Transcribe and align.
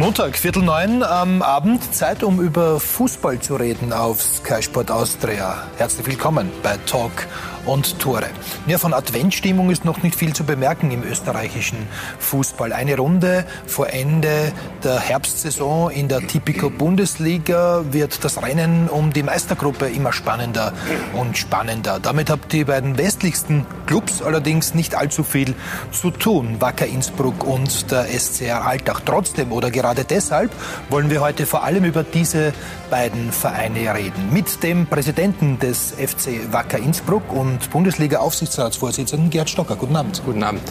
Montag, 0.00 0.38
Viertel 0.38 0.62
neun 0.62 1.02
am 1.02 1.42
Abend. 1.42 1.94
Zeit, 1.94 2.22
um 2.22 2.40
über 2.40 2.80
Fußball 2.80 3.38
zu 3.38 3.56
reden 3.56 3.92
auf 3.92 4.22
Sky 4.22 4.62
Sport 4.62 4.90
Austria. 4.90 5.64
Herzlich 5.76 6.06
willkommen 6.06 6.50
bei 6.62 6.78
Talk 6.86 7.26
und 7.66 7.98
Tore. 7.98 8.30
Ja, 8.66 8.78
von 8.78 8.94
Adventstimmung 8.94 9.68
ist 9.68 9.84
noch 9.84 10.02
nicht 10.02 10.16
viel 10.16 10.32
zu 10.32 10.44
bemerken 10.44 10.90
im 10.90 11.02
österreichischen 11.02 11.76
Fußball. 12.18 12.72
Eine 12.72 12.96
Runde 12.96 13.44
vor 13.66 13.90
Ende 13.90 14.52
der 14.82 14.98
Herbstsaison 14.98 15.90
in 15.90 16.08
der 16.08 16.26
Tipico 16.26 16.70
Bundesliga 16.70 17.84
wird 17.90 18.24
das 18.24 18.42
Rennen 18.42 18.88
um 18.88 19.12
die 19.12 19.22
Meistergruppe 19.22 19.86
immer 19.88 20.14
spannender 20.14 20.72
und 21.12 21.36
spannender. 21.36 22.00
Damit 22.00 22.30
haben 22.30 22.40
die 22.50 22.64
beiden 22.64 22.96
westlichsten 22.96 23.66
Clubs 23.86 24.22
allerdings 24.22 24.74
nicht 24.74 24.94
allzu 24.94 25.24
viel 25.24 25.54
zu 25.92 26.10
tun. 26.10 26.56
Wacker 26.60 26.86
Innsbruck 26.86 27.44
und 27.44 27.90
der 27.90 28.06
SCR 28.06 28.64
Alltag. 28.66 29.02
Trotzdem 29.04 29.52
oder 29.52 29.70
gerade 29.70 29.89
deshalb 29.94 30.50
wollen 30.88 31.10
wir 31.10 31.20
heute 31.20 31.46
vor 31.46 31.62
allem 31.62 31.84
über 31.84 32.02
diese 32.02 32.52
beiden 32.90 33.32
Vereine 33.32 33.94
reden. 33.94 34.32
Mit 34.32 34.62
dem 34.62 34.86
Präsidenten 34.86 35.58
des 35.58 35.92
FC 35.92 36.52
Wacker 36.52 36.78
Innsbruck 36.78 37.32
und 37.32 37.50
und 37.50 37.70
Bundesliga-Aufsichtsratsvorsitzenden 37.70 39.30
Gerd 39.30 39.50
Stocker. 39.50 39.76
Guten 39.76 39.96
Abend. 39.96 40.22
Guten 40.24 40.42
Abend. 40.42 40.62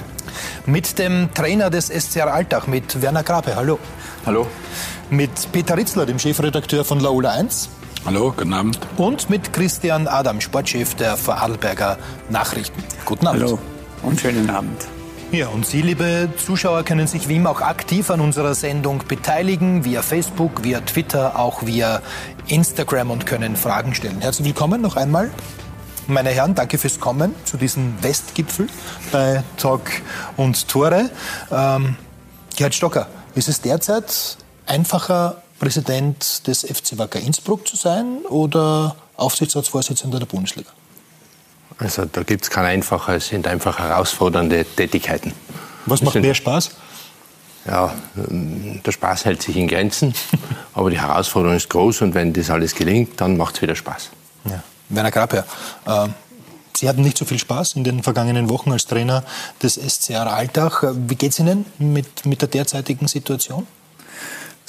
Mit 0.66 0.98
dem 0.98 1.30
Trainer 1.34 1.70
des 1.70 1.88
SCR 1.88 2.34
Alltag, 2.34 2.68
mit 2.68 3.02
Werner 3.02 3.24
Grape. 3.24 3.56
Hallo. 3.56 3.80
Hallo. 4.26 4.48
Mit 5.10 5.52
Peter 5.52 5.78
Ritzler, 5.78 6.06
dem 6.06 6.20
Chefredakteur 6.20 6.86
von 6.86 7.00
Laola 7.00 7.32
1. 7.32 7.70
Hallo, 8.06 8.34
guten 8.36 8.54
Abend. 8.54 8.80
Und 8.98 9.30
mit 9.30 9.52
Christian 9.52 10.08
Adam, 10.08 10.40
Sportchef 10.40 10.96
der 10.96 11.18
Vorarlberger 11.18 11.98
Nachrichten. 12.30 12.84
Guten 13.06 13.28
Abend. 13.28 13.44
Hallo 13.44 13.60
und 14.04 14.20
schönen 14.20 14.50
Abend. 14.50 14.99
Ja, 15.32 15.48
und 15.50 15.66
Sie, 15.66 15.84
liebe 15.84 16.30
Zuschauer, 16.38 16.84
können 16.84 17.06
sich 17.06 17.28
wie 17.30 17.36
immer 17.36 17.52
auch 17.52 17.62
aktiv 17.62 18.10
an 18.10 18.20
unserer 18.20 18.56
Sendung 18.56 19.04
beteiligen, 19.08 19.86
via 19.86 20.02
Facebook, 20.02 20.64
via 20.64 20.82
Twitter, 20.82 21.38
auch 21.38 21.66
via 21.68 22.02
Instagram 22.48 23.12
und 23.12 23.28
können 23.28 23.56
Fragen 23.56 23.94
stellen. 23.94 24.22
Herzlich 24.22 24.48
willkommen 24.48 24.82
noch 24.82 24.96
einmal 24.96 25.30
meine 26.10 26.32
Herren, 26.32 26.56
danke 26.56 26.78
fürs 26.78 27.00
Kommen 27.00 27.36
zu 27.46 27.58
diesem 27.58 28.02
Westgipfel 28.02 28.68
bei 29.12 29.44
Talk 29.58 29.84
und 30.38 30.68
Tore. 30.68 31.10
Ähm, 31.52 31.96
Gerhard 32.56 32.74
Stocker, 32.74 33.08
ist 33.36 33.48
es 33.48 33.62
derzeit 33.62 34.38
einfacher, 34.66 35.44
Präsident 35.60 36.48
des 36.48 36.64
FC 36.64 36.98
Wacker 36.98 37.20
Innsbruck 37.20 37.68
zu 37.68 37.76
sein 37.76 38.20
oder 38.30 38.96
Aufsichtsratsvorsitzender 39.18 40.20
der 40.20 40.26
Bundesliga? 40.26 40.72
Also 41.80 42.06
da 42.06 42.24
gibt 42.24 42.44
es 42.44 42.50
kein 42.50 42.66
einfacher, 42.66 43.16
es 43.16 43.28
sind 43.30 43.48
einfach 43.48 43.80
herausfordernde 43.80 44.66
Tätigkeiten. 44.66 45.34
Was 45.86 46.02
macht 46.02 46.16
mehr 46.16 46.36
Spaß? 46.36 46.72
Ja, 47.66 47.94
der 48.16 48.92
Spaß 48.92 49.26
hält 49.26 49.42
sich 49.42 49.56
in 49.56 49.68
Grenzen, 49.68 50.14
aber 50.74 50.90
die 50.90 51.00
Herausforderung 51.00 51.56
ist 51.56 51.70
groß 51.70 52.02
und 52.02 52.14
wenn 52.14 52.34
das 52.34 52.50
alles 52.50 52.76
gelingt, 52.76 53.20
dann 53.22 53.38
macht 53.38 53.56
es 53.56 53.62
wieder 53.62 53.76
Spaß. 53.76 54.10
Ja. 54.46 54.64
Werner 54.90 55.12
Grabherr, 55.12 55.46
äh, 55.86 56.08
Sie 56.76 56.88
hatten 56.88 57.02
nicht 57.02 57.18
so 57.18 57.26
viel 57.26 57.38
Spaß 57.40 57.76
in 57.76 57.84
den 57.84 58.04
vergangenen 58.04 58.50
Wochen 58.50 58.72
als 58.72 58.86
Trainer 58.86 59.26
des 59.62 59.76
SCR 59.76 60.32
Alltag. 60.32 60.86
Wie 60.94 61.16
geht 61.16 61.34
es 61.34 61.40
Ihnen 61.40 61.66
mit, 61.78 62.26
mit 62.26 62.42
der 62.42 62.48
derzeitigen 62.48 63.10
Situation? 63.10 63.68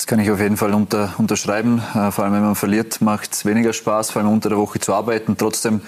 Das 0.00 0.06
kann 0.06 0.18
ich 0.18 0.30
auf 0.30 0.40
jeden 0.40 0.56
Fall 0.56 0.72
unter, 0.72 1.12
unterschreiben. 1.18 1.82
Äh, 1.94 2.10
vor 2.10 2.24
allem, 2.24 2.32
wenn 2.32 2.40
man 2.40 2.54
verliert, 2.54 3.02
macht 3.02 3.34
es 3.34 3.44
weniger 3.44 3.74
Spaß, 3.74 4.12
vor 4.12 4.22
allem 4.22 4.32
unter 4.32 4.48
der 4.48 4.56
Woche 4.56 4.80
zu 4.80 4.94
arbeiten. 4.94 5.36
Trotzdem 5.36 5.82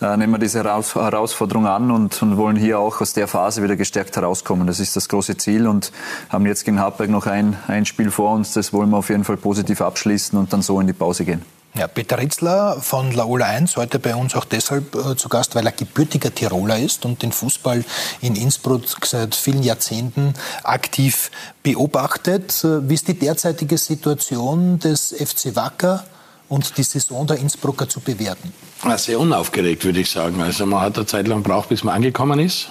äh, 0.00 0.16
nehmen 0.16 0.32
wir 0.32 0.38
diese 0.38 0.64
Heraus 0.64 0.94
Herausforderung 0.94 1.66
an 1.66 1.90
und, 1.90 2.22
und, 2.22 2.38
wollen 2.38 2.56
hier 2.56 2.78
auch 2.78 3.02
aus 3.02 3.12
der 3.12 3.28
Phase 3.28 3.62
wieder 3.62 3.76
gestärkt 3.76 4.16
herauskommen. 4.16 4.66
Das 4.66 4.80
ist 4.80 4.96
das 4.96 5.10
große 5.10 5.36
Ziel 5.36 5.66
und 5.66 5.92
haben 6.30 6.46
jetzt 6.46 6.64
gegen 6.64 6.80
Hartberg 6.80 7.10
noch 7.10 7.26
ein, 7.26 7.58
ein 7.66 7.84
Spiel 7.84 8.10
vor 8.10 8.32
uns. 8.32 8.54
Das 8.54 8.72
wollen 8.72 8.88
wir 8.88 8.96
auf 8.96 9.10
jeden 9.10 9.24
Fall 9.24 9.36
positiv 9.36 9.82
abschließen 9.82 10.38
und 10.38 10.50
dann 10.54 10.62
so 10.62 10.80
in 10.80 10.86
die 10.86 10.94
Pause 10.94 11.26
gehen. 11.26 11.57
Ja, 11.74 11.86
Peter 11.86 12.18
Ritzler 12.18 12.80
von 12.80 13.12
Laola 13.12 13.46
1, 13.46 13.76
heute 13.76 13.98
bei 13.98 14.16
uns 14.16 14.34
auch 14.34 14.44
deshalb 14.44 14.94
äh, 14.94 15.16
zu 15.16 15.28
Gast, 15.28 15.54
weil 15.54 15.66
er 15.66 15.72
gebürtiger 15.72 16.34
Tiroler 16.34 16.78
ist 16.78 17.04
und 17.04 17.22
den 17.22 17.30
Fußball 17.30 17.84
in 18.20 18.34
Innsbruck 18.34 18.82
seit 19.04 19.34
vielen 19.34 19.62
Jahrzehnten 19.62 20.34
aktiv 20.64 21.30
beobachtet. 21.62 22.64
Äh, 22.64 22.88
wie 22.88 22.94
ist 22.94 23.06
die 23.06 23.18
derzeitige 23.18 23.78
Situation 23.78 24.78
des 24.78 25.14
FC 25.14 25.54
Wacker 25.54 26.04
und 26.48 26.78
die 26.78 26.82
Saison 26.82 27.26
der 27.26 27.36
Innsbrucker 27.36 27.88
zu 27.88 28.00
bewerten? 28.00 28.52
Sehr 28.96 29.20
unaufgeregt, 29.20 29.84
würde 29.84 30.00
ich 30.00 30.10
sagen. 30.10 30.40
Also 30.40 30.66
man 30.66 30.80
hat 30.80 30.96
eine 30.96 31.06
Zeit 31.06 31.28
lang 31.28 31.42
gebraucht, 31.42 31.68
bis 31.68 31.84
man 31.84 31.94
angekommen 31.94 32.40
ist. 32.40 32.70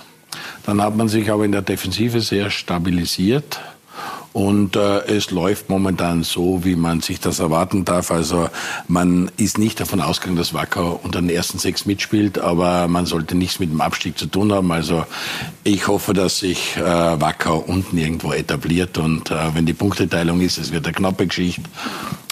Dann 0.65 0.81
hat 0.81 0.95
man 0.95 1.07
sich 1.07 1.31
aber 1.31 1.45
in 1.45 1.51
der 1.51 1.61
Defensive 1.61 2.19
sehr 2.19 2.49
stabilisiert. 2.49 3.59
Und 4.33 4.75
äh, 4.75 4.99
es 5.05 5.31
läuft 5.31 5.69
momentan 5.69 6.23
so, 6.23 6.63
wie 6.63 6.75
man 6.75 7.01
sich 7.01 7.19
das 7.19 7.39
erwarten 7.39 7.85
darf. 7.85 8.11
Also 8.11 8.49
man 8.87 9.31
ist 9.37 9.57
nicht 9.57 9.79
davon 9.79 9.99
ausgegangen, 9.99 10.37
dass 10.37 10.53
Wacker 10.53 11.03
unter 11.03 11.21
den 11.21 11.29
ersten 11.29 11.57
sechs 11.57 11.85
mitspielt, 11.85 12.37
aber 12.37 12.87
man 12.87 13.05
sollte 13.05 13.35
nichts 13.35 13.59
mit 13.59 13.71
dem 13.71 13.81
Abstieg 13.81 14.17
zu 14.17 14.27
tun 14.27 14.53
haben. 14.53 14.71
Also 14.71 15.05
ich 15.63 15.87
hoffe, 15.87 16.13
dass 16.13 16.39
sich 16.39 16.77
äh, 16.77 16.81
Wacker 16.81 17.67
unten 17.67 17.97
irgendwo 17.97 18.31
etabliert 18.31 18.97
und 18.97 19.31
äh, 19.31 19.55
wenn 19.55 19.65
die 19.65 19.73
Punkteteilung 19.73 20.41
ist, 20.41 20.57
es 20.57 20.71
wird 20.71 20.85
eine 20.85 20.93
knappe 20.93 21.25
Geschichte. 21.27 21.63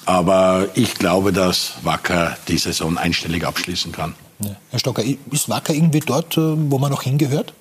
Aber 0.05 0.67
ich 0.75 0.93
glaube, 0.95 1.33
dass 1.33 1.73
Wacker 1.83 2.37
die 2.47 2.57
Saison 2.57 2.97
einstellig 2.97 3.45
abschließen 3.45 3.91
kann. 3.91 4.13
Ja. 4.39 4.55
Herr 4.69 4.79
Stocker, 4.79 5.03
ist 5.31 5.49
Wacker 5.49 5.73
irgendwie 5.73 6.01
dort, 6.01 6.37
äh, 6.37 6.41
wo 6.41 6.77
man 6.77 6.91
noch 6.91 7.03
hingehört? 7.03 7.53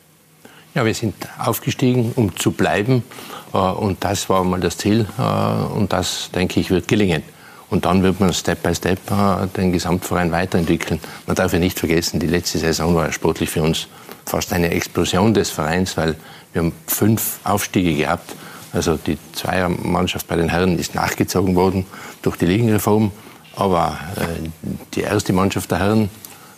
Ja, 0.74 0.84
wir 0.84 0.94
sind 0.94 1.14
aufgestiegen, 1.38 2.12
um 2.16 2.34
zu 2.34 2.50
bleiben. 2.50 3.04
Äh, 3.52 3.58
und 3.58 4.02
das 4.02 4.28
war 4.28 4.42
mal 4.42 4.58
das 4.58 4.76
Ziel. 4.76 5.06
Äh, 5.16 5.22
und 5.22 5.92
das, 5.92 6.30
denke 6.34 6.58
ich, 6.58 6.70
wird 6.70 6.88
gelingen. 6.88 7.22
Und 7.70 7.84
dann 7.84 8.02
wird 8.02 8.18
man 8.18 8.32
Step 8.32 8.60
by 8.64 8.74
Step 8.74 8.98
äh, 9.08 9.46
den 9.56 9.70
Gesamtverein 9.70 10.32
weiterentwickeln. 10.32 10.98
Man 11.28 11.36
darf 11.36 11.52
ja 11.52 11.60
nicht 11.60 11.78
vergessen, 11.78 12.18
die 12.18 12.26
letzte 12.26 12.58
Saison 12.58 12.92
war 12.96 13.12
sportlich 13.12 13.50
für 13.50 13.62
uns 13.62 13.86
fast 14.26 14.52
eine 14.52 14.70
Explosion 14.70 15.32
des 15.32 15.50
Vereins, 15.50 15.96
weil 15.96 16.16
wir 16.52 16.62
haben 16.62 16.72
fünf 16.88 17.38
Aufstiege 17.44 17.94
gehabt. 17.94 18.34
Also 18.72 18.96
die 18.96 19.16
Zweiermannschaft 19.32 20.26
bei 20.26 20.34
den 20.34 20.48
Herren 20.48 20.76
ist 20.76 20.96
nachgezogen 20.96 21.54
worden 21.54 21.86
durch 22.22 22.36
die 22.36 22.46
Ligenreform. 22.46 23.12
Aber 23.54 23.96
die 24.94 25.02
erste 25.02 25.32
Mannschaft 25.32 25.70
der 25.70 25.78
Herren 25.78 26.10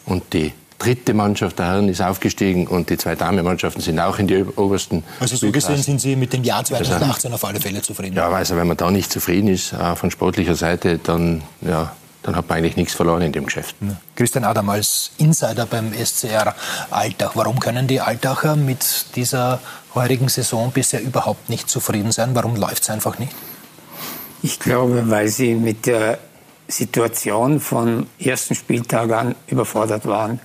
und 0.06 0.32
die 0.32 0.54
dritte 0.78 1.14
Mannschaft 1.14 1.58
der 1.58 1.66
Herren 1.66 1.88
ist 1.88 2.02
aufgestiegen 2.02 2.66
und 2.66 2.90
die 2.90 2.98
zwei 2.98 3.14
Damenmannschaften 3.14 3.82
sind 3.82 3.98
auch 3.98 4.18
in 4.18 4.26
die 4.26 4.44
obersten. 4.44 5.04
Also 5.20 5.36
so 5.36 5.50
gesehen 5.50 5.82
sind 5.82 6.00
Sie 6.00 6.16
mit 6.16 6.32
dem 6.32 6.44
Jahr 6.44 6.64
2018 6.64 7.32
also, 7.32 7.34
auf 7.34 7.44
alle 7.48 7.60
Fälle 7.60 7.82
zufrieden? 7.82 8.16
Ja, 8.16 8.28
also 8.28 8.56
wenn 8.56 8.66
man 8.66 8.76
da 8.76 8.90
nicht 8.90 9.10
zufrieden 9.10 9.48
ist 9.48 9.72
äh, 9.72 9.96
von 9.96 10.10
sportlicher 10.10 10.54
Seite, 10.54 10.98
dann, 10.98 11.42
ja, 11.62 11.92
dann 12.22 12.36
hat 12.36 12.48
man 12.48 12.58
eigentlich 12.58 12.76
nichts 12.76 12.94
verloren 12.94 13.22
in 13.22 13.32
dem 13.32 13.46
Geschäft. 13.46 13.76
Ja. 13.80 13.96
Christian 14.14 14.44
Adam 14.44 14.68
als 14.68 15.12
Insider 15.18 15.66
beim 15.66 15.92
SCR 15.92 16.54
Alltag. 16.90 17.32
Warum 17.34 17.60
können 17.60 17.86
die 17.86 18.00
Alltacher 18.00 18.56
mit 18.56 19.16
dieser 19.16 19.60
heurigen 19.94 20.28
Saison 20.28 20.72
bisher 20.72 21.00
überhaupt 21.00 21.48
nicht 21.48 21.70
zufrieden 21.70 22.12
sein? 22.12 22.34
Warum 22.34 22.56
läuft 22.56 22.82
es 22.82 22.90
einfach 22.90 23.18
nicht? 23.18 23.32
Ich 24.42 24.60
glaube, 24.60 25.08
weil 25.10 25.28
sie 25.28 25.54
mit 25.54 25.86
der 25.86 26.18
Situation 26.68 27.60
von 27.60 28.06
ersten 28.18 28.54
Spieltag 28.54 29.12
an 29.12 29.34
überfordert 29.46 30.06
waren. 30.06 30.40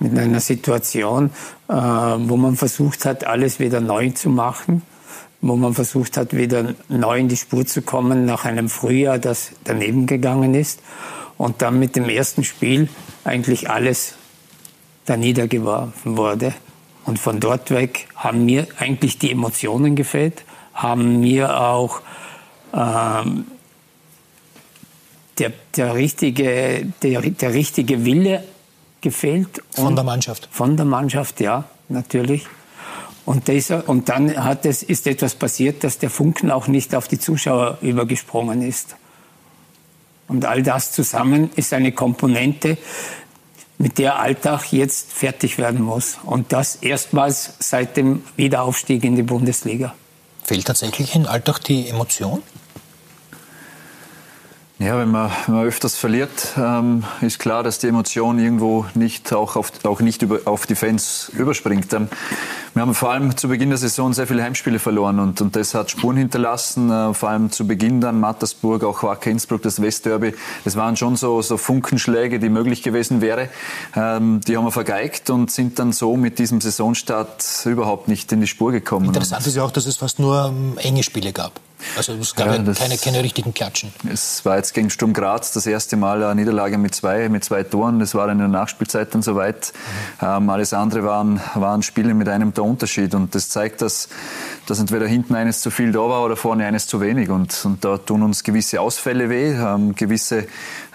Mit 0.00 0.18
einer 0.18 0.40
Situation, 0.40 1.30
äh, 1.68 1.72
wo 1.74 2.36
man 2.36 2.56
versucht 2.56 3.04
hat, 3.04 3.24
alles 3.26 3.60
wieder 3.60 3.80
neu 3.80 4.10
zu 4.10 4.28
machen, 4.28 4.82
wo 5.40 5.56
man 5.56 5.74
versucht 5.74 6.16
hat, 6.16 6.34
wieder 6.34 6.74
neu 6.88 7.18
in 7.18 7.28
die 7.28 7.36
Spur 7.36 7.64
zu 7.64 7.82
kommen 7.82 8.24
nach 8.24 8.44
einem 8.44 8.68
Frühjahr, 8.68 9.18
das 9.18 9.52
daneben 9.64 10.06
gegangen 10.06 10.54
ist. 10.54 10.80
Und 11.36 11.62
dann 11.62 11.78
mit 11.78 11.96
dem 11.96 12.08
ersten 12.08 12.44
Spiel 12.44 12.88
eigentlich 13.24 13.70
alles 13.70 14.14
da 15.04 15.16
niedergeworfen 15.16 16.16
wurde. 16.16 16.54
Und 17.04 17.18
von 17.18 17.40
dort 17.40 17.70
weg 17.70 18.08
haben 18.16 18.44
mir 18.44 18.66
eigentlich 18.78 19.18
die 19.18 19.30
Emotionen 19.30 19.94
gefehlt, 19.94 20.44
haben 20.72 21.20
mir 21.20 21.60
auch 21.60 22.00
ähm, 22.72 23.46
der, 25.38 25.52
der, 25.76 25.94
richtige, 25.94 26.86
der, 27.02 27.20
der 27.22 27.54
richtige 27.54 28.04
Wille 28.04 28.44
gefehlt. 29.00 29.62
Von 29.70 29.94
der 29.94 30.04
Mannschaft? 30.04 30.48
Von 30.50 30.76
der 30.76 30.86
Mannschaft, 30.86 31.40
ja, 31.40 31.64
natürlich. 31.88 32.46
Und, 33.26 33.48
dieser, 33.48 33.88
und 33.88 34.08
dann 34.08 34.44
hat 34.44 34.66
es, 34.66 34.82
ist 34.82 35.06
etwas 35.06 35.34
passiert, 35.34 35.82
dass 35.82 35.98
der 35.98 36.10
Funken 36.10 36.50
auch 36.50 36.66
nicht 36.68 36.94
auf 36.94 37.08
die 37.08 37.18
Zuschauer 37.18 37.78
übergesprungen 37.80 38.62
ist. 38.62 38.96
Und 40.28 40.44
all 40.44 40.62
das 40.62 40.92
zusammen 40.92 41.50
ist 41.56 41.72
eine 41.72 41.92
Komponente, 41.92 42.78
mit 43.78 43.98
der 43.98 44.18
Alltag 44.18 44.72
jetzt 44.72 45.12
fertig 45.12 45.58
werden 45.58 45.82
muss. 45.82 46.18
Und 46.22 46.52
das 46.52 46.76
erstmals 46.76 47.54
seit 47.58 47.96
dem 47.96 48.22
Wiederaufstieg 48.36 49.04
in 49.04 49.16
die 49.16 49.22
Bundesliga. 49.22 49.94
Fehlt 50.44 50.66
tatsächlich 50.66 51.14
in 51.14 51.26
Alltag 51.26 51.58
die 51.60 51.88
Emotion? 51.88 52.42
Ja, 54.80 54.98
wenn 54.98 55.12
man, 55.12 55.30
wenn 55.46 55.54
man 55.54 55.64
öfters 55.66 55.94
verliert, 55.94 56.48
ähm, 56.56 57.04
ist 57.20 57.38
klar, 57.38 57.62
dass 57.62 57.78
die 57.78 57.86
Emotion 57.86 58.40
irgendwo 58.40 58.86
nicht 58.94 59.32
auch, 59.32 59.54
auf, 59.54 59.70
auch 59.84 60.00
nicht 60.00 60.22
über, 60.22 60.40
auf 60.46 60.66
die 60.66 60.74
Fans 60.74 61.30
überspringt. 61.32 61.92
Ähm, 61.92 62.08
Wir 62.74 62.82
haben 62.82 62.92
vor 62.92 63.12
allem 63.12 63.36
zu 63.36 63.46
Beginn 63.46 63.68
der 63.68 63.78
Saison 63.78 64.12
sehr 64.12 64.26
viele 64.26 64.42
Heimspiele 64.42 64.80
verloren 64.80 65.20
und, 65.20 65.40
und 65.40 65.54
das 65.54 65.74
hat 65.74 65.92
Spuren 65.92 66.16
hinterlassen. 66.16 66.90
Äh, 66.90 67.14
vor 67.14 67.28
allem 67.28 67.52
zu 67.52 67.68
Beginn 67.68 68.00
dann 68.00 68.18
Mattersburg, 68.18 68.82
auch 68.82 69.04
Wacker 69.04 69.30
Innsbruck, 69.30 69.62
das 69.62 69.80
Westderby. 69.80 70.34
Das 70.64 70.74
waren 70.74 70.96
schon 70.96 71.14
so, 71.14 71.40
so 71.40 71.56
Funkenschläge, 71.56 72.40
die 72.40 72.48
möglich 72.48 72.82
gewesen 72.82 73.20
wäre. 73.20 73.50
Ähm, 73.94 74.40
die 74.40 74.56
haben 74.56 74.64
wir 74.64 74.72
vergeigt 74.72 75.30
und 75.30 75.52
sind 75.52 75.78
dann 75.78 75.92
so 75.92 76.16
mit 76.16 76.40
diesem 76.40 76.60
Saisonstart 76.60 77.64
überhaupt 77.64 78.08
nicht 78.08 78.32
in 78.32 78.40
die 78.40 78.48
Spur 78.48 78.72
gekommen. 78.72 79.06
Interessant 79.06 79.46
ist 79.46 79.54
ja 79.54 79.62
auch, 79.62 79.70
dass 79.70 79.86
es 79.86 79.98
fast 79.98 80.18
nur 80.18 80.46
ähm, 80.46 80.78
enge 80.78 81.04
Spiele 81.04 81.32
gab. 81.32 81.60
Also 81.96 82.14
es 82.14 82.34
gab 82.34 82.46
ja, 82.46 82.56
ja 82.56 82.72
keine, 82.72 82.96
keine 82.96 83.22
richtigen 83.22 83.52
Klatschen. 83.52 83.92
Es 84.10 84.44
war 84.44 84.56
jetzt 84.56 84.74
gegen 84.74 84.90
Sturm 84.90 85.12
Graz 85.12 85.52
das 85.52 85.66
erste 85.66 85.96
Mal 85.96 86.22
eine 86.22 86.40
Niederlage 86.40 86.78
mit 86.78 86.94
zwei, 86.94 87.28
mit 87.28 87.44
zwei 87.44 87.62
Toren. 87.62 87.98
Das 88.00 88.14
war 88.14 88.28
in 88.30 88.38
der 88.38 88.48
Nachspielzeit 88.48 89.14
dann 89.14 89.22
soweit. 89.22 89.72
Mhm. 90.20 90.26
Ähm, 90.26 90.50
alles 90.50 90.72
andere 90.72 91.04
waren, 91.04 91.40
waren 91.54 91.82
Spiele 91.82 92.14
mit 92.14 92.28
einem 92.28 92.54
Torunterschied. 92.54 93.14
Und 93.14 93.34
das 93.34 93.48
zeigt, 93.48 93.82
dass, 93.82 94.08
dass 94.66 94.78
entweder 94.78 95.06
hinten 95.06 95.34
eines 95.34 95.60
zu 95.60 95.70
viel 95.70 95.92
da 95.92 96.00
war 96.00 96.24
oder 96.24 96.36
vorne 96.36 96.66
eines 96.66 96.86
zu 96.86 97.00
wenig. 97.00 97.28
Und, 97.28 97.64
und 97.64 97.84
da 97.84 97.98
tun 97.98 98.22
uns 98.22 98.42
gewisse 98.42 98.80
Ausfälle 98.80 99.30
weh, 99.30 99.52
ähm, 99.52 99.94
gewisse 99.94 100.46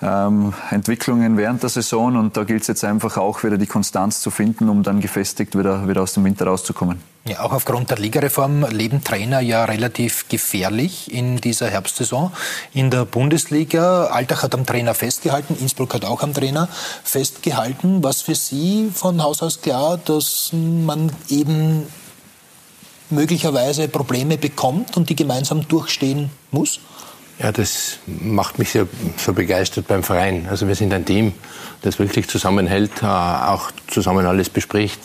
ähm, 0.02 0.54
Entwicklungen 0.72 1.38
während 1.38 1.64
der 1.64 1.70
Saison. 1.70 2.18
Und 2.18 2.36
da 2.36 2.44
gilt 2.44 2.62
es 2.64 2.68
jetzt 2.68 2.84
einfach 2.84 3.18
auch 3.18 3.44
wieder 3.44 3.58
die 3.58 3.68
Konstanz 3.68 4.22
zu 4.22 4.32
finden, 4.32 4.70
um 4.70 4.84
dann 4.84 5.00
gefestigt 5.00 5.58
wieder, 5.58 5.88
wieder 5.88 6.02
aus 6.02 6.14
dem 6.14 6.26
Winter 6.26 6.46
rauszukommen. 6.46 7.02
Ja, 7.26 7.42
auch 7.42 7.52
aufgrund 7.52 7.90
der 7.92 7.98
Ligareform 7.98 8.66
leben 8.72 9.04
Trainer 9.04 9.42
ja 9.42 9.66
relativ 9.66 10.30
gefährlich 10.30 11.14
in 11.14 11.38
dieser 11.38 11.70
Herbstsaison. 11.70 12.32
In 12.74 12.90
der 12.90 13.06
Bundesliga, 13.06 14.06
Altach 14.06 14.44
hat 14.44 14.56
am 14.56 14.66
Trainer 14.66 14.94
festgehalten, 14.94 15.56
Innsbruck 15.60 15.94
hat 15.94 16.06
auch 16.06 16.24
am 16.24 16.34
Trainer 16.34 16.70
festgehalten. 17.04 18.04
Was 18.04 18.22
für 18.22 18.36
Sie 18.36 18.90
von 18.94 19.22
Haus 19.22 19.44
aus 19.44 19.62
klar, 19.62 19.98
dass 19.98 20.52
man 20.54 21.12
eben 21.28 21.88
möglicherweise 23.10 23.90
Probleme 23.90 24.38
bekommt 24.38 24.96
und 24.96 25.10
die 25.10 25.16
gemeinsam 25.16 25.68
durchstehen 25.68 26.30
muss? 26.52 26.80
Ja, 27.38 27.52
das 27.52 27.98
macht 28.06 28.60
mich 28.60 28.72
sehr, 28.72 28.88
so 29.18 29.34
begeistert 29.34 29.88
beim 29.88 30.04
Verein. 30.04 30.48
Also 30.50 30.68
wir 30.68 30.76
sind 30.76 30.94
ein 30.94 31.06
Team, 31.06 31.34
das 31.82 32.00
wirklich 32.00 32.28
zusammenhält, 32.28 33.04
äh, 33.04 33.06
auch 33.06 33.72
zusammen 33.88 34.26
alles 34.26 34.50
bespricht 34.50 35.00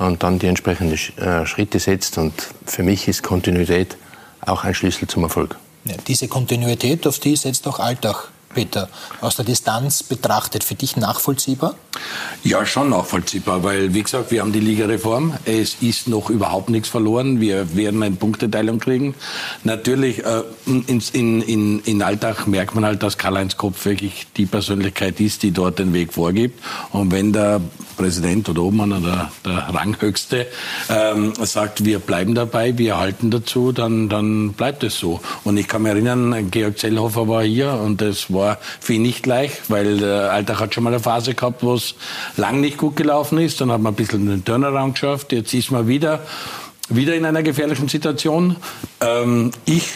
und 0.00 0.22
dann 0.22 0.38
die 0.38 0.46
entsprechenden 0.46 0.98
äh, 1.18 1.46
Schritte 1.46 1.78
setzt. 1.78 2.18
Und 2.18 2.32
für 2.66 2.82
mich 2.82 3.06
ist 3.06 3.22
Kontinuität 3.22 3.96
auch 4.40 4.64
ein 4.64 4.74
Schlüssel 4.74 5.06
zum 5.06 5.22
Erfolg. 5.22 5.56
Ja, 5.84 5.94
diese 6.08 6.26
Kontinuität, 6.26 7.06
auf 7.06 7.18
die 7.18 7.36
setzt 7.36 7.66
auch 7.68 7.78
Alltag 7.78 8.30
Peter, 8.54 8.88
aus 9.20 9.36
der 9.36 9.44
Distanz 9.44 10.02
betrachtet, 10.02 10.64
für 10.64 10.74
dich 10.74 10.96
nachvollziehbar? 10.96 11.76
Ja, 12.42 12.66
schon 12.66 12.90
nachvollziehbar, 12.90 13.62
weil, 13.62 13.94
wie 13.94 14.02
gesagt, 14.02 14.32
wir 14.32 14.40
haben 14.40 14.52
die 14.52 14.60
Ligareform. 14.60 15.34
Es 15.44 15.76
ist 15.80 16.08
noch 16.08 16.30
überhaupt 16.30 16.68
nichts 16.68 16.88
verloren. 16.88 17.40
Wir 17.40 17.76
werden 17.76 18.02
eine 18.02 18.16
Punkteteilung 18.16 18.80
kriegen. 18.80 19.14
Natürlich, 19.62 20.24
äh, 20.24 20.42
in, 20.66 21.00
in, 21.12 21.80
in 21.80 22.02
Alltag 22.02 22.48
merkt 22.48 22.74
man 22.74 22.84
halt, 22.84 23.02
dass 23.02 23.18
Karl-Heinz 23.18 23.56
Kopf 23.56 23.84
wirklich 23.84 24.26
die 24.36 24.46
Persönlichkeit 24.46 25.20
ist, 25.20 25.44
die 25.44 25.52
dort 25.52 25.78
den 25.78 25.92
Weg 25.92 26.12
vorgibt. 26.12 26.60
Und 26.90 27.12
wenn 27.12 27.32
der 27.32 27.60
Präsident 28.00 28.48
oder 28.48 28.62
Obmann 28.62 28.92
oder 28.92 29.30
der 29.44 29.74
Ranghöchste 29.74 30.46
ähm, 30.88 31.34
sagt, 31.34 31.84
wir 31.84 31.98
bleiben 31.98 32.34
dabei, 32.34 32.78
wir 32.78 32.96
halten 32.96 33.30
dazu, 33.30 33.72
dann, 33.72 34.08
dann 34.08 34.54
bleibt 34.54 34.82
es 34.84 34.98
so. 34.98 35.20
Und 35.44 35.58
ich 35.58 35.68
kann 35.68 35.82
mich 35.82 35.92
erinnern, 35.92 36.50
Georg 36.50 36.78
Zellhofer 36.78 37.28
war 37.28 37.42
hier 37.42 37.74
und 37.74 38.00
es 38.00 38.32
war 38.32 38.56
für 38.80 38.94
ihn 38.94 39.02
nicht 39.02 39.26
leicht, 39.26 39.68
weil 39.68 39.98
der 39.98 40.32
Alltag 40.32 40.60
hat 40.60 40.74
schon 40.74 40.84
mal 40.84 40.94
eine 40.94 41.00
Phase 41.00 41.34
gehabt, 41.34 41.62
wo 41.62 41.74
es 41.74 41.94
lang 42.38 42.62
nicht 42.62 42.78
gut 42.78 42.96
gelaufen 42.96 43.36
ist. 43.36 43.60
Dann 43.60 43.70
hat 43.70 43.82
man 43.82 43.92
ein 43.92 43.96
bisschen 43.96 44.26
den 44.26 44.46
Turnaround 44.46 44.94
geschafft. 44.94 45.32
Jetzt 45.32 45.52
ist 45.52 45.70
man 45.70 45.86
wieder, 45.86 46.20
wieder 46.88 47.14
in 47.14 47.26
einer 47.26 47.42
gefährlichen 47.42 47.88
Situation. 47.88 48.56
Ähm, 49.02 49.50
ich 49.66 49.90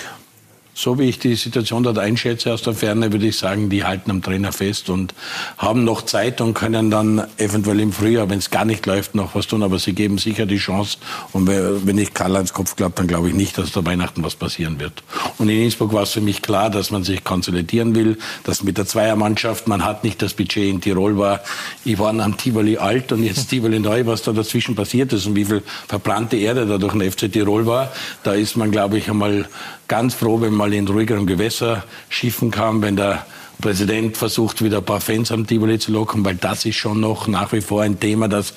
so 0.75 0.99
wie 0.99 1.05
ich 1.05 1.21
die 1.21 1.37
Situation 1.37 1.85
dort 1.85 1.99
einschätze 1.99 2.53
aus 2.53 2.63
der 2.63 2.75
Ferne, 2.75 3.13
würde 3.13 3.27
ich 3.27 3.39
sagen, 3.39 3.71
die 3.71 3.85
halten 3.85 4.11
am 4.11 4.23
Trainer 4.23 4.53
fest 4.53 4.91
und 4.91 5.15
haben 5.57 5.85
noch 5.85 6.03
Zeit 6.03 6.41
und 6.41 6.55
können 6.55 6.91
dann 6.91 7.27
eventuell 7.39 7.79
im 7.79 7.93
Frühjahr, 7.93 8.29
wenn 8.29 8.39
es 8.39 8.51
gar 8.51 8.65
nicht 8.65 8.85
läuft, 8.85 9.15
noch 9.15 9.37
was 9.37 9.47
tun. 9.47 9.63
Aber 9.63 9.79
sie 9.79 9.93
geben 9.93 10.19
sicher 10.19 10.47
die 10.47 10.57
Chance. 10.57 10.99
Und 11.33 11.47
wenn 11.47 11.97
ich 11.97 12.13
Karl 12.13 12.35
ans 12.35 12.53
Kopf 12.53 12.75
glaube, 12.75 12.95
dann 12.97 13.07
glaube 13.07 13.29
ich 13.29 13.35
nicht, 13.35 13.57
dass 13.57 13.71
da 13.71 13.85
Weihnachten 13.85 14.25
was 14.25 14.35
passieren 14.35 14.81
wird. 14.81 15.05
Und 15.39 15.49
in 15.49 15.63
Innsbruck 15.63 15.93
war 15.93 16.03
es 16.03 16.11
für 16.11 16.21
mich 16.21 16.43
klar, 16.43 16.71
dass 16.71 16.91
man 16.91 17.05
sich 17.05 17.23
konsolidieren 17.23 17.95
will, 17.95 18.19
dass 18.43 18.65
mit 18.65 18.77
der 18.77 18.87
Zweiermannschaft, 18.87 19.69
man 19.69 19.85
hat 19.85 20.03
nicht 20.03 20.21
das 20.23 20.35
Budget 20.35 20.69
in 20.69 20.81
Tirol 20.81 21.17
war. 21.17 21.41
Ich 21.85 21.99
war 22.01 22.09
am 22.09 22.37
Tivoli 22.37 22.79
alt 22.79 23.13
und 23.13 23.23
jetzt 23.23 23.49
Tivoli 23.49 23.79
neu, 23.79 24.07
was 24.07 24.23
da 24.23 24.33
dazwischen 24.33 24.75
passiert 24.75 25.13
ist 25.13 25.27
und 25.27 25.37
wie 25.37 25.45
viel 25.45 25.63
verbrannte 25.87 26.37
Erde 26.37 26.67
da 26.67 26.79
durch 26.79 26.95
den 26.95 27.11
FC 27.11 27.31
Tirol 27.33 27.65
war. 27.67 27.93
Da 28.25 28.33
ist 28.33 28.57
man, 28.57 28.73
glaube 28.73 28.99
ich, 28.99 29.09
einmal 29.09 29.47
ganz 29.89 30.15
froh, 30.15 30.41
wenn 30.41 30.55
man 30.55 30.73
in 30.73 30.89
ruhigeren 30.89 31.27
Gewässer 31.27 31.85
schiffen 32.09 32.51
kann, 32.51 32.83
wenn 32.83 32.97
der 32.97 33.27
Präsident 33.61 34.17
versucht, 34.17 34.63
wieder 34.63 34.79
ein 34.79 34.85
paar 34.85 35.01
Fans 35.01 35.31
am 35.33 35.47
Tivoli 35.47 35.79
zu 35.79 35.93
locken, 35.93 36.25
weil 36.25 36.35
das 36.35 36.65
ist 36.65 36.77
schon 36.77 37.01
noch 37.01 37.29
nach 37.29 37.53
wie 37.53 37.61
vor 37.61 37.83
ein 37.83 38.01
Thema, 38.01 38.29
dass 38.29 38.55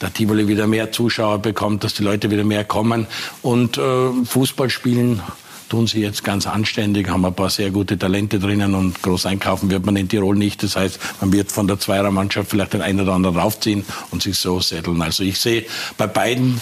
der 0.00 0.12
Tivoli 0.12 0.48
wieder 0.48 0.66
mehr 0.66 0.92
Zuschauer 0.92 1.38
bekommt, 1.38 1.84
dass 1.84 1.94
die 1.94 2.02
Leute 2.02 2.30
wieder 2.30 2.44
mehr 2.44 2.64
kommen. 2.64 3.06
Und 3.42 3.78
äh, 3.78 4.12
Fußball 4.24 4.70
spielen 4.70 5.22
tun 5.68 5.86
sie 5.86 6.00
jetzt 6.00 6.22
ganz 6.22 6.46
anständig, 6.46 7.08
haben 7.08 7.24
ein 7.24 7.34
paar 7.34 7.50
sehr 7.50 7.70
gute 7.70 7.98
Talente 7.98 8.38
drinnen 8.38 8.74
und 8.74 9.02
groß 9.02 9.26
einkaufen 9.26 9.70
wird 9.70 9.86
man 9.86 9.96
in 9.96 10.08
Tirol 10.08 10.36
nicht. 10.36 10.62
Das 10.62 10.76
heißt, 10.76 11.00
man 11.20 11.32
wird 11.32 11.50
von 11.50 11.66
der 11.66 11.80
Zweiermannschaft 11.80 12.50
vielleicht 12.50 12.74
den 12.74 12.82
einen 12.82 13.00
oder 13.00 13.14
anderen 13.14 13.36
raufziehen 13.36 13.84
und 14.10 14.22
sich 14.22 14.38
so 14.38 14.60
setteln. 14.60 15.00
Also 15.00 15.24
ich 15.24 15.38
sehe 15.38 15.64
bei 15.96 16.06
beiden 16.06 16.60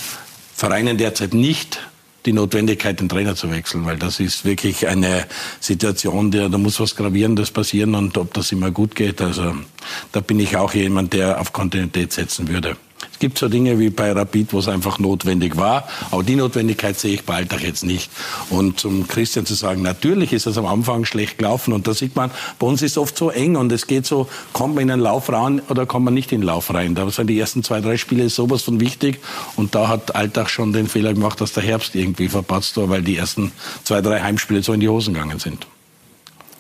Vereinen 0.55 0.99
derzeit 0.99 1.35
nicht 1.35 1.81
die 2.27 2.33
Notwendigkeit, 2.33 3.01
den 3.01 3.09
Trainer 3.09 3.35
zu 3.35 3.51
wechseln, 3.51 3.85
weil 3.85 3.97
das 3.97 4.21
ist 4.21 4.45
wirklich 4.45 4.87
eine 4.87 5.27
Situation, 5.61 6.31
der, 6.31 6.49
da 6.49 6.59
muss 6.59 6.81
was 6.81 6.95
Gravierendes 6.95 7.51
passieren 7.51 7.95
und 7.95 8.17
ob 8.17 8.33
das 8.35 8.53
immer 8.53 8.71
gut 8.71 8.95
geht, 8.95 9.21
also 9.21 9.55
da 10.13 10.21
bin 10.21 10.39
ich 10.39 10.57
auch 10.57 10.75
jemand, 10.75 11.13
der 11.13 11.41
auf 11.41 11.53
Kontinuität 11.53 12.13
setzen 12.13 12.49
würde. 12.49 12.77
Es 13.23 13.25
gibt 13.25 13.39
so 13.39 13.49
Dinge 13.49 13.79
wie 13.79 13.91
bei 13.91 14.11
Rapid, 14.11 14.53
wo 14.53 14.59
es 14.59 14.67
einfach 14.67 14.99
notwendig 14.99 15.57
war. 15.57 15.87
Aber 16.11 16.25
die 16.25 16.35
Notwendigkeit 16.35 16.99
sehe 16.99 17.15
ich 17.15 17.25
bei 17.25 17.35
Alltag 17.37 17.63
jetzt 17.63 17.85
nicht. 17.85 18.11
Und 18.51 18.81
zum 18.81 19.07
Christian 19.07 19.47
zu 19.47 19.55
sagen, 19.55 19.81
natürlich 19.81 20.33
ist 20.33 20.47
es 20.47 20.59
am 20.59 20.67
Anfang 20.67 21.05
schlecht 21.05 21.39
gelaufen. 21.39 21.73
Und 21.73 21.87
da 21.87 21.95
sieht 21.95 22.17
man, 22.17 22.33
bei 22.59 22.67
uns 22.67 22.83
ist 22.83 22.91
es 22.91 22.99
oft 22.99 23.17
so 23.17 23.31
eng 23.31 23.55
und 23.55 23.71
es 23.71 23.87
geht 23.87 24.07
so, 24.07 24.29
kommt 24.53 24.75
man 24.75 24.83
in 24.83 24.91
einen 24.91 25.03
Lauf 25.03 25.33
rein 25.33 25.63
oder 25.69 25.87
kommt 25.87 26.05
man 26.05 26.15
nicht 26.15 26.33
in 26.33 26.41
den 26.41 26.49
Lauf 26.49 26.75
rein. 26.75 26.97
Da 26.97 27.09
sind 27.11 27.29
die 27.29 27.39
ersten 27.39 27.63
zwei, 27.63 27.81
drei 27.81 27.97
Spiele 27.97 28.29
sowas 28.29 28.63
von 28.63 28.81
wichtig. 28.81 29.21
Und 29.55 29.77
da 29.77 29.87
hat 29.87 30.17
Alltag 30.17 30.51
schon 30.51 30.73
den 30.73 30.89
Fehler 30.89 31.15
gemacht, 31.15 31.41
dass 31.41 31.53
der 31.53 31.63
Herbst 31.63 31.95
irgendwie 31.95 32.27
verpatzt 32.29 32.77
war, 32.77 32.89
weil 32.89 33.03
die 33.03 33.17
ersten 33.17 33.53
zwei, 33.85 34.01
drei 34.01 34.21
Heimspiele 34.21 34.65
so 34.65 34.73
in 34.73 34.81
die 34.81 34.89
Hosen 34.89 35.15
gegangen 35.15 35.39
sind. 35.39 35.69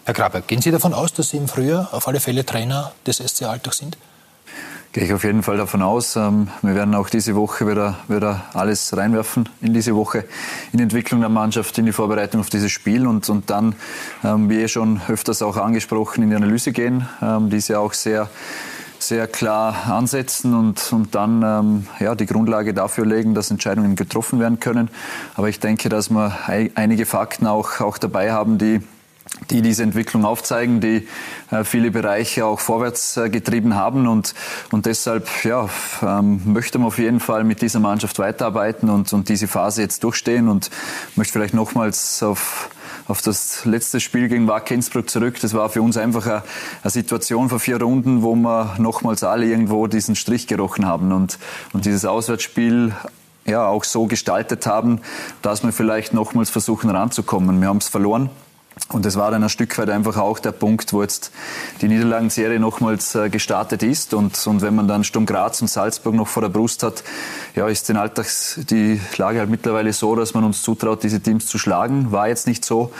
Herr 0.04 0.14
Graber, 0.14 0.42
gehen 0.42 0.62
Sie 0.62 0.70
davon 0.70 0.94
aus, 0.94 1.12
dass 1.12 1.30
Sie 1.30 1.38
im 1.38 1.48
Frühjahr 1.48 1.92
auf 1.92 2.06
alle 2.06 2.20
Fälle 2.20 2.46
Trainer 2.46 2.92
des 3.04 3.16
SC 3.16 3.46
Alltag 3.46 3.74
sind? 3.74 3.96
Gehe 4.92 5.04
ich 5.04 5.14
auf 5.14 5.24
jeden 5.24 5.42
Fall 5.42 5.56
davon 5.56 5.80
aus. 5.80 6.16
Ähm, 6.16 6.48
wir 6.60 6.74
werden 6.74 6.94
auch 6.94 7.08
diese 7.08 7.34
Woche 7.34 7.66
wieder, 7.66 8.00
wieder 8.08 8.44
alles 8.52 8.94
reinwerfen 8.94 9.48
in 9.62 9.72
diese 9.72 9.96
Woche, 9.96 10.26
in 10.70 10.76
die 10.76 10.82
Entwicklung 10.82 11.20
der 11.20 11.30
Mannschaft, 11.30 11.78
in 11.78 11.86
die 11.86 11.92
Vorbereitung 11.92 12.42
auf 12.42 12.50
dieses 12.50 12.70
Spiel 12.70 13.06
und, 13.06 13.26
und 13.30 13.48
dann, 13.48 13.74
ähm, 14.22 14.50
wie 14.50 14.60
eh 14.60 14.68
schon 14.68 15.00
öfters 15.08 15.40
auch 15.40 15.56
angesprochen, 15.56 16.22
in 16.22 16.28
die 16.28 16.36
Analyse 16.36 16.72
gehen, 16.72 17.08
ähm, 17.22 17.48
diese 17.48 17.78
auch 17.78 17.94
sehr 17.94 18.28
sehr 18.98 19.26
klar 19.26 19.86
ansetzen 19.90 20.54
und, 20.54 20.92
und 20.92 21.16
dann 21.16 21.84
ja, 21.98 22.14
die 22.14 22.24
Grundlage 22.24 22.72
dafür 22.72 23.04
legen, 23.04 23.34
dass 23.34 23.50
Entscheidungen 23.50 23.96
getroffen 23.96 24.38
werden 24.38 24.60
können. 24.60 24.90
Aber 25.34 25.48
ich 25.48 25.58
denke, 25.58 25.88
dass 25.88 26.08
wir 26.10 26.38
einige 26.76 27.04
Fakten 27.04 27.48
auch, 27.48 27.80
auch 27.80 27.98
dabei 27.98 28.30
haben, 28.30 28.58
die 28.58 28.80
die 29.50 29.62
diese 29.62 29.82
Entwicklung 29.82 30.24
aufzeigen, 30.24 30.80
die 30.80 31.06
äh, 31.50 31.64
viele 31.64 31.90
Bereiche 31.90 32.46
auch 32.46 32.60
vorwärts 32.60 33.16
äh, 33.16 33.28
getrieben 33.28 33.74
haben. 33.74 34.06
Und, 34.06 34.34
und 34.70 34.86
deshalb 34.86 35.28
ja, 35.44 35.68
ähm, 36.02 36.40
möchte 36.44 36.78
man 36.78 36.88
auf 36.88 36.98
jeden 36.98 37.20
Fall 37.20 37.44
mit 37.44 37.62
dieser 37.62 37.80
Mannschaft 37.80 38.18
weiterarbeiten 38.18 38.88
und, 38.88 39.12
und 39.12 39.28
diese 39.28 39.48
Phase 39.48 39.82
jetzt 39.82 40.04
durchstehen. 40.04 40.48
Und 40.48 40.70
möchte 41.16 41.32
vielleicht 41.32 41.54
nochmals 41.54 42.22
auf, 42.22 42.70
auf 43.08 43.22
das 43.22 43.64
letzte 43.64 44.00
Spiel 44.00 44.28
gegen 44.28 44.48
Innsbruck 44.48 45.10
zurück. 45.10 45.38
Das 45.40 45.54
war 45.54 45.68
für 45.68 45.82
uns 45.82 45.96
einfach 45.96 46.26
eine, 46.26 46.42
eine 46.82 46.90
Situation 46.90 47.48
vor 47.48 47.60
vier 47.60 47.80
Runden, 47.80 48.22
wo 48.22 48.34
wir 48.34 48.74
nochmals 48.78 49.24
alle 49.24 49.46
irgendwo 49.46 49.86
diesen 49.86 50.14
Strich 50.14 50.46
gerochen 50.46 50.86
haben. 50.86 51.12
Und, 51.12 51.38
und 51.72 51.84
dieses 51.84 52.04
Auswärtsspiel 52.04 52.92
ja, 53.44 53.66
auch 53.66 53.82
so 53.82 54.06
gestaltet 54.06 54.66
haben, 54.66 55.00
dass 55.42 55.64
wir 55.64 55.72
vielleicht 55.72 56.14
nochmals 56.14 56.48
versuchen 56.48 56.90
ranzukommen. 56.90 57.60
Wir 57.60 57.68
haben 57.68 57.78
es 57.78 57.88
verloren 57.88 58.30
Und 58.88 59.04
das 59.04 59.16
war 59.16 59.30
dann 59.30 59.42
ein 59.42 59.48
Stück 59.48 59.76
weit 59.78 59.90
einfach 59.90 60.16
auch 60.16 60.38
der 60.38 60.52
Punkt, 60.52 60.92
wo 60.92 61.02
jetzt 61.02 61.30
die 61.80 61.88
Niederlagenserie 61.88 62.58
nochmals 62.58 63.14
äh, 63.14 63.30
gestartet 63.30 63.82
ist. 63.82 64.14
Und, 64.14 64.46
und 64.46 64.62
wenn 64.62 64.74
man 64.74 64.88
dann 64.88 65.04
Sturm 65.04 65.26
Graz 65.26 65.60
und 65.62 65.68
Salzburg 65.68 66.14
noch 66.14 66.28
vor 66.28 66.42
der 66.42 66.48
Brust 66.48 66.82
hat, 66.82 67.02
ja, 67.54 67.68
ist 67.68 67.88
den 67.88 67.96
Alltags 67.96 68.60
die 68.70 69.00
Lage 69.16 69.38
halt 69.38 69.50
mittlerweile 69.50 69.92
so, 69.92 70.14
dass 70.14 70.34
man 70.34 70.44
uns 70.44 70.62
zutraut, 70.62 71.02
diese 71.02 71.20
Teams 71.20 71.46
zu 71.46 71.58
schlagen. 71.58 72.12
War 72.12 72.28
jetzt 72.28 72.46
nicht 72.46 72.64
so. 72.64 72.92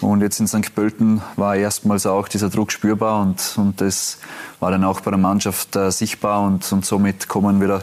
Und 0.00 0.20
jetzt 0.20 0.40
in 0.40 0.46
St. 0.46 0.74
Pölten 0.74 1.22
war 1.36 1.56
erstmals 1.56 2.06
auch 2.06 2.28
dieser 2.28 2.48
Druck 2.48 2.72
spürbar 2.72 3.20
und, 3.22 3.54
und 3.56 3.80
das 3.80 4.18
war 4.60 4.70
dann 4.70 4.84
auch 4.84 5.00
bei 5.00 5.10
der 5.10 5.18
Mannschaft 5.18 5.74
äh, 5.74 5.90
sichtbar 5.90 6.42
und, 6.42 6.70
und 6.70 6.84
somit 6.84 7.28
kommen 7.28 7.60
wieder 7.60 7.82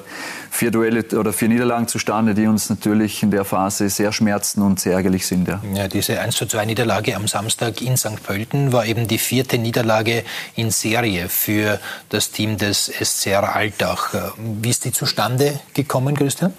vier 0.52 0.72
Duelle 0.72 1.04
oder 1.18 1.34
vier 1.34 1.50
Niederlagen 1.50 1.88
zustande, 1.88 2.34
die 2.36 2.48
uns 2.48 2.70
natürlich 2.70 3.22
in 3.24 3.32
der 3.32 3.46
Phase 3.46 3.90
sehr 3.90 4.14
schmerzen 4.14 4.62
und 4.62 4.80
sehr 4.80 4.94
ärgerlich 4.94 5.26
sind. 5.26 5.48
Ja, 5.48 5.60
ja 5.74 5.88
diese 5.88 6.20
1 6.20 6.36
zu 6.36 6.46
2 6.46 6.66
Niederlage 6.66 7.16
am 7.16 7.28
Samstag 7.28 7.82
in 7.82 7.98
St. 7.98 8.24
Pölten 8.24 8.72
war 8.72 8.86
eben 8.86 9.08
die 9.08 9.18
vierte 9.18 9.58
Niederlage 9.58 10.24
in 10.56 10.72
Serie 10.72 11.30
für 11.30 11.80
das 12.10 12.32
Team 12.32 12.58
des 12.58 12.86
SCR 12.86 13.56
Altach. 13.56 14.14
Wie 14.38 14.70
ist 14.70 14.86
die 14.86 14.92
zustande 14.92 15.60
gekommen, 15.74 16.16
Christian? 16.16 16.54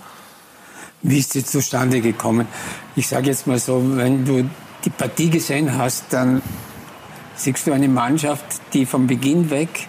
Wie 1.03 1.19
ist 1.19 1.35
die 1.35 1.45
zustande 1.45 2.01
gekommen? 2.01 2.49
Ich 2.97 3.07
sage 3.07 3.29
jetzt 3.29 3.47
mal 3.47 3.59
so, 3.59 3.97
wenn 3.97 4.25
du 4.25 4.51
die 4.85 4.91
Partie 4.91 5.31
gesehen 5.31 5.79
hast, 5.79 6.07
dann 6.11 6.43
siehst 7.37 7.67
du 7.67 7.73
eine 7.73 7.89
Mannschaft, 7.89 8.45
die 8.73 8.85
vom 8.85 9.07
Beginn 9.07 9.51
weg 9.51 9.89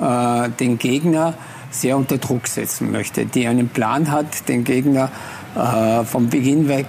äh, 0.00 0.48
den 0.50 0.78
Gegner 0.78 1.34
sehr 1.70 1.96
unter 1.96 2.18
Druck 2.18 2.46
setzen 2.46 2.90
möchte, 2.90 3.26
die 3.26 3.46
einen 3.46 3.68
Plan 3.68 4.10
hat, 4.10 4.48
den 4.48 4.64
Gegner 4.64 5.10
äh, 5.54 6.04
vom 6.04 6.28
Beginn 6.28 6.68
weg 6.68 6.86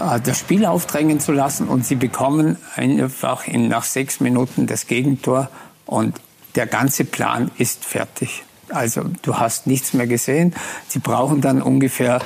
äh, 0.00 0.20
das 0.20 0.38
Spiel 0.38 0.64
aufdrängen 0.64 1.20
zu 1.20 1.32
lassen 1.32 1.68
und 1.68 1.84
sie 1.84 1.96
bekommen 1.96 2.56
einfach 2.74 3.46
in, 3.46 3.68
nach 3.68 3.84
sechs 3.84 4.20
Minuten 4.20 4.66
das 4.66 4.86
Gegentor 4.86 5.48
und 5.86 6.20
der 6.54 6.66
ganze 6.66 7.04
Plan 7.04 7.50
ist 7.58 7.84
fertig. 7.84 8.44
Also 8.70 9.04
du 9.22 9.36
hast 9.36 9.66
nichts 9.66 9.94
mehr 9.94 10.06
gesehen. 10.06 10.54
Sie 10.88 10.98
brauchen 10.98 11.40
dann 11.40 11.62
ungefähr 11.62 12.20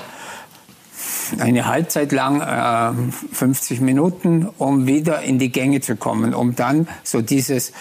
eine 1.39 1.67
Halbzeit 1.67 2.13
lang, 2.13 2.41
äh, 2.41 3.13
50 3.35 3.81
Minuten, 3.81 4.49
um 4.59 4.87
wieder 4.87 5.23
in 5.23 5.39
die 5.39 5.51
Gänge 5.51 5.81
zu 5.81 5.97
kommen, 5.97 6.35
um 6.35 6.55
dann 6.57 6.89
so 7.03 7.23
dieses 7.23 7.73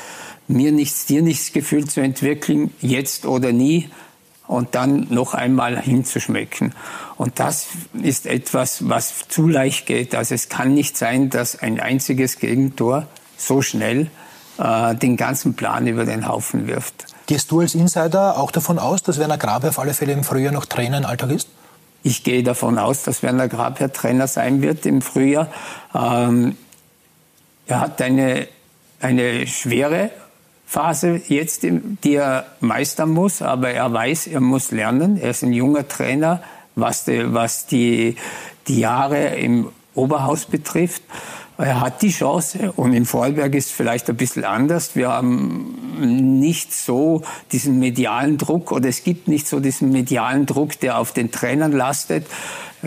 mir 0.48 0.72
nichts, 0.72 1.06
dir 1.06 1.22
nichts 1.22 1.54
Gefühl 1.54 1.86
zu 1.86 2.02
entwickeln, 2.02 2.74
jetzt 2.82 3.26
oder 3.26 3.52
nie, 3.52 3.90
und 4.48 4.76
dann 4.76 5.08
noch 5.10 5.34
einmal 5.34 5.80
hinzuschmecken. 5.80 6.74
Und 7.16 7.40
das 7.40 7.68
ist 7.94 8.26
etwas, 8.26 8.90
was 8.90 9.28
zu 9.30 9.48
leicht 9.48 9.86
geht. 9.86 10.14
Also 10.14 10.36
es 10.36 10.50
kann 10.50 10.74
nicht 10.74 10.98
sein, 10.98 11.30
dass 11.30 11.58
ein 11.58 11.80
einziges 11.80 12.38
Gegentor 12.38 13.08
so 13.38 13.62
schnell 13.62 14.12
äh, 14.58 14.94
den 14.96 15.16
ganzen 15.16 15.54
Plan 15.54 15.88
über 15.88 16.04
den 16.04 16.28
Haufen 16.28 16.68
wirft. 16.68 17.06
Gehst 17.28 17.50
du 17.52 17.62
als 17.62 17.76
Insider 17.76 18.38
auch 18.38 18.52
davon 18.52 18.78
aus, 18.78 19.04
dass 19.04 19.20
Werner 19.20 19.38
Grabe 19.38 19.70
auf 19.70 19.80
alle 19.80 19.94
Fälle 19.94 20.12
im 20.12 20.26
Frühjahr 20.26 20.52
noch 20.52 20.66
Trainer 20.66 20.98
in 20.98 21.06
Alltag 21.06 21.32
ist? 21.32 21.48
Ich 22.04 22.24
gehe 22.24 22.44
davon 22.44 22.78
aus, 22.78 23.04
dass 23.04 23.22
Werner 23.22 23.48
Grabherr 23.48 23.94
Trainer 23.94 24.28
sein 24.28 24.62
wird 24.62 24.86
im 24.86 25.02
Frühjahr. 25.02 25.52
Ähm, 25.94 26.58
er 27.68 27.80
hat 27.80 28.02
eine, 28.02 28.48
eine 29.00 29.46
schwere 29.48 30.12
Phase 30.66 31.22
jetzt, 31.28 31.64
die 31.64 32.16
er 32.16 32.46
meistern 32.60 33.10
muss, 33.12 33.42
aber 33.42 33.72
er 33.72 33.92
weiß, 33.92 34.28
er 34.28 34.42
muss 34.42 34.72
lernen. 34.72 35.18
Er 35.18 35.32
ist 35.32 35.44
ein 35.44 35.54
junger 35.54 35.88
Trainer, 35.88 36.42
was 36.76 37.06
die, 37.06 37.34
was 37.34 37.68
die, 37.68 38.16
die 38.68 38.80
Jahre 38.80 39.36
im 39.36 39.70
Oberhaus 39.94 40.46
betrifft. 40.46 41.04
Er 41.62 41.80
hat 41.80 42.02
die 42.02 42.10
Chance 42.10 42.74
und 42.76 42.94
in 42.94 43.06
Vorarlberg 43.06 43.54
ist 43.54 43.68
es 43.68 43.72
vielleicht 43.72 44.10
ein 44.10 44.18
bisschen 44.18 44.44
anders. 44.44 44.96
Wir 44.96 45.10
haben 45.10 45.76
nicht 46.28 46.74
so 46.74 47.22
diesen 47.52 47.78
medialen 47.78 48.40
Druck 48.40 48.72
oder 48.72 48.90
es 48.90 49.04
gibt 49.04 49.28
nicht 49.28 49.48
so 49.48 49.60
diesen 49.60 49.92
medialen 49.92 50.48
Druck, 50.48 50.80
der 50.80 50.98
auf 50.98 51.14
den 51.14 51.32
Trainern 51.32 51.72
lastet. 51.72 52.26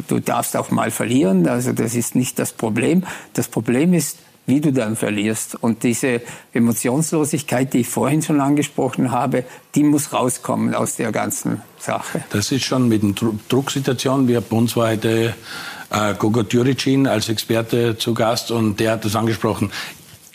Du 0.09 0.19
darfst 0.19 0.57
auch 0.57 0.71
mal 0.71 0.91
verlieren, 0.91 1.47
also 1.47 1.73
das 1.73 1.95
ist 1.95 2.17
nicht 2.17 2.39
das 2.41 2.53
Problem. 2.53 3.05
Das 3.33 3.47
Problem 3.47 3.95
ist, 3.95 4.19
wie 4.47 4.61
du 4.61 4.73
dann 4.73 4.97
verlierst. 4.97 5.55
Und 5.55 5.85
diese 5.85 6.21
Emotionslosigkeit, 6.53 7.73
die 7.73 7.79
ich 7.79 7.89
vorhin 7.89 8.23
schon 8.23 8.41
angesprochen 8.41 9.11
habe, 9.11 9.45
die 9.75 9.85
muss 9.85 10.13
rauskommen 10.13 10.75
aus 10.75 10.97
der 10.97 11.13
ganzen 11.13 11.63
Sache. 11.79 12.25
Das 12.31 12.51
ist 12.51 12.65
schon 12.65 12.89
mit 12.89 13.03
den 13.03 13.15
Drucksituationen. 13.49 14.29
Wir 14.29 14.41
bei 14.41 14.57
uns 14.57 14.77
heute 14.77 15.35
äh, 15.95 16.15
Gogo 16.15 16.43
Djuricin 16.43 17.07
als 17.07 17.29
Experte 17.29 17.97
zu 17.97 18.15
Gast 18.15 18.51
und 18.51 18.81
der 18.81 18.93
hat 18.93 19.05
das 19.05 19.17
angesprochen. 19.17 19.71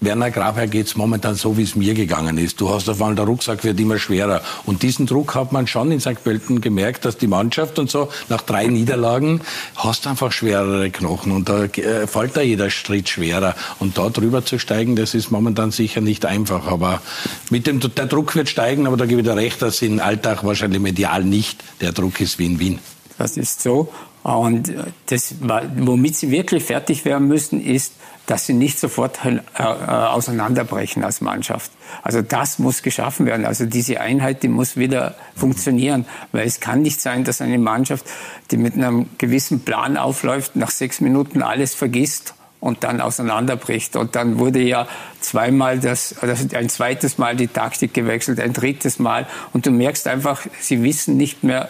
Werner 0.02 0.32
Grabherr 0.32 0.68
geht 0.68 0.88
es 0.88 0.96
momentan 0.96 1.36
so, 1.36 1.58
wie 1.58 1.64
es 1.64 1.76
mir 1.76 1.94
gegangen 1.94 2.38
ist. 2.38 2.62
Du 2.62 2.70
hast 2.70 2.88
auf 2.88 3.02
einmal, 3.02 3.16
der 3.16 3.26
Rucksack 3.26 3.66
wird 3.66 3.78
immer 3.82 4.00
schwerer. 4.00 4.42
Und 4.66 4.82
diesen 4.82 5.08
Druck 5.08 5.36
hat 5.36 5.52
man 5.52 5.68
schon 5.68 5.92
in 5.92 6.00
St. 6.00 6.24
Pölten 6.24 6.62
gemerkt, 6.62 7.04
dass 7.04 7.18
die 7.18 7.28
Mannschaft 7.28 7.80
und 7.80 7.92
so, 7.92 8.08
nach 8.30 8.42
drei 8.42 8.68
Niederlagen, 8.68 9.42
hast 9.76 10.08
einfach 10.08 10.32
schwerere 10.32 10.90
Knochen. 10.90 11.34
Und 11.34 11.50
da 11.50 11.66
äh, 11.66 12.08
fällt 12.08 12.38
da 12.38 12.42
jeder 12.42 12.70
Schritt 12.70 13.10
schwerer. 13.10 13.56
Und 13.80 13.98
da 13.98 14.10
drüber 14.10 14.46
zu 14.46 14.58
steigen, 14.58 14.96
das 14.96 15.14
ist 15.14 15.32
momentan 15.32 15.72
sicher 15.72 16.00
nicht 16.00 16.26
einfach. 16.26 16.68
Aber 16.68 17.02
mit 17.50 17.68
dem, 17.68 17.82
der 17.82 18.06
Druck 18.06 18.36
wird 18.36 18.48
steigen, 18.48 18.88
aber 18.88 18.96
da 18.96 19.06
gebe 19.06 19.20
ich 19.20 19.28
dir 19.28 19.36
recht, 19.36 19.62
dass 19.62 19.82
in 19.82 20.00
Alltag 20.00 20.46
wahrscheinlich 20.46 20.80
medial 20.80 21.26
nicht 21.26 21.62
der 21.82 21.92
Druck 21.92 22.22
ist 22.22 22.40
wie 22.40 22.46
in 22.46 22.60
Wien. 22.60 22.80
Das 23.18 23.36
ist 23.36 23.62
so. 23.62 23.90
Und 24.24 24.74
das, 25.08 25.36
womit 25.78 26.16
sie 26.16 26.30
wirklich 26.30 26.64
fertig 26.66 27.06
werden 27.06 27.28
müssen, 27.28 27.64
ist, 27.64 27.94
dass 28.30 28.46
sie 28.46 28.54
nicht 28.54 28.80
sofort 28.80 29.26
äh, 29.26 29.40
äh, 29.58 29.64
auseinanderbrechen 29.64 31.04
als 31.04 31.20
Mannschaft. 31.20 31.72
Also 32.04 32.22
das 32.22 32.60
muss 32.60 32.84
geschaffen 32.84 33.26
werden. 33.26 33.44
Also 33.44 33.66
diese 33.66 34.02
Einheit, 34.02 34.44
die 34.44 34.50
muss 34.50 34.78
wieder 34.78 35.16
funktionieren. 35.36 36.06
Weil 36.32 36.46
es 36.46 36.60
kann 36.60 36.84
nicht 36.84 37.02
sein, 37.02 37.24
dass 37.24 37.42
eine 37.42 37.58
Mannschaft, 37.58 38.06
die 38.52 38.58
mit 38.58 38.76
einem 38.76 39.10
gewissen 39.18 39.62
Plan 39.62 39.98
aufläuft, 39.98 40.56
nach 40.56 40.70
sechs 40.70 41.02
Minuten 41.02 41.42
alles 41.42 41.74
vergisst 41.74 42.36
und 42.60 42.84
dann 42.84 43.02
auseinanderbricht. 43.02 43.96
Und 43.96 44.16
dann 44.16 44.38
wurde 44.38 44.60
ja 44.60 44.88
zweimal 45.22 45.80
das, 45.80 46.16
also 46.22 46.56
ein 46.56 46.70
zweites 46.70 47.18
Mal 47.18 47.36
die 47.36 47.48
Taktik 47.48 47.96
gewechselt, 47.96 48.40
ein 48.40 48.54
drittes 48.54 49.00
Mal. 49.00 49.26
Und 49.54 49.66
du 49.66 49.72
merkst 49.72 50.08
einfach, 50.08 50.42
sie 50.60 50.84
wissen 50.84 51.18
nicht 51.18 51.44
mehr, 51.44 51.70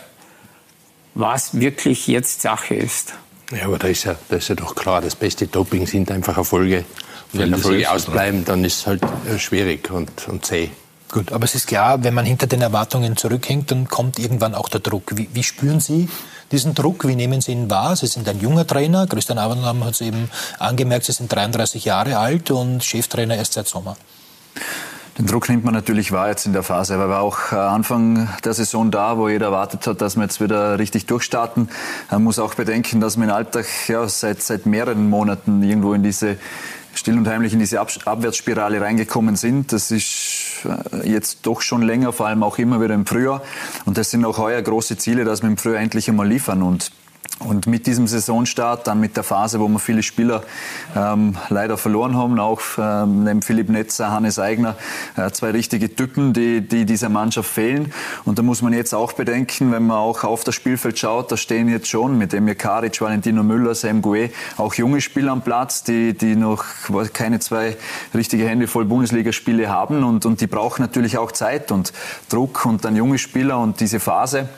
was 1.19 1.59
wirklich 1.59 2.07
jetzt 2.07 2.41
Sache 2.41 2.75
ist. 2.75 3.13
Ja, 3.51 3.65
aber 3.65 3.79
da 3.79 3.88
ist 3.88 4.03
ja, 4.05 4.15
da 4.29 4.38
ist 4.38 4.47
ja 4.47 4.55
doch 4.55 4.75
klar, 4.75 5.01
das 5.01 5.15
beste 5.15 5.47
Doping 5.47 5.88
sind 5.88 6.11
einfach 6.11 6.38
Erfolge. 6.38 6.85
Und 7.33 7.39
wenn 7.39 7.53
Erfolge 7.53 7.89
ausbleiben, 7.89 8.45
dann 8.45 8.63
ist 8.63 8.79
es 8.79 8.88
halt 8.88 9.01
äh, 9.03 9.38
schwierig 9.38 9.91
und, 9.91 10.27
und 10.27 10.45
zäh. 10.45 10.69
Gut, 11.11 11.31
aber 11.31 11.45
es 11.45 11.55
ist 11.55 11.67
klar, 11.67 12.03
wenn 12.03 12.13
man 12.13 12.25
hinter 12.25 12.45
den 12.45 12.61
Erwartungen 12.61 13.17
zurückhängt, 13.17 13.71
dann 13.71 13.88
kommt 13.88 14.19
irgendwann 14.19 14.53
auch 14.53 14.69
der 14.69 14.79
Druck. 14.79 15.17
Wie, 15.17 15.27
wie 15.33 15.43
spüren 15.43 15.79
Sie 15.79 16.07
diesen 16.51 16.75
Druck? 16.75 17.07
Wie 17.07 17.15
nehmen 17.15 17.41
Sie 17.41 17.51
ihn 17.51 17.69
wahr? 17.69 17.95
Sie 17.95 18.05
sind 18.05 18.27
ein 18.29 18.39
junger 18.39 18.65
Trainer. 18.65 19.07
Christian 19.07 19.39
Abendam 19.39 19.83
hat 19.83 19.95
es 19.95 20.01
eben 20.01 20.29
angemerkt, 20.59 21.05
Sie 21.05 21.11
sind 21.11 21.33
33 21.33 21.85
Jahre 21.85 22.19
alt 22.19 22.51
und 22.51 22.83
Cheftrainer 22.83 23.35
erst 23.35 23.53
seit 23.53 23.67
Sommer. 23.67 23.97
Den 25.19 25.25
Druck 25.25 25.49
nimmt 25.49 25.65
man 25.65 25.73
natürlich 25.73 26.13
wahr 26.13 26.29
jetzt 26.29 26.45
in 26.45 26.53
der 26.53 26.63
Phase. 26.63 26.93
Er 26.93 27.09
war 27.09 27.19
auch 27.19 27.51
äh, 27.51 27.55
Anfang 27.55 28.29
der 28.45 28.53
Saison 28.53 28.89
da, 28.89 29.17
wo 29.17 29.27
jeder 29.27 29.47
erwartet 29.47 29.85
hat, 29.85 29.99
dass 29.99 30.15
wir 30.15 30.23
jetzt 30.23 30.39
wieder 30.39 30.79
richtig 30.79 31.07
durchstarten. 31.07 31.67
Man 32.09 32.23
muss 32.23 32.39
auch 32.39 32.53
bedenken, 32.53 33.01
dass 33.01 33.17
wir 33.17 33.25
im 33.25 33.29
Alltag 33.29 33.65
ja, 33.89 34.07
seit, 34.07 34.41
seit 34.41 34.65
mehreren 34.65 35.09
Monaten 35.09 35.61
irgendwo 35.61 35.93
in 35.93 36.03
diese 36.03 36.38
still 36.93 37.17
und 37.17 37.27
heimlich 37.27 37.51
in 37.51 37.59
diese 37.59 37.81
Abwärtsspirale 37.81 38.79
reingekommen 38.79 39.35
sind. 39.35 39.73
Das 39.73 39.91
ist 39.91 40.61
äh, 40.63 41.11
jetzt 41.11 41.39
doch 41.41 41.59
schon 41.59 41.81
länger, 41.81 42.13
vor 42.13 42.27
allem 42.27 42.41
auch 42.41 42.57
immer 42.57 42.81
wieder 42.81 42.95
im 42.95 43.05
Frühjahr. 43.05 43.41
Und 43.83 43.97
das 43.97 44.11
sind 44.11 44.23
auch 44.23 44.38
heuer 44.38 44.61
große 44.61 44.97
Ziele, 44.97 45.25
dass 45.25 45.41
wir 45.41 45.49
im 45.49 45.57
Frühjahr 45.57 45.81
endlich 45.81 46.09
einmal 46.09 46.29
liefern. 46.29 46.63
Und 46.63 46.93
und 47.39 47.67
mit 47.67 47.88
diesem 47.88 48.05
Saisonstart, 48.05 48.88
dann 48.88 49.00
mit 49.00 49.15
der 49.15 49.24
Phase, 49.24 49.59
wo 49.59 49.67
wir 49.69 49.79
viele 49.79 50.03
Spieler 50.03 50.43
ähm, 50.95 51.38
leider 51.50 51.77
verloren 51.77 52.17
haben, 52.17 52.38
auch 52.39 52.62
ähm, 52.77 53.24
neben 53.24 53.41
Philipp 53.41 53.69
Netzer, 53.69 54.12
Hannes 54.12 54.39
Eigner, 54.39 54.75
äh, 55.15 55.31
zwei 55.31 55.51
richtige 55.51 55.95
Typen, 55.95 56.33
die, 56.33 56.62
die 56.62 56.86
dieser 56.86 57.07
Mannschaft 57.07 57.50
fehlen. 57.50 57.93
Und 58.25 58.39
da 58.39 58.43
muss 58.43 58.62
man 58.62 58.74
jetzt 58.74 58.93
auch 58.93 59.13
bedenken, 59.13 59.71
wenn 59.71 59.88
man 59.88 59.98
auch 59.98 60.25
auf 60.25 60.43
das 60.43 60.55
Spielfeld 60.55 61.00
schaut, 61.00 61.31
da 61.31 61.38
stehen 61.38 61.69
jetzt 61.69 61.88
schon 61.88 62.17
mit 62.17 62.33
Emir 62.33 62.55
Karic, 62.55 63.00
Valentino 63.00 63.41
Müller, 63.41 63.74
Sam 63.74 64.01
Gue, 64.01 64.31
auch 64.57 64.74
junge 64.74 65.00
Spieler 65.00 65.31
am 65.31 65.41
Platz, 65.41 65.83
die, 65.83 66.13
die 66.13 66.36
noch 66.36 66.65
keine 67.13 67.39
zwei 67.39 67.77
richtige 68.13 68.48
Hände 68.48 68.67
voll 68.67 68.86
Bundesligaspiele 68.86 69.69
haben 69.69 70.03
und, 70.03 70.25
und 70.25 70.41
die 70.41 70.48
brauchen 70.48 70.81
natürlich 70.81 71.17
auch 71.17 71.31
Zeit 71.31 71.71
und 71.71 71.93
Druck 72.27 72.65
und 72.65 72.83
dann 72.83 72.98
junge 72.98 73.17
Spieler 73.17 73.59
und 73.59 73.79
diese 73.79 74.01
Phase 74.01 74.50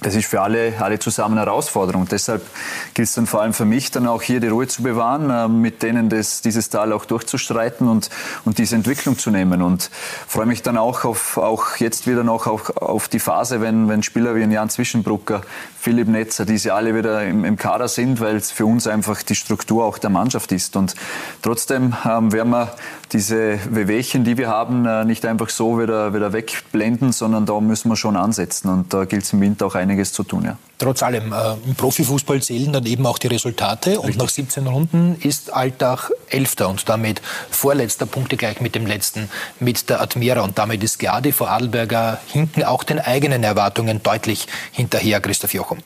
das 0.00 0.14
ist 0.14 0.26
für 0.26 0.40
alle, 0.40 0.74
alle 0.80 0.98
zusammen 0.98 1.38
eine 1.38 1.46
Herausforderung. 1.46 2.06
Deshalb 2.08 2.46
gilt 2.94 3.08
es 3.08 3.14
dann 3.14 3.26
vor 3.26 3.42
allem 3.42 3.52
für 3.52 3.64
mich, 3.64 3.90
dann 3.90 4.06
auch 4.06 4.22
hier 4.22 4.40
die 4.40 4.48
Ruhe 4.48 4.66
zu 4.66 4.82
bewahren, 4.82 5.30
äh, 5.30 5.48
mit 5.48 5.82
denen 5.82 6.08
das, 6.08 6.40
dieses 6.40 6.68
Tal 6.68 6.92
auch 6.92 7.04
durchzustreiten 7.04 7.88
und, 7.88 8.10
und 8.44 8.58
diese 8.58 8.76
Entwicklung 8.76 9.18
zu 9.18 9.30
nehmen. 9.30 9.62
Und 9.62 9.90
freue 10.26 10.46
mich 10.46 10.62
dann 10.62 10.76
auch 10.76 11.04
auf, 11.04 11.38
auch 11.38 11.76
jetzt 11.76 12.06
wieder 12.06 12.24
noch 12.24 12.46
auf, 12.46 12.76
auf 12.76 13.08
die 13.08 13.18
Phase, 13.18 13.60
wenn, 13.60 13.88
wenn 13.88 14.02
Spieler 14.02 14.34
wie 14.34 14.42
ein 14.42 14.52
Jan 14.52 14.70
Zwischenbrucker, 14.70 15.42
Philipp 15.80 16.08
Netzer, 16.08 16.44
die 16.44 16.58
sie 16.58 16.70
alle 16.70 16.94
wieder 16.94 17.24
im, 17.24 17.44
im 17.44 17.56
Kader 17.56 17.88
sind, 17.88 18.20
weil 18.20 18.36
es 18.36 18.50
für 18.50 18.66
uns 18.66 18.86
einfach 18.86 19.22
die 19.22 19.34
Struktur 19.34 19.84
auch 19.84 19.98
der 19.98 20.10
Mannschaft 20.10 20.52
ist. 20.52 20.76
Und 20.76 20.94
trotzdem 21.42 21.94
ähm, 22.04 22.32
werden 22.32 22.50
wir 22.50 22.74
diese 23.12 23.58
Wehwehchen, 23.70 24.24
die 24.24 24.36
wir 24.36 24.48
haben, 24.48 24.84
äh, 24.86 25.04
nicht 25.04 25.24
einfach 25.24 25.48
so 25.48 25.80
wieder, 25.80 26.14
wieder 26.14 26.32
wegblenden, 26.32 27.12
sondern 27.12 27.46
da 27.46 27.60
müssen 27.60 27.88
wir 27.88 27.96
schon 27.96 28.16
ansetzen. 28.16 28.68
Und 28.68 28.92
da 28.92 29.04
gilt 29.04 29.24
es 29.24 29.32
im 29.32 29.40
Winter 29.40 29.66
auch 29.66 29.74
einiges 29.88 30.12
zu 30.12 30.22
tun. 30.22 30.44
Ja. 30.44 30.58
Trotz 30.78 31.02
allem, 31.02 31.32
äh, 31.32 31.54
im 31.66 31.74
Profifußball 31.74 32.40
zählen 32.42 32.72
dann 32.72 32.86
eben 32.86 33.06
auch 33.06 33.18
die 33.18 33.26
Resultate. 33.26 33.90
Richtig. 33.90 34.04
Und 34.04 34.18
nach 34.18 34.28
17 34.28 34.66
Runden 34.66 35.16
ist 35.20 35.52
Alltag 35.52 36.10
Elfter 36.28 36.68
und 36.68 36.88
damit 36.88 37.20
vorletzter 37.50 38.06
Punkte 38.06 38.36
gleich 38.36 38.60
mit 38.60 38.74
dem 38.74 38.86
letzten, 38.86 39.28
mit 39.58 39.88
der 39.90 40.00
Admira. 40.00 40.42
Und 40.42 40.58
damit 40.58 40.84
ist 40.84 40.98
Gadi 40.98 41.32
vor 41.32 41.50
Adelberger 41.50 42.18
hinten 42.28 42.62
auch 42.62 42.84
den 42.84 43.00
eigenen 43.00 43.42
Erwartungen 43.42 44.02
deutlich 44.02 44.46
hinterher, 44.72 45.20
Christoph 45.20 45.54
Jochum. 45.54 45.78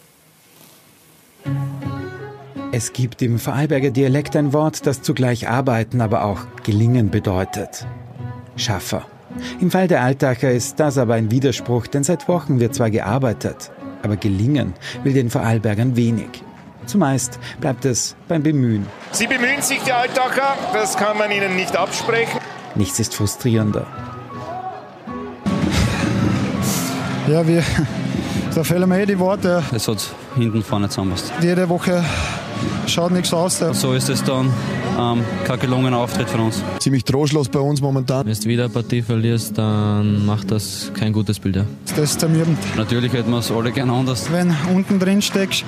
Es 2.75 2.93
gibt 2.93 3.21
im 3.21 3.39
Vorarlberger 3.39 3.91
Dialekt 3.91 4.35
ein 4.35 4.53
Wort, 4.53 4.87
das 4.87 5.03
zugleich 5.03 5.49
arbeiten, 5.49 6.01
aber 6.01 6.25
auch 6.25 6.41
gelingen 6.63 7.11
bedeutet. 7.11 7.87
Schaffer. 8.57 9.05
Im 9.61 9.71
Fall 9.71 9.89
der 9.89 10.03
Altacher 10.03 10.51
ist 10.51 10.79
das 10.81 10.99
aber 10.99 11.15
ein 11.15 11.31
Widerspruch, 11.31 11.87
denn 11.87 12.05
seit 12.05 12.29
Wochen 12.29 12.61
wird 12.61 12.75
zwar 12.75 12.91
gearbeitet, 12.91 13.71
aber 14.03 14.17
gelingen 14.17 14.75
will 15.05 15.13
den 15.13 15.31
Vorarlbergern 15.31 15.97
wenig. 15.97 16.43
Zumeist 16.87 17.39
bleibt 17.61 17.85
es 17.85 18.17
beim 18.29 18.43
Bemühen. 18.43 18.87
Sie 19.13 19.27
bemühen 19.27 19.63
sich, 19.63 19.81
die 19.83 19.93
Altacher, 19.93 20.57
das 20.73 20.97
kann 20.97 21.17
man 21.17 21.31
ihnen 21.31 21.55
nicht 21.57 21.77
absprechen. 21.77 22.41
Nichts 22.75 22.99
ist 22.99 23.15
frustrierender. 23.15 23.87
Ja, 27.29 27.47
wir, 27.47 27.63
da 28.55 28.65
fehlen 28.65 28.89
mir 28.89 29.01
eh 29.01 29.07
die 29.07 29.19
Worte. 29.19 29.63
Es 29.73 29.87
hat 29.87 30.05
hinten 30.35 30.63
vorne 30.63 30.89
zusammenpasst. 30.89 31.33
Jede 31.41 31.69
Woche 31.69 32.05
schaut 32.87 33.13
nichts 33.13 33.33
aus. 33.33 33.59
So 33.59 33.93
ist 33.93 34.09
es 34.09 34.25
dann 34.25 34.53
ähm, 34.99 35.25
kein 35.45 35.59
gelungener 35.59 35.99
Auftritt 35.99 36.29
von 36.29 36.41
uns. 36.41 36.63
Ziemlich 36.79 37.05
trostlos 37.05 37.49
bei 37.49 37.59
uns 37.59 37.81
momentan. 37.81 38.27
Wenn 38.27 38.35
du 38.35 38.45
wieder 38.45 38.65
eine 38.65 38.73
Partie 38.73 39.03
verlierst, 39.03 39.57
dann 39.57 40.25
macht 40.27 40.51
das 40.51 40.91
kein 40.95 41.13
gutes 41.13 41.39
Bild. 41.39 41.57
Ja. 41.57 41.67
Das 41.97 42.13
ist 42.13 42.21
zermürbend. 42.21 42.59
Natürlich 42.77 43.13
hätten 43.13 43.31
wir 43.31 43.39
es 43.39 43.51
alle 43.51 43.73
gerne 43.73 43.93
anders. 43.93 44.31
Wenn 44.31 44.55
unten 44.75 44.99
drin 44.99 45.23
steckst, 45.23 45.65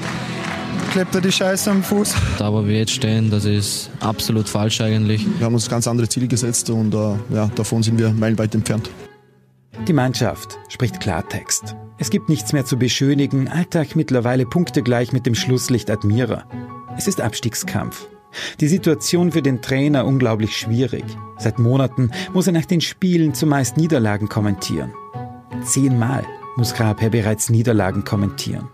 klebt 0.93 1.15
er 1.15 1.21
die 1.21 1.33
Scheiße 1.33 1.71
am 1.71 1.83
Fuß. 1.83 2.15
Da, 2.39 2.53
wo 2.53 2.65
wir 2.67 2.79
jetzt 2.79 2.93
stehen, 2.93 3.31
das 3.31 3.45
ist 3.45 3.91
absolut 4.01 4.49
falsch 4.49 4.81
eigentlich. 4.81 5.27
Wir 5.39 5.47
haben 5.47 5.55
uns 5.55 5.69
ganz 5.69 5.89
andere 5.89 6.09
Ziele 6.09 6.29
gesetzt 6.29 6.71
und 6.71 6.95
äh, 6.95 7.15
ja, 7.35 7.51
davon 7.55 7.83
sind 7.83 7.99
wir 7.99 8.11
meilenweit 8.11 8.55
entfernt. 8.55 8.91
Die 9.89 9.93
Mannschaft 9.93 10.57
spricht 10.69 11.01
Klartext. 11.01 11.75
Es 11.99 12.11
gibt 12.11 12.29
nichts 12.29 12.53
mehr 12.53 12.65
zu 12.65 12.77
beschönigen, 12.77 13.49
Alltag 13.49 13.97
mittlerweile 13.97 14.47
punktegleich 14.47 15.13
mit 15.13 15.27
dem 15.27 15.35
Schlusslicht 15.35 15.91
Admira. 15.91 16.45
Es 16.97 17.09
ist 17.09 17.21
Abstiegskampf. 17.21 18.07
Die 18.61 18.69
Situation 18.69 19.33
für 19.33 19.43
den 19.43 19.63
Trainer 19.63 20.05
unglaublich 20.05 20.57
schwierig. 20.57 21.05
Seit 21.39 21.59
Monaten 21.59 22.11
muss 22.33 22.47
er 22.47 22.53
nach 22.53 22.65
den 22.65 22.81
Spielen 22.81 23.35
zumeist 23.35 23.77
Niederlagen 23.77 24.29
kommentieren. 24.29 24.93
Zehnmal 25.65 26.25
muss 26.57 26.75
Grabherr 26.75 27.11
bereits 27.11 27.51
Niederlagen 27.51 28.05
kommentieren. 28.05 28.69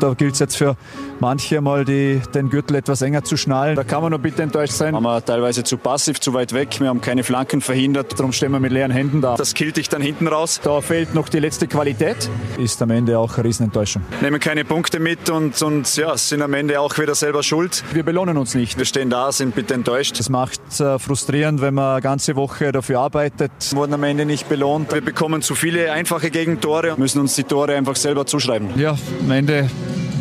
Da 0.00 0.14
gilt 0.14 0.34
es 0.34 0.38
jetzt 0.38 0.56
für 0.56 0.76
manche 1.20 1.60
mal 1.60 1.84
die, 1.84 2.20
den 2.34 2.50
Gürtel 2.50 2.76
etwas 2.76 3.02
enger 3.02 3.24
zu 3.24 3.36
schnallen. 3.36 3.76
Da 3.76 3.84
kann 3.84 4.02
man 4.02 4.12
noch 4.12 4.18
bitte 4.18 4.42
enttäuscht 4.42 4.74
sein. 4.74 4.94
Haben 4.94 5.04
wir 5.04 5.24
teilweise 5.24 5.64
zu 5.64 5.78
passiv, 5.78 6.20
zu 6.20 6.34
weit 6.34 6.52
weg. 6.52 6.78
Wir 6.80 6.88
haben 6.88 7.00
keine 7.00 7.24
Flanken 7.24 7.60
verhindert. 7.60 8.18
Darum 8.18 8.32
stehen 8.32 8.52
wir 8.52 8.60
mit 8.60 8.72
leeren 8.72 8.90
Händen 8.90 9.20
da. 9.20 9.36
Das 9.36 9.54
killt 9.54 9.76
dich 9.76 9.88
dann 9.88 10.02
hinten 10.02 10.28
raus. 10.28 10.60
Da 10.62 10.80
fehlt 10.80 11.14
noch 11.14 11.28
die 11.28 11.38
letzte 11.38 11.66
Qualität. 11.66 12.28
Ist 12.58 12.80
am 12.82 12.90
Ende 12.90 13.18
auch 13.18 13.34
eine 13.36 13.44
Riesenenttäuschung. 13.44 14.02
Nehmen 14.20 14.40
keine 14.40 14.64
Punkte 14.64 14.98
mit 15.00 15.30
und, 15.30 15.60
und 15.62 15.96
ja, 15.96 16.16
sind 16.16 16.42
am 16.42 16.54
Ende 16.54 16.80
auch 16.80 16.96
wieder 16.98 17.14
selber 17.14 17.42
schuld. 17.42 17.84
Wir 17.92 18.02
belohnen 18.02 18.36
uns 18.36 18.54
nicht. 18.54 18.78
Wir 18.78 18.84
stehen 18.84 19.10
da, 19.10 19.32
sind 19.32 19.54
bitte 19.54 19.74
enttäuscht. 19.74 20.18
Das 20.18 20.28
macht 20.28 20.60
äh, 20.80 20.98
frustrierend, 20.98 21.60
wenn 21.60 21.74
man 21.74 21.92
eine 21.92 22.02
ganze 22.02 22.36
Woche 22.36 22.72
dafür 22.72 23.00
arbeitet. 23.00 23.52
Wurden 23.72 23.94
am 23.94 24.02
Ende 24.04 24.24
nicht 24.24 24.48
belohnt. 24.48 24.92
Wir 24.92 25.00
bekommen 25.00 25.42
zu 25.42 25.54
viele 25.54 25.92
einfache 25.92 26.30
Gegentore. 26.30 26.94
Müssen 26.96 27.20
uns 27.20 27.34
die 27.34 27.44
Tore 27.44 27.74
einfach 27.74 27.96
selber 27.96 28.26
zuschreiben. 28.26 28.68
Ja, 28.76 28.96
am 29.20 29.30
Ende 29.30 29.68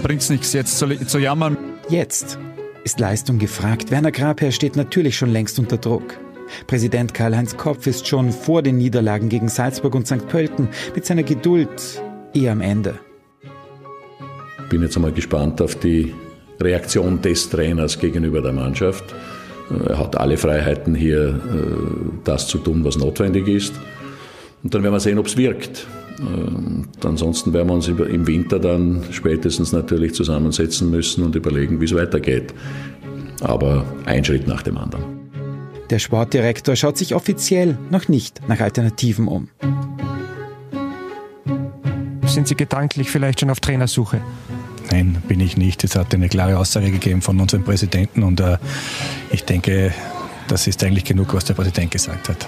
bringt 0.04 0.22
es 0.22 0.30
nichts 0.30 0.54
jetzt 0.54 0.78
zu, 0.78 0.88
zu 1.06 1.20
jammern. 1.20 1.58
Jetzt 1.90 2.40
ist 2.84 3.00
Leistung 3.00 3.40
gefragt. 3.40 3.92
Werner 3.92 4.12
Grabherr 4.12 4.52
steht 4.52 4.76
natürlich 4.76 5.18
schon 5.18 5.32
längst 5.32 5.58
unter 5.60 5.78
Druck. 5.78 6.18
Präsident 6.68 7.14
Karl-Heinz 7.14 7.58
Kopf 7.58 7.88
ist 7.88 8.08
schon 8.08 8.32
vor 8.32 8.62
den 8.62 8.78
Niederlagen 8.78 9.30
gegen 9.30 9.50
Salzburg 9.50 9.96
und 9.96 10.08
St. 10.08 10.28
Pölten 10.28 10.70
mit 10.94 11.06
seiner 11.06 11.24
Geduld 11.24 12.02
eher 12.34 12.52
am 12.52 12.62
Ende. 12.62 13.00
Bin 14.70 14.82
jetzt 14.82 14.96
einmal 14.96 15.12
gespannt 15.12 15.62
auf 15.62 15.76
die 15.76 16.14
Reaktion 16.60 17.22
des 17.22 17.50
Trainers 17.50 18.00
gegenüber 18.00 18.42
der 18.42 18.54
Mannschaft. 18.54 19.04
Er 19.88 19.98
hat 19.98 20.16
alle 20.18 20.38
Freiheiten 20.38 20.94
hier, 20.94 21.30
äh, 21.30 22.20
das 22.24 22.48
zu 22.48 22.60
tun, 22.60 22.84
was 22.86 22.98
notwendig 22.98 23.48
ist. 23.48 23.74
Und 24.64 24.74
dann 24.74 24.84
werden 24.84 24.94
wir 24.94 25.00
sehen, 25.00 25.18
ob 25.18 25.26
es 25.26 25.38
wirkt. 25.38 25.88
Und 26.20 26.88
ansonsten 27.04 27.54
werden 27.54 27.68
wir 27.68 27.74
uns 27.74 27.88
im 27.88 28.28
Winter 28.28 28.60
dann 28.60 29.04
spätestens 29.12 29.72
natürlich 29.72 30.14
zusammensetzen 30.14 30.90
müssen 30.90 31.24
und 31.24 31.36
überlegen, 31.36 31.82
wie 31.82 31.86
es 31.86 31.96
weitergeht. 31.96 32.54
Aber 33.42 33.86
ein 34.06 34.24
Schritt 34.24 34.48
nach 34.48 34.62
dem 34.62 34.78
anderen. 34.78 35.04
Der 35.90 36.00
Sportdirektor 36.00 36.76
schaut 36.76 36.98
sich 36.98 37.14
offiziell 37.14 37.78
noch 37.92 38.08
nicht 38.08 38.42
nach 38.48 38.60
Alternativen 38.60 39.28
um. 39.28 39.50
Sind 42.26 42.48
Sie 42.48 42.56
gedanklich 42.56 43.10
vielleicht 43.10 43.40
schon 43.40 43.50
auf 43.50 43.60
Trainersuche? 43.60 44.20
Nein, 44.92 45.22
bin 45.28 45.40
ich 45.40 45.58
nicht. 45.58 45.84
Es 45.84 45.96
hat 45.96 46.14
eine 46.14 46.28
klare 46.30 46.58
Aussage 46.58 46.92
gegeben 46.92 47.22
von 47.22 47.40
unserem 47.40 47.64
Präsidenten 47.64 48.24
und 48.24 48.40
äh, 48.40 48.58
ich 49.32 49.44
denke, 49.44 49.94
das 50.48 50.68
ist 50.68 50.84
eigentlich 50.84 51.06
genug, 51.06 51.34
was 51.34 51.46
der 51.46 51.54
Präsident 51.54 51.92
gesagt 51.92 52.30
hat. 52.30 52.48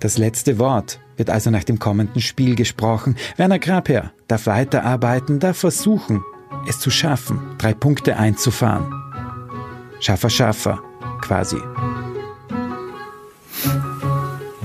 Das 0.00 0.16
letzte 0.16 0.58
Wort 0.58 1.00
wird 1.16 1.28
also 1.28 1.50
nach 1.50 1.64
dem 1.64 1.80
kommenden 1.80 2.20
Spiel 2.20 2.54
gesprochen. 2.54 3.16
Werner 3.36 3.58
Grabherr 3.58 4.12
darf 4.28 4.46
weiterarbeiten, 4.46 5.40
darf 5.40 5.58
versuchen, 5.58 6.22
es 6.68 6.78
zu 6.78 6.90
schaffen, 6.90 7.56
drei 7.58 7.74
Punkte 7.74 8.16
einzufahren. 8.16 8.92
Schaffer, 9.98 10.30
Schaffer, 10.30 10.78
quasi. 11.20 11.58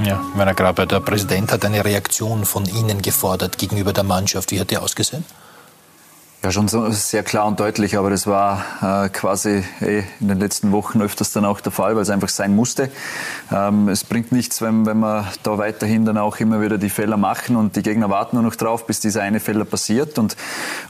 Ja, 0.05 0.21
Werner 0.35 0.53
Grabherr, 0.53 0.85
der 0.85 0.99
Präsident 0.99 1.51
hat 1.51 1.65
eine 1.65 1.83
Reaktion 1.83 2.45
von 2.45 2.65
Ihnen 2.65 3.01
gefordert 3.01 3.57
gegenüber 3.57 3.91
der 3.91 4.03
Mannschaft. 4.03 4.51
Wie 4.51 4.59
hat 4.59 4.69
die 4.69 4.77
ausgesehen? 4.77 5.25
Ja, 6.43 6.51
schon 6.51 6.67
so 6.67 6.89
sehr 6.89 7.23
klar 7.23 7.45
und 7.47 7.61
deutlich, 7.61 7.97
aber 7.97 8.09
das 8.09 8.27
war 8.27 9.05
äh, 9.05 9.07
quasi 9.07 9.63
eh 9.79 10.03
in 10.19 10.27
den 10.27 10.41
letzten 10.41 10.73
Wochen 10.73 11.01
öfters 11.01 11.31
dann 11.31 11.45
auch 11.45 11.61
der 11.61 11.71
Fall, 11.71 11.95
weil 11.95 12.01
es 12.01 12.09
einfach 12.09 12.27
sein 12.27 12.53
musste. 12.53 12.89
Ähm, 13.49 13.87
es 13.87 14.03
bringt 14.03 14.33
nichts, 14.33 14.61
wenn, 14.61 14.85
wenn 14.85 14.99
wir 14.99 15.31
da 15.43 15.57
weiterhin 15.57 16.03
dann 16.03 16.17
auch 16.17 16.41
immer 16.41 16.59
wieder 16.59 16.77
die 16.77 16.89
Fehler 16.89 17.15
machen 17.15 17.55
und 17.55 17.77
die 17.77 17.81
Gegner 17.81 18.09
warten 18.09 18.35
nur 18.35 18.43
noch 18.43 18.57
drauf, 18.57 18.85
bis 18.85 18.99
dieser 18.99 19.21
eine 19.21 19.39
Fehler 19.39 19.63
passiert. 19.63 20.19
Und, 20.19 20.35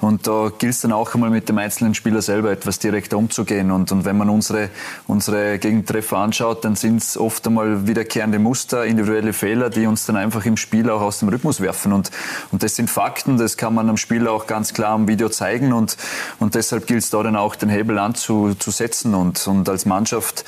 und 0.02 0.26
da 0.26 0.52
gilt 0.58 0.74
es 0.74 0.82
dann 0.82 0.92
auch 0.92 1.13
einmal 1.13 1.30
mit 1.30 1.48
dem 1.50 1.60
einzelnen 1.60 1.94
Spieler 1.94 2.24
selber 2.24 2.50
etwas 2.50 2.80
direkter 2.80 3.20
umzugehen. 3.20 3.70
Und, 3.70 3.92
und 3.92 4.06
wenn 4.06 4.18
man 4.18 4.32
unsere, 4.32 4.72
unsere 5.06 5.60
Gegentreffer 5.60 6.18
anschaut, 6.18 6.66
dann 6.66 6.76
sind 6.76 7.04
es 7.04 7.16
oft 7.16 7.46
einmal 7.46 7.86
wiederkehrende 7.88 8.39
Muster, 8.39 8.86
individuelle 8.86 9.34
Fehler, 9.34 9.70
die 9.70 9.86
uns 9.86 10.08
dann 10.08 10.16
einfach 10.16 10.48
im 10.48 10.58
Spiel 10.58 10.89
auch 10.89 11.02
aus 11.02 11.20
dem 11.20 11.30
Rhythmus 11.30 11.62
werfen. 11.62 11.94
Und, 11.94 12.10
und 12.52 12.63
das 12.63 12.76
sind 12.76 12.89
Fakten, 12.89 13.38
das 13.38 13.56
kann 13.56 13.76
man 13.76 13.88
am 13.88 13.98
Spiel 13.98 14.28
auch 14.28 14.48
ganz 14.48 14.74
klar 14.74 14.94
am 14.94 15.08
Video 15.08 15.30
zeigen 15.30 15.42
zeigen 15.43 15.73
und, 15.73 15.97
und 16.39 16.56
deshalb 16.56 16.88
gilt 16.88 17.03
es 17.03 17.10
da 17.10 17.21
dann 17.21 17.36
auch 17.36 17.56
den 17.56 17.69
Hebel 17.69 17.99
anzusetzen 17.99 19.13
und, 19.13 19.45
und 19.47 19.67
als 19.67 19.86
Mannschaft 19.86 20.45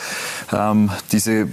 ähm, 0.53 0.89
diese 1.12 1.47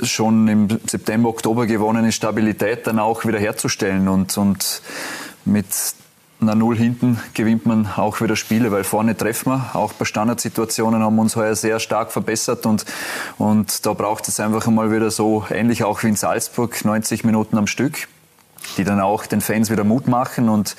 schon 0.00 0.46
im 0.46 0.68
September, 0.86 1.28
Oktober 1.28 1.66
gewonnene 1.66 2.12
Stabilität 2.12 2.86
dann 2.86 3.00
auch 3.00 3.24
wieder 3.24 3.38
herzustellen 3.38 4.06
und, 4.06 4.38
und 4.38 4.80
mit 5.44 5.66
einer 6.40 6.54
Null 6.54 6.76
hinten 6.76 7.18
gewinnt 7.32 7.66
man 7.66 7.88
auch 7.96 8.20
wieder 8.20 8.36
Spiele, 8.36 8.70
weil 8.70 8.84
vorne 8.84 9.16
treffen 9.16 9.52
wir. 9.52 9.70
Auch 9.74 9.92
bei 9.94 10.04
Standardsituationen 10.04 11.02
haben 11.02 11.16
wir 11.16 11.22
uns 11.22 11.36
heuer 11.36 11.56
sehr 11.56 11.80
stark 11.80 12.12
verbessert 12.12 12.66
und, 12.66 12.84
und 13.38 13.84
da 13.86 13.92
braucht 13.92 14.28
es 14.28 14.38
einfach 14.40 14.66
mal 14.68 14.92
wieder 14.92 15.10
so, 15.10 15.44
ähnlich 15.50 15.82
auch 15.84 16.02
wie 16.02 16.08
in 16.08 16.16
Salzburg, 16.16 16.84
90 16.84 17.24
Minuten 17.24 17.56
am 17.56 17.66
Stück. 17.66 18.08
Die 18.76 18.84
dann 18.84 19.00
auch 19.00 19.26
den 19.26 19.40
Fans 19.40 19.70
wieder 19.70 19.84
Mut 19.84 20.08
machen 20.08 20.48
und, 20.48 20.76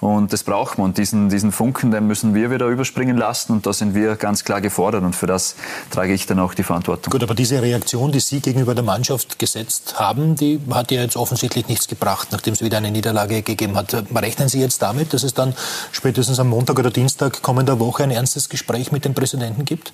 und 0.00 0.32
das 0.32 0.42
braucht 0.42 0.78
man. 0.78 0.88
Und 0.88 0.98
diesen, 0.98 1.28
diesen 1.28 1.52
Funken, 1.52 1.90
den 1.90 2.06
müssen 2.06 2.34
wir 2.34 2.50
wieder 2.50 2.66
überspringen 2.66 3.16
lassen 3.16 3.52
und 3.52 3.66
da 3.66 3.72
sind 3.72 3.94
wir 3.94 4.16
ganz 4.16 4.44
klar 4.44 4.60
gefordert 4.60 5.02
und 5.02 5.14
für 5.14 5.26
das 5.26 5.56
trage 5.90 6.12
ich 6.12 6.26
dann 6.26 6.38
auch 6.38 6.54
die 6.54 6.62
Verantwortung. 6.62 7.10
Gut, 7.10 7.22
aber 7.22 7.34
diese 7.34 7.60
Reaktion, 7.62 8.12
die 8.12 8.20
Sie 8.20 8.40
gegenüber 8.40 8.74
der 8.74 8.84
Mannschaft 8.84 9.38
gesetzt 9.38 9.98
haben, 9.98 10.36
die 10.36 10.60
hat 10.70 10.90
ja 10.90 11.00
jetzt 11.00 11.16
offensichtlich 11.16 11.68
nichts 11.68 11.88
gebracht, 11.88 12.28
nachdem 12.32 12.54
es 12.54 12.62
wieder 12.62 12.78
eine 12.78 12.90
Niederlage 12.90 13.42
gegeben 13.42 13.76
hat. 13.76 13.94
Rechnen 14.14 14.48
Sie 14.48 14.60
jetzt 14.60 14.82
damit, 14.82 15.12
dass 15.14 15.22
es 15.22 15.34
dann 15.34 15.54
spätestens 15.92 16.38
am 16.38 16.48
Montag 16.48 16.78
oder 16.78 16.90
Dienstag 16.90 17.42
kommender 17.42 17.78
Woche 17.78 18.02
ein 18.02 18.10
ernstes 18.10 18.48
Gespräch 18.48 18.92
mit 18.92 19.04
dem 19.04 19.14
Präsidenten 19.14 19.64
gibt? 19.64 19.92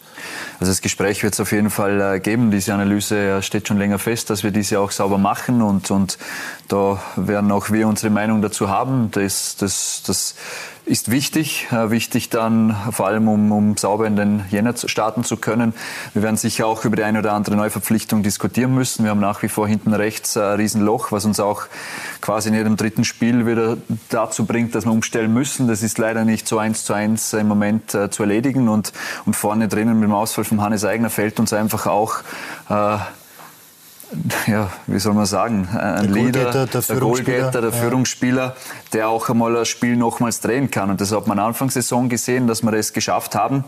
Also 0.60 0.72
das 0.72 0.80
Gespräch 0.80 1.22
wird 1.22 1.34
es 1.34 1.40
auf 1.40 1.52
jeden 1.52 1.70
Fall 1.70 2.00
äh, 2.00 2.20
geben. 2.20 2.50
Diese 2.50 2.74
Analyse 2.74 3.42
steht 3.42 3.68
schon 3.68 3.78
länger 3.78 3.98
fest, 3.98 4.30
dass 4.30 4.42
wir 4.42 4.50
diese 4.50 4.80
auch 4.80 4.90
sauber 4.90 5.18
machen 5.18 5.62
und, 5.62 5.90
und 5.90 6.18
da 6.68 7.02
werden 7.34 7.50
auch 7.50 7.70
wir 7.70 7.88
unsere 7.88 8.10
Meinung 8.10 8.42
dazu 8.42 8.68
haben. 8.68 9.10
Das, 9.10 9.56
das, 9.56 10.04
das 10.06 10.36
ist 10.86 11.10
wichtig, 11.10 11.66
äh, 11.72 11.90
wichtig 11.90 12.30
dann 12.30 12.76
vor 12.92 13.08
allem, 13.08 13.26
um, 13.26 13.50
um 13.50 13.76
sauber 13.76 14.06
in 14.06 14.14
den 14.14 14.44
Jänner 14.50 14.74
starten 14.76 15.24
zu 15.24 15.36
können. 15.36 15.74
Wir 16.12 16.22
werden 16.22 16.36
sicher 16.36 16.68
auch 16.68 16.84
über 16.84 16.94
die 16.94 17.02
eine 17.02 17.18
oder 17.18 17.32
andere 17.32 17.56
Neuverpflichtung 17.56 18.22
diskutieren 18.22 18.72
müssen. 18.72 19.02
Wir 19.02 19.10
haben 19.10 19.20
nach 19.20 19.42
wie 19.42 19.48
vor 19.48 19.66
hinten 19.66 19.94
rechts 19.94 20.36
ein 20.36 20.54
Riesenloch, 20.54 21.10
was 21.10 21.24
uns 21.24 21.40
auch 21.40 21.64
quasi 22.20 22.50
in 22.50 22.54
jedem 22.54 22.76
dritten 22.76 23.04
Spiel 23.04 23.46
wieder 23.46 23.78
dazu 24.10 24.44
bringt, 24.44 24.76
dass 24.76 24.84
wir 24.84 24.92
umstellen 24.92 25.34
müssen. 25.34 25.66
Das 25.66 25.82
ist 25.82 25.98
leider 25.98 26.24
nicht 26.24 26.46
so 26.46 26.58
eins 26.58 26.84
zu 26.84 26.94
eins 26.94 27.32
im 27.32 27.48
Moment 27.48 27.94
äh, 27.94 28.10
zu 28.10 28.22
erledigen 28.22 28.68
und, 28.68 28.92
und 29.26 29.34
vorne 29.34 29.66
drinnen 29.66 29.98
mit 29.98 30.08
dem 30.08 30.14
Ausfall 30.14 30.44
von 30.44 30.60
Hannes 30.60 30.84
Eigner 30.84 31.10
fällt 31.10 31.40
uns 31.40 31.52
einfach 31.52 31.88
auch 31.88 32.18
äh, 32.68 32.98
ja, 34.46 34.70
wie 34.86 34.98
soll 34.98 35.14
man 35.14 35.26
sagen, 35.26 35.68
ein 35.68 36.12
der 36.12 36.22
Leader, 36.22 36.66
der, 36.66 36.80
der 36.80 36.96
Goalgetter, 36.96 37.60
der. 37.60 37.72
Führungsspieler, 37.72 38.56
der 38.92 39.08
auch 39.08 39.28
einmal 39.28 39.56
ein 39.56 39.64
Spiel 39.64 39.96
nochmals 39.96 40.40
drehen 40.40 40.70
kann. 40.70 40.90
Und 40.90 41.00
das 41.00 41.12
hat 41.12 41.26
man 41.26 41.38
Anfang 41.38 41.70
Saison 41.70 42.08
gesehen, 42.08 42.46
dass 42.46 42.62
wir 42.62 42.72
das 42.72 42.92
geschafft 42.92 43.34
haben. 43.34 43.64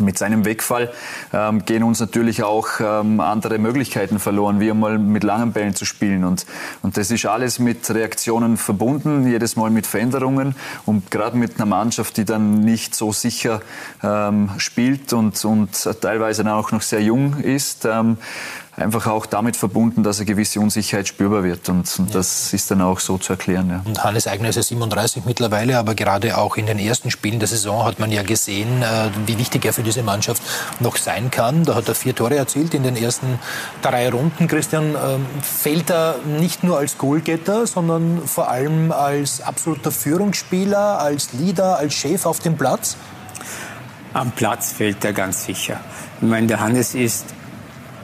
Mit 0.00 0.18
seinem 0.18 0.44
Wegfall 0.44 0.92
ähm, 1.32 1.64
gehen 1.66 1.84
uns 1.84 2.00
natürlich 2.00 2.42
auch 2.42 2.68
ähm, 2.80 3.20
andere 3.20 3.58
Möglichkeiten 3.58 4.18
verloren, 4.18 4.58
wie 4.58 4.70
einmal 4.70 4.98
mit 4.98 5.22
langen 5.22 5.52
Bällen 5.52 5.74
zu 5.74 5.84
spielen. 5.84 6.24
Und, 6.24 6.46
und 6.82 6.96
das 6.96 7.10
ist 7.10 7.26
alles 7.26 7.58
mit 7.60 7.88
Reaktionen 7.90 8.56
verbunden, 8.56 9.28
jedes 9.28 9.54
Mal 9.56 9.70
mit 9.70 9.86
Veränderungen. 9.86 10.56
Und 10.84 11.10
gerade 11.12 11.36
mit 11.36 11.56
einer 11.56 11.66
Mannschaft, 11.66 12.16
die 12.16 12.24
dann 12.24 12.60
nicht 12.60 12.94
so 12.94 13.12
sicher 13.12 13.60
ähm, 14.02 14.50
spielt 14.56 15.12
und, 15.12 15.44
und 15.44 15.88
teilweise 16.00 16.42
dann 16.42 16.54
auch 16.54 16.72
noch 16.72 16.82
sehr 16.82 17.02
jung 17.02 17.36
ist, 17.40 17.84
ähm, 17.84 18.16
einfach 18.76 19.06
auch 19.06 19.26
damit 19.26 19.56
verbunden, 19.56 20.02
dass 20.02 20.18
eine 20.18 20.26
gewisse 20.26 20.60
Unsicherheit 20.60 21.06
spürbar 21.06 21.44
wird. 21.44 21.68
Und, 21.68 21.98
und 21.98 22.08
ja. 22.08 22.14
das 22.14 22.52
ist 22.52 22.70
dann 22.70 22.82
auch 22.82 23.00
so 23.00 23.18
zu 23.18 23.32
erklären. 23.32 23.70
Ja. 23.70 23.82
Und 23.84 24.02
Hannes 24.02 24.26
Eigner 24.26 24.48
ist 24.48 24.56
ja 24.56 24.62
37 24.62 25.24
mittlerweile, 25.24 25.78
aber 25.78 25.94
gerade 25.94 26.36
auch 26.36 26.56
in 26.56 26.66
den 26.66 26.78
ersten 26.78 27.10
Spielen 27.10 27.38
der 27.38 27.48
Saison 27.48 27.84
hat 27.84 27.98
man 27.98 28.10
ja 28.10 28.22
gesehen, 28.22 28.82
äh, 28.82 29.10
wie 29.26 29.38
wichtig 29.38 29.64
er 29.64 29.72
für 29.72 29.82
diese 29.82 30.02
Mannschaft 30.02 30.42
noch 30.80 30.96
sein 30.96 31.30
kann. 31.30 31.64
Da 31.64 31.74
hat 31.74 31.88
er 31.88 31.94
vier 31.94 32.14
Tore 32.14 32.36
erzielt 32.36 32.74
in 32.74 32.82
den 32.82 32.96
ersten 32.96 33.38
drei 33.82 34.08
Runden. 34.10 34.48
Christian, 34.48 34.94
ähm, 34.94 35.26
fällt 35.42 35.90
er 35.90 36.16
nicht 36.24 36.64
nur 36.64 36.78
als 36.78 36.98
Goalgetter, 36.98 37.66
sondern 37.66 38.26
vor 38.26 38.50
allem 38.50 38.90
als 38.92 39.40
absoluter 39.40 39.92
Führungsspieler, 39.92 40.98
als 40.98 41.32
Leader, 41.32 41.78
als 41.78 41.94
Chef 41.94 42.26
auf 42.26 42.40
dem 42.40 42.56
Platz? 42.56 42.96
Am 44.12 44.30
Platz 44.30 44.72
fällt 44.72 45.04
er 45.04 45.12
ganz 45.12 45.44
sicher. 45.44 45.80
Ich 46.20 46.28
meine, 46.28 46.46
der 46.46 46.60
Hannes 46.60 46.94
ist 46.94 47.33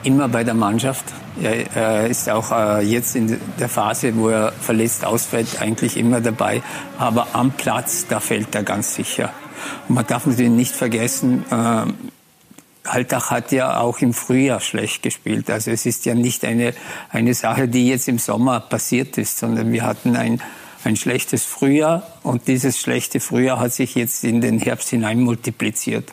immer 0.03 0.27
bei 0.27 0.43
der 0.43 0.53
Mannschaft. 0.53 1.05
Er, 1.41 2.07
ist 2.07 2.29
auch 2.29 2.51
äh, 2.51 2.81
jetzt 2.83 3.15
in 3.15 3.39
der 3.59 3.69
Phase, 3.69 4.15
wo 4.15 4.29
er 4.29 4.51
verletzt 4.51 5.05
ausfällt, 5.05 5.61
eigentlich 5.61 5.97
immer 5.97 6.21
dabei. 6.21 6.61
Aber 6.97 7.27
am 7.33 7.51
Platz, 7.51 8.05
da 8.07 8.19
fällt 8.19 8.53
er 8.55 8.63
ganz 8.63 8.95
sicher. 8.95 9.31
Und 9.87 9.95
man 9.95 10.07
darf 10.07 10.25
natürlich 10.25 10.51
nicht 10.51 10.75
vergessen, 10.75 11.45
äh, 11.49 11.85
Alltag 12.83 13.29
hat 13.29 13.51
ja 13.51 13.79
auch 13.79 13.99
im 13.99 14.13
Frühjahr 14.13 14.59
schlecht 14.59 15.03
gespielt. 15.03 15.49
Also 15.49 15.71
es 15.71 15.85
ist 15.85 16.05
ja 16.05 16.15
nicht 16.15 16.43
eine, 16.43 16.73
eine 17.09 17.33
Sache, 17.33 17.67
die 17.67 17.87
jetzt 17.87 18.07
im 18.07 18.17
Sommer 18.17 18.59
passiert 18.59 19.17
ist, 19.17 19.37
sondern 19.37 19.71
wir 19.71 19.83
hatten 19.83 20.15
ein, 20.15 20.41
ein 20.83 20.95
schlechtes 20.95 21.45
Frühjahr 21.45 22.07
und 22.23 22.47
dieses 22.47 22.79
schlechte 22.79 23.19
Frühjahr 23.19 23.59
hat 23.59 23.73
sich 23.73 23.93
jetzt 23.93 24.23
in 24.23 24.41
den 24.41 24.57
Herbst 24.57 24.89
hinein 24.89 25.21
multipliziert. 25.21 26.11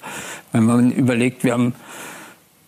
Wenn 0.53 0.65
man 0.65 0.93
überlegt, 0.93 1.43
wir 1.43 1.55
haben 1.55 1.75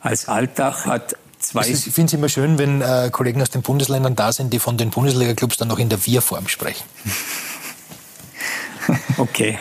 als 0.00 0.28
Alltag 0.28 0.86
hat 0.86 1.16
zwei. 1.38 1.68
Ich 1.68 1.80
finde 1.80 2.06
es 2.06 2.12
immer 2.14 2.28
schön, 2.28 2.58
wenn 2.58 2.82
äh, 2.82 3.10
Kollegen 3.12 3.40
aus 3.42 3.50
den 3.50 3.62
Bundesländern 3.62 4.16
da 4.16 4.32
sind, 4.32 4.52
die 4.52 4.58
von 4.58 4.76
den 4.76 4.90
Bundesliga-Clubs 4.90 5.56
dann 5.56 5.68
noch 5.68 5.78
in 5.78 5.88
der 5.88 6.04
Wir-Form 6.04 6.48
sprechen. 6.48 6.84
okay, 9.18 9.58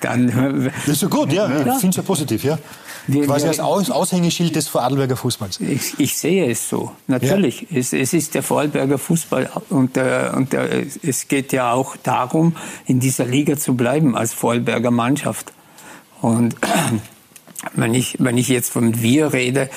dann. 0.00 0.70
Das 0.86 0.96
ist 0.96 1.02
ja 1.02 1.08
gut, 1.08 1.32
ja. 1.32 1.48
ja. 1.48 1.58
Ich 1.60 1.80
finde 1.80 1.90
es 1.90 1.96
ja 1.96 2.02
positiv, 2.02 2.44
ja. 2.44 2.58
Wir, 3.06 3.26
Quasi 3.26 3.48
als 3.48 3.58
Aus 3.58 3.90
Aushängeschild 3.90 4.54
des 4.54 4.68
Vorarlberger 4.68 5.16
Fußballs. 5.16 5.60
Ich, 5.60 5.98
ich, 5.98 6.16
sehe 6.16 6.48
es 6.48 6.68
so, 6.68 6.92
natürlich. 7.08 7.62
Ja. 7.62 7.78
Es, 7.78 7.92
es, 7.92 8.12
ist 8.12 8.34
der 8.34 8.44
Vorarlberger 8.44 8.96
Fußball 8.96 9.50
und, 9.70 9.96
äh, 9.96 10.30
und 10.34 10.54
äh, 10.54 10.86
es 11.02 11.26
geht 11.26 11.52
ja 11.52 11.72
auch 11.72 11.96
darum, 11.96 12.56
in 12.86 13.00
dieser 13.00 13.24
Liga 13.24 13.56
zu 13.56 13.74
bleiben 13.74 14.16
als 14.16 14.32
Vorarlberger 14.32 14.92
Mannschaft. 14.92 15.52
Und 16.20 16.54
wenn 17.74 17.94
ich, 17.94 18.16
wenn 18.18 18.38
ich 18.38 18.48
jetzt 18.48 18.70
von 18.70 19.00
wir 19.00 19.32
rede, 19.32 19.70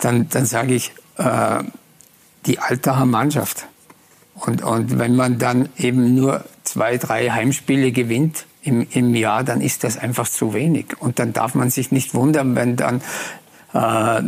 dann, 0.00 0.28
dann 0.28 0.46
sage 0.46 0.74
ich, 0.74 0.92
äh, 1.16 1.62
die 2.46 2.58
Altacher 2.58 3.06
Mannschaft. 3.06 3.66
Und, 4.34 4.62
und 4.62 4.98
wenn 4.98 5.16
man 5.16 5.38
dann 5.38 5.68
eben 5.76 6.14
nur 6.14 6.44
zwei, 6.64 6.98
drei 6.98 7.30
Heimspiele 7.30 7.92
gewinnt 7.92 8.46
im, 8.62 8.86
im 8.90 9.14
Jahr, 9.14 9.44
dann 9.44 9.60
ist 9.60 9.84
das 9.84 9.96
einfach 9.96 10.28
zu 10.28 10.52
wenig. 10.54 10.86
Und 10.98 11.18
dann 11.18 11.32
darf 11.32 11.54
man 11.54 11.70
sich 11.70 11.92
nicht 11.92 12.14
wundern, 12.14 12.56
wenn 12.56 12.76
dann 12.76 13.00
äh, 13.72 14.22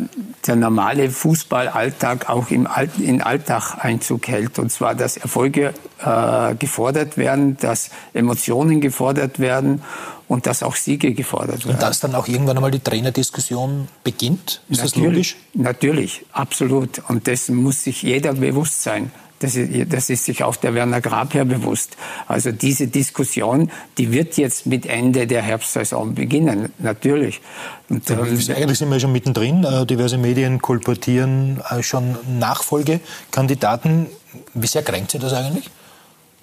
der 0.46 0.56
normale 0.56 1.10
Fußballalltag 1.10 2.28
auch 2.28 2.50
im 2.50 2.66
All 2.66 2.88
in 2.98 3.22
Alltag 3.22 3.84
Einzug 3.84 4.28
hält. 4.28 4.58
Und 4.58 4.70
zwar, 4.70 4.94
dass 4.94 5.16
Erfolge 5.16 5.72
äh, 6.04 6.54
gefordert 6.54 7.16
werden, 7.16 7.56
dass 7.58 7.90
Emotionen 8.12 8.80
gefordert 8.80 9.38
werden 9.38 9.82
und 10.28 10.46
dass 10.46 10.62
auch 10.62 10.76
Siege 10.76 11.12
gefordert 11.14 11.64
werden. 11.64 11.76
Und 11.76 11.82
dass 11.82 12.00
dann 12.00 12.14
auch 12.14 12.28
irgendwann 12.28 12.56
einmal 12.56 12.70
die 12.70 12.80
Trainerdiskussion 12.80 13.88
beginnt? 14.02 14.60
Ist 14.68 14.78
natürlich, 14.78 14.92
das 14.92 14.96
logisch? 14.96 15.36
Natürlich, 15.54 16.26
absolut. 16.32 17.02
Und 17.08 17.26
dessen 17.26 17.56
muss 17.56 17.84
sich 17.84 18.02
jeder 18.02 18.34
bewusst 18.34 18.82
sein. 18.82 19.10
Das 19.38 19.54
ist, 19.54 19.92
das 19.92 20.08
ist 20.08 20.24
sich 20.24 20.42
auch 20.42 20.56
der 20.56 20.74
Werner 20.74 21.02
Grabherr 21.02 21.44
bewusst. 21.44 21.96
Also 22.26 22.52
diese 22.52 22.86
Diskussion, 22.88 23.70
die 23.98 24.10
wird 24.10 24.38
jetzt 24.38 24.64
mit 24.64 24.86
Ende 24.86 25.26
der 25.26 25.42
Herbstsaison 25.42 26.14
beginnen, 26.14 26.72
natürlich. 26.78 27.42
Und, 27.90 28.08
ähm, 28.10 28.18
eigentlich 28.18 28.78
sind 28.78 28.90
wir 28.90 28.98
schon 28.98 29.12
mittendrin. 29.12 29.62
Äh, 29.62 29.84
diverse 29.84 30.16
Medien 30.16 30.62
kolportieren 30.62 31.60
äh, 31.68 31.82
schon 31.82 32.16
Nachfolgekandidaten. 32.38 34.06
Wie 34.54 34.66
sehr 34.66 34.82
kränkt 34.82 35.10
Sie 35.10 35.18
das 35.18 35.34
eigentlich? 35.34 35.68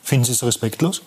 Finden 0.04 0.26
Sie 0.26 0.34
es 0.34 0.44
respektlos? 0.44 1.02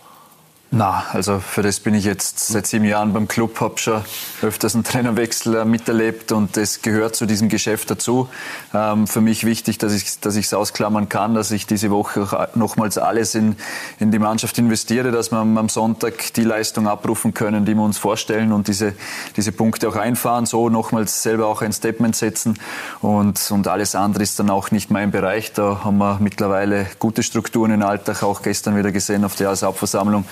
Na, 0.72 1.05
also 1.12 1.38
für 1.38 1.62
das 1.62 1.79
bin 1.79 1.94
ich 1.94 2.05
jetzt 2.05 2.48
seit 2.48 2.66
sieben 2.66 2.85
Jahren 2.85 3.12
beim 3.12 3.29
Club, 3.29 3.61
habe 3.61 3.79
schon 3.79 4.02
öfters 4.42 4.74
einen 4.74 4.83
Trainerwechsel 4.83 5.55
äh, 5.55 5.64
miterlebt 5.64 6.33
und 6.33 6.57
das 6.57 6.83
gehört 6.83 7.14
zu 7.14 7.24
diesem 7.24 7.48
Geschäft 7.48 7.88
dazu. 7.88 8.29
Ähm, 8.74 9.07
für 9.07 9.20
mich 9.20 9.46
wichtig, 9.46 9.79
dass 9.79 9.94
ich 9.94 10.18
dass 10.18 10.35
ich 10.35 10.46
es 10.46 10.55
ausklammern 10.55 11.09
kann, 11.09 11.37
dass 11.37 11.52
ich 11.52 11.66
diese 11.66 11.92
Woche 11.92 12.48
nochmals 12.57 12.98
alles 12.98 13.37
in, 13.37 13.55
in 14.00 14.11
die 14.11 14.18
Mannschaft 14.18 14.59
investiere, 14.59 15.12
dass 15.12 15.31
wir 15.31 15.38
am 15.38 15.68
Sonntag 15.68 16.35
die 16.35 16.42
Leistung 16.42 16.88
abrufen 16.88 17.33
können, 17.33 17.64
die 17.64 17.74
wir 17.74 17.85
uns 17.85 17.96
vorstellen 17.96 18.50
und 18.50 18.66
diese, 18.66 18.94
diese 19.37 19.52
Punkte 19.52 19.88
auch 19.88 19.96
einfahren, 19.96 20.46
so 20.46 20.68
nochmals 20.68 21.22
selber 21.22 21.46
auch 21.46 21.62
ein 21.62 21.72
Statement 21.72 22.16
setzen 22.16 22.59
und, 23.02 23.52
und 23.52 23.68
alles 23.68 23.94
andere 23.94 24.24
ist 24.24 24.40
dann 24.40 24.50
auch 24.50 24.72
nicht 24.72 24.90
mein 24.90 25.12
Bereich. 25.12 25.52
Da 25.52 25.85
haben 25.85 25.98
wir 25.98 26.18
mittlerweile 26.20 26.88
gute 26.98 27.22
Strukturen 27.22 27.70
in 27.70 27.83
Alltag, 27.85 28.24
auch 28.24 28.42
gestern 28.42 28.76
wieder 28.76 28.90
gesehen 28.90 29.24
auf 29.24 29.37
der 29.37 29.44
Jahreshauptversammlung 29.44 30.24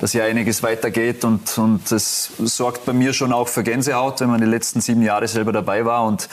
dass 0.00 0.12
hier 0.12 0.24
einiges 0.24 0.62
weitergeht 0.62 1.24
und, 1.24 1.56
und 1.58 1.90
das 1.90 2.30
sorgt 2.38 2.84
bei 2.86 2.92
mir 2.92 3.12
schon 3.12 3.32
auch 3.32 3.48
für 3.48 3.62
Gänsehaut, 3.62 4.20
wenn 4.20 4.30
man 4.30 4.40
die 4.40 4.46
letzten 4.46 4.80
sieben 4.80 5.02
Jahre 5.02 5.28
selber 5.28 5.52
dabei 5.52 5.84
war 5.84 6.06
und, 6.06 6.28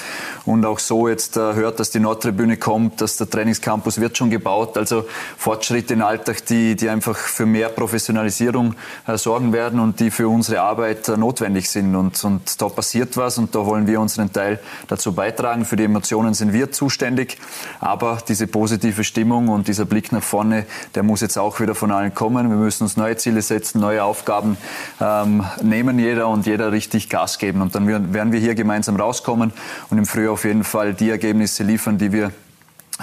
und 0.45 0.65
auch 0.65 0.79
so 0.79 1.07
jetzt 1.07 1.37
äh, 1.37 1.53
hört, 1.53 1.79
dass 1.79 1.89
die 1.89 1.99
Nordtribüne 1.99 2.57
kommt, 2.57 3.01
dass 3.01 3.17
der 3.17 3.29
Trainingscampus 3.29 3.99
wird 3.99 4.17
schon 4.17 4.29
gebaut. 4.29 4.77
Also 4.77 5.05
Fortschritte 5.37 5.93
im 5.93 6.01
Alltag, 6.01 6.45
die, 6.45 6.75
die 6.75 6.89
einfach 6.89 7.17
für 7.17 7.45
mehr 7.45 7.69
Professionalisierung 7.69 8.75
äh, 9.07 9.17
sorgen 9.17 9.53
werden 9.53 9.79
und 9.79 9.99
die 9.99 10.11
für 10.11 10.27
unsere 10.27 10.61
Arbeit 10.61 11.09
äh, 11.09 11.17
notwendig 11.17 11.69
sind. 11.69 11.95
Und, 11.95 12.23
und 12.23 12.61
da 12.61 12.69
passiert 12.69 13.17
was 13.17 13.37
und 13.37 13.55
da 13.55 13.65
wollen 13.65 13.87
wir 13.87 13.99
unseren 13.99 14.31
Teil 14.31 14.59
dazu 14.87 15.13
beitragen. 15.13 15.65
Für 15.65 15.75
die 15.75 15.83
Emotionen 15.83 16.33
sind 16.33 16.53
wir 16.53 16.71
zuständig. 16.71 17.37
Aber 17.79 18.19
diese 18.27 18.47
positive 18.47 19.03
Stimmung 19.03 19.49
und 19.49 19.67
dieser 19.67 19.85
Blick 19.85 20.11
nach 20.11 20.23
vorne, 20.23 20.65
der 20.93 21.03
muss 21.03 21.21
jetzt 21.21 21.37
auch 21.37 21.59
wieder 21.59 21.75
von 21.75 21.91
allen 21.91 22.13
kommen. 22.13 22.49
Wir 22.49 22.57
müssen 22.57 22.83
uns 22.83 22.97
neue 22.97 23.17
Ziele 23.17 23.34
Ziele 23.35 23.41
setzen, 23.41 23.81
neue 23.81 24.03
Aufgaben 24.03 24.57
ähm, 25.01 25.43
nehmen 25.61 25.99
jeder 25.99 26.27
und 26.29 26.45
jeder 26.45 26.71
richtig 26.71 27.09
Gas 27.09 27.37
geben. 27.37 27.61
Und 27.61 27.75
dann 27.75 27.87
werden 28.13 28.31
wir 28.31 28.39
hier 28.39 28.55
gemeinsam 28.55 28.95
rauskommen 28.95 29.51
und 29.89 29.97
im 29.97 30.05
Frühjahr 30.05 30.33
auf 30.33 30.45
jeden 30.45 30.63
Fall 30.63 30.93
die 30.93 31.09
Ergebnisse 31.09 31.63
liefern, 31.63 31.97
die 31.97 32.11
wir 32.11 32.31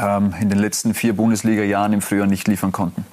ähm, 0.01 0.35
in 0.41 0.49
den 0.49 0.59
letzten 0.59 0.95
vier 0.95 1.15
Bundesliga-Jahren 1.15 1.93
im 1.93 2.01
Frühjahr 2.01 2.27
nicht 2.27 2.49
liefern 2.49 2.73
konnten. 2.73 3.05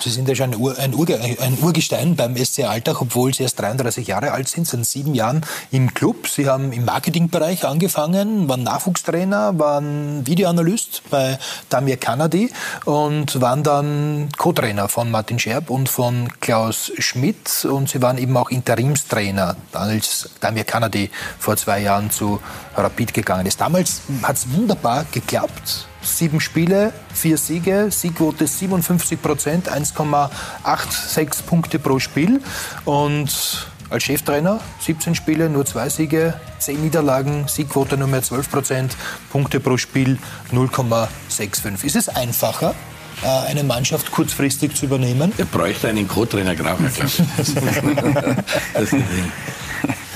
Sie 0.00 0.10
sind 0.10 0.28
ja 0.28 0.34
schon 0.34 0.52
ein, 0.52 0.58
Ur, 0.58 0.76
ein, 0.78 0.94
Ur, 0.94 1.06
ein, 1.08 1.58
Urgestein 1.60 2.16
beim 2.16 2.36
SC 2.36 2.64
Alltag, 2.64 3.00
obwohl 3.00 3.32
Sie 3.32 3.42
erst 3.42 3.60
33 3.60 4.06
Jahre 4.06 4.32
alt 4.32 4.48
sind, 4.48 4.66
seit 4.66 4.84
sieben 4.84 5.14
Jahren 5.14 5.42
im 5.70 5.94
Club. 5.94 6.26
Sie 6.28 6.48
haben 6.48 6.72
im 6.72 6.84
Marketingbereich 6.84 7.64
angefangen, 7.64 8.48
waren 8.48 8.62
Nachwuchstrainer, 8.62 9.58
waren 9.58 10.26
Videoanalyst 10.26 11.02
bei 11.10 11.38
Damir 11.68 11.98
Kanadi 11.98 12.50
und 12.84 13.40
waren 13.40 13.62
dann 13.62 14.28
Co-Trainer 14.36 14.88
von 14.88 15.10
Martin 15.10 15.38
Scherb 15.38 15.70
und 15.70 15.88
von 15.88 16.28
Klaus 16.40 16.90
Schmidt. 16.98 17.64
Und 17.64 17.88
Sie 17.88 18.02
waren 18.02 18.18
eben 18.18 18.36
auch 18.36 18.50
Interimstrainer, 18.50 19.56
als 19.72 20.30
Damir 20.40 20.64
Kanadi 20.64 21.10
vor 21.38 21.56
zwei 21.56 21.80
Jahren 21.80 22.10
zu 22.10 22.40
Rapid 22.76 23.14
gegangen 23.14 23.46
ist. 23.46 23.60
Damals 23.60 24.02
hat 24.22 24.36
es 24.36 24.52
wunderbar 24.52 25.04
geklappt 25.12 25.86
sieben 26.02 26.40
Spiele, 26.40 26.92
vier 27.12 27.38
Siege, 27.38 27.88
Siegquote 27.90 28.46
57 28.46 29.20
Prozent, 29.20 29.70
1,86 29.70 31.42
Punkte 31.44 31.78
pro 31.78 31.98
Spiel. 31.98 32.40
Und 32.84 33.66
als 33.90 34.02
Cheftrainer 34.04 34.60
17 34.80 35.14
Spiele, 35.14 35.48
nur 35.50 35.64
zwei 35.66 35.88
Siege, 35.88 36.34
10 36.58 36.82
Niederlagen, 36.82 37.46
Siegquote 37.46 37.96
nur 37.96 38.08
mehr 38.08 38.22
12 38.22 38.50
Prozent, 38.50 38.96
Punkte 39.30 39.60
pro 39.60 39.76
Spiel 39.76 40.18
0,65. 40.52 41.84
Ist 41.84 41.96
es 41.96 42.08
einfacher, 42.08 42.74
äh, 43.22 43.26
eine 43.48 43.62
Mannschaft 43.64 44.10
kurzfristig 44.10 44.74
zu 44.74 44.86
übernehmen? 44.86 45.32
Er 45.36 45.44
bräuchte 45.44 45.88
einen 45.88 46.08
Co-Trainer 46.08 46.54
Grauer, 46.54 46.78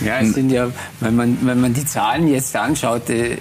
Ja, 0.05 0.19
es 0.21 0.35
sind 0.35 0.51
ja, 0.51 0.69
wenn 1.01 1.17
man, 1.17 1.39
wenn 1.43 1.61
man 1.61 1.73
die 1.73 1.85
Zahlen 1.85 2.29
jetzt 2.29 2.55
anschaut, 2.55 3.09
äh, 3.11 3.39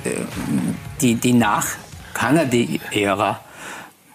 die, 1.01 1.15
die 1.15 1.34
nach 1.34 1.67
Kanadi-Ära 2.15 3.39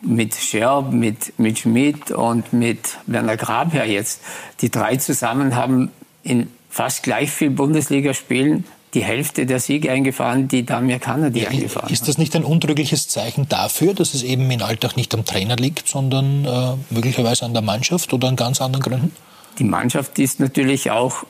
mit 0.03 0.35
Scherb, 0.35 0.93
mit, 0.93 1.39
mit 1.39 1.61
Schmidt 1.61 2.11
und 2.11 2.53
mit 2.53 2.99
Werner 3.07 3.37
Grabherr 3.37 3.87
jetzt. 3.87 4.23
Die 4.61 4.71
drei 4.71 4.97
zusammen 4.97 5.55
haben 5.55 5.91
in 6.25 6.51
fast 6.69 7.05
gleich 7.05 7.31
viel 7.31 7.51
Bundesligaspielen 7.51 8.65
die 8.95 9.05
Hälfte 9.05 9.47
der 9.47 9.61
Siege 9.61 9.93
eingefahren, 9.93 10.49
die 10.49 10.67
Damir 10.67 10.99
Kanadi 10.99 11.43
ja, 11.43 11.51
eingefahren 11.51 11.93
Ist 11.93 12.09
das 12.09 12.19
nicht 12.19 12.35
ein 12.35 12.45
untrügliches 12.45 13.07
Zeichen 13.07 13.49
dafür, 13.49 13.95
dass 13.95 14.15
es 14.15 14.25
eben 14.25 14.51
in 14.51 14.63
Alltag 14.63 14.97
nicht 14.97 15.15
am 15.15 15.25
Trainer 15.25 15.55
liegt, 15.55 15.87
sondern 15.87 16.45
äh, 16.45 16.75
möglicherweise 16.93 17.45
an 17.45 17.53
der 17.53 17.63
Mannschaft 17.63 18.13
oder 18.13 18.27
an 18.27 18.35
ganz 18.35 18.61
anderen 18.61 18.83
Gründen? 18.83 19.13
Die 19.61 19.65
Mannschaft 19.65 20.19
ist 20.19 20.41
natürlich 20.41 20.91
auch 20.91 21.25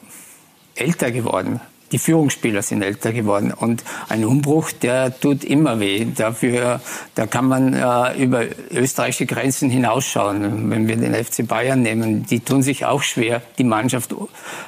älter 0.74 1.10
geworden 1.10 1.60
die 1.92 1.98
Führungsspieler 1.98 2.62
sind 2.62 2.82
älter 2.82 3.12
geworden. 3.12 3.52
Und 3.52 3.84
ein 4.08 4.24
Umbruch, 4.24 4.70
der 4.72 5.18
tut 5.18 5.44
immer 5.44 5.80
weh. 5.80 6.06
Dafür, 6.14 6.80
da 7.14 7.26
kann 7.26 7.46
man 7.46 7.74
äh, 7.74 8.22
über 8.22 8.44
österreichische 8.70 9.26
Grenzen 9.26 9.70
hinausschauen. 9.70 10.70
Wenn 10.70 10.88
wir 10.88 10.96
den 10.96 11.14
FC 11.14 11.46
Bayern 11.46 11.82
nehmen, 11.82 12.26
die 12.26 12.40
tun 12.40 12.62
sich 12.62 12.84
auch 12.84 13.02
schwer, 13.02 13.42
die 13.58 13.64
Mannschaft 13.64 14.14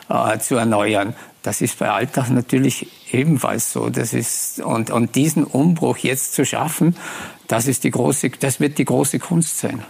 äh, 0.08 0.38
zu 0.38 0.56
erneuern. 0.56 1.14
Das 1.42 1.60
ist 1.60 1.78
bei 1.78 1.90
Alltag 1.90 2.30
natürlich 2.30 2.86
ebenfalls 3.12 3.72
so. 3.72 3.88
Das 3.88 4.14
ist, 4.14 4.60
und, 4.60 4.90
und 4.90 5.16
diesen 5.16 5.44
Umbruch 5.44 5.98
jetzt 5.98 6.34
zu 6.34 6.44
schaffen, 6.44 6.96
das 7.48 7.66
ist 7.66 7.84
die 7.84 7.90
große, 7.90 8.30
das 8.30 8.60
wird 8.60 8.78
die 8.78 8.84
große 8.84 9.18
Kunst 9.18 9.58
sein. 9.58 9.82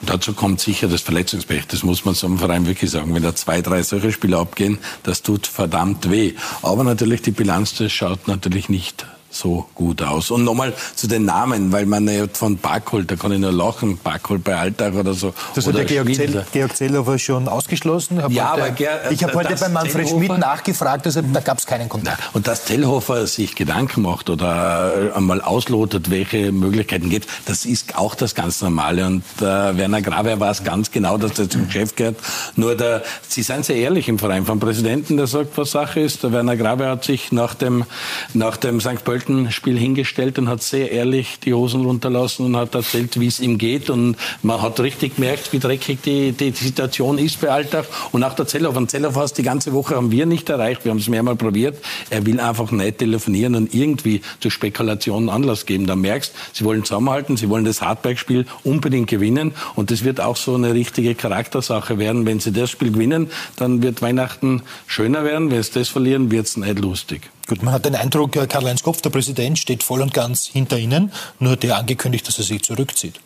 Und 0.00 0.10
dazu 0.10 0.34
kommt 0.34 0.60
sicher 0.60 0.88
das 0.88 1.00
Verletzungspech. 1.02 1.66
Das 1.66 1.82
muss 1.82 2.04
man 2.04 2.14
so 2.14 2.26
einem 2.26 2.38
Verein 2.38 2.66
wirklich 2.66 2.90
sagen. 2.90 3.14
Wenn 3.14 3.22
da 3.22 3.34
zwei, 3.34 3.62
drei 3.62 3.82
solche 3.82 4.12
Spieler 4.12 4.38
abgehen, 4.38 4.78
das 5.02 5.22
tut 5.22 5.46
verdammt 5.46 6.10
weh. 6.10 6.34
Aber 6.62 6.84
natürlich 6.84 7.22
die 7.22 7.30
Bilanz, 7.30 7.74
das 7.74 7.92
schaut 7.92 8.28
natürlich 8.28 8.68
nicht 8.68 9.06
so 9.34 9.66
gut 9.74 10.02
aus. 10.02 10.30
Und 10.30 10.44
nochmal 10.44 10.72
zu 10.94 11.06
den 11.06 11.24
Namen, 11.24 11.72
weil 11.72 11.86
man 11.86 12.06
ja 12.08 12.24
von 12.32 12.56
Barkholt, 12.56 13.10
da 13.10 13.16
kann 13.16 13.32
ich 13.32 13.40
nur 13.40 13.52
lachen, 13.52 13.98
Barkholt 13.98 14.44
bei 14.44 14.56
Alltag 14.56 14.94
oder 14.94 15.14
so. 15.14 15.34
Das 15.54 15.66
hat 15.66 15.76
der 15.76 15.84
Georg, 15.84 16.14
Zell, 16.14 16.44
Georg 16.52 16.76
Zellhofer 16.76 17.18
schon 17.18 17.48
ausgeschlossen. 17.48 18.22
Hab 18.22 18.30
ja, 18.30 18.52
heute, 18.52 18.62
aber 18.62 18.70
Ger 18.72 19.10
ich 19.10 19.22
habe 19.22 19.34
heute 19.34 19.56
bei 19.56 19.68
Manfred 19.68 20.06
Zellhofer, 20.06 20.26
Schmidt 20.26 20.38
nachgefragt, 20.38 21.06
also 21.06 21.20
da 21.22 21.40
gab 21.40 21.58
es 21.58 21.66
keinen 21.66 21.88
Kontakt. 21.88 22.18
Na, 22.20 22.30
und 22.32 22.46
dass 22.46 22.64
Zellhofer 22.64 23.26
sich 23.26 23.54
Gedanken 23.54 24.02
macht 24.02 24.30
oder 24.30 25.10
äh, 25.12 25.16
einmal 25.16 25.40
auslotet, 25.40 26.10
welche 26.10 26.52
Möglichkeiten 26.52 27.10
gibt, 27.10 27.28
das 27.46 27.64
ist 27.64 27.96
auch 27.96 28.14
das 28.14 28.34
ganz 28.34 28.62
Normale. 28.62 29.06
Und 29.06 29.24
äh, 29.40 29.42
Werner 29.42 30.02
Graver 30.02 30.38
weiß 30.38 30.64
ganz 30.64 30.90
genau, 30.90 31.18
dass 31.18 31.34
das 31.34 31.48
zum 31.48 31.66
Geschäft 31.66 31.96
gehört. 31.96 32.16
Nur 32.56 32.76
der, 32.76 33.02
Sie 33.28 33.42
sind 33.42 33.64
sehr 33.64 33.76
ehrlich 33.76 34.08
im 34.08 34.18
Verein 34.18 34.46
vom 34.46 34.60
Präsidenten, 34.60 35.16
der 35.16 35.26
sagt, 35.26 35.56
was 35.56 35.72
Sache 35.72 36.00
ist. 36.00 36.22
Der 36.22 36.32
Werner 36.32 36.56
Graver 36.56 36.88
hat 36.88 37.04
sich 37.04 37.32
nach 37.32 37.54
dem, 37.54 37.84
nach 38.32 38.56
dem 38.56 38.80
St. 38.80 39.04
Pölten 39.04 39.23
Spiel 39.50 39.78
hingestellt 39.78 40.38
und 40.38 40.48
hat 40.48 40.62
sehr 40.62 40.90
ehrlich 40.90 41.38
die 41.40 41.54
Hosen 41.54 41.84
runterlassen 41.84 42.46
und 42.46 42.56
hat 42.56 42.74
erzählt, 42.74 43.18
wie 43.20 43.26
es 43.26 43.40
ihm 43.40 43.58
geht. 43.58 43.90
Und 43.90 44.16
man 44.42 44.62
hat 44.62 44.80
richtig 44.80 45.16
gemerkt, 45.16 45.52
wie 45.52 45.58
dreckig 45.58 45.98
die, 46.02 46.32
die 46.32 46.50
Situation 46.50 47.18
ist 47.18 47.40
bei 47.40 47.50
Alltag. 47.50 47.86
Und 48.12 48.24
auch 48.24 48.34
der 48.34 48.46
Zellhoff. 48.46 48.76
Und 48.76 48.90
Zellhoff 48.90 49.16
hast 49.16 49.34
die 49.34 49.42
ganze 49.42 49.72
Woche 49.72 49.96
haben 49.96 50.10
wir 50.10 50.26
nicht 50.26 50.48
erreicht. 50.48 50.84
Wir 50.84 50.90
haben 50.90 50.98
es 50.98 51.08
mehrmals 51.08 51.38
probiert. 51.38 51.76
Er 52.10 52.24
will 52.26 52.40
einfach 52.40 52.70
nicht 52.70 52.98
telefonieren 52.98 53.54
und 53.54 53.74
irgendwie 53.74 54.20
zu 54.40 54.50
Spekulationen 54.50 55.28
Anlass 55.28 55.66
geben. 55.66 55.86
Da 55.86 55.96
merkst, 55.96 56.32
sie 56.52 56.64
wollen 56.64 56.84
zusammenhalten, 56.84 57.36
sie 57.36 57.48
wollen 57.48 57.64
das 57.64 57.82
Hartberg-Spiel 57.82 58.46
unbedingt 58.62 59.08
gewinnen. 59.08 59.52
Und 59.74 59.90
das 59.90 60.04
wird 60.04 60.20
auch 60.20 60.36
so 60.36 60.54
eine 60.54 60.74
richtige 60.74 61.14
Charaktersache 61.14 61.98
werden. 61.98 62.26
Wenn 62.26 62.40
sie 62.40 62.52
das 62.52 62.70
Spiel 62.70 62.92
gewinnen, 62.92 63.30
dann 63.56 63.82
wird 63.82 64.02
Weihnachten 64.02 64.62
schöner 64.86 65.24
werden. 65.24 65.50
Wenn 65.50 65.62
sie 65.62 65.72
das 65.72 65.88
verlieren, 65.88 66.30
wird 66.30 66.46
es 66.46 66.56
nicht 66.56 66.78
lustig. 66.78 67.30
Gut, 67.46 67.62
man 67.62 67.74
hat 67.74 67.84
den 67.84 67.94
Eindruck, 67.94 68.32
Karl-Heinz 68.32 68.82
Kopf, 68.82 69.02
der 69.02 69.10
Präsident, 69.10 69.58
steht 69.58 69.82
voll 69.82 70.00
und 70.00 70.14
ganz 70.14 70.46
hinter 70.46 70.78
Ihnen. 70.78 71.12
Nur 71.38 71.52
hat 71.52 71.64
er 71.64 71.76
angekündigt, 71.76 72.26
dass 72.26 72.38
er 72.38 72.44
sich 72.44 72.62
zurückzieht. 72.62 73.20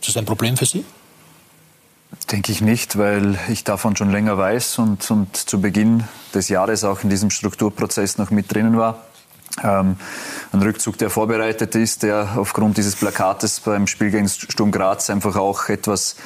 Ist 0.00 0.08
das 0.08 0.16
ein 0.16 0.26
Problem 0.26 0.56
für 0.56 0.66
Sie? 0.66 0.84
Denke 2.30 2.52
ich 2.52 2.60
nicht, 2.60 2.98
weil 2.98 3.38
ich 3.48 3.64
davon 3.64 3.96
schon 3.96 4.10
länger 4.10 4.38
weiß 4.38 4.78
und, 4.78 5.10
und 5.10 5.36
zu 5.36 5.60
Beginn 5.60 6.04
des 6.34 6.48
Jahres 6.48 6.84
auch 6.84 7.02
in 7.02 7.10
diesem 7.10 7.30
Strukturprozess 7.30 8.18
noch 8.18 8.30
mit 8.30 8.52
drinnen 8.52 8.76
war. 8.76 9.04
Ähm, 9.62 9.96
ein 10.52 10.62
Rückzug, 10.62 10.96
der 10.98 11.10
vorbereitet 11.10 11.74
ist, 11.74 12.04
der 12.04 12.36
aufgrund 12.36 12.78
dieses 12.78 12.94
Plakates 12.96 13.60
beim 13.60 13.86
Spiel 13.86 14.10
gegen 14.10 14.28
Sturm 14.28 14.70
Graz 14.70 15.10
einfach 15.10 15.36
auch 15.36 15.68
etwas 15.68 16.16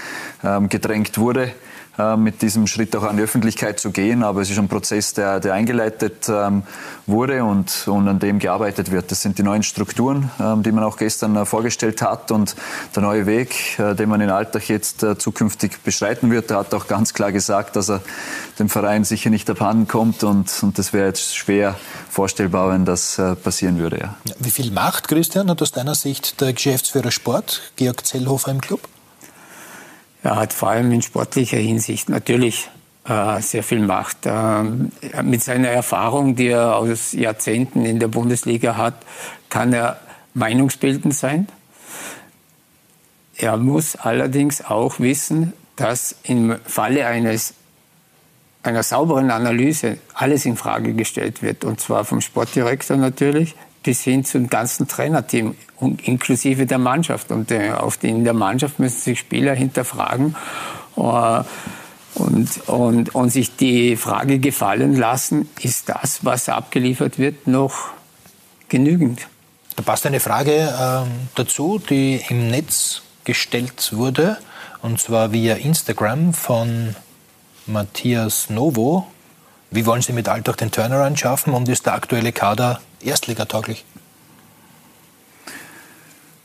ähm, 0.43 0.69
gedrängt 0.69 1.17
wurde. 1.19 1.55
Äh, 1.97 2.17
mit 2.17 2.43
diesem 2.43 2.67
Schritt 2.67 2.97
auch 2.97 3.05
an 3.05 3.17
die 3.17 3.23
Öffentlichkeit 3.23 3.79
zu 3.79 3.93
gehen. 3.93 4.25
Aber 4.25 4.41
es 4.41 4.51
ist 4.51 4.59
ein 4.59 4.67
Prozess, 4.67 5.15
der, 5.15 5.39
der 5.39 5.55
eingeleitet 5.55 6.29
ähm, 6.29 6.65
wurde 7.07 7.45
und, 7.45 7.87
und 7.87 8.09
an 8.09 8.19
dem 8.19 8.41
gearbeitet 8.41 8.91
wird. 8.91 9.13
Das 9.13 9.23
sind 9.23 9.39
die 9.39 9.45
neuen 9.45 9.63
Strukturen, 9.63 10.29
ähm, 10.41 10.65
die 10.65 10.73
man 10.73 10.83
auch 10.83 10.97
gestern 10.97 11.37
äh, 11.37 11.45
vorgestellt 11.45 12.03
hat 12.03 12.33
und 12.33 12.57
der 12.97 13.03
neue 13.03 13.27
Weg, 13.27 13.79
äh, 13.79 13.95
den 13.95 14.09
man 14.09 14.21
in 14.21 14.31
Alltag 14.31 14.69
jetzt 14.69 15.05
äh, 15.05 15.17
zukünftig 15.17 15.83
beschreiten 15.85 16.33
wird. 16.33 16.51
Er 16.51 16.59
hat 16.59 16.75
auch 16.75 16.89
ganz 16.89 17.15
klar 17.15 17.31
gesagt, 17.31 17.77
dass 17.77 17.89
er 17.89 18.01
dem 18.59 18.69
Verein 18.69 19.05
sicher 19.05 19.31
nicht 19.31 19.49
abhanden 19.49 19.87
kommt 19.87 20.25
und, 20.25 20.51
und 20.65 20.79
das 20.79 20.93
wäre 20.93 21.07
jetzt 21.07 21.37
schwer 21.37 21.77
vorstellbar, 22.11 22.73
wenn 22.73 22.85
das 22.85 23.21
äh, 23.21 23.37
passieren 23.37 23.79
würde. 23.79 23.99
Ja. 23.99 24.35
Wie 24.41 24.51
viel 24.51 24.73
Macht, 24.73 25.07
Christian, 25.07 25.49
hat 25.49 25.63
aus 25.63 25.71
deiner 25.71 25.95
Sicht 25.95 26.41
der 26.41 26.55
Geschäftsführer 26.55 27.13
Sport, 27.13 27.73
Georg 27.77 28.05
Zellhofer 28.05 28.51
im 28.51 28.61
Club? 28.61 28.81
Er 30.25 30.37
hat 30.37 30.55
vor 30.55 30.71
allem 30.71 30.91
in 30.91 31.03
sportlicher 31.03 31.59
Hinsicht 31.59 32.09
natürlich 32.09 32.71
äh, 33.07 33.43
sehr 33.43 33.63
viel 33.63 33.81
Macht. 33.81 34.25
Äh, 34.25 34.63
mit 35.23 35.43
seiner 35.43 35.69
Erfahrung, 35.69 36.35
die 36.35 36.49
er 36.49 36.77
aus 36.77 37.13
Jahrzehnten 37.13 37.85
in 37.85 38.01
der 38.01 38.09
Bundesliga 38.09 38.79
hat, 38.79 38.95
kann 39.51 39.75
er 39.75 40.01
meinungsbildend 40.33 41.15
sein. 41.15 41.47
Er 43.37 43.59
muss 43.59 43.97
allerdings 43.97 44.65
auch 44.65 44.99
wissen, 44.99 45.53
dass 45.77 46.17
im 46.23 46.57
Falle 46.65 47.07
eines 47.07 47.53
einer 48.63 48.83
sauberen 48.83 49.31
Analyse 49.31 49.99
alles 50.15 50.47
in 50.47 50.57
Frage 50.57 50.95
gestellt 50.95 51.43
wird, 51.43 51.67
und 51.67 51.81
zwar 51.81 52.07
vom 52.07 52.23
Sportdirektor 52.23 52.97
natürlich, 52.97 53.55
bis 53.85 54.03
hin 54.03 54.25
zum 54.25 54.49
ganzen 54.49 54.89
Trainerteam, 54.89 55.55
inklusive 56.03 56.67
der 56.67 56.79
Mannschaft. 56.79 57.31
Und 57.31 57.53
äh, 57.53 57.71
auf 57.71 57.99
die, 57.99 58.09
in 58.09 58.25
der 58.25 58.33
Mannschaft 58.33 58.81
müssen 58.81 58.99
sich 58.99 59.21
Spieler 59.21 59.55
hinterfragen 59.55 60.35
äh, 60.97 61.01
und, 62.15 62.69
und, 62.69 63.15
und 63.15 63.31
sich 63.31 63.55
die 63.57 63.97
Frage 63.97 64.41
gefallen 64.41 64.97
lassen, 64.97 65.49
ist 65.61 65.89
das, 65.89 66.25
was 66.25 66.49
abgeliefert 66.49 67.19
wird, 67.19 67.47
noch 67.47 67.91
genügend? 68.69 69.29
Da 69.77 69.83
passt 69.83 70.07
eine 70.07 70.21
Frage 70.21 70.53
äh, 70.53 71.09
dazu, 71.35 71.79
die 71.79 72.23
im 72.29 72.49
Netz 72.49 73.03
gestellt 73.25 73.93
wurde, 73.93 74.39
und 74.83 75.01
zwar 75.01 75.33
via 75.33 75.55
Instagram 75.55 76.33
von 76.33 76.95
Matthias 77.67 78.51
Novo. 78.51 79.07
Wie 79.71 79.87
wollen 79.87 80.03
Sie 80.03 80.13
mit 80.13 80.29
Alltag 80.29 80.59
den 80.59 80.71
Turnaround 80.71 81.19
schaffen 81.19 81.53
und 81.53 81.69
ist 81.69 81.87
der 81.87 81.95
aktuelle 81.95 82.33
Kader 82.33 82.81
erstligatauglich? 83.05 83.85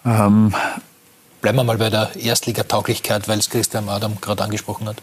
Ähm, 0.05 0.53
Bleiben 1.41 1.57
wir 1.57 1.63
mal 1.63 1.77
bei 1.77 1.89
der 1.89 2.17
Erstligatauglichkeit, 2.17 3.29
weil 3.29 3.39
es 3.39 3.49
Christian 3.49 3.87
Adam 3.87 4.17
gerade 4.19 4.43
angesprochen 4.43 4.89
hat. 4.89 4.97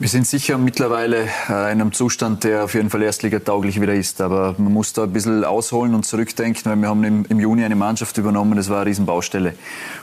Wir 0.00 0.08
sind 0.08 0.26
sicher 0.26 0.58
mittlerweile 0.58 1.26
äh, 1.48 1.72
in 1.72 1.80
einem 1.80 1.92
Zustand, 1.92 2.42
der 2.42 2.64
auf 2.64 2.74
jeden 2.74 2.90
Fall 2.90 3.00
erstligatauglich 3.00 3.80
wieder 3.80 3.94
ist. 3.94 4.20
Aber 4.20 4.56
man 4.58 4.72
muss 4.72 4.92
da 4.92 5.04
ein 5.04 5.12
bisschen 5.12 5.44
ausholen 5.44 5.94
und 5.94 6.04
zurückdenken, 6.04 6.64
weil 6.64 6.76
wir 6.78 6.88
haben 6.88 7.04
im, 7.04 7.24
im 7.28 7.38
Juni 7.38 7.64
eine 7.64 7.76
Mannschaft 7.76 8.18
übernommen, 8.18 8.56
das 8.56 8.68
war 8.68 8.78
eine 8.78 8.86
Riesenbaustelle. 8.86 9.54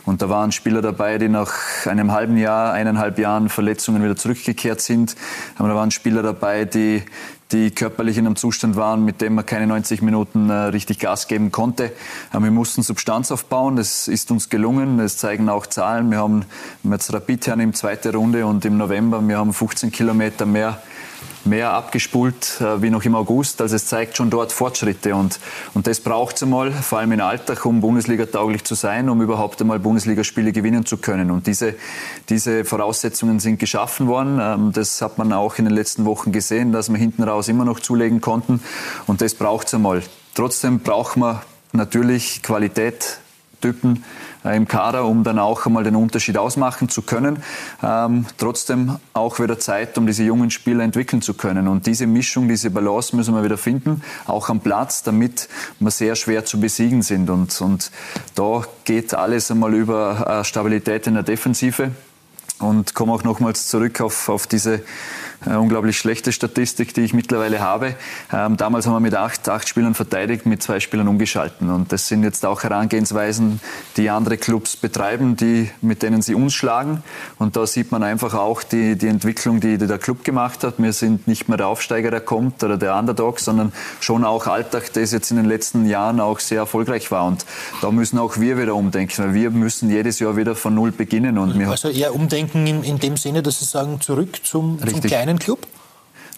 Und 0.06 0.22
da 0.22 0.30
waren 0.30 0.54
Spieler 0.54 0.82
dabei, 0.82 1.18
die 1.18 1.28
nach 1.28 1.86
einem 1.86 2.14
halben 2.14 2.38
Jahr, 2.38 2.72
eineinhalb 2.72 3.20
Jahren 3.20 3.50
Verletzungen 3.50 4.02
wieder 4.02 4.16
zurückgekehrt 4.16 4.80
sind. 4.80 5.18
Aber 5.58 5.68
da 5.68 5.76
waren 5.76 5.92
Spieler 5.92 6.24
dabei, 6.24 6.64
die 6.64 7.04
die 7.52 7.72
körperlich 7.72 8.18
in 8.18 8.26
einem 8.26 8.36
Zustand 8.36 8.76
waren, 8.76 9.06
mit 9.06 9.22
dem 9.22 9.36
man 9.36 9.46
keine 9.46 9.68
90 9.68 10.02
Minuten 10.02 10.50
äh, 10.50 10.54
richtig 10.54 11.00
Gas 11.00 11.28
geben 11.28 11.52
konnte. 11.52 11.92
Wir 12.32 12.52
mussten 12.52 12.82
Substanz 12.82 13.32
aufbauen, 13.32 13.76
das 13.76 14.08
ist 14.08 14.32
uns 14.32 14.50
gelungen, 14.50 14.98
das 14.98 15.18
zeigen 15.18 15.48
auch 15.50 15.68
Zahlen. 15.68 16.10
Wir 16.10 16.20
haben 16.20 16.46
jetzt 16.84 17.14
Rapid 17.14 17.48
in 17.48 17.74
zweite 17.74 18.14
Runde 18.14 18.46
und 18.46 18.66
im 18.66 18.78
November, 18.78 19.26
wir 19.28 19.38
haben 19.38 19.54
15 19.54 19.92
Kilometer 19.92 20.46
mehr 20.46 20.82
mehr 21.46 21.72
abgespult 21.72 22.60
äh, 22.60 22.82
wie 22.82 22.90
noch 22.90 23.04
im 23.04 23.16
August. 23.16 23.62
Also 23.62 23.76
es 23.76 23.86
zeigt 23.86 24.18
schon 24.18 24.30
dort 24.30 24.52
Fortschritte 24.52 25.16
und, 25.16 25.40
und 25.74 25.88
das 25.88 26.00
braucht 26.00 26.36
es 26.38 26.44
einmal, 26.44 26.72
vor 26.72 27.00
allem 27.00 27.12
in 27.12 27.22
Alltag, 27.22 27.66
um 27.66 27.82
Bundesliga 27.82 28.26
tauglich 28.26 28.64
zu 28.64 28.76
sein, 28.76 29.10
um 29.10 29.22
überhaupt 29.22 29.62
einmal 29.62 29.80
Bundesligaspiele 29.80 30.52
gewinnen 30.52 30.86
zu 30.86 30.98
können. 30.98 31.32
Und 31.32 31.48
diese, 31.48 31.76
diese 32.30 32.66
Voraussetzungen 32.66 33.40
sind 33.40 33.60
geschaffen 33.60 34.08
worden. 34.08 34.40
Ähm, 34.42 34.72
das 34.74 35.02
hat 35.02 35.18
man 35.18 35.32
auch 35.34 35.58
in 35.58 35.66
den 35.66 35.74
letzten 35.74 36.06
Wochen 36.06 36.32
gesehen, 36.32 36.72
dass 36.72 36.90
wir 36.90 36.98
hinten 36.98 37.24
raus 37.24 37.48
immer 37.48 37.66
noch 37.66 37.80
zulegen 37.80 38.22
konnten 38.22 38.62
und 39.08 39.22
das 39.22 39.36
braucht 39.36 39.68
es 39.68 39.74
einmal. 39.74 40.02
Trotzdem 40.34 40.80
braucht 40.80 41.18
man 41.18 41.42
natürlich 41.72 42.42
Qualität, 42.42 43.20
Typen, 43.62 44.04
im 44.54 44.68
Kader, 44.68 45.06
um 45.06 45.24
dann 45.24 45.40
auch 45.40 45.66
einmal 45.66 45.84
den 45.84 45.96
Unterschied 45.96 46.38
ausmachen 46.38 46.90
zu 46.90 47.02
können. 47.02 47.42
Ähm, 47.84 48.26
trotzdem 48.38 48.98
auch 49.14 49.40
wieder 49.40 49.60
Zeit, 49.60 49.98
um 49.98 50.06
diese 50.06 50.24
jungen 50.24 50.52
Spieler 50.52 50.84
entwickeln 50.84 51.22
zu 51.22 51.34
können. 51.34 51.68
Und 51.68 51.88
diese 51.88 52.08
Mischung, 52.08 52.48
diese 52.48 52.70
Balance 52.70 53.16
müssen 53.16 53.34
wir 53.36 53.44
wieder 53.44 53.58
finden, 53.58 54.02
auch 54.26 54.50
am 54.50 54.60
Platz, 54.60 55.04
damit 55.04 55.50
wir 55.80 55.92
sehr 55.92 56.16
schwer 56.16 56.46
zu 56.46 56.60
besiegen 56.60 57.02
sind. 57.02 57.30
Und, 57.30 57.60
und 57.62 57.92
da 58.36 58.64
geht 58.84 59.14
alles 59.14 59.50
einmal 59.52 59.74
über 59.74 60.42
äh, 60.42 60.44
Stabilität 60.44 61.08
in 61.08 61.16
der 61.16 61.24
Defensive. 61.24 61.92
Und 62.60 62.94
komme 62.94 63.12
auch 63.12 63.24
nochmals 63.24 63.68
zurück 63.68 64.00
auf, 64.00 64.30
auf 64.30 64.48
diese 64.48 64.76
äh, 64.76 64.82
unglaublich 65.46 65.98
schlechte 65.98 66.32
Statistik, 66.32 66.94
die 66.94 67.02
ich 67.02 67.14
mittlerweile 67.14 67.60
habe. 67.60 67.96
Ähm, 68.32 68.58
damals 68.58 68.86
haben 68.86 68.94
wir 68.94 69.00
mit 69.00 69.16
acht, 69.16 69.48
acht 69.50 69.68
Spielern 69.68 69.94
verteidigt, 69.94 70.46
mit 70.46 70.64
zwei 70.64 70.80
Spielern 70.80 71.08
umgeschalten. 71.08 71.70
Und 71.70 71.92
das 71.92 72.08
sind 72.08 72.24
jetzt 72.24 72.46
auch 72.46 72.64
Herangehensweisen, 72.64 73.60
die 73.98 74.10
andere 74.10 74.38
Clubs 74.38 74.76
betreiben, 74.76 75.36
die, 75.36 75.70
mit 75.82 76.04
denen 76.04 76.22
sie 76.22 76.36
uns 76.36 76.54
schlagen. 76.54 77.04
Und 77.40 77.56
da 77.56 77.68
sieht 77.68 77.92
man 77.92 78.04
einfach 78.04 78.34
auch 78.34 78.64
die, 78.64 78.98
die 78.98 79.08
Entwicklung, 79.08 79.60
die, 79.60 79.78
die 79.78 79.88
der 79.88 79.98
Club 79.98 80.24
gemacht 80.24 80.64
hat. 80.64 80.76
Wir 80.78 80.94
sind 80.94 81.28
nicht 81.28 81.48
mehr 81.48 81.58
der 81.58 81.68
Aufsteiger, 81.68 82.12
der 82.12 82.22
kommt, 82.22 82.64
oder 82.64 82.78
der 82.78 82.96
Underdog, 82.96 83.40
sondern 83.40 83.72
schon 84.00 84.24
auch 84.24 84.48
Alltag, 84.48 84.94
das 84.94 85.12
jetzt 85.12 85.32
in 85.32 85.38
den 85.38 85.46
letzten 85.46 85.86
Jahren 85.86 86.20
auch 86.20 86.40
sehr 86.40 86.60
erfolgreich 86.60 87.12
war. 87.12 87.26
Und 87.26 87.46
da 87.82 87.92
müssen 87.92 88.20
auch 88.20 88.38
wir 88.38 88.58
wieder 88.58 88.76
umdenken, 88.76 89.24
weil 89.24 89.34
wir 89.34 89.52
müssen 89.52 89.90
jedes 89.90 90.20
Jahr 90.20 90.38
wieder 90.38 90.56
von 90.56 90.74
Null 90.76 90.92
beginnen. 90.92 91.38
Und 91.38 91.62
also 91.66 91.90
eher 91.90 92.16
umdenken 92.16 92.68
in, 92.68 92.84
in 92.84 93.00
dem 93.00 93.18
Sinne, 93.18 93.42
dass 93.42 93.60
Sie 93.60 93.66
sagen, 93.66 94.02
zurück 94.02 94.40
zum, 94.44 94.80
zum 94.80 95.02
kleinen 95.02 95.35
kleinen 95.36 95.40
Club? 95.40 95.68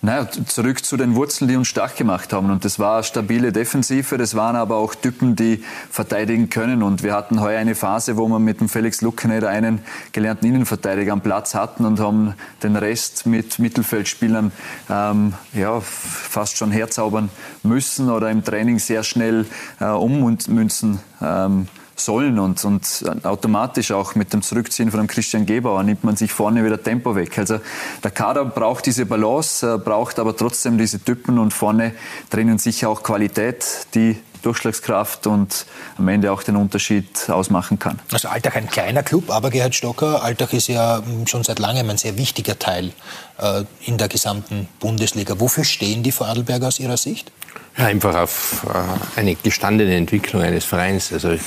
Naja, 0.04 0.28
zurück 0.46 0.86
zu 0.86 0.96
den 0.96 1.16
Wurzeln, 1.16 1.48
die 1.48 1.56
uns 1.56 1.68
stark 1.68 1.96
gemacht 1.96 2.32
haben. 2.32 2.52
Und 2.52 2.64
das 2.64 2.78
war 2.78 3.02
stabile 3.02 3.52
Defensive, 3.52 4.16
das 4.20 4.36
waren 4.36 4.56
aber 4.56 4.76
auch 4.76 4.94
Typen, 4.94 5.36
die 5.36 5.64
verteidigen 5.90 6.52
können. 6.52 6.84
Und 6.84 7.02
wir 7.02 7.16
hatten 7.16 7.42
heuer 7.42 7.60
eine 7.60 7.74
Phase, 7.74 8.16
wo 8.16 8.28
wir 8.28 8.38
mit 8.38 8.60
dem 8.60 8.70
Felix 8.70 9.02
Luckener 9.02 9.48
einen 9.48 9.80
gelernten 10.12 10.46
Innenverteidiger 10.46 11.14
am 11.14 11.22
Platz 11.22 11.56
hatten 11.56 11.84
und 11.84 12.00
haben 12.00 12.36
den 12.62 12.76
Rest 12.76 13.26
mit 13.26 13.58
Mittelfeldspielern 13.58 14.52
ähm, 14.88 15.34
ja, 15.54 15.82
fast 15.82 16.58
schon 16.58 16.72
herzaubern 16.72 17.30
müssen 17.64 18.12
oder 18.12 18.30
im 18.30 18.44
Training 18.44 18.78
sehr 18.78 19.02
schnell 19.02 19.48
äh, 19.80 19.86
ummünzen 19.86 21.00
ähm, 21.24 21.68
sollen 22.00 22.40
und, 22.40 22.64
und 22.64 23.04
automatisch 23.24 23.92
auch 23.92 24.16
mit 24.16 24.34
dem 24.34 24.42
Zurückziehen 24.42 24.92
von 24.92 25.00
dem 25.00 25.08
Christian 25.08 25.46
Gebauer 25.46 25.84
nimmt 25.84 26.04
man 26.04 26.16
sich 26.16 26.32
vorne 26.32 26.64
wieder 26.64 26.82
Tempo 26.82 27.16
weg. 27.16 27.38
Also 27.38 27.60
der 28.04 28.12
Kader 28.12 28.46
braucht 28.46 28.86
diese 28.86 29.06
Balance, 29.06 29.80
braucht 29.80 30.20
aber 30.20 30.36
trotzdem 30.36 30.78
diese 30.78 31.04
Typen 31.04 31.40
und 31.40 31.54
vorne 31.54 31.94
drinnen 32.30 32.58
sicher 32.58 32.90
auch 32.90 33.04
Qualität, 33.04 33.88
die 33.94 34.18
Durchschlagskraft 34.42 35.28
und 35.28 35.66
am 35.98 36.08
Ende 36.08 36.32
auch 36.32 36.44
den 36.44 36.56
Unterschied 36.56 37.30
ausmachen 37.30 37.80
kann. 37.80 38.00
Also 38.12 38.28
Alltag 38.30 38.56
ein 38.56 38.70
kleiner 38.70 39.04
Club, 39.04 39.30
aber 39.30 39.50
Gerhard 39.50 39.76
Stocker, 39.76 40.24
Alltag 40.24 40.54
ist 40.54 40.68
ja 40.68 41.02
schon 41.26 41.44
seit 41.44 41.60
langem 41.60 41.90
ein 41.90 41.98
sehr 41.98 42.18
wichtiger 42.18 42.58
Teil 42.58 42.92
äh, 43.40 43.64
in 43.86 43.98
der 43.98 44.08
gesamten 44.08 44.68
Bundesliga. 44.80 45.40
Wofür 45.40 45.64
stehen 45.64 46.04
die 46.04 46.12
Vorarlberger 46.12 46.68
aus 46.68 46.80
Ihrer 46.80 46.98
Sicht? 46.98 47.32
Ja, 47.78 47.86
einfach 47.86 48.16
auf 48.16 48.66
äh, 48.68 49.20
eine 49.20 49.36
gestandene 49.36 49.96
Entwicklung 49.96 50.42
eines 50.42 50.66
Vereins. 50.66 51.12
Also 51.12 51.38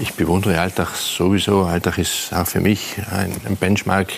ich 0.00 0.14
bewundere 0.14 0.60
Alltag 0.60 0.88
sowieso. 0.96 1.62
Alltag 1.62 1.98
ist 1.98 2.32
auch 2.32 2.46
für 2.46 2.60
mich 2.60 2.96
ein, 3.10 3.56
Benchmark, 3.56 4.12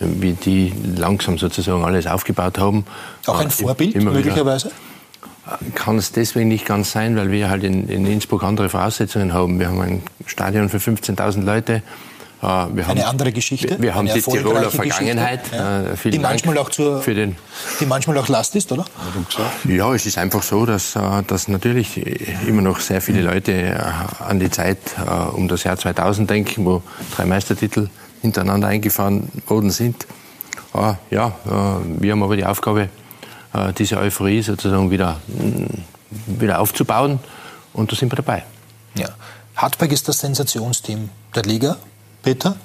wie 0.00 0.32
die 0.32 0.72
langsam 0.96 1.38
sozusagen 1.38 1.84
alles 1.84 2.06
aufgebaut 2.06 2.58
haben. 2.58 2.84
Auch 3.26 3.40
ein 3.40 3.50
Vorbild 3.50 4.02
möglicherweise? 4.02 4.72
Kann 5.74 5.96
es 5.96 6.12
deswegen 6.12 6.48
nicht 6.48 6.66
ganz 6.66 6.92
sein, 6.92 7.16
weil 7.16 7.30
wir 7.30 7.48
halt 7.48 7.64
in, 7.64 7.88
in 7.88 8.06
Innsbruck 8.06 8.42
andere 8.42 8.68
Voraussetzungen 8.68 9.32
haben. 9.32 9.58
Wir 9.58 9.68
haben 9.68 9.80
ein 9.80 10.02
Stadion 10.26 10.68
für 10.68 10.78
15.000 10.78 11.42
Leute. 11.42 11.82
Äh, 12.40 12.46
wir 12.46 12.86
haben, 12.86 12.90
eine 12.90 13.06
andere 13.06 13.32
Geschichte. 13.32 13.70
Wir, 13.70 13.80
wir 13.80 13.94
haben 13.94 14.06
die 14.06 14.20
Tiroler 14.20 14.70
Vergangenheit. 14.70 15.40
Ja. 15.52 15.82
Äh, 15.82 16.10
die, 16.10 16.18
manchmal 16.18 16.56
auch 16.58 16.70
zur, 16.70 17.02
für 17.02 17.14
den, 17.14 17.36
die 17.80 17.86
manchmal 17.86 18.16
auch 18.18 18.28
Last 18.28 18.54
ist, 18.54 18.70
oder? 18.70 18.84
Ja, 19.64 19.92
es 19.92 20.06
ist 20.06 20.18
einfach 20.18 20.42
so, 20.42 20.64
dass, 20.64 20.94
äh, 20.94 21.22
dass 21.26 21.48
natürlich 21.48 22.00
immer 22.46 22.62
noch 22.62 22.78
sehr 22.78 23.00
viele 23.00 23.22
Leute 23.22 23.82
an 24.20 24.38
die 24.38 24.50
Zeit 24.50 24.78
um 25.32 25.48
das 25.48 25.64
Jahr 25.64 25.76
2000 25.76 26.30
denken, 26.30 26.64
wo 26.64 26.82
drei 27.16 27.26
Meistertitel 27.26 27.88
hintereinander 28.22 28.68
eingefahren 28.68 29.28
worden 29.46 29.70
sind. 29.70 30.06
Ja, 31.10 31.32
wir 31.84 32.12
haben 32.12 32.22
aber 32.22 32.36
die 32.36 32.44
Aufgabe, 32.44 32.88
diese 33.78 33.96
Euphorie 33.96 34.42
sozusagen 34.42 34.90
wieder, 34.90 35.18
mm, 35.26 36.40
wieder 36.40 36.60
aufzubauen 36.60 37.18
und 37.72 37.90
da 37.90 37.96
sind 37.96 38.12
wir 38.12 38.16
dabei. 38.16 38.44
Ja. 38.94 39.08
Hartberg 39.56 39.90
ist 39.90 40.06
das 40.06 40.20
Sensationsteam 40.20 41.08
der 41.34 41.42
Liga. 41.42 41.78
Peter? 42.28 42.56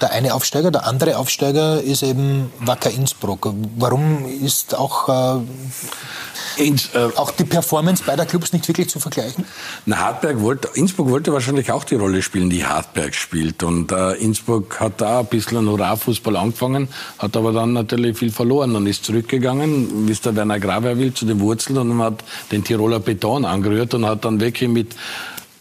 Der 0.00 0.12
eine 0.12 0.34
Aufsteiger, 0.34 0.70
der 0.70 0.86
andere 0.86 1.16
Aufsteiger 1.18 1.82
ist 1.82 2.04
eben 2.04 2.52
Wacker 2.60 2.90
Innsbruck. 2.90 3.52
Warum 3.76 4.24
ist 4.26 4.74
auch, 4.76 5.08
äh, 5.08 6.62
Ins, 6.62 6.90
äh, 6.94 7.08
auch 7.16 7.32
die 7.32 7.42
Performance 7.42 8.04
beider 8.04 8.24
Clubs 8.24 8.52
nicht 8.52 8.68
wirklich 8.68 8.88
zu 8.88 9.00
vergleichen? 9.00 9.44
Na, 9.86 9.98
Hartberg 9.98 10.40
wollte, 10.40 10.68
Innsbruck 10.74 11.10
wollte 11.10 11.32
wahrscheinlich 11.32 11.72
auch 11.72 11.82
die 11.82 11.96
Rolle 11.96 12.22
spielen, 12.22 12.50
die 12.50 12.64
Hartberg 12.64 13.16
spielt. 13.16 13.64
Und 13.64 13.90
äh, 13.90 14.12
Innsbruck 14.12 14.78
hat 14.78 15.00
da 15.00 15.20
ein 15.20 15.26
bisschen 15.26 15.68
Hurra-Fußball 15.68 16.36
angefangen, 16.36 16.88
hat 17.18 17.36
aber 17.36 17.50
dann 17.50 17.72
natürlich 17.72 18.16
viel 18.16 18.30
verloren 18.30 18.76
und 18.76 18.86
ist 18.86 19.04
zurückgegangen, 19.04 20.06
wie 20.06 20.12
es 20.12 20.20
der 20.20 20.36
Werner 20.36 20.60
Graver 20.60 20.96
will, 20.98 21.12
zu 21.12 21.24
den 21.24 21.40
Wurzeln 21.40 21.78
und 21.78 22.00
hat 22.00 22.22
den 22.52 22.62
Tiroler 22.62 23.00
Beton 23.00 23.44
angerührt 23.44 23.94
und 23.94 24.06
hat 24.06 24.24
dann 24.24 24.38
wirklich 24.38 24.70
mit 24.70 24.94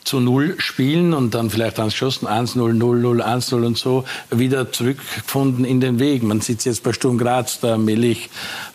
zu 0.04 0.20
Null 0.20 0.56
spielen 0.58 1.14
und 1.14 1.34
dann 1.34 1.50
vielleicht 1.50 1.80
ans 1.80 1.96
Schossen 1.96 2.28
1-0, 2.28 2.58
0-0, 2.58 3.22
1-0 3.22 3.66
und 3.66 3.78
so 3.78 4.06
wieder 4.30 4.72
zurückgefunden 4.72 5.66
in 5.66 5.82
den 5.82 6.00
Weg. 6.00 6.24
Man 6.24 6.42
sitzt 6.42 6.66
jetzt 6.66 6.84
bei 6.84 6.94
Sturm 6.94 7.18
Graz, 7.18 7.60
der 7.60 7.78
Melich 7.78 8.30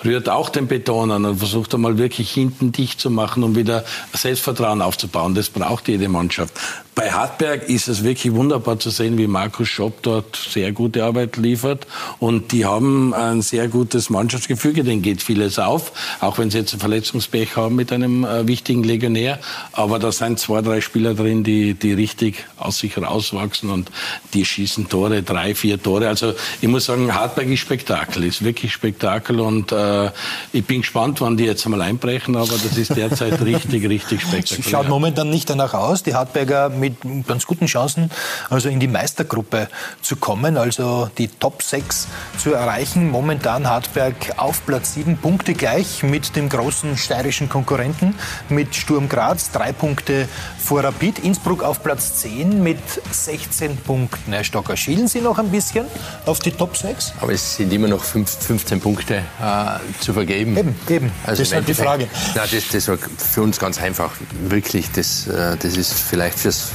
rührt 0.05 0.29
auch 0.29 0.49
den 0.49 0.67
Beton 0.67 1.11
an 1.11 1.25
und 1.25 1.39
versucht 1.39 1.75
einmal 1.75 1.99
wirklich 1.99 2.31
hinten 2.31 2.73
dicht 2.73 3.01
zu 3.01 3.11
machen, 3.11 3.43
um 3.43 3.57
wieder 3.57 3.85
Selbstvertrauen 4.13 4.83
aufzubauen. 4.83 5.35
Das 5.35 5.49
braucht 5.49 5.89
jede 5.89 6.09
Mannschaft. 6.09 6.55
Bei 6.99 7.13
Hartberg 7.13 7.69
ist 7.69 7.87
es 7.87 8.03
wirklich 8.03 8.35
wunderbar 8.35 8.81
zu 8.81 8.91
sehen, 8.91 9.19
wie 9.19 9.29
Markus 9.29 9.69
Schopp 9.69 10.03
dort 10.03 10.35
sehr 10.35 10.73
gute 10.73 11.05
Arbeit 11.05 11.37
liefert. 11.37 11.87
Und 12.19 12.51
die 12.51 12.65
haben 12.65 13.15
ein 13.15 13.41
sehr 13.41 13.69
gutes 13.69 14.11
Mannschaftsgefüge, 14.11 14.83
denen 14.83 15.01
geht 15.01 15.23
vieles 15.23 15.61
auf, 15.61 15.93
auch 16.21 16.39
wenn 16.39 16.51
sie 16.51 16.59
jetzt 16.59 16.75
ein 16.75 16.81
Verletzungspech 16.81 17.55
haben 17.55 17.77
mit 17.77 17.93
einem 17.93 18.25
äh, 18.25 18.49
wichtigen 18.49 18.83
Legionär. 18.83 19.39
Aber 19.71 20.01
da 20.01 20.11
sind 20.11 20.41
zwei, 20.41 20.61
drei 20.61 20.81
Spieler 20.81 21.15
drin, 21.15 21.45
die, 21.45 21.75
die 21.75 21.93
richtig 21.93 22.45
aus 22.57 22.79
sich 22.79 22.99
rauswachsen 22.99 23.71
und 23.71 23.93
die 24.35 24.45
schießen 24.45 24.89
Tore, 24.89 25.23
drei, 25.23 25.55
vier 25.55 25.81
Tore. 25.81 26.09
Also 26.09 26.35
ich 26.61 26.67
muss 26.67 26.87
sagen, 26.87 27.15
Hartberg 27.15 27.47
ist 27.47 27.61
Spektakel, 27.61 28.25
ist 28.25 28.43
wirklich 28.43 28.73
Spektakel 28.73 29.39
und 29.39 29.71
äh, 29.71 30.11
ich 30.53 30.65
bin 30.65 30.81
gespannt, 30.81 31.21
wann 31.21 31.37
die 31.37 31.45
jetzt 31.45 31.65
einmal 31.65 31.83
einbrechen, 31.83 32.35
aber 32.35 32.55
das 32.61 32.77
ist 32.77 32.97
derzeit 32.97 33.41
richtig, 33.45 33.89
richtig 33.89 34.23
spektakulär. 34.23 34.69
Schaut 34.69 34.89
momentan 34.89 35.31
nicht 35.31 35.49
danach 35.49 35.75
aus. 35.75 36.03
Die 36.03 36.15
Hartberger 36.15 36.71
mit 36.71 36.88
mit 36.89 37.27
ganz 37.27 37.47
guten 37.47 37.67
Chancen, 37.67 38.11
also 38.51 38.69
in 38.69 38.81
die 38.81 38.89
Meistergruppe 38.89 39.69
zu 40.03 40.17
kommen, 40.17 40.57
also 40.57 41.11
die 41.19 41.29
Top 41.29 41.63
6 41.63 42.09
zu 42.39 42.53
erreichen. 42.53 43.11
Momentan 43.11 43.69
Hartberg 43.69 44.15
auf 44.37 44.65
Platz 44.67 44.95
7, 44.95 45.19
Punkte 45.19 45.55
gleich 45.55 46.03
mit 46.03 46.37
dem 46.37 46.49
großen 46.49 46.97
steirischen 46.97 47.49
Konkurrenten, 47.49 48.15
mit 48.49 48.75
Sturm 48.75 49.09
Graz, 49.09 49.51
drei 49.51 49.73
Punkte 49.73 50.29
vor 50.69 50.85
Rapid. 50.85 51.21
Innsbruck 51.21 51.63
auf 51.63 51.83
Platz 51.83 52.17
10 52.17 52.63
mit 52.63 52.77
16 53.11 53.79
Punkten. 53.79 54.35
Herr 54.35 54.45
Stocker, 54.45 54.77
schielen 54.77 55.09
Sie 55.09 55.23
noch 55.23 55.39
ein 55.39 55.51
bisschen 55.51 55.87
auf 56.27 56.41
die 56.41 56.51
Top 56.51 56.77
6? 56.77 57.15
Aber 57.23 57.33
es 57.33 57.57
sind 57.57 57.73
immer 57.73 57.89
noch 57.89 58.05
15 58.05 58.79
Punkte 58.79 59.15
äh, 59.15 60.01
zu 60.01 60.13
vergeben. 60.13 60.59
Eben, 60.59 60.75
eben. 60.91 61.11
Also 61.25 61.41
das 61.41 61.49
ist 61.49 61.55
halt 61.55 61.69
die 61.69 61.73
Frage. 61.73 62.07
Nein, 62.35 62.49
das, 62.53 62.69
das 62.69 62.87
war 62.87 62.99
für 62.99 63.41
uns 63.41 63.59
ganz 63.59 63.81
einfach. 63.81 64.13
Wirklich, 64.47 64.91
das, 64.91 65.27
äh, 65.27 65.57
das 65.57 65.79
ist 65.79 65.95
vielleicht 65.95 66.39
fürs 66.39 66.69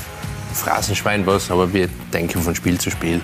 Phrasenschwein 0.55 1.27
was, 1.27 1.51
aber 1.51 1.71
wir 1.71 1.87
denken 2.11 2.41
von 2.41 2.55
Spiel 2.55 2.79
zu 2.79 2.89
Spiel. 2.89 3.21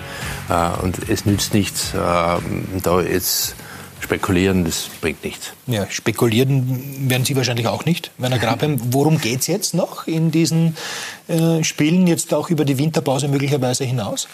Äh, 0.48 0.82
und 0.82 1.08
es 1.08 1.26
nützt 1.26 1.52
nichts, 1.52 1.94
äh, 1.94 1.96
da 1.96 3.00
jetzt 3.00 3.56
spekulieren, 4.10 4.64
das 4.64 4.88
bringt 5.00 5.22
nichts. 5.22 5.52
Ja, 5.68 5.88
spekulieren 5.88 7.08
werden 7.08 7.24
Sie 7.24 7.36
wahrscheinlich 7.36 7.68
auch 7.68 7.84
nicht, 7.84 8.10
Werner 8.18 8.40
Grabheim. 8.40 8.80
Worum 8.90 9.20
geht 9.20 9.40
es 9.40 9.46
jetzt 9.46 9.72
noch 9.72 10.08
in 10.08 10.32
diesen 10.32 10.76
äh, 11.28 11.62
Spielen, 11.62 12.08
jetzt 12.08 12.34
auch 12.34 12.50
über 12.50 12.64
die 12.64 12.76
Winterpause 12.76 13.28
möglicherweise 13.28 13.84
hinaus? 13.84 14.26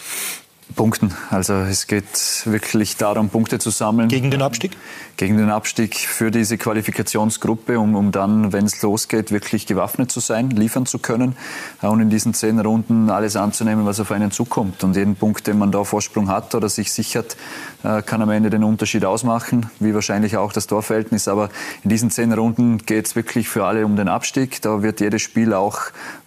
Punkten. 0.74 1.14
Also 1.30 1.54
es 1.54 1.86
geht 1.86 2.42
wirklich 2.44 2.96
darum, 2.96 3.30
Punkte 3.30 3.58
zu 3.58 3.70
sammeln. 3.70 4.08
Gegen 4.08 4.30
den 4.30 4.42
Abstieg? 4.42 4.72
Gegen 5.16 5.38
den 5.38 5.48
Abstieg 5.48 5.94
für 5.94 6.30
diese 6.30 6.58
Qualifikationsgruppe, 6.58 7.78
um, 7.78 7.94
um 7.94 8.10
dann, 8.10 8.52
wenn 8.52 8.66
es 8.66 8.82
losgeht, 8.82 9.30
wirklich 9.30 9.66
gewaffnet 9.66 10.10
zu 10.10 10.20
sein, 10.20 10.50
liefern 10.50 10.84
zu 10.84 10.98
können 10.98 11.36
und 11.82 12.00
in 12.00 12.10
diesen 12.10 12.34
zehn 12.34 12.58
Runden 12.58 13.10
alles 13.10 13.36
anzunehmen, 13.36 13.86
was 13.86 14.00
auf 14.00 14.10
einen 14.10 14.32
zukommt. 14.32 14.82
Und 14.82 14.96
jeden 14.96 15.14
Punkt, 15.14 15.46
den 15.46 15.58
man 15.58 15.70
da 15.70 15.84
Vorsprung 15.84 16.28
hat 16.28 16.54
oder 16.54 16.68
sich 16.68 16.92
sichert, 16.92 17.36
äh, 17.84 18.02
kann 18.02 18.20
am 18.20 18.30
Ende 18.30 18.50
den 18.50 18.64
Unterschied 18.64 19.04
ausmachen, 19.04 19.70
wie 19.78 19.94
wahrscheinlich 19.94 20.36
auch 20.36 20.52
das 20.52 20.66
Torverhältnis. 20.66 21.28
Aber 21.28 21.48
in 21.84 21.90
diesen 21.90 22.10
zehn 22.10 22.32
Runden 22.32 22.78
geht 22.78 23.06
es 23.06 23.14
wirklich 23.14 23.48
für 23.48 23.64
alle 23.64 23.86
um 23.86 23.96
den 23.96 24.08
Abstieg. 24.08 24.60
Da 24.62 24.82
wird 24.82 25.00
jedes 25.00 25.22
Spiel 25.22 25.54
auch 25.54 25.78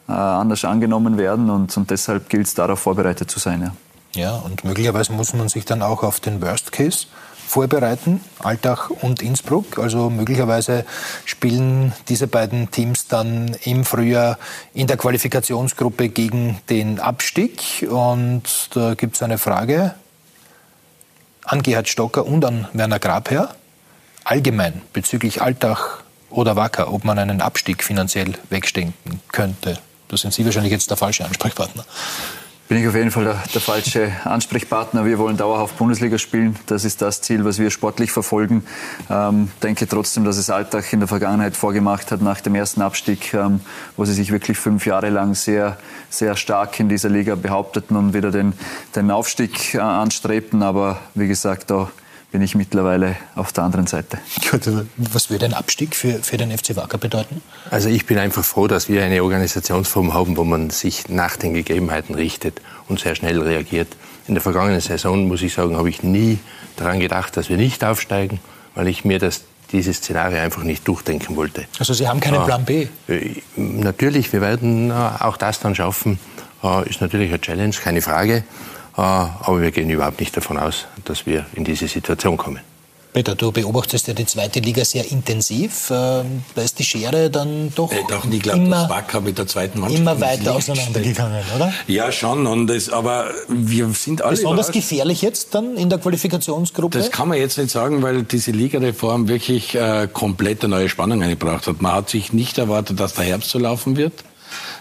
äh, 0.08 0.14
anders 0.14 0.64
angenommen 0.64 1.18
werden 1.18 1.50
und, 1.50 1.76
und 1.76 1.92
deshalb 1.92 2.30
gilt 2.30 2.48
es 2.48 2.54
darauf 2.54 2.80
vorbereitet 2.80 3.30
zu 3.30 3.40
sein. 3.40 3.62
Ja. 3.62 3.74
Ja, 4.16 4.36
und 4.38 4.64
möglicherweise 4.64 5.12
muss 5.14 5.34
man 5.34 5.50
sich 5.50 5.66
dann 5.66 5.82
auch 5.82 6.04
auf 6.04 6.20
den 6.20 6.42
Worst 6.42 6.72
Case 6.72 7.06
vorbereiten, 7.48 8.22
Altach 8.40 8.90
und 8.90 9.22
Innsbruck. 9.22 9.80
Also 9.80 10.10
möglicherweise 10.10 10.86
spielen 11.26 11.94
diese 12.08 12.28
beiden 12.28 12.70
Teams 12.72 13.08
dann 13.08 13.56
im 13.64 13.86
Frühjahr 13.86 14.38
in 14.74 14.88
der 14.88 14.98
Qualifikationsgruppe 14.98 16.10
gegen 16.10 16.60
den 16.70 17.00
Abstieg. 17.00 17.88
Und 17.90 18.70
da 18.76 18.94
gibt 18.94 19.16
es 19.16 19.24
eine 19.24 19.38
Frage 19.38 19.96
an 21.44 21.64
Gerhard 21.64 21.90
Stocker 21.90 22.26
und 22.26 22.46
an 22.46 22.68
Werner 22.74 23.00
Grabherr. 23.00 23.56
Allgemein 24.24 24.82
bezüglich 24.94 25.42
Altach 25.42 26.02
oder 26.30 26.56
Wacker, 26.56 26.94
ob 26.94 27.04
man 27.04 27.18
einen 27.18 27.42
Abstieg 27.42 27.84
finanziell 27.84 28.36
wegstecken 28.52 28.94
könnte. 29.32 29.80
Da 30.08 30.18
sind 30.18 30.34
Sie 30.34 30.46
wahrscheinlich 30.46 30.72
jetzt 30.72 30.90
der 30.92 30.98
falsche 30.98 31.26
Ansprechpartner 31.26 31.86
bin 32.70 32.78
ich 32.78 32.88
auf 32.88 32.94
jeden 32.94 33.10
Fall 33.10 33.24
der, 33.24 33.44
der, 33.52 33.62
falsche 33.62 34.12
Ansprechpartner. 34.26 35.04
Wir 35.04 35.18
wollen 35.18 35.38
dauerhaft 35.38 35.76
Bundesliga 35.80 36.20
spielen. 36.20 36.56
Das 36.68 36.86
ist 36.86 37.02
das 37.02 37.20
Ziel, 37.20 37.44
was 37.44 37.58
wir 37.58 37.72
sportlich 37.72 38.12
verfolgen. 38.12 38.64
Ähm, 39.10 39.50
denke 39.64 39.88
trotzdem, 39.88 40.24
dass 40.24 40.38
es 40.38 40.52
Alltag 40.52 40.94
in 40.94 41.00
der 41.00 41.08
Vergangenheit 41.08 41.58
vorgemacht 41.58 42.12
hat 42.12 42.22
nach 42.22 42.42
dem 42.42 42.54
ersten 42.54 42.84
Abstieg, 42.84 43.34
ähm, 43.34 43.62
wo 43.98 44.06
sie 44.06 44.14
sich 44.14 44.32
wirklich 44.32 44.60
fünf 44.60 44.86
Jahre 44.86 45.10
lang 45.10 45.34
sehr, 45.34 45.78
sehr 46.12 46.36
stark 46.36 46.80
in 46.80 46.90
dieser 46.90 47.10
Liga 47.10 47.34
behaupteten 47.34 47.98
und 47.98 48.14
wieder 48.14 48.30
den, 48.30 48.54
den 48.96 49.10
Aufstieg 49.10 49.74
äh, 49.74 49.80
anstrebten. 49.80 50.62
Aber 50.62 51.02
wie 51.16 51.28
gesagt, 51.28 51.72
da 51.72 51.90
bin 52.32 52.42
ich 52.42 52.56
mittlerweile 52.56 53.16
auf 53.36 53.52
der 53.52 53.64
anderen 53.64 53.88
Seite. 53.88 54.20
Was 54.98 55.30
würde 55.30 55.46
ein 55.46 55.54
Abstieg 55.54 55.96
für, 55.96 56.22
für 56.22 56.38
den 56.38 56.56
FC 56.56 56.76
Wacker 56.76 56.98
bedeuten? 56.98 57.42
Also 57.72 57.90
ich 57.90 58.06
bin 58.06 58.20
einfach 58.20 58.44
froh, 58.44 58.68
dass 58.68 58.88
wir 58.88 59.04
eine 59.04 59.24
Organisationsform 59.24 60.14
haben, 60.14 60.38
wo 60.38 60.44
man 60.44 60.70
sich 60.70 61.10
nach 61.10 61.38
den 61.38 61.54
Gegebenheiten 61.54 62.16
richtet 62.16 62.62
und 62.88 63.00
sehr 63.00 63.16
schnell 63.16 63.42
reagiert. 63.42 63.88
In 64.28 64.36
der 64.36 64.44
vergangenen 64.44 64.82
Saison, 64.82 65.28
muss 65.28 65.42
ich 65.42 65.54
sagen, 65.54 65.76
habe 65.76 65.90
ich 65.90 66.04
nie 66.04 66.38
daran 66.76 67.00
gedacht, 67.00 67.36
dass 67.36 67.50
wir 67.50 67.58
nicht 67.58 67.84
aufsteigen, 67.84 68.40
weil 68.76 68.88
ich 68.88 69.04
mir 69.06 69.18
das 69.18 69.42
dieses 69.72 69.98
Szenario 69.98 70.40
einfach 70.40 70.64
nicht 70.64 70.88
durchdenken 70.88 71.36
wollte. 71.36 71.66
Also 71.78 71.94
Sie 71.94 72.08
haben 72.08 72.20
keinen 72.20 72.44
Plan 72.44 72.66
B? 72.66 72.88
Äh, 73.08 73.42
natürlich, 73.56 74.32
wir 74.34 74.42
werden 74.42 74.90
äh, 74.90 74.94
auch 74.94 75.38
das 75.38 75.60
dann 75.60 75.76
schaffen. 75.76 76.20
Äh, 76.64 76.90
ist 76.90 77.02
natürlich 77.02 77.30
eine 77.30 77.42
Challenge, 77.42 77.76
keine 77.76 78.02
Frage. 78.02 78.44
Aber 78.96 79.62
wir 79.62 79.72
gehen 79.72 79.90
überhaupt 79.90 80.20
nicht 80.20 80.36
davon 80.36 80.58
aus, 80.58 80.86
dass 81.10 81.26
wir 81.26 81.46
in 81.54 81.64
diese 81.64 81.88
Situation 81.88 82.38
kommen. 82.38 82.62
Peter, 83.12 83.34
du 83.34 83.52
beobachtest 83.52 84.08
ja 84.08 84.14
die 84.14 84.26
zweite 84.28 84.60
Liga 84.60 84.86
sehr 84.86 85.10
intensiv. 85.10 85.90
Ähm, 85.90 86.44
da 86.54 86.62
ist 86.62 86.78
die 86.78 86.84
Schere 86.84 87.32
dann 87.32 87.74
doch 87.74 87.92
auch 87.92 88.26
nie 88.26 88.38
geglaubt, 88.38 88.60
immer, 88.60 88.82
dass 88.82 88.90
Wacker 88.90 89.22
mit 89.22 89.36
der 89.40 89.48
zweiten 89.48 89.80
Mannschaft 89.80 90.00
immer 90.00 90.22
weiter 90.22 90.54
auseinandergegangen, 90.54 91.42
oder? 91.56 91.74
Ja, 91.88 92.12
schon. 92.12 92.46
Und 92.46 92.68
das, 92.68 92.90
aber 92.90 93.32
wir 93.48 93.90
sind 93.90 94.22
alle 94.22 94.36
Besonders 94.36 94.72
gefährlich 94.72 95.24
jetzt 95.24 95.56
dann 95.56 95.76
in 95.76 95.90
der 95.90 95.98
Qualifikationsgruppe? 95.98 97.00
Das 97.00 97.10
kann 97.10 97.30
man 97.30 97.40
jetzt 97.40 97.58
nicht 97.58 97.72
sagen, 97.72 98.04
weil 98.04 98.22
diese 98.22 98.52
Ligareform 98.52 99.28
wirklich 99.28 99.74
äh, 99.74 100.08
komplett 100.14 100.64
eine 100.64 100.76
neue 100.76 100.90
Spannung 100.90 101.24
eingebracht 101.24 101.66
hat. 101.66 101.82
Man 101.82 101.94
hat 101.94 102.12
sich 102.12 102.32
nicht 102.32 102.60
erwartet, 102.60 103.00
dass 103.00 103.16
der 103.16 103.26
Herbst 103.26 103.50
so 103.50 103.58
laufen 103.58 103.98
wird. 103.98 104.14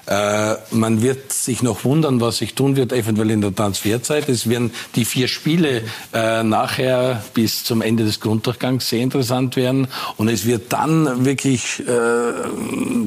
Äh, 0.07 0.57
man 0.71 1.03
wird 1.03 1.33
sich 1.33 1.63
noch 1.63 1.85
wundern, 1.85 2.21
was 2.21 2.39
sich 2.39 2.55
tun 2.55 2.77
wird, 2.77 2.93
eventuell 2.93 3.31
in 3.31 3.41
der 3.41 3.55
Transferzeit. 3.55 4.29
Es 4.29 4.49
werden 4.49 4.73
die 4.95 5.05
vier 5.05 5.29
Spiele 5.29 5.83
äh, 6.15 6.43
nachher 6.43 7.23
bis 7.35 7.65
zum 7.65 7.83
Ende 7.83 8.05
des 8.05 8.21
Grunddurchgangs 8.21 8.89
sehr 8.89 9.01
interessant 9.01 9.57
werden. 9.57 9.89
Und 10.17 10.29
es 10.29 10.47
wird 10.47 10.73
dann 10.73 11.25
wirklich 11.25 11.81
äh, 11.81 12.33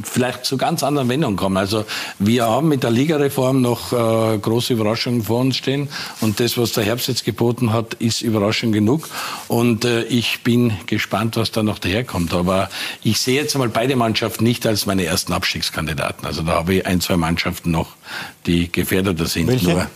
vielleicht 0.04 0.46
zu 0.46 0.58
ganz 0.58 0.84
anderen 0.84 1.10
Wendungen 1.10 1.38
kommen. 1.38 1.58
Also 1.58 1.86
wir 2.20 2.46
haben 2.46 2.68
mit 2.68 2.84
der 2.84 2.92
Ligareform 2.92 3.62
noch 3.62 3.94
äh, 3.94 4.38
große 4.38 4.74
Überraschungen 4.74 5.24
vor 5.24 5.40
uns 5.40 5.58
stehen. 5.58 5.90
Und 6.22 6.40
das, 6.40 6.58
was 6.58 6.74
der 6.74 6.84
Herbst 6.84 7.08
jetzt 7.08 7.26
geboten 7.26 7.74
hat, 7.74 7.96
ist 7.96 8.22
Überraschung 8.22 8.72
genug. 8.72 9.10
Und 9.48 9.86
äh, 9.86 10.04
ich 10.04 10.44
bin 10.44 10.74
gespannt, 10.86 11.36
was 11.36 11.52
da 11.52 11.64
noch 11.64 11.80
daherkommt. 11.80 12.34
Aber 12.34 12.70
ich 13.04 13.20
sehe 13.20 13.42
jetzt 13.42 13.56
einmal 13.56 13.70
beide 13.70 13.96
Mannschaften 13.96 14.44
nicht 14.44 14.66
als 14.68 14.86
meine 14.86 15.06
ersten 15.06 15.34
Abstiegskandidaten. 15.34 16.26
Also 16.26 16.46
habe 16.56 16.76
ich 16.76 16.86
ein, 16.86 17.02
zwei 17.02 17.18
Mannschaften 17.18 17.72
noch, 17.72 17.96
die 18.46 18.72
gefährdeter 18.72 19.26
sind. 19.26 19.48
Welche? 19.48 19.70
Nur, 19.70 19.88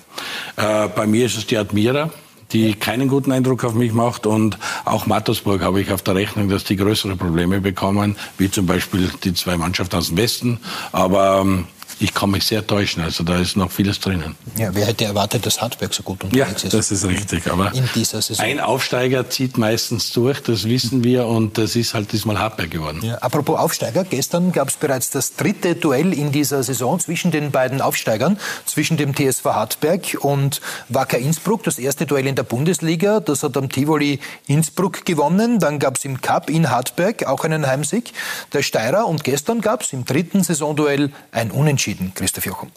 äh, 0.58 0.88
bei 0.90 1.08
mir 1.08 1.26
ist 1.26 1.38
es 1.38 1.48
die 1.48 1.58
Admira 1.58 2.12
die 2.52 2.74
keinen 2.74 3.08
guten 3.08 3.32
Eindruck 3.32 3.64
auf 3.64 3.74
mich 3.74 3.94
macht. 3.94 4.26
Und 4.26 4.58
auch 4.86 5.08
Mattersburg 5.08 5.62
habe 5.62 5.82
ich 5.82 5.92
auf 5.92 6.02
der 6.02 6.16
Rechnung, 6.16 6.50
dass 6.50 6.64
die 6.64 6.76
größere 6.76 7.16
Probleme 7.16 7.60
bekommen, 7.62 8.16
wie 8.38 8.50
zum 8.50 8.66
Beispiel 8.66 9.10
die 9.24 9.34
zwei 9.34 9.58
Mannschaften 9.58 9.96
aus 9.98 10.08
dem 10.08 10.18
Westen. 10.18 10.60
Aber 10.92 11.42
ähm, 11.42 11.68
ich 12.00 12.14
kann 12.14 12.32
mich 12.32 12.46
sehr 12.46 12.66
täuschen. 12.66 13.04
Also 13.04 13.24
da 13.24 13.40
ist 13.40 13.56
noch 13.56 13.72
vieles 13.72 14.00
drinnen. 14.00 14.36
Ja, 14.58 14.74
wer 14.74 14.86
hätte 14.86 15.06
erwartet, 15.06 15.46
dass 15.46 15.62
Hartberg 15.62 15.94
so 15.94 16.04
gut 16.04 16.24
unterwegs 16.24 16.64
ja, 16.64 16.68
ist? 16.68 16.74
Das 16.74 16.92
ist 16.92 17.06
richtig. 17.06 17.50
Aber 17.50 17.74
in 17.74 17.88
dieser 17.96 18.22
Saison. 18.22 18.46
ein 18.46 18.60
Aufsteiger 18.60 19.30
zieht 19.30 19.58
meistens 19.58 20.12
durch, 20.12 20.42
das 20.42 20.66
wissen 20.66 21.04
wir. 21.04 21.26
Und 21.26 21.58
das 21.58 21.76
ist 21.76 21.94
halt 21.94 22.12
diesmal 22.12 22.38
Hartberg 22.38 22.70
geworden. 22.70 23.00
Ja, 23.02 23.16
apropos 23.20 23.58
Aufsteiger, 23.58 24.04
gestern 24.04 24.52
gab 24.52 24.70
es 24.70 24.76
bereits 24.76 25.10
das 25.10 25.36
dritte 25.36 25.76
Duell 25.76 26.14
in 26.14 26.32
dieser 26.32 26.64
Saison 26.64 27.00
zwischen 27.00 27.32
den 27.32 27.52
beiden 27.52 27.80
Aufsteigern, 27.80 28.38
zwischen 28.66 28.98
dem 28.98 29.16
TSV 29.16 29.46
Hartberg 29.46 30.18
und 30.20 30.62
Wacker 30.90 31.18
Innsbruck. 31.18 31.64
Das 31.64 31.80
erste 31.80 32.06
Duell 32.06 32.28
in 32.28 32.36
der 32.36 32.44
Bundesliga, 32.44 33.22
das 33.22 33.44
hat 33.44 33.56
am 33.56 33.70
Tivoli 33.70 34.20
Innsbruck 34.48 35.06
gewonnen. 35.06 35.60
Dann 35.60 35.80
gab 35.80 35.98
es 35.98 36.04
im 36.04 36.20
Cup 36.20 36.50
in 36.50 36.70
Hartberg 36.70 37.26
auch 37.26 37.46
einen 37.46 37.66
Heimsieg 37.66 38.12
der 38.52 38.64
Steirer. 38.64 39.08
Und 39.08 39.24
gestern 39.24 39.62
gab 39.62 39.82
es 39.82 39.94
im 39.94 40.04
dritten 40.04 40.44
Saisonduell 40.44 41.12
ein 41.32 41.52
Unentschieden 41.52 41.85
unentschieden, 41.86 42.14
Christoph 42.16 42.46
Jochum. 42.46 42.72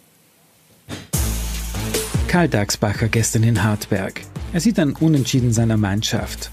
Karl 2.27 2.49
Dagsbacher 2.49 3.09
gestern 3.09 3.43
in 3.43 3.65
Hartberg. 3.65 4.21
Er 4.53 4.61
sieht 4.61 4.79
ein 4.79 4.93
Unentschieden 4.93 5.53
seiner 5.53 5.79
Mannschaft. 5.79 6.51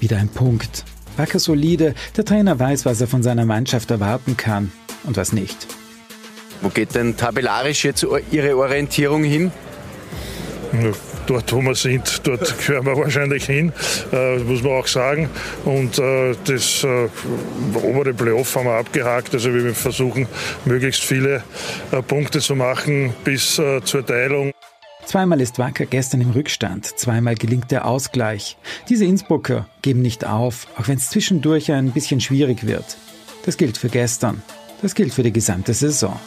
Wieder 0.00 0.18
ein 0.18 0.28
Punkt. 0.28 0.84
Backer 1.16 1.38
solide, 1.38 1.94
der 2.16 2.26
Trainer 2.26 2.58
weiß, 2.58 2.84
was 2.84 3.00
er 3.00 3.06
von 3.06 3.22
seiner 3.22 3.46
Mannschaft 3.46 3.90
erwarten 3.90 4.36
kann 4.36 4.72
und 5.04 5.16
was 5.16 5.32
nicht. 5.32 5.66
Wo 6.60 6.68
geht 6.68 6.94
denn 6.94 7.16
tabellarisch 7.16 7.84
jetzt 7.84 8.06
Ihre 8.30 8.56
Orientierung 8.56 9.24
hin? 9.24 9.50
Dort, 11.26 11.52
wo 11.52 11.60
wir 11.60 11.74
sind, 11.74 12.26
dort 12.26 12.58
gehören 12.58 12.86
wir 12.86 12.96
wahrscheinlich 12.96 13.44
hin, 13.46 13.72
äh, 14.12 14.38
muss 14.38 14.62
man 14.62 14.72
auch 14.72 14.86
sagen. 14.86 15.28
Und 15.64 15.98
äh, 15.98 16.34
das 16.44 16.84
äh, 16.84 17.08
obere 17.82 18.14
Playoff 18.14 18.54
haben 18.56 18.66
wir 18.66 18.74
abgehakt. 18.74 19.34
Also 19.34 19.52
wir 19.52 19.74
versuchen, 19.74 20.26
möglichst 20.64 21.04
viele 21.04 21.42
äh, 21.92 22.02
Punkte 22.02 22.40
zu 22.40 22.54
machen 22.54 23.14
bis 23.24 23.58
äh, 23.58 23.82
zur 23.82 24.04
Teilung. 24.04 24.52
Zweimal 25.06 25.40
ist 25.40 25.60
Wacker 25.60 25.86
gestern 25.86 26.20
im 26.20 26.30
Rückstand, 26.30 26.84
zweimal 26.98 27.36
gelingt 27.36 27.70
der 27.70 27.86
Ausgleich. 27.86 28.56
Diese 28.88 29.04
Innsbrucker 29.04 29.68
geben 29.80 30.02
nicht 30.02 30.26
auf, 30.26 30.66
auch 30.76 30.88
wenn 30.88 30.96
es 30.96 31.10
zwischendurch 31.10 31.70
ein 31.70 31.92
bisschen 31.92 32.20
schwierig 32.20 32.66
wird. 32.66 32.96
Das 33.44 33.56
gilt 33.56 33.78
für 33.78 33.88
gestern, 33.88 34.42
das 34.82 34.96
gilt 34.96 35.14
für 35.14 35.22
die 35.22 35.32
gesamte 35.32 35.74
Saison. 35.74 36.18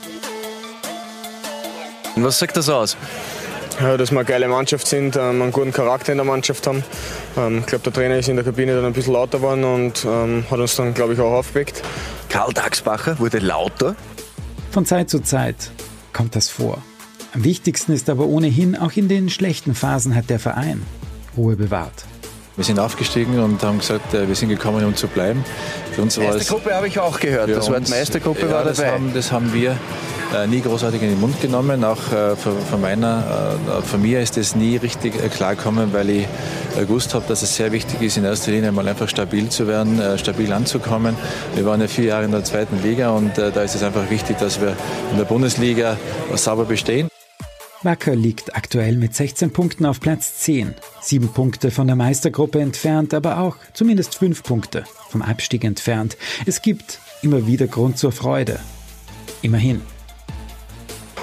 Was 2.15 2.39
sagt 2.39 2.55
das 2.55 2.69
aus? 2.69 2.95
Dass 3.79 4.11
wir 4.11 4.19
eine 4.19 4.25
geile 4.25 4.47
Mannschaft 4.47 4.87
sind, 4.87 5.15
ähm, 5.15 5.41
einen 5.41 5.51
guten 5.51 5.71
Charakter 5.71 6.11
in 6.11 6.17
der 6.17 6.25
Mannschaft 6.25 6.67
haben. 6.67 6.83
Ähm, 7.37 7.59
ich 7.59 7.65
glaube, 7.65 7.83
der 7.83 7.93
Trainer 7.93 8.17
ist 8.17 8.27
in 8.27 8.35
der 8.35 8.45
Kabine 8.45 8.75
dann 8.75 8.85
ein 8.85 8.93
bisschen 8.93 9.13
lauter 9.13 9.37
geworden 9.39 9.63
und 9.63 10.05
ähm, 10.05 10.43
hat 10.49 10.59
uns 10.59 10.75
dann, 10.75 10.93
glaube 10.93 11.13
ich, 11.13 11.19
auch 11.19 11.31
aufgeweckt. 11.31 11.81
Karl 12.29 12.53
Dagsbacher 12.53 13.19
wurde 13.19 13.39
lauter? 13.39 13.95
Von 14.71 14.85
Zeit 14.85 15.09
zu 15.09 15.19
Zeit. 15.19 15.71
kommt 16.13 16.35
das 16.35 16.49
vor. 16.49 16.79
Am 17.33 17.43
wichtigsten 17.43 17.93
ist 17.93 18.09
aber 18.09 18.25
ohnehin, 18.25 18.75
auch 18.75 18.93
in 18.93 19.07
den 19.07 19.29
schlechten 19.29 19.75
Phasen 19.75 20.15
hat 20.15 20.29
der 20.29 20.39
Verein 20.39 20.81
Ruhe 21.37 21.55
bewahrt. 21.55 22.05
Wir 22.55 22.65
sind 22.65 22.79
aufgestiegen 22.79 23.39
und 23.39 23.63
haben 23.63 23.79
gesagt, 23.79 24.13
äh, 24.13 24.27
wir 24.27 24.35
sind 24.35 24.49
gekommen, 24.49 24.83
um 24.83 24.93
zu 24.93 25.07
bleiben. 25.07 25.45
Für 25.93 26.01
uns 26.01 26.17
Meistergruppe 26.17 26.73
habe 26.73 26.87
ich 26.87 26.99
auch 26.99 27.17
gehört. 27.19 27.49
Das 27.49 27.69
Wort 27.69 27.87
Meistergruppe 27.87 28.47
ja, 28.47 28.51
war 28.51 28.63
dabei. 28.65 28.83
Das 28.83 28.91
haben, 28.91 29.13
das 29.13 29.31
haben 29.31 29.53
wir 29.53 29.77
nie 30.47 30.61
großartig 30.61 31.01
in 31.01 31.09
den 31.09 31.19
Mund 31.19 31.39
genommen. 31.41 31.83
Auch 31.83 32.11
äh, 32.11 32.35
von, 32.35 32.81
meiner, 32.81 33.57
äh, 33.67 33.81
von 33.81 34.01
mir 34.01 34.21
ist 34.21 34.37
das 34.37 34.55
nie 34.55 34.77
richtig 34.77 35.15
äh, 35.15 35.29
klar 35.29 35.55
gekommen, 35.55 35.89
weil 35.91 36.09
ich 36.09 36.27
äh, 36.77 36.81
gewusst 36.81 37.13
habe, 37.13 37.25
dass 37.27 37.41
es 37.41 37.55
sehr 37.55 37.71
wichtig 37.71 38.01
ist, 38.01 38.17
in 38.17 38.25
erster 38.25 38.51
Linie 38.51 38.71
mal 38.71 38.87
einfach 38.87 39.09
stabil 39.09 39.49
zu 39.49 39.67
werden, 39.67 39.99
äh, 39.99 40.17
stabil 40.17 40.51
anzukommen. 40.51 41.15
Wir 41.55 41.65
waren 41.65 41.81
ja 41.81 41.87
vier 41.87 42.05
Jahre 42.05 42.25
in 42.25 42.31
der 42.31 42.43
zweiten 42.43 42.81
Liga 42.83 43.11
und 43.11 43.37
da 43.37 43.61
ist 43.61 43.75
es 43.75 43.83
einfach 43.83 44.09
wichtig, 44.09 44.37
dass 44.37 44.61
wir 44.61 44.75
in 45.11 45.17
der 45.17 45.25
Bundesliga 45.25 45.97
sauber 46.35 46.65
bestehen. 46.65 47.09
Wacker 47.81 48.15
liegt 48.15 48.55
aktuell 48.55 48.97
mit 48.97 49.15
16 49.15 49.51
Punkten 49.53 49.85
auf 49.85 49.99
Platz 49.99 50.39
10. 50.39 50.75
Sieben 51.01 51.29
Punkte 51.29 51.71
von 51.71 51.87
der 51.87 51.95
Meistergruppe 51.95 52.59
entfernt, 52.59 53.13
aber 53.13 53.39
auch 53.39 53.55
zumindest 53.73 54.15
fünf 54.15 54.43
Punkte 54.43 54.83
vom 55.09 55.21
Abstieg 55.21 55.63
entfernt. 55.63 56.17
Es 56.45 56.61
gibt 56.61 56.99
immer 57.21 57.47
wieder 57.47 57.67
Grund 57.67 57.97
zur 57.97 58.11
Freude. 58.11 58.59
Immerhin. 59.41 59.81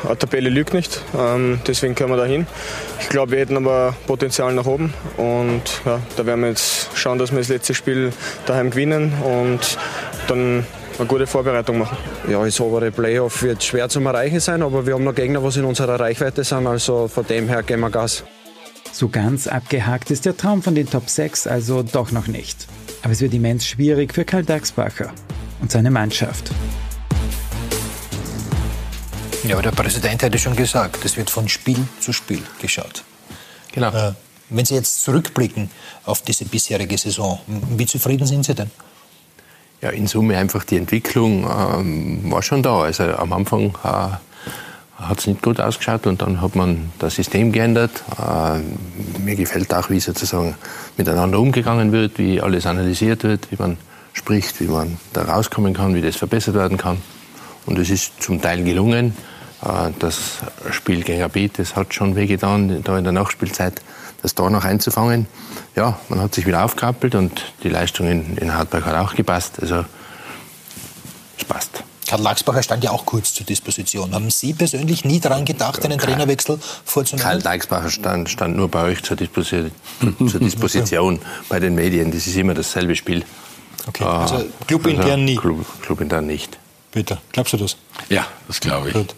Die 0.05 0.17
Tabelle 0.17 0.51
lügt 0.51 0.75
nicht, 0.75 1.03
ähm, 1.19 1.61
deswegen 1.67 1.95
können 1.95 2.11
wir 2.11 2.17
da 2.17 2.25
hin. 2.25 2.47
Ich 3.01 3.09
glaube, 3.09 3.33
wir 3.33 3.39
hätten 3.39 3.57
aber 3.57 3.95
Potenzial 4.07 4.53
nach 4.55 4.67
oben 4.67 4.93
und 5.17 5.63
ja, 5.85 6.01
da 6.17 6.27
werden 6.27 6.41
wir 6.43 6.49
jetzt 6.49 6.89
schauen, 6.95 7.19
dass 7.19 7.33
wir 7.33 7.39
das 7.39 7.49
letzte 7.49 7.75
Spiel 7.75 8.13
daheim 8.47 8.71
gewinnen 8.71 9.13
und 9.23 9.79
dann 10.29 10.65
eine 10.99 11.07
gute 11.09 11.27
Vorbereitung 11.27 11.79
machen. 11.79 11.97
Ja, 12.29 12.45
das 12.45 12.61
obere 12.61 12.91
Playoff 12.91 13.43
wird 13.43 13.63
schwer 13.63 13.89
zum 13.89 14.07
Erreichen 14.07 14.41
sein, 14.41 14.63
aber 14.63 14.87
wir 14.87 14.95
haben 14.95 15.05
noch 15.05 15.15
Gegner, 15.15 15.43
was 15.43 15.57
in 15.57 15.65
unserer 15.65 16.01
Reichweite 16.01 16.45
sind. 16.45 16.67
Also 16.67 17.09
von 17.09 17.27
dem 17.27 17.49
her 17.49 17.63
gehen 17.63 17.81
wir 17.81 17.91
Gas. 17.91 18.25
So 18.93 19.09
ganz 19.09 19.47
abgehakt 19.47 20.11
ist 20.11 20.25
der 20.25 20.37
Traum 20.37 20.63
von 20.63 20.75
den 20.75 20.89
Top 20.89 21.11
6 21.11 21.47
also 21.47 21.83
doch 21.83 22.13
noch 22.13 22.29
nicht. 22.29 22.67
Aber 23.03 23.13
es 23.13 23.21
wird 23.21 23.35
immens 23.35 23.67
schwierig 23.67 24.15
für 24.15 24.25
Karl 24.25 24.45
Dagsbacher 24.45 25.13
und 25.61 25.71
seine 25.71 25.91
Mannschaft. 25.91 26.51
Ja, 29.47 29.55
aber 29.55 29.63
der 29.63 29.71
Präsident 29.71 30.23
hatte 30.23 30.39
schon 30.39 30.57
gesagt, 30.57 31.05
es 31.05 31.17
wird 31.17 31.31
von 31.31 31.49
Spiel 31.49 31.87
zu 32.01 32.13
Spiel 32.13 32.43
geschaut. 32.61 33.05
Genau. 33.73 33.91
Äh, 33.91 34.13
wenn 34.51 34.65
Sie 34.65 34.75
jetzt 34.75 35.03
zurückblicken 35.03 35.71
auf 36.05 36.23
diese 36.23 36.45
bisherige 36.45 36.97
Saison, 36.99 37.41
wie 37.47 37.87
zufrieden 37.87 38.27
sind 38.27 38.45
Sie 38.45 38.55
denn? 38.55 38.71
ja, 39.83 39.91
in 39.91 40.07
Summe 40.07 40.37
einfach 40.37 40.65
die 40.65 40.77
Entwicklung 40.77 41.45
ähm, 41.45 42.31
war 42.31 42.43
schon 42.43 42.63
da. 42.63 42.81
Also 42.83 43.05
am 43.05 43.33
Anfang 43.33 43.75
äh, 43.85 44.09
hat 44.97 45.19
es 45.19 45.27
nicht 45.27 45.43
gut 45.43 45.61
ausgeschaut 45.61 46.07
und 46.07 46.23
dann 46.23 46.41
hat 46.41 46.57
man 46.57 46.91
das 46.99 47.15
System 47.17 47.53
geändert. 47.53 48.03
Äh, 48.19 48.61
mir 49.21 49.37
gefällt 49.37 49.73
auch, 49.75 49.91
wie 49.91 50.01
sozusagen 50.01 50.55
miteinander 50.97 51.39
umgegangen 51.39 51.93
wird, 51.93 52.19
wie 52.19 52.41
alles 52.41 52.67
analysiert 52.67 53.23
wird, 53.23 53.51
wie 53.51 53.57
man 53.57 53.77
spricht, 54.13 54.61
wie 54.61 54.69
man 54.69 54.97
da 55.13 55.23
rauskommen 55.23 55.75
kann, 55.75 55.95
wie 55.95 56.01
das 56.03 56.17
verbessert 56.17 56.55
werden 56.55 56.79
kann. 56.79 56.99
Und 57.67 57.79
es 57.79 57.91
ist 57.91 58.23
zum 58.23 58.41
Teil 58.41 58.65
gelungen. 58.65 59.15
Äh, 59.67 59.93
das 59.99 60.39
Spiel 60.71 61.03
gegen 61.03 61.23
AB, 61.23 61.51
das 61.57 61.77
hat 61.77 61.95
schon 61.95 62.17
wehgetan, 62.17 62.83
da 62.83 62.99
in 62.99 63.05
der 63.05 63.13
Nachspielzeit 63.13 63.81
das 64.23 64.35
Tor 64.35 64.51
noch 64.51 64.65
einzufangen. 64.65 65.27
Ja, 65.75 65.99
man 66.09 66.21
hat 66.21 66.35
sich 66.35 66.47
wieder 66.47 66.65
aufgekappelt 66.65 67.15
und 67.15 67.53
die 67.63 67.69
Leistung 67.69 68.07
in, 68.09 68.37
in 68.37 68.55
Hartberg 68.55 68.87
hat 68.87 68.97
auch 68.97 69.15
gepasst. 69.15 69.61
Also 69.61 69.85
es 71.39 71.45
passt. 71.45 71.83
Karl 72.07 72.23
Laxbacher 72.23 72.63
stand 72.63 72.85
ja 72.85 72.93
auch 72.93 73.05
kurz 73.05 73.35
zur 73.35 73.45
Disposition. 73.45 74.15
Haben 74.15 74.31
Sie 74.31 74.55
persönlich 74.55 75.05
nie 75.05 75.19
daran 75.19 75.45
gedacht, 75.45 75.85
einen 75.85 75.99
Karl, 75.99 76.13
Trainerwechsel 76.13 76.59
vorzunehmen? 76.85 77.29
Karl 77.29 77.43
Laxbacher 77.43 77.91
stand, 77.91 78.31
stand 78.31 78.57
nur 78.57 78.69
bei 78.69 78.85
euch 78.85 79.03
zur 79.03 79.17
Disposition, 79.17 79.73
zur 80.19 80.41
Disposition 80.41 81.19
bei 81.49 81.59
den 81.59 81.75
Medien. 81.75 82.13
Das 82.13 82.27
ist 82.29 82.37
immer 82.37 82.55
dasselbe 82.55 82.95
Spiel. 82.95 83.25
Okay, 83.89 84.05
also 84.05 84.45
clubintern 84.67 85.11
also, 85.11 85.17
nie? 85.17 85.37
Club, 85.37 85.67
clubintern 85.83 86.27
nicht. 86.27 86.59
Peter, 86.97 87.21
glaubst 87.33 87.53
du 87.53 87.59
das? 87.59 87.77
Ja, 88.09 88.27
das 88.49 88.59
glaube 88.59 88.89
ich. 88.89 88.95
Gut. 88.95 89.15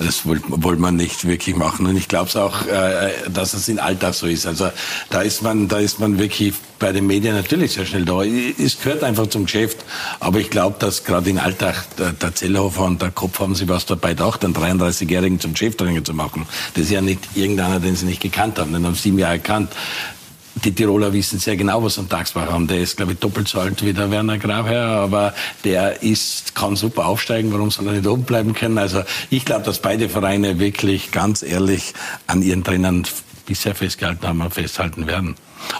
Das 0.00 0.26
wollte 0.26 0.42
wollt 0.48 0.80
man 0.80 0.96
nicht 0.96 1.28
wirklich 1.28 1.54
machen. 1.54 1.86
Und 1.86 1.96
ich 1.96 2.08
glaube 2.08 2.28
es 2.28 2.34
auch, 2.34 2.66
äh, 2.66 3.12
dass 3.32 3.54
es 3.54 3.68
in 3.68 3.78
Alltag 3.78 4.14
so 4.14 4.26
ist. 4.26 4.46
Also 4.46 4.72
da 5.10 5.22
ist 5.22 5.40
man, 5.40 5.68
da 5.68 5.78
ist 5.78 6.00
man 6.00 6.18
wirklich 6.18 6.54
bei 6.80 6.90
den 6.90 7.06
Medien 7.06 7.36
natürlich 7.36 7.74
sehr 7.74 7.86
schnell 7.86 8.04
da. 8.04 8.24
Es 8.24 8.80
gehört 8.80 9.04
einfach 9.04 9.28
zum 9.28 9.44
Geschäft. 9.44 9.84
Aber 10.18 10.40
ich 10.40 10.50
glaube, 10.50 10.74
dass 10.80 11.04
gerade 11.04 11.30
in 11.30 11.38
Alltag 11.38 11.84
der, 11.98 12.14
der 12.14 12.34
Zellhofer 12.34 12.82
und 12.82 13.00
der 13.00 13.12
Kopf 13.12 13.38
haben 13.38 13.54
sie 13.54 13.68
was 13.68 13.86
dabei 13.86 14.14
gedacht, 14.14 14.44
einen 14.44 14.52
33-Jährigen 14.52 15.38
zum 15.38 15.54
Cheftrainer 15.54 16.02
zu 16.02 16.14
machen. 16.14 16.48
Das 16.74 16.86
ist 16.86 16.90
ja 16.90 17.00
nicht 17.00 17.20
irgendeiner, 17.36 17.78
den 17.78 17.94
sie 17.94 18.06
nicht 18.06 18.22
gekannt 18.22 18.58
haben. 18.58 18.72
Den 18.72 18.84
haben 18.84 18.96
sie 18.96 19.10
ihm 19.10 19.20
ja 19.20 19.30
erkannt 19.30 19.70
die 20.64 20.72
Tiroler 20.72 21.12
wissen 21.12 21.38
sehr 21.38 21.56
genau, 21.56 21.82
was 21.82 21.98
am 21.98 22.08
Tagsbach 22.08 22.50
haben. 22.50 22.66
Der 22.66 22.80
ist, 22.80 22.96
glaube 22.96 23.12
ich, 23.12 23.18
doppelt 23.18 23.48
so 23.48 23.60
alt 23.60 23.84
wie 23.84 23.92
der 23.92 24.10
Werner 24.10 24.38
Grabherr, 24.38 24.86
aber 24.86 25.34
der 25.64 26.02
ist, 26.02 26.54
kann 26.54 26.76
super 26.76 27.06
aufsteigen. 27.06 27.52
Warum 27.52 27.70
soll 27.70 27.86
er 27.86 27.92
nicht 27.94 28.06
oben 28.06 28.24
bleiben 28.24 28.54
können? 28.54 28.78
Also 28.78 29.02
ich 29.30 29.44
glaube, 29.44 29.64
dass 29.64 29.80
beide 29.80 30.08
Vereine 30.08 30.58
wirklich 30.58 31.10
ganz 31.12 31.42
ehrlich 31.42 31.94
an 32.26 32.42
ihren 32.42 32.64
Trainern 32.64 33.06
bisher 33.46 33.74
festgehalten 33.74 34.26
haben 34.26 34.40
und 34.40 34.54
festhalten 34.54 35.06
werden. 35.06 35.34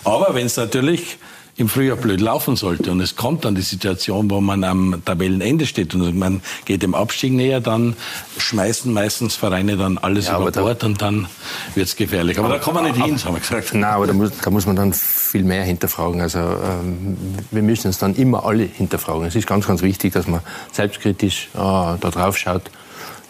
Aber 0.05 0.35
wenn 0.35 0.47
es 0.47 0.57
natürlich 0.57 1.19
im 1.61 1.69
Frühjahr 1.69 1.97
blöd 1.97 2.21
laufen 2.21 2.57
sollte 2.57 2.91
und 2.91 3.01
es 3.01 3.17
kommt 3.17 3.45
dann 3.45 3.55
die 3.55 3.63
Situation, 3.63 4.31
wo 4.31 4.41
man 4.41 4.65
am 4.65 5.03
Tabellenende 5.05 5.67
steht 5.67 5.95
und 5.95 6.17
man 6.17 6.41
geht 6.65 6.83
dem 6.83 6.95
Abstieg 6.95 7.35
näher, 7.35 7.61
dann 7.61 7.97
schmeißen 8.39 8.93
meistens 8.93 9.37
Vereine 9.37 9.77
dann 9.77 9.99
alles 9.99 10.29
ja, 10.29 10.41
über 10.41 10.51
Bord 10.51 10.83
und 10.85 11.03
dann 11.03 11.27
wird 11.75 11.87
es 11.87 11.97
gefährlich. 11.97 12.39
Aber, 12.39 12.49
aber, 12.49 12.57
da 12.57 12.63
kommen 12.63 12.79
wir 12.79 12.93
nicht 12.93 13.05
hin, 13.05 13.23
haben 13.23 13.35
wir 13.35 13.41
gesagt. 13.41 13.75
Nein, 13.75 13.85
aber 13.85 14.07
da 14.07 14.15
muss, 14.15 14.31
da 14.43 14.51
muss 14.51 14.65
man 14.65 14.75
dann 14.75 14.95
viel 14.95 15.45
mehr 15.45 15.63
hinterfragen. 15.63 16.23
Also 16.23 16.39
ähm, 16.39 17.17
wir 17.51 17.63
müssen 17.63 17.89
uns 17.89 17.99
dann 17.99 18.15
immer 18.15 18.47
alle 18.47 18.65
hinterfragen. 18.65 19.27
Es 19.27 19.37
ist 19.37 19.47
ganz, 19.47 19.67
ganz 19.67 19.83
wichtig, 19.83 20.15
dass 20.15 20.27
man 20.27 20.41
selbstkritisch 20.73 21.51
äh, 21.53 21.59
da 21.59 21.97
drauf 21.99 22.39
schaut 22.39 22.71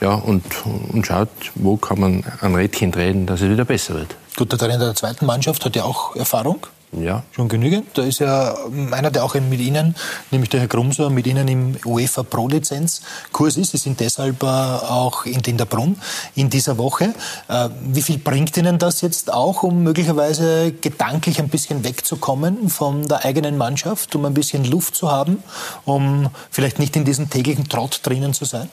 ja, 0.01 0.15
und, 0.15 0.45
und 0.93 1.05
schaut, 1.05 1.29
wo 1.57 1.77
kann 1.77 1.99
man 1.99 2.25
ein 2.41 2.55
Rädchen 2.55 2.93
drehen, 2.93 3.27
dass 3.27 3.41
es 3.41 3.51
wieder 3.51 3.65
besser 3.65 3.95
wird. 3.95 4.15
Gut, 4.37 4.53
der 4.53 4.59
Trainer 4.59 4.79
der 4.79 4.95
zweiten 4.95 5.27
Mannschaft 5.27 5.65
hat 5.65 5.75
ja 5.75 5.83
auch 5.83 6.15
Erfahrung. 6.15 6.67
Ja. 6.93 7.23
Schon 7.31 7.49
genügend. 7.49 7.87
Da 7.95 8.03
ist 8.03 8.19
ja 8.19 8.57
einer, 8.91 9.13
der 9.13 9.25
auch 9.25 9.35
mit 9.35 9.61
Ihnen, 9.61 9.95
nämlich 10.33 10.51
der 10.51 10.61
Herr 10.61 10.69
Grumser, 10.69 11.09
mit 11.09 11.27
Ihnen 11.27 11.47
im 11.47 11.77
UEFA 11.85 12.25
Pro-Lizenz-Kurs 12.25 13.57
ist. 13.59 13.71
Sie 13.71 13.77
sind 13.77 14.01
deshalb 14.01 14.43
äh, 14.43 14.47
auch 14.47 15.25
in 15.25 15.41
Linderbrunn 15.41 15.97
in 16.35 16.51
dieser 16.51 16.79
Woche. 16.79 17.15
Äh, 17.49 17.69
wie 17.85 18.03
viel 18.03 18.19
bringt 18.19 18.57
Ihnen 18.57 18.79
das 18.79 19.03
jetzt 19.03 19.33
auch, 19.33 19.63
um 19.63 19.85
möglicherweise 19.85 20.73
gedanklich 20.73 21.39
ein 21.39 21.49
bisschen 21.49 21.85
wegzukommen 21.85 22.69
von 22.69 23.07
der 23.07 23.25
eigenen 23.25 23.57
Mannschaft, 23.57 24.17
um 24.17 24.25
ein 24.25 24.35
bisschen 24.35 24.65
Luft 24.65 24.97
zu 24.97 25.13
haben, 25.13 25.43
um 25.85 26.29
vielleicht 26.51 26.81
nicht 26.81 26.97
in 26.97 27.05
diesem 27.05 27.31
täglichen 27.31 27.69
Trott 27.69 28.01
drinnen 28.03 28.35
zu 28.35 28.45
sein? 28.45 28.69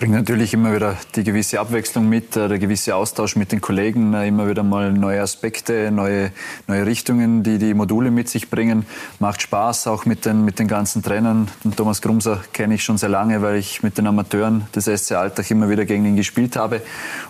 Bringt 0.00 0.14
natürlich 0.14 0.54
immer 0.54 0.74
wieder 0.74 0.96
die 1.14 1.24
gewisse 1.24 1.60
Abwechslung 1.60 2.08
mit, 2.08 2.34
äh, 2.34 2.48
der 2.48 2.58
gewisse 2.58 2.96
Austausch 2.96 3.36
mit 3.36 3.52
den 3.52 3.60
Kollegen, 3.60 4.14
äh, 4.14 4.28
immer 4.28 4.48
wieder 4.48 4.62
mal 4.62 4.94
neue 4.94 5.20
Aspekte, 5.20 5.90
neue, 5.90 6.32
neue 6.66 6.86
Richtungen, 6.86 7.42
die 7.42 7.58
die 7.58 7.74
Module 7.74 8.10
mit 8.10 8.30
sich 8.30 8.48
bringen. 8.48 8.86
Macht 9.18 9.42
Spaß, 9.42 9.88
auch 9.88 10.06
mit 10.06 10.24
den, 10.24 10.42
mit 10.42 10.58
den 10.58 10.68
ganzen 10.68 11.02
Trainern. 11.02 11.48
Den 11.64 11.76
Thomas 11.76 12.00
Grumser 12.00 12.40
kenne 12.54 12.76
ich 12.76 12.82
schon 12.82 12.96
sehr 12.96 13.10
lange, 13.10 13.42
weil 13.42 13.56
ich 13.56 13.82
mit 13.82 13.98
den 13.98 14.06
Amateuren 14.06 14.64
des 14.74 14.86
SC 14.86 15.12
Alltag 15.12 15.50
immer 15.50 15.68
wieder 15.68 15.84
gegen 15.84 16.06
ihn 16.06 16.16
gespielt 16.16 16.56
habe. 16.56 16.80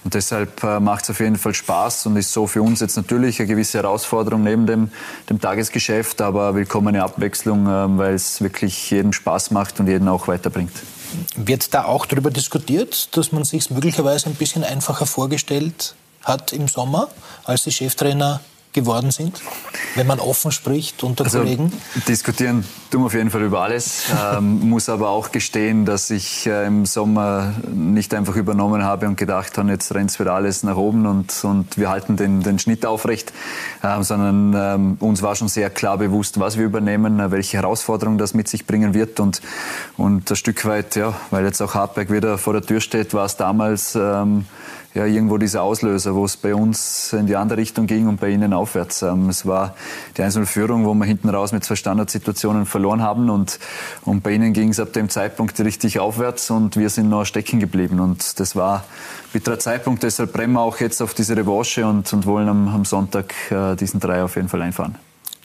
Und 0.04 0.14
deshalb 0.14 0.62
äh, 0.62 0.78
macht 0.78 1.02
es 1.02 1.10
auf 1.10 1.18
jeden 1.18 1.38
Fall 1.38 1.54
Spaß 1.54 2.06
und 2.06 2.16
ist 2.16 2.32
so 2.32 2.46
für 2.46 2.62
uns 2.62 2.78
jetzt 2.78 2.96
natürlich 2.96 3.40
eine 3.40 3.48
gewisse 3.48 3.78
Herausforderung 3.78 4.44
neben 4.44 4.66
dem, 4.66 4.90
dem 5.28 5.40
Tagesgeschäft, 5.40 6.22
aber 6.22 6.54
willkommene 6.54 7.02
Abwechslung, 7.02 7.66
weil 7.98 8.14
es 8.14 8.40
wirklich 8.40 8.92
jedem 8.92 9.12
Spaß 9.12 9.50
macht 9.50 9.80
und 9.80 9.88
jeden 9.88 10.06
auch 10.06 10.28
weiterbringt. 10.28 10.70
Wird 11.36 11.74
da 11.74 11.84
auch 11.84 12.06
darüber 12.06 12.30
diskutiert, 12.30 13.16
dass 13.16 13.32
man 13.32 13.44
sich 13.44 13.70
möglicherweise 13.70 14.26
ein 14.26 14.34
bisschen 14.34 14.64
einfacher 14.64 15.06
vorgestellt 15.06 15.94
hat 16.22 16.52
im 16.52 16.68
Sommer, 16.68 17.08
als 17.44 17.64
die 17.64 17.72
Cheftrainer 17.72 18.40
geworden 18.72 19.10
sind, 19.10 19.40
wenn 19.96 20.06
man 20.06 20.20
offen 20.20 20.52
spricht 20.52 21.02
unter 21.02 21.24
also, 21.24 21.38
Kollegen? 21.38 21.72
Diskutieren 22.06 22.64
tun 22.90 23.02
wir 23.02 23.06
auf 23.06 23.14
jeden 23.14 23.30
Fall 23.30 23.42
über 23.42 23.62
alles. 23.62 24.04
ähm, 24.36 24.68
muss 24.68 24.88
aber 24.88 25.10
auch 25.10 25.32
gestehen, 25.32 25.84
dass 25.84 26.10
ich 26.10 26.46
äh, 26.46 26.66
im 26.66 26.86
Sommer 26.86 27.54
nicht 27.72 28.14
einfach 28.14 28.36
übernommen 28.36 28.84
habe 28.84 29.06
und 29.06 29.16
gedacht 29.16 29.58
habe, 29.58 29.70
jetzt 29.70 29.94
rennt 29.94 30.18
wieder 30.18 30.34
alles 30.34 30.62
nach 30.62 30.76
oben 30.76 31.06
und, 31.06 31.32
und 31.44 31.76
wir 31.78 31.90
halten 31.90 32.16
den, 32.16 32.42
den 32.42 32.58
Schnitt 32.58 32.86
aufrecht, 32.86 33.32
ähm, 33.82 34.02
sondern 34.02 34.54
ähm, 34.56 34.96
uns 35.00 35.22
war 35.22 35.34
schon 35.34 35.48
sehr 35.48 35.70
klar 35.70 35.98
bewusst, 35.98 36.38
was 36.40 36.56
wir 36.56 36.64
übernehmen, 36.64 37.20
äh, 37.20 37.30
welche 37.30 37.58
Herausforderungen 37.58 38.18
das 38.18 38.34
mit 38.34 38.48
sich 38.48 38.66
bringen 38.66 38.94
wird 38.94 39.20
und, 39.20 39.40
und 39.96 40.30
ein 40.30 40.36
Stück 40.36 40.64
weit, 40.64 40.96
ja, 40.96 41.14
weil 41.30 41.44
jetzt 41.44 41.60
auch 41.60 41.74
Hartberg 41.74 42.10
wieder 42.12 42.38
vor 42.38 42.52
der 42.52 42.62
Tür 42.62 42.80
steht, 42.80 43.14
war 43.14 43.26
es 43.26 43.36
damals 43.36 43.94
ähm, 43.94 44.46
ja 44.94 45.06
irgendwo 45.06 45.38
dieser 45.38 45.62
Auslöser, 45.62 46.14
wo 46.14 46.24
es 46.24 46.36
bei 46.36 46.54
uns 46.54 47.12
in 47.12 47.26
die 47.26 47.36
andere 47.36 47.58
Richtung 47.58 47.86
ging 47.86 48.08
und 48.08 48.20
bei 48.20 48.30
ihnen 48.30 48.52
aufwärts. 48.52 49.02
Ähm, 49.02 49.28
es 49.28 49.46
war 49.46 49.74
die 50.16 50.22
1-0-Führung, 50.22 50.84
wo 50.84 50.94
wir 50.94 51.04
hinten 51.04 51.28
raus 51.28 51.52
mit 51.52 51.64
zwei 51.64 51.76
Standardsituationen 51.76 52.66
verloren 52.66 53.02
haben 53.02 53.30
und, 53.30 53.58
und 54.04 54.22
bei 54.22 54.32
ihnen 54.32 54.52
ging 54.52 54.70
es 54.70 54.80
ab 54.80 54.92
dem 54.92 55.08
Zeitpunkt 55.08 55.58
richtig 55.60 56.00
aufwärts 56.00 56.50
und 56.50 56.76
wir 56.76 56.90
sind 56.90 57.08
noch 57.08 57.24
stecken 57.24 57.60
geblieben 57.60 58.00
und 58.00 58.40
das 58.40 58.56
war 58.56 58.78
ein 58.78 59.32
bitterer 59.32 59.58
Zeitpunkt, 59.58 60.02
deshalb 60.02 60.32
brennen 60.32 60.54
wir 60.54 60.62
auch 60.62 60.80
jetzt 60.80 61.00
auf 61.02 61.14
diese 61.14 61.36
Revanche 61.36 61.86
und, 61.86 62.12
und 62.12 62.26
wollen 62.26 62.48
am, 62.48 62.68
am 62.68 62.84
Sonntag 62.84 63.32
äh, 63.50 63.76
diesen 63.76 64.00
drei 64.00 64.24
auf 64.24 64.36
jeden 64.36 64.48
Fall 64.48 64.62
einfahren. 64.62 64.96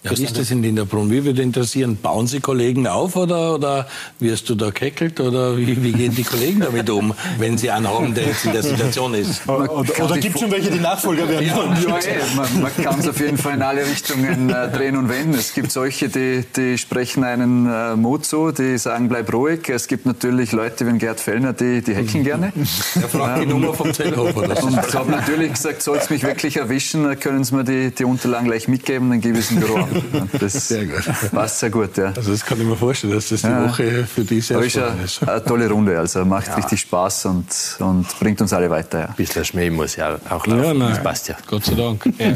Ja, 0.05 0.15
wie 0.15 0.23
ist 0.23 0.37
das 0.37 0.51
in 0.51 0.61
Dinderbrunn? 0.61 1.09
Wie 1.09 1.25
würde 1.25 1.41
interessieren, 1.41 1.97
bauen 1.97 2.27
Sie 2.27 2.39
Kollegen 2.39 2.85
auf 2.85 3.15
oder, 3.15 3.55
oder 3.55 3.87
wirst 4.19 4.47
du 4.49 4.55
da 4.55 4.69
keckelt 4.69 5.19
oder 5.19 5.57
wie, 5.57 5.81
wie 5.83 5.93
gehen 5.93 6.13
die 6.13 6.23
Kollegen 6.23 6.59
damit 6.59 6.87
um, 6.91 7.15
wenn 7.39 7.57
sie 7.57 7.71
einen 7.71 7.87
haben, 7.87 8.13
der 8.13 8.25
jetzt 8.25 8.45
in 8.45 8.51
der 8.51 8.61
Situation 8.61 9.15
ist? 9.15 9.41
Oder, 9.55 10.03
oder 10.03 10.17
gibt 10.17 10.35
es 10.35 10.41
schon 10.41 10.51
welche, 10.51 10.69
die 10.69 10.79
Nachfolger 10.79 11.27
werden? 11.27 11.47
Ja, 11.47 11.55
ja, 11.55 11.97
ey, 11.97 12.17
man, 12.35 12.61
man 12.61 12.71
kann 12.75 12.99
es 12.99 13.07
auf 13.07 13.19
jeden 13.19 13.37
Fall 13.37 13.53
in 13.55 13.61
alle 13.61 13.85
Richtungen 13.85 14.49
äh, 14.49 14.69
drehen 14.69 14.97
und 14.97 15.09
wenden. 15.09 15.33
Es 15.33 15.53
gibt 15.53 15.71
solche, 15.71 16.09
die, 16.09 16.43
die 16.55 16.77
sprechen 16.77 17.23
einen 17.23 17.67
äh, 17.67 17.95
Mut 17.95 18.25
zu, 18.25 18.51
die 18.51 18.77
sagen, 18.77 19.09
bleib 19.09 19.31
ruhig. 19.33 19.69
Es 19.69 19.87
gibt 19.87 20.05
natürlich 20.05 20.51
Leute 20.51 20.91
wie 20.91 20.97
Gerd 20.97 21.19
Fellner, 21.19 21.53
die, 21.53 21.81
die 21.81 21.95
hacken 21.95 22.23
gerne. 22.23 22.51
Er 22.95 23.09
fragt 23.09 23.43
die 23.43 23.45
Nummer 23.45 23.73
vom 23.73 23.93
Zellhofer. 23.93 24.63
Und 24.63 24.79
ich 24.87 24.95
habe 24.95 25.11
natürlich 25.11 25.53
gesagt, 25.53 25.81
soll 25.81 25.97
es 25.97 26.09
mich 26.09 26.23
wirklich 26.23 26.57
erwischen, 26.57 27.19
können 27.19 27.43
Sie 27.43 27.55
mir 27.55 27.63
die, 27.63 27.91
die 27.91 28.05
Unterlagen 28.05 28.47
gleich 28.47 28.67
mitgeben, 28.67 29.09
dann 29.09 29.21
gebe 29.21 29.37
ich 29.39 29.45
es 29.45 29.51
in 29.51 29.59
Büro. 29.59 29.87
Das 30.39 30.67
sehr 30.67 30.85
gut. 30.85 31.03
passt 31.31 31.59
sehr 31.59 31.69
gut, 31.69 31.97
ja. 31.97 32.13
Also 32.15 32.31
das 32.31 32.45
kann 32.45 32.59
ich 32.59 32.65
mir 32.65 32.75
vorstellen, 32.75 33.13
dass 33.13 33.29
das 33.29 33.41
die 33.41 33.47
ja. 33.47 33.67
Woche 33.67 34.05
für 34.05 34.23
dich 34.23 34.45
sehr 34.47 34.59
ist. 34.59 34.77
Eine, 34.77 35.31
eine 35.31 35.43
tolle 35.43 35.69
Runde, 35.69 35.97
also 35.97 36.23
macht 36.25 36.47
ja. 36.47 36.55
richtig 36.55 36.81
Spaß 36.81 37.25
und, 37.25 37.45
und 37.79 38.19
bringt 38.19 38.41
uns 38.41 38.53
alle 38.53 38.69
weiter. 38.69 38.99
Ja. 38.99 39.05
Ein 39.07 39.15
bisschen 39.15 39.45
Schmäh 39.45 39.69
muss 39.69 39.95
ja 39.95 40.17
auch 40.29 40.45
laufen, 40.45 40.63
ja, 40.63 40.73
nein. 40.73 40.89
das 40.89 41.03
passt 41.03 41.27
ja. 41.27 41.35
Gott 41.47 41.65
sei 41.65 41.75
Dank. 41.75 42.03
Ja. 42.17 42.33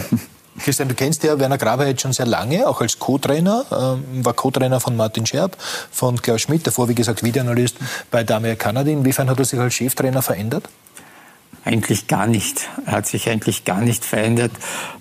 Christian, 0.60 0.90
du 0.90 0.96
kennst 0.96 1.24
ja 1.24 1.40
Werner 1.40 1.58
Graber 1.58 1.88
jetzt 1.88 2.02
schon 2.02 2.12
sehr 2.12 2.26
lange, 2.26 2.68
auch 2.68 2.82
als 2.82 3.00
Co-Trainer, 3.00 3.66
ähm, 3.72 4.26
war 4.26 4.34
Co-Trainer 4.34 4.80
von 4.80 4.96
Martin 4.96 5.26
Scherb, 5.26 5.56
von 5.92 6.22
Klaus 6.22 6.42
Schmidt, 6.42 6.68
davor 6.68 6.90
wie 6.90 6.96
gesagt 6.96 7.24
Videoanalyst 7.24 7.78
bei 8.12 8.24
Damir 8.24 8.56
Kanadi. 8.56 8.92
Inwiefern 8.92 9.30
hat 9.30 9.40
er 9.40 9.46
sich 9.46 9.60
als 9.60 9.74
Cheftrainer 9.74 10.22
verändert? 10.22 10.68
Eigentlich 11.70 12.08
gar 12.08 12.26
nicht. 12.26 12.68
Hat 12.88 13.06
sich 13.06 13.30
eigentlich 13.30 13.64
gar 13.64 13.80
nicht 13.80 14.04
verändert. 14.04 14.52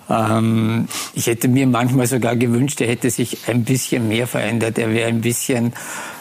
Ähm, 0.07 0.87
ich 1.15 1.25
hätte 1.25 1.47
mir 1.47 1.65
manchmal 1.65 2.05
sogar 2.05 2.35
gewünscht, 2.35 2.79
er 2.79 2.87
hätte 2.87 3.09
sich 3.09 3.49
ein 3.49 3.63
bisschen 3.63 4.07
mehr 4.07 4.27
verändert. 4.27 4.77
Er 4.77 4.91
wäre 4.91 5.09
ein 5.09 5.21
bisschen, 5.21 5.73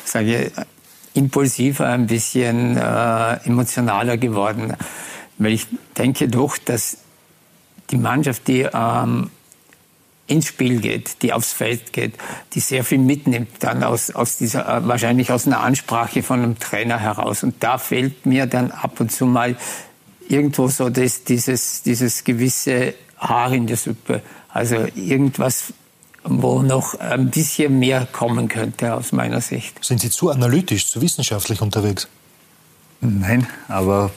sage 0.06 0.46
ich, 0.46 0.52
impulsiver, 1.12 1.88
ein 1.88 2.06
bisschen 2.06 2.78
äh, 2.78 3.44
emotionaler 3.44 4.16
geworden. 4.16 4.72
Weil 5.36 5.52
ich 5.52 5.66
denke 5.98 6.28
doch, 6.28 6.56
dass 6.56 6.96
die 7.90 7.98
Mannschaft, 7.98 8.48
die 8.48 8.66
ähm, 8.72 9.28
ins 10.28 10.46
Spiel 10.46 10.80
geht, 10.80 11.20
die 11.20 11.34
aufs 11.34 11.52
Feld 11.52 11.92
geht, 11.92 12.14
die 12.54 12.60
sehr 12.60 12.84
viel 12.84 12.98
mitnimmt 12.98 13.50
dann 13.60 13.82
aus, 13.82 14.10
aus 14.12 14.38
dieser, 14.38 14.66
äh, 14.66 14.88
wahrscheinlich 14.88 15.30
aus 15.30 15.46
einer 15.46 15.60
Ansprache 15.60 16.22
von 16.22 16.42
einem 16.42 16.58
Trainer 16.58 16.98
heraus. 16.98 17.42
Und 17.42 17.56
da 17.62 17.76
fehlt 17.76 18.24
mir 18.24 18.46
dann 18.46 18.70
ab 18.70 18.98
und 18.98 19.12
zu 19.12 19.26
mal 19.26 19.54
irgendwo 20.28 20.68
so 20.68 20.90
das, 20.90 21.24
dieses, 21.24 21.82
dieses 21.82 22.24
gewisse 22.24 22.94
Haar 23.18 23.52
in 23.52 23.66
der 23.66 23.76
Suppe. 23.76 24.22
Also 24.48 24.86
irgendwas, 24.94 25.72
wo 26.24 26.62
noch 26.62 26.94
ein 26.94 27.30
bisschen 27.30 27.78
mehr 27.78 28.06
kommen 28.12 28.48
könnte 28.48 28.94
aus 28.94 29.12
meiner 29.12 29.40
Sicht. 29.40 29.84
Sind 29.84 30.00
Sie 30.00 30.10
zu 30.10 30.30
analytisch, 30.30 30.86
zu 30.86 31.00
wissenschaftlich 31.00 31.60
unterwegs? 31.60 32.08
Nein, 33.00 33.46
aber 33.68 34.10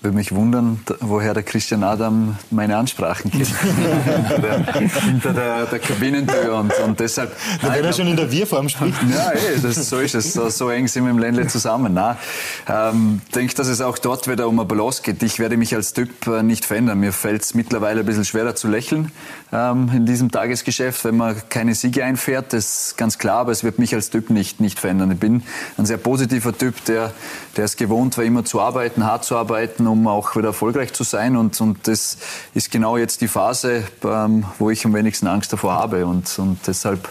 würde 0.00 0.16
mich 0.16 0.32
wundern, 0.32 0.80
woher 1.00 1.34
der 1.34 1.42
Christian 1.42 1.82
Adam 1.82 2.36
meine 2.50 2.76
Ansprachen 2.76 3.32
kennt. 3.32 3.48
hinter 5.04 5.32
der, 5.32 5.56
der, 5.56 5.66
der 5.66 5.78
Kabinentür. 5.80 6.54
Und, 6.54 6.72
und 6.84 7.00
deshalb. 7.00 7.34
Na, 7.62 7.74
wenn 7.74 7.84
er 7.84 7.92
schon 7.92 8.06
in 8.06 8.16
der 8.16 8.30
Wir-Form 8.30 8.68
spricht. 8.68 8.96
Ja, 9.10 9.30
ey, 9.30 9.60
das, 9.60 9.74
so 9.88 9.98
ist 9.98 10.14
es. 10.14 10.32
So, 10.32 10.48
so 10.50 10.70
eng 10.70 10.86
sind 10.86 11.04
wir 11.04 11.10
im 11.10 11.18
Ländle 11.18 11.48
zusammen. 11.48 11.98
Ich 11.98 12.72
ähm, 12.72 13.20
denke, 13.34 13.54
dass 13.54 13.66
es 13.66 13.80
auch 13.80 13.98
dort 13.98 14.28
wieder 14.28 14.46
um 14.46 14.60
eine 14.60 14.68
Balance 14.68 15.02
geht. 15.02 15.20
Ich 15.24 15.40
werde 15.40 15.56
mich 15.56 15.74
als 15.74 15.94
Typ 15.94 16.26
äh, 16.28 16.44
nicht 16.44 16.64
verändern. 16.64 17.00
Mir 17.00 17.12
fällt 17.12 17.42
es 17.42 17.54
mittlerweile 17.54 18.00
ein 18.00 18.06
bisschen 18.06 18.24
schwerer 18.24 18.54
zu 18.54 18.68
lächeln 18.68 19.10
ähm, 19.52 19.90
in 19.92 20.06
diesem 20.06 20.30
Tagesgeschäft, 20.30 21.04
wenn 21.04 21.16
man 21.16 21.36
keine 21.48 21.74
Siege 21.74 22.04
einfährt. 22.04 22.52
Das 22.52 22.90
ist 22.90 22.96
ganz 22.96 23.18
klar, 23.18 23.38
aber 23.38 23.52
es 23.52 23.64
wird 23.64 23.80
mich 23.80 23.94
als 23.96 24.10
Typ 24.10 24.30
nicht, 24.30 24.60
nicht 24.60 24.78
verändern. 24.78 25.10
Ich 25.10 25.18
bin 25.18 25.42
ein 25.76 25.86
sehr 25.86 25.98
positiver 25.98 26.56
Typ, 26.56 26.84
der, 26.84 27.12
der 27.56 27.64
es 27.64 27.76
gewohnt 27.76 28.16
war, 28.16 28.24
immer 28.24 28.44
zu 28.44 28.60
arbeiten, 28.60 29.04
hart 29.04 29.24
zu 29.24 29.36
arbeiten 29.36 29.87
um 29.88 30.06
auch 30.06 30.36
wieder 30.36 30.48
erfolgreich 30.48 30.92
zu 30.92 31.04
sein. 31.04 31.36
Und, 31.36 31.60
und 31.60 31.88
das 31.88 32.18
ist 32.54 32.70
genau 32.70 32.96
jetzt 32.96 33.20
die 33.20 33.28
Phase, 33.28 33.84
ähm, 34.04 34.44
wo 34.58 34.70
ich 34.70 34.84
am 34.84 34.94
wenigsten 34.94 35.26
Angst 35.26 35.52
davor 35.52 35.74
habe. 35.74 36.06
Und, 36.06 36.38
und 36.38 36.58
deshalb 36.66 37.08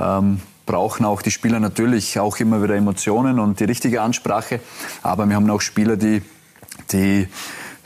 ähm, 0.00 0.40
brauchen 0.66 1.06
auch 1.06 1.22
die 1.22 1.30
Spieler 1.30 1.60
natürlich 1.60 2.18
auch 2.18 2.38
immer 2.38 2.62
wieder 2.62 2.74
Emotionen 2.74 3.38
und 3.38 3.60
die 3.60 3.64
richtige 3.64 4.02
Ansprache. 4.02 4.60
Aber 5.02 5.26
wir 5.26 5.36
haben 5.36 5.48
auch 5.50 5.60
Spieler, 5.60 5.96
die, 5.96 6.22
die 6.90 7.28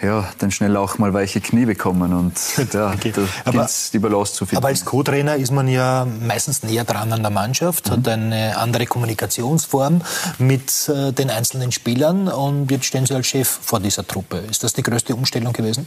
ja, 0.02 0.28
dann 0.38 0.50
schnell 0.50 0.76
auch 0.76 0.98
mal 0.98 1.12
weiche 1.12 1.40
Knie 1.40 1.66
bekommen 1.66 2.12
und 2.12 2.34
ja, 2.72 2.90
okay. 2.90 3.12
da 3.14 3.22
aber, 3.44 3.68
die 3.92 3.98
Balance 3.98 4.34
zu 4.34 4.46
finden. 4.46 4.58
Aber 4.58 4.68
als 4.68 4.84
Co-Trainer 4.84 5.36
ist 5.36 5.50
man 5.50 5.68
ja 5.68 6.06
meistens 6.06 6.62
näher 6.62 6.84
dran 6.84 7.12
an 7.12 7.22
der 7.22 7.30
Mannschaft, 7.30 7.88
mhm. 7.88 7.92
hat 7.92 8.08
eine 8.08 8.56
andere 8.56 8.86
Kommunikationsform 8.86 10.02
mit 10.38 10.88
äh, 10.88 11.12
den 11.12 11.30
einzelnen 11.30 11.72
Spielern 11.72 12.28
und 12.28 12.70
jetzt 12.70 12.86
stehen 12.86 13.06
Sie 13.06 13.14
als 13.14 13.26
Chef 13.26 13.48
vor 13.48 13.80
dieser 13.80 14.06
Truppe. 14.06 14.38
Ist 14.38 14.64
das 14.64 14.72
die 14.72 14.82
größte 14.82 15.14
Umstellung 15.14 15.52
gewesen? 15.52 15.86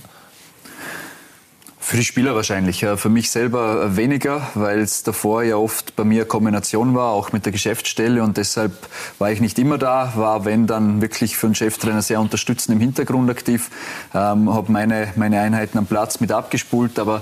Für 1.86 1.98
die 1.98 2.06
Spieler 2.06 2.34
wahrscheinlich. 2.34 2.86
Für 2.96 3.10
mich 3.10 3.30
selber 3.30 3.98
weniger, 3.98 4.48
weil 4.56 4.80
es 4.80 5.04
davor 5.04 5.44
ja 5.44 5.58
oft 5.58 5.98
bei 5.98 6.06
mir 6.06 6.24
Kombination 6.24 6.96
war, 6.96 7.12
auch 7.12 7.34
mit 7.34 7.46
der 7.46 7.52
Geschäftsstelle. 7.52 8.24
Und 8.24 8.38
deshalb 8.38 8.72
war 9.20 9.32
ich 9.32 9.42
nicht 9.42 9.60
immer 9.60 9.78
da, 9.78 10.14
war 10.16 10.46
wenn 10.46 10.66
dann 10.66 11.02
wirklich 11.02 11.36
für 11.36 11.48
einen 11.48 11.56
Cheftrainer 11.56 12.02
sehr 12.02 12.22
unterstützend 12.22 12.74
im 12.74 12.80
Hintergrund 12.80 13.30
aktiv, 13.30 13.70
ähm, 14.14 14.52
habe 14.52 14.72
meine, 14.72 15.12
meine 15.18 15.42
Einheiten 15.42 15.78
am 15.78 15.86
Platz 15.86 16.22
mit 16.22 16.32
abgespult, 16.32 16.98
aber 17.00 17.22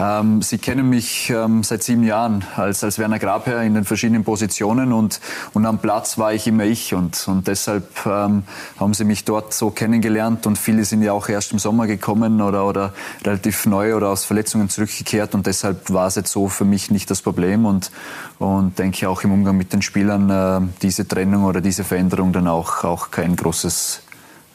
ähm, 0.00 0.42
Sie 0.42 0.58
kennen 0.58 0.88
mich 0.88 1.30
ähm, 1.30 1.62
seit 1.62 1.82
sieben 1.82 2.02
Jahren 2.02 2.44
als, 2.56 2.82
als 2.82 2.98
Werner 2.98 3.18
Grabherr 3.18 3.62
in 3.62 3.74
den 3.74 3.84
verschiedenen 3.84 4.24
Positionen. 4.24 4.92
Und, 4.92 5.20
und 5.52 5.66
am 5.66 5.78
Platz 5.78 6.18
war 6.18 6.32
ich 6.32 6.46
immer 6.46 6.64
ich. 6.64 6.94
Und, 6.94 7.28
und 7.28 7.46
deshalb 7.46 8.06
ähm, 8.06 8.44
haben 8.78 8.94
Sie 8.94 9.04
mich 9.04 9.24
dort 9.24 9.52
so 9.52 9.70
kennengelernt. 9.70 10.46
Und 10.46 10.56
viele 10.56 10.84
sind 10.84 11.02
ja 11.02 11.12
auch 11.12 11.28
erst 11.28 11.52
im 11.52 11.58
Sommer 11.58 11.86
gekommen 11.86 12.40
oder, 12.40 12.66
oder 12.66 12.92
relativ 13.24 13.66
neu 13.66 13.94
oder 14.00 14.08
aus 14.08 14.24
Verletzungen 14.24 14.70
zurückgekehrt 14.70 15.34
und 15.34 15.46
deshalb 15.46 15.90
war 15.90 16.06
es 16.06 16.14
jetzt 16.14 16.32
so 16.32 16.48
für 16.48 16.64
mich 16.64 16.90
nicht 16.90 17.10
das 17.10 17.20
Problem 17.20 17.66
und, 17.66 17.90
und 18.38 18.78
denke 18.78 19.08
auch 19.10 19.22
im 19.24 19.32
Umgang 19.32 19.58
mit 19.58 19.74
den 19.74 19.82
Spielern 19.82 20.30
äh, 20.30 20.66
diese 20.80 21.06
Trennung 21.06 21.44
oder 21.44 21.60
diese 21.60 21.84
Veränderung 21.84 22.32
dann 22.32 22.48
auch, 22.48 22.82
auch 22.84 23.10
kein 23.10 23.36
großes 23.36 24.00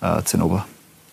äh, 0.01 0.23
Zinnober. 0.23 0.65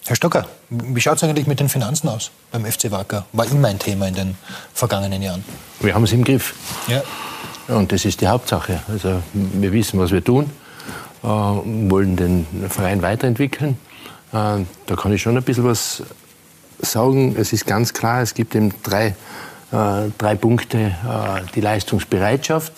Herr 0.07 0.17
Stocker, 0.17 0.47
wie 0.71 1.01
schaut 1.01 1.19
es 1.19 1.25
eigentlich 1.25 1.47
mit 1.47 1.61
den 1.61 1.69
Finanzen 1.69 2.09
aus 2.09 2.31
beim 2.51 2.65
FC 2.65 2.91
Wacker? 2.91 3.27
War 3.33 3.47
immer 3.47 3.69
ein 3.69 3.79
Thema 3.79 4.09
in 4.09 4.15
den 4.15 4.37
vergangenen 4.73 5.21
Jahren. 5.21 5.45
Wir 5.81 5.95
haben 5.95 6.05
es 6.05 6.13
im 6.13 6.25
Griff. 6.25 6.55
Ja. 6.89 7.03
Und 7.69 7.93
das 7.93 8.07
ist 8.07 8.21
die 8.23 8.27
Hauptsache. 8.27 8.81
Also 8.89 9.23
wir 9.35 9.73
wissen, 9.73 10.01
was 10.01 10.11
wir 10.11 10.25
tun, 10.25 10.51
äh, 11.23 11.27
wollen 11.27 12.17
den 12.17 12.47
Verein 12.71 13.03
weiterentwickeln. 13.03 13.77
Äh, 14.33 14.65
da 14.87 14.97
kann 14.97 15.13
ich 15.13 15.21
schon 15.21 15.37
ein 15.37 15.43
bisschen 15.43 15.65
was 15.65 16.03
sagen, 16.83 17.35
es 17.39 17.53
ist 17.53 17.67
ganz 17.67 17.93
klar, 17.93 18.23
es 18.23 18.35
gibt 18.35 18.55
eben 18.55 18.75
drei, 18.83 19.15
äh, 19.73 20.11
drei 20.19 20.35
Punkte. 20.35 20.79
Äh, 20.79 21.43
die 21.55 21.61
Leistungsbereitschaft, 21.61 22.73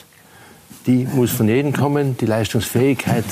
die 0.86 1.06
muss 1.12 1.30
von 1.30 1.48
jedem 1.48 1.72
kommen. 1.72 2.16
Die 2.16 2.26
Leistungsfähigkeit 2.26 3.24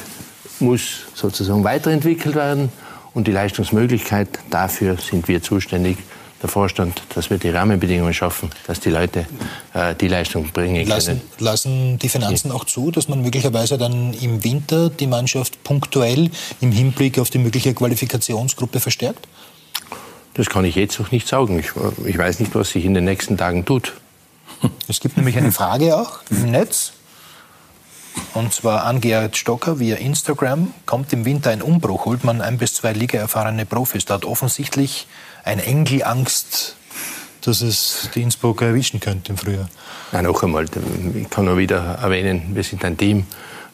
muss 0.59 1.07
sozusagen 1.14 1.62
weiterentwickelt 1.64 2.35
werden. 2.35 2.70
Und 3.14 3.27
die 3.27 3.33
Leistungsmöglichkeit, 3.33 4.29
dafür 4.49 4.97
sind 4.97 5.29
wir 5.29 5.43
zuständig, 5.43 5.99
der 6.43 6.49
Vorstand, 6.49 7.03
dass 7.14 7.31
wir 7.31 7.39
die 7.39 7.51
Rahmenbedingungen 7.51 8.12
schaffen, 8.12 8.51
dass 8.66 8.81
die 8.81 8.91
Leute 8.91 9.27
äh, 9.75 9.95
die 9.95 10.09
Leistung 10.09 10.51
bringen 10.51 10.87
lassen, 10.89 11.18
können. 11.18 11.31
Lassen 11.39 11.99
die 11.99 12.09
Finanzen 12.09 12.51
auch 12.51 12.64
zu, 12.64 12.91
dass 12.91 13.09
man 13.09 13.23
möglicherweise 13.23 13.79
dann 13.79 14.12
im 14.14 14.43
Winter 14.43 14.91
die 14.91 15.07
Mannschaft 15.07 15.62
punktuell 15.62 16.31
im 16.61 16.73
Hinblick 16.73 17.18
auf 17.20 17.31
die 17.31 17.39
mögliche 17.39 17.75
Qualifikationsgruppe 17.75 18.81
verstärkt? 18.81 19.29
Das 20.35 20.49
kann 20.49 20.64
ich 20.64 20.76
jetzt 20.76 20.99
noch 20.99 21.11
nicht 21.11 21.28
sagen. 21.28 21.59
Ich, 21.59 21.72
ich 22.07 22.16
weiß 22.16 22.41
nicht, 22.41 22.55
was 22.55 22.70
sich 22.70 22.85
in 22.85 22.95
den 22.95 23.05
nächsten 23.05 23.37
Tagen 23.37 23.64
tut. 23.64 23.95
Es 24.89 25.01
gibt 25.01 25.16
nämlich 25.16 25.37
eine 25.37 25.53
Frage 25.53 25.97
auch 25.97 26.20
im 26.30 26.51
Netz. 26.51 26.93
Und 28.35 28.53
zwar 28.53 28.85
an 28.85 29.01
Gerhard 29.01 29.37
Stocker 29.37 29.78
via 29.78 29.97
Instagram. 29.97 30.72
Kommt 30.87 31.12
im 31.12 31.24
Winter 31.24 31.51
ein 31.51 31.62
Umbruch? 31.62 32.05
Holt 32.05 32.24
man 32.24 32.41
ein 32.41 32.59
bis 32.59 32.74
zwei 32.74 32.93
Liga-erfahrene 32.93 33.66
Profis? 33.66 34.05
Da 34.05 34.14
hat 34.14 34.24
offensichtlich 34.24 35.07
ein 35.45 35.59
Engel 35.59 36.05
Angst, 36.05 36.76
dass 37.41 37.62
es 37.62 38.11
die 38.14 38.22
Innsbrucker 38.22 38.66
erwischen 38.66 39.01
könnte 39.01 39.33
im 39.33 39.39
Frühjahr. 39.39 39.68
Nein, 40.12 40.24
noch 40.24 40.43
einmal. 40.43 40.66
Ich 41.14 41.30
kann 41.30 41.47
nur 41.47 41.57
wieder 41.57 41.78
erwähnen, 41.78 42.55
wir 42.55 42.62
sind 42.62 42.85
ein 42.85 42.97
Team. 42.97 43.26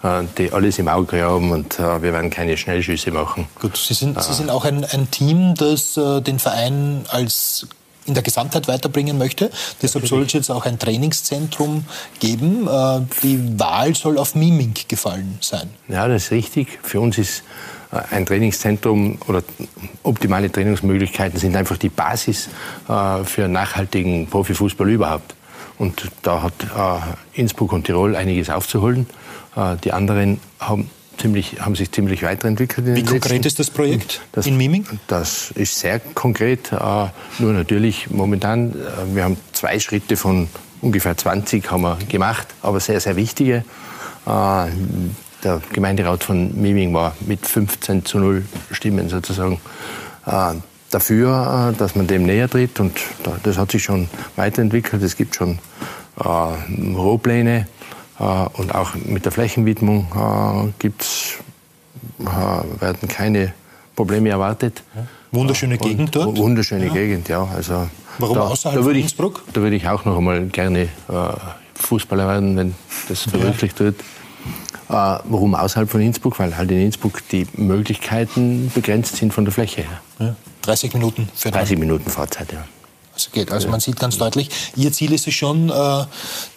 Äh, 0.03 0.23
die 0.37 0.53
alles 0.53 0.79
im 0.79 0.89
Auge 0.89 1.23
haben 1.23 1.51
und 1.51 1.79
äh, 1.79 2.03
wir 2.03 2.13
werden 2.13 2.31
keine 2.31 2.57
Schnellschüsse 2.57 3.11
machen. 3.11 3.49
Gut, 3.61 3.77
Sie 3.77 3.95
sind, 3.95 4.21
Sie 4.23 4.35
sind 4.35 4.51
auch 4.51 4.65
ein, 4.65 4.85
ein 4.85 5.11
Team, 5.11 5.55
das 5.55 5.97
äh, 5.97 6.21
den 6.21 6.39
Verein 6.39 7.05
als 7.09 7.67
in 8.09 8.15
der 8.15 8.23
Gesamtheit 8.23 8.67
weiterbringen 8.67 9.19
möchte. 9.19 9.51
Deshalb 9.83 10.09
soll 10.09 10.23
es 10.23 10.33
jetzt 10.33 10.51
auch 10.51 10.65
ein 10.65 10.79
Trainingszentrum 10.79 11.85
geben. 12.19 12.67
Äh, 12.67 13.01
die 13.23 13.61
Wahl 13.61 13.95
soll 13.95 14.19
auf 14.19 14.35
Miming 14.35 14.75
gefallen 14.89 15.39
sein. 15.41 15.71
Ja, 15.89 16.09
das 16.09 16.25
ist 16.25 16.31
richtig. 16.33 16.79
Für 16.83 17.01
uns 17.01 17.19
ist 17.19 17.43
äh, 17.93 18.01
ein 18.11 18.27
Trainingszentrum 18.27 19.19
oder 19.29 19.43
optimale 20.03 20.51
Trainingsmöglichkeiten 20.51 21.39
sind 21.39 21.55
einfach 21.55 21.77
die 21.77 21.91
Basis 21.91 22.49
äh, 22.89 23.25
für 23.25 23.47
nachhaltigen 23.47 24.27
Profifußball 24.27 24.89
überhaupt. 24.89 25.35
Und 25.79 26.09
da 26.23 26.43
hat 26.43 26.55
Innsbruck 27.35 27.73
und 27.73 27.85
Tirol 27.85 28.17
einiges 28.17 28.51
aufzuholen. 28.51 29.07
Die 29.85 29.93
anderen 29.93 30.41
haben 30.61 30.89
ziemlich, 31.19 31.61
haben 31.61 31.75
sich 31.75 31.91
ziemlich 31.93 32.23
weiterentwickelt. 32.23 32.95
Wie 32.95 33.03
konkret 33.03 33.45
ist 33.45 33.59
das 33.59 33.71
Projekt 33.71 34.23
das, 34.33 34.47
in 34.47 34.57
Miming? 34.57 34.87
Das 35.07 35.51
ist 35.51 35.79
sehr 35.79 36.01
konkret. 36.01 36.73
Äh, 36.73 37.07
nur 37.39 37.53
natürlich 37.53 38.11
momentan, 38.11 38.73
äh, 38.73 39.15
wir 39.15 39.25
haben 39.25 39.37
zwei 39.53 39.79
Schritte 39.81 40.17
von 40.17 40.49
ungefähr 40.81 41.17
20 41.17 41.71
haben 41.71 41.83
wir 41.83 41.99
gemacht, 42.09 42.47
aber 42.63 42.81
sehr, 42.81 43.01
sehr 43.01 43.17
wichtige. 43.17 43.65
Äh, 44.27 44.67
der 45.45 45.61
Gemeinderat 45.73 46.25
von 46.25 46.61
Miming 46.61 46.93
war 46.95 47.15
mit 47.21 47.47
15 47.47 48.05
zu 48.05 48.19
0 48.19 48.45
Stimmen 48.71 49.09
sozusagen 49.09 49.61
äh, 50.27 50.55
dafür, 50.91 51.73
äh, 51.75 51.79
dass 51.79 51.95
man 51.95 52.07
dem 52.07 52.25
näher 52.25 52.49
tritt. 52.49 52.81
Und 52.81 52.99
das 53.43 53.59
hat 53.59 53.73
sich 53.73 53.83
schon 53.83 54.09
weiterentwickelt. 54.37 55.03
Es 55.03 55.17
gibt 55.17 55.37
schon 55.37 55.59
äh, 56.19 56.23
Rohpläne 56.25 57.61
äh, 57.61 57.78
und 58.19 58.75
auch 58.75 58.95
mit 58.95 59.25
der 59.25 59.33
Flächenwidmung 59.33 60.09
äh, 60.15 60.73
gibt's, 60.79 61.35
äh, 62.21 62.81
werden 62.81 63.09
keine 63.09 63.55
Probleme 63.95 64.31
erwartet. 64.31 64.83
Wunderschöne 65.31 65.79
Gegend 65.79 66.15
dort. 66.15 66.37
Wunderschöne 66.37 66.87
ja. 66.87 66.93
Gegend, 66.93 67.29
ja. 67.29 67.47
Also 67.55 67.89
Warum 68.19 68.37
da, 68.37 68.43
außerhalb 68.43 68.81
da 68.81 68.85
von 68.85 68.95
ich, 68.95 69.03
Innsbruck? 69.03 69.45
Da 69.53 69.61
würde 69.61 69.77
ich 69.77 69.87
auch 69.87 70.05
noch 70.05 70.17
einmal 70.17 70.47
gerne 70.47 70.89
Fußballer 71.75 72.27
werden, 72.27 72.57
wenn 72.57 72.75
das 73.09 73.23
verwirklicht 73.23 73.79
ja. 73.79 73.87
wird. 73.87 74.01
Äh, 74.89 74.93
warum 74.93 75.55
außerhalb 75.55 75.89
von 75.89 76.01
Innsbruck? 76.01 76.39
Weil 76.39 76.57
halt 76.57 76.71
in 76.71 76.81
Innsbruck 76.81 77.23
die 77.31 77.47
Möglichkeiten 77.55 78.71
begrenzt 78.75 79.17
sind 79.17 79.33
von 79.35 79.45
der 79.45 79.53
Fläche 79.53 79.83
her. 79.83 80.01
Ja. 80.19 80.37
30 80.63 80.95
Minuten 80.95 81.29
für 81.35 81.51
30 81.51 81.79
Minuten 81.79 82.11
Fahrzeit, 82.11 82.53
ja. 82.53 82.65
Also 83.15 83.31
geht. 83.33 83.51
Also 83.53 83.69
man 83.69 83.81
sieht 83.81 83.99
ganz 83.99 84.17
deutlich, 84.17 84.51
Ihr 84.77 84.93
Ziel 84.93 85.13
ist 85.13 85.27
es 85.27 85.35
schon, 85.35 85.71
äh, 85.71 86.05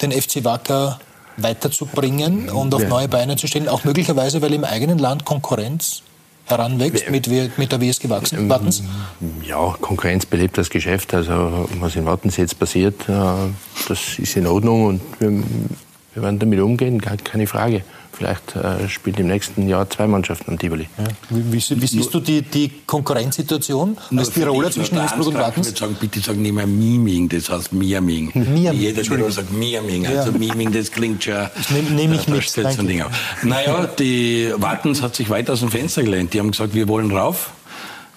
den 0.02 0.12
FC 0.12 0.44
Wacker 0.44 1.00
weiterzubringen 1.44 2.50
und 2.50 2.74
auf 2.74 2.84
ja. 2.84 2.90
neue 2.90 3.08
Beine 3.08 3.36
zu 3.36 3.48
stellen, 3.48 3.68
auch 3.68 3.84
möglicherweise, 3.84 4.42
weil 4.42 4.54
im 4.54 4.64
eigenen 4.64 5.00
Land 5.00 5.26
Konkurrenz 5.26 6.04
heranwächst 6.46 7.10
mit, 7.10 7.28
mit 7.58 7.72
der 7.72 7.82
WSG 7.82 8.08
ähm, 8.34 8.50
Wattens? 8.50 8.84
Ja, 9.44 9.76
Konkurrenz 9.80 10.26
belebt 10.26 10.58
das 10.58 10.70
Geschäft. 10.70 11.14
Also 11.14 11.68
was 11.80 11.96
in 11.96 12.06
Wattens 12.06 12.38
jetzt 12.38 12.60
passiert, 12.60 13.08
äh, 13.08 13.14
das 13.88 14.20
ist 14.20 14.36
in 14.36 14.48
Ordnung 14.48 14.86
und 14.86 15.02
wir, 15.20 15.30
wir 16.14 16.24
werden 16.24 16.40
damit 16.40 16.60
umgehen, 16.60 17.02
keine 17.02 17.48
Frage. 17.48 17.84
Vielleicht 18.22 18.56
äh, 18.56 18.88
spielt 18.88 19.20
im 19.20 19.28
nächsten 19.28 19.68
Jahr 19.68 19.90
zwei 19.90 20.06
Mannschaften 20.06 20.52
am 20.52 20.60
Tivoli. 20.60 20.88
Ja. 20.96 21.06
Wie, 21.32 21.54
wie, 21.54 21.82
wie, 21.82 21.88
siehst 21.88 22.14
du 22.14 22.20
die, 22.20 22.44
die 22.44 22.72
Konkurrenzsituation 22.86 23.98
als 24.16 24.30
Tiroler 24.30 24.70
zwischen 24.70 25.00
Innsbruck 25.00 25.28
und 25.28 25.34
Wattens? 25.40 25.70
Ich 25.70 25.74
würde 25.74 25.80
sagen, 25.80 25.98
bitte 26.00 26.20
sag 26.20 26.38
nicht 26.38 26.54
mehr 26.54 26.68
Miming, 26.68 27.30
das 27.30 27.50
heißt 27.50 27.74
Miaming. 27.74 28.32
Miaming. 28.36 28.80
Jeder 28.80 29.02
Tiroler 29.02 29.32
sagt 29.32 29.52
Miaming. 29.52 30.06
Also 30.06 30.30
ja. 30.30 30.38
Miming, 30.38 30.72
das 30.72 30.92
klingt 30.92 31.24
schon... 31.24 31.34
Das 31.34 31.72
nehme 31.72 31.90
nehm 31.90 32.14
ich 32.14 32.28
mit. 32.28 32.42
Auf. 33.04 33.12
Naja, 33.42 33.88
die 33.98 34.54
Wattens 34.58 35.02
hat 35.02 35.16
sich 35.16 35.32
weit 35.32 35.50
aus 35.50 35.62
dem 35.62 35.72
Fenster 35.72 36.04
gelehnt. 36.04 36.36
Die 36.36 36.40
haben 36.40 36.52
gesagt, 36.52 36.76
wir 36.76 36.88
wollen 36.88 37.10
rauf 37.10 37.50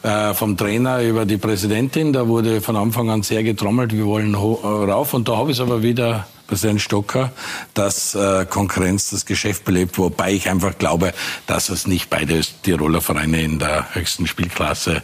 äh, 0.03 0.35
vom 0.35 0.59
Trainer 0.59 1.01
über 1.03 1.25
die 1.25 1.39
Präsidentin. 1.39 2.13
Da 2.13 2.29
wurde 2.29 2.61
von 2.61 2.77
Anfang 2.77 3.09
an 3.09 3.23
sehr 3.23 3.43
getrommelt, 3.43 3.95
wir 3.95 4.05
wollen 4.05 4.35
rauf. 4.35 5.15
Und 5.15 5.29
da 5.29 5.39
habe 5.39 5.51
ich 5.51 5.57
es 5.57 5.63
aber 5.63 5.83
wieder 5.83 6.27
Präsident 6.47 6.81
Stocker, 6.81 7.33
dass 7.75 8.15
äh, 8.15 8.47
Konkurrenz 8.49 9.11
das 9.11 9.27
Geschäft 9.27 9.65
belebt, 9.65 9.99
wobei 9.99 10.33
ich 10.33 10.49
einfach 10.49 10.79
glaube, 10.79 11.13
dass 11.47 11.69
es 11.69 11.87
nicht 11.87 12.11
beide 12.11 12.41
Tiroler 12.63 13.01
Vereine 13.01 13.43
in 13.43 13.59
der 13.59 13.95
höchsten 13.95 14.27
Spielklasse 14.27 15.03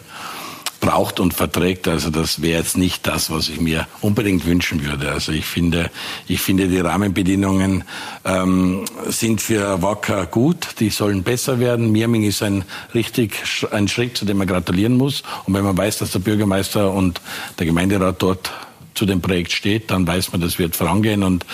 braucht 0.81 1.21
und 1.21 1.35
verträgt. 1.35 1.87
Also 1.87 2.11
das 2.11 2.43
wäre 2.43 2.59
jetzt 2.59 2.77
nicht 2.77 3.07
das, 3.07 3.31
was 3.31 3.49
ich 3.49 3.61
mir 3.61 3.87
unbedingt 4.01 4.47
wünschen 4.47 4.85
würde. 4.85 5.13
Also 5.13 5.33
ich 5.33 5.45
finde, 5.45 5.91
ich 6.27 6.41
finde 6.41 6.69
die 6.69 6.81
Rahmenbedingungen 6.81 7.85
ähm, 8.25 8.85
sind 9.07 9.41
für 9.41 9.83
Wacker 9.83 10.27
gut. 10.27 10.81
Die 10.81 10.91
sollen 10.91 11.23
besser 11.23 11.61
werden. 11.61 11.93
Mirming 11.93 12.25
ist 12.25 12.43
ein 12.43 12.65
richtig 12.95 13.67
ein 13.71 13.89
Schritt, 13.89 14.17
zu 14.17 14.25
dem 14.25 14.39
man 14.39 14.47
gratulieren 14.47 14.97
muss. 14.97 15.23
Und 15.45 15.55
wenn 15.55 15.65
man 15.65 15.77
weiß, 15.77 15.99
dass 15.99 16.13
der 16.13 16.21
Bürgermeister 16.21 16.93
und 16.93 17.21
der 17.59 17.67
Gemeinderat 17.67 18.23
dort 18.23 18.51
zu 18.95 19.07
dem 19.07 19.21
Projekt 19.21 19.53
steht, 19.53 19.91
dann 19.91 20.07
weiß 20.07 20.33
man, 20.33 20.41
das 20.41 20.59
wird 20.59 20.77
vorangehen 20.77 21.23
und 21.23 21.47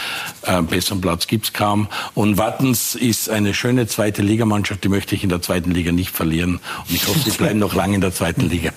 äh, 0.43 0.63
besseren 0.63 1.01
Platz 1.01 1.27
gibt's 1.27 1.53
kaum. 1.53 1.89
Und 2.15 2.39
Wattens 2.39 2.95
ist 2.95 3.29
eine 3.31 3.55
schöne 3.55 3.87
zweite 3.87 4.23
Ligamannschaft, 4.23 4.85
die 4.85 4.89
möchte 4.89 5.15
ich 5.15 5.23
in 5.23 5.29
der 5.29 5.43
zweiten 5.43 5.71
Liga 5.71 5.93
nicht 5.93 6.11
verlieren. 6.11 6.61
Und 6.89 6.95
ich 6.95 7.07
hoffe, 7.07 7.21
sie 7.21 7.31
bleiben 7.37 7.59
noch 7.59 7.75
lange 7.75 7.95
in 7.95 8.01
der 8.01 8.13
zweiten 8.13 8.49
Liga. 8.49 8.73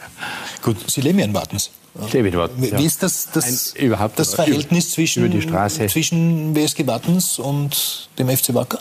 Gut, 0.62 0.78
Sie 0.90 1.02
leben 1.02 1.20
ja 1.20 1.26
in 1.26 1.34
Wattens. 1.34 1.72
In 2.14 2.36
Wattens. 2.36 2.72
Wie, 2.72 2.78
wie 2.78 2.86
ist 2.86 3.02
das, 3.02 3.30
das, 3.32 3.76
Ein, 3.76 3.86
überhaupt 3.86 4.20
das 4.20 4.36
Verhältnis 4.36 4.92
zwischen, 4.92 5.32
zwischen 5.90 6.56
WSG 6.56 6.86
Wattens 6.86 7.40
und 7.40 8.10
dem 8.18 8.30
FC 8.30 8.54
Wacker? 8.54 8.80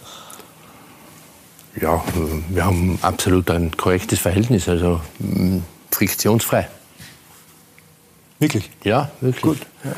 Ja, 1.80 2.02
wir 2.48 2.64
haben 2.64 2.98
absolut 3.02 3.50
ein 3.50 3.76
korrektes 3.76 4.18
Verhältnis, 4.18 4.68
also 4.68 5.00
mm, 5.20 5.58
friktionsfrei. 5.90 6.68
Wirklich? 8.39 8.70
Ja, 8.84 9.11
wirklich. 9.20 9.43
Gut. 9.43 9.59
Ja. 9.84 9.93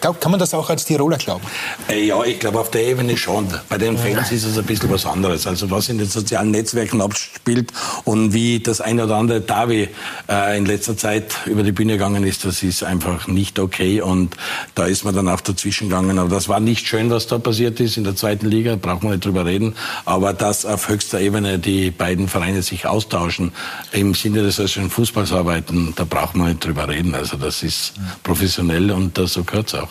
Glaub, 0.00 0.20
kann 0.20 0.30
man 0.30 0.38
das 0.38 0.52
auch 0.52 0.68
als 0.68 0.84
Tiroler 0.84 1.16
glauben? 1.16 1.44
Äh, 1.88 2.04
ja, 2.04 2.22
ich 2.24 2.38
glaube 2.38 2.60
auf 2.60 2.70
der 2.70 2.86
Ebene 2.86 3.16
schon. 3.16 3.48
Bei 3.68 3.78
den 3.78 3.96
Fans 3.96 4.30
ist 4.30 4.44
es 4.44 4.58
ein 4.58 4.64
bisschen 4.64 4.90
was 4.90 5.06
anderes. 5.06 5.46
Also 5.46 5.70
was 5.70 5.88
in 5.88 5.98
den 5.98 6.06
sozialen 6.06 6.50
Netzwerken 6.50 7.00
abspielt 7.00 7.72
und 8.04 8.34
wie 8.34 8.60
das 8.60 8.80
eine 8.80 9.04
oder 9.04 9.16
andere 9.16 9.40
Davi 9.40 9.88
äh, 10.28 10.58
in 10.58 10.66
letzter 10.66 10.96
Zeit 10.96 11.34
über 11.46 11.62
die 11.62 11.72
Bühne 11.72 11.94
gegangen 11.94 12.24
ist, 12.24 12.44
das 12.44 12.62
ist 12.62 12.82
einfach 12.82 13.26
nicht 13.26 13.58
okay. 13.58 14.02
Und 14.02 14.36
da 14.74 14.84
ist 14.84 15.04
man 15.04 15.14
dann 15.14 15.28
auch 15.28 15.40
dazwischen 15.40 15.88
gegangen. 15.88 16.18
Aber 16.18 16.28
das 16.28 16.48
war 16.48 16.60
nicht 16.60 16.86
schön, 16.86 17.08
was 17.10 17.26
da 17.26 17.38
passiert 17.38 17.80
ist 17.80 17.96
in 17.96 18.04
der 18.04 18.16
zweiten 18.16 18.46
Liga, 18.46 18.76
braucht 18.76 19.02
man 19.02 19.12
nicht 19.12 19.24
drüber 19.24 19.46
reden. 19.46 19.74
Aber 20.04 20.34
dass 20.34 20.66
auf 20.66 20.88
höchster 20.88 21.20
Ebene 21.20 21.58
die 21.58 21.90
beiden 21.90 22.28
Vereine 22.28 22.62
sich 22.62 22.86
austauschen, 22.86 23.52
im 23.92 24.14
Sinne 24.14 24.42
des 24.42 24.58
österreichischen 24.58 24.90
Fußballs 24.90 25.32
arbeiten, 25.32 25.94
da 25.96 26.04
braucht 26.04 26.36
man 26.36 26.48
nicht 26.48 26.64
drüber 26.64 26.88
reden. 26.88 27.14
Also 27.14 27.36
das 27.36 27.62
ist 27.62 27.94
professionell 28.22 28.90
und 28.90 29.16
das 29.16 29.32
so 29.32 29.42
gehört 29.42 29.69
auch. 29.74 29.88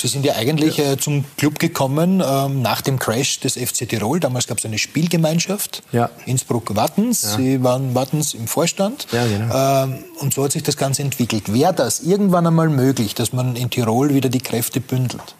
Sie 0.00 0.08
sind 0.08 0.24
ja 0.24 0.34
eigentlich 0.34 0.78
äh, 0.78 0.96
zum 0.96 1.24
Club 1.36 1.58
gekommen 1.58 2.22
ähm, 2.26 2.62
nach 2.62 2.80
dem 2.80 2.98
Crash 2.98 3.40
des 3.40 3.56
FC 3.56 3.88
Tirol. 3.88 4.18
Damals 4.18 4.46
gab 4.46 4.58
es 4.58 4.64
eine 4.64 4.78
Spielgemeinschaft, 4.78 5.82
ja. 5.92 6.10
Innsbruck-Wattens. 6.26 7.22
Ja. 7.22 7.36
Sie 7.36 7.62
waren 7.62 7.94
Wattens 7.94 8.34
im 8.34 8.48
Vorstand. 8.48 9.06
Ja, 9.12 9.26
genau. 9.26 9.84
ähm, 9.84 10.04
und 10.18 10.34
so 10.34 10.44
hat 10.44 10.52
sich 10.52 10.62
das 10.62 10.76
Ganze 10.76 11.02
entwickelt. 11.02 11.52
Wäre 11.52 11.72
das 11.74 12.00
irgendwann 12.00 12.46
einmal 12.46 12.68
möglich, 12.68 13.14
dass 13.14 13.32
man 13.32 13.54
in 13.54 13.70
Tirol 13.70 14.12
wieder 14.14 14.28
die 14.28 14.40
Kräfte 14.40 14.80
bündelt? 14.80 15.36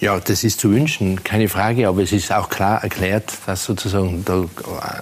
Ja, 0.00 0.18
das 0.18 0.42
ist 0.42 0.60
zu 0.60 0.70
wünschen, 0.70 1.22
keine 1.22 1.48
Frage. 1.48 1.88
Aber 1.88 2.02
es 2.02 2.12
ist 2.12 2.32
auch 2.32 2.50
klar 2.50 2.82
erklärt, 2.82 3.32
dass 3.46 3.64
sozusagen 3.64 4.24
da 4.24 4.44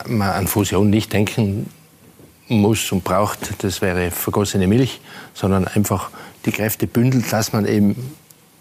man 0.07 0.31
an 0.31 0.47
Fusion 0.47 0.91
nicht 0.91 1.13
denken 1.13 1.71
muss 2.49 2.93
und 2.93 3.03
braucht, 3.03 3.65
das 3.65 3.81
wäre 3.81 4.11
vergossene 4.11 4.67
Milch, 4.67 5.01
sondern 5.35 5.67
einfach 5.67 6.11
die 6.45 6.53
Kräfte 6.53 6.87
bündelt, 6.87 7.33
dass 7.33 7.53
man 7.53 7.67
eben 7.67 8.15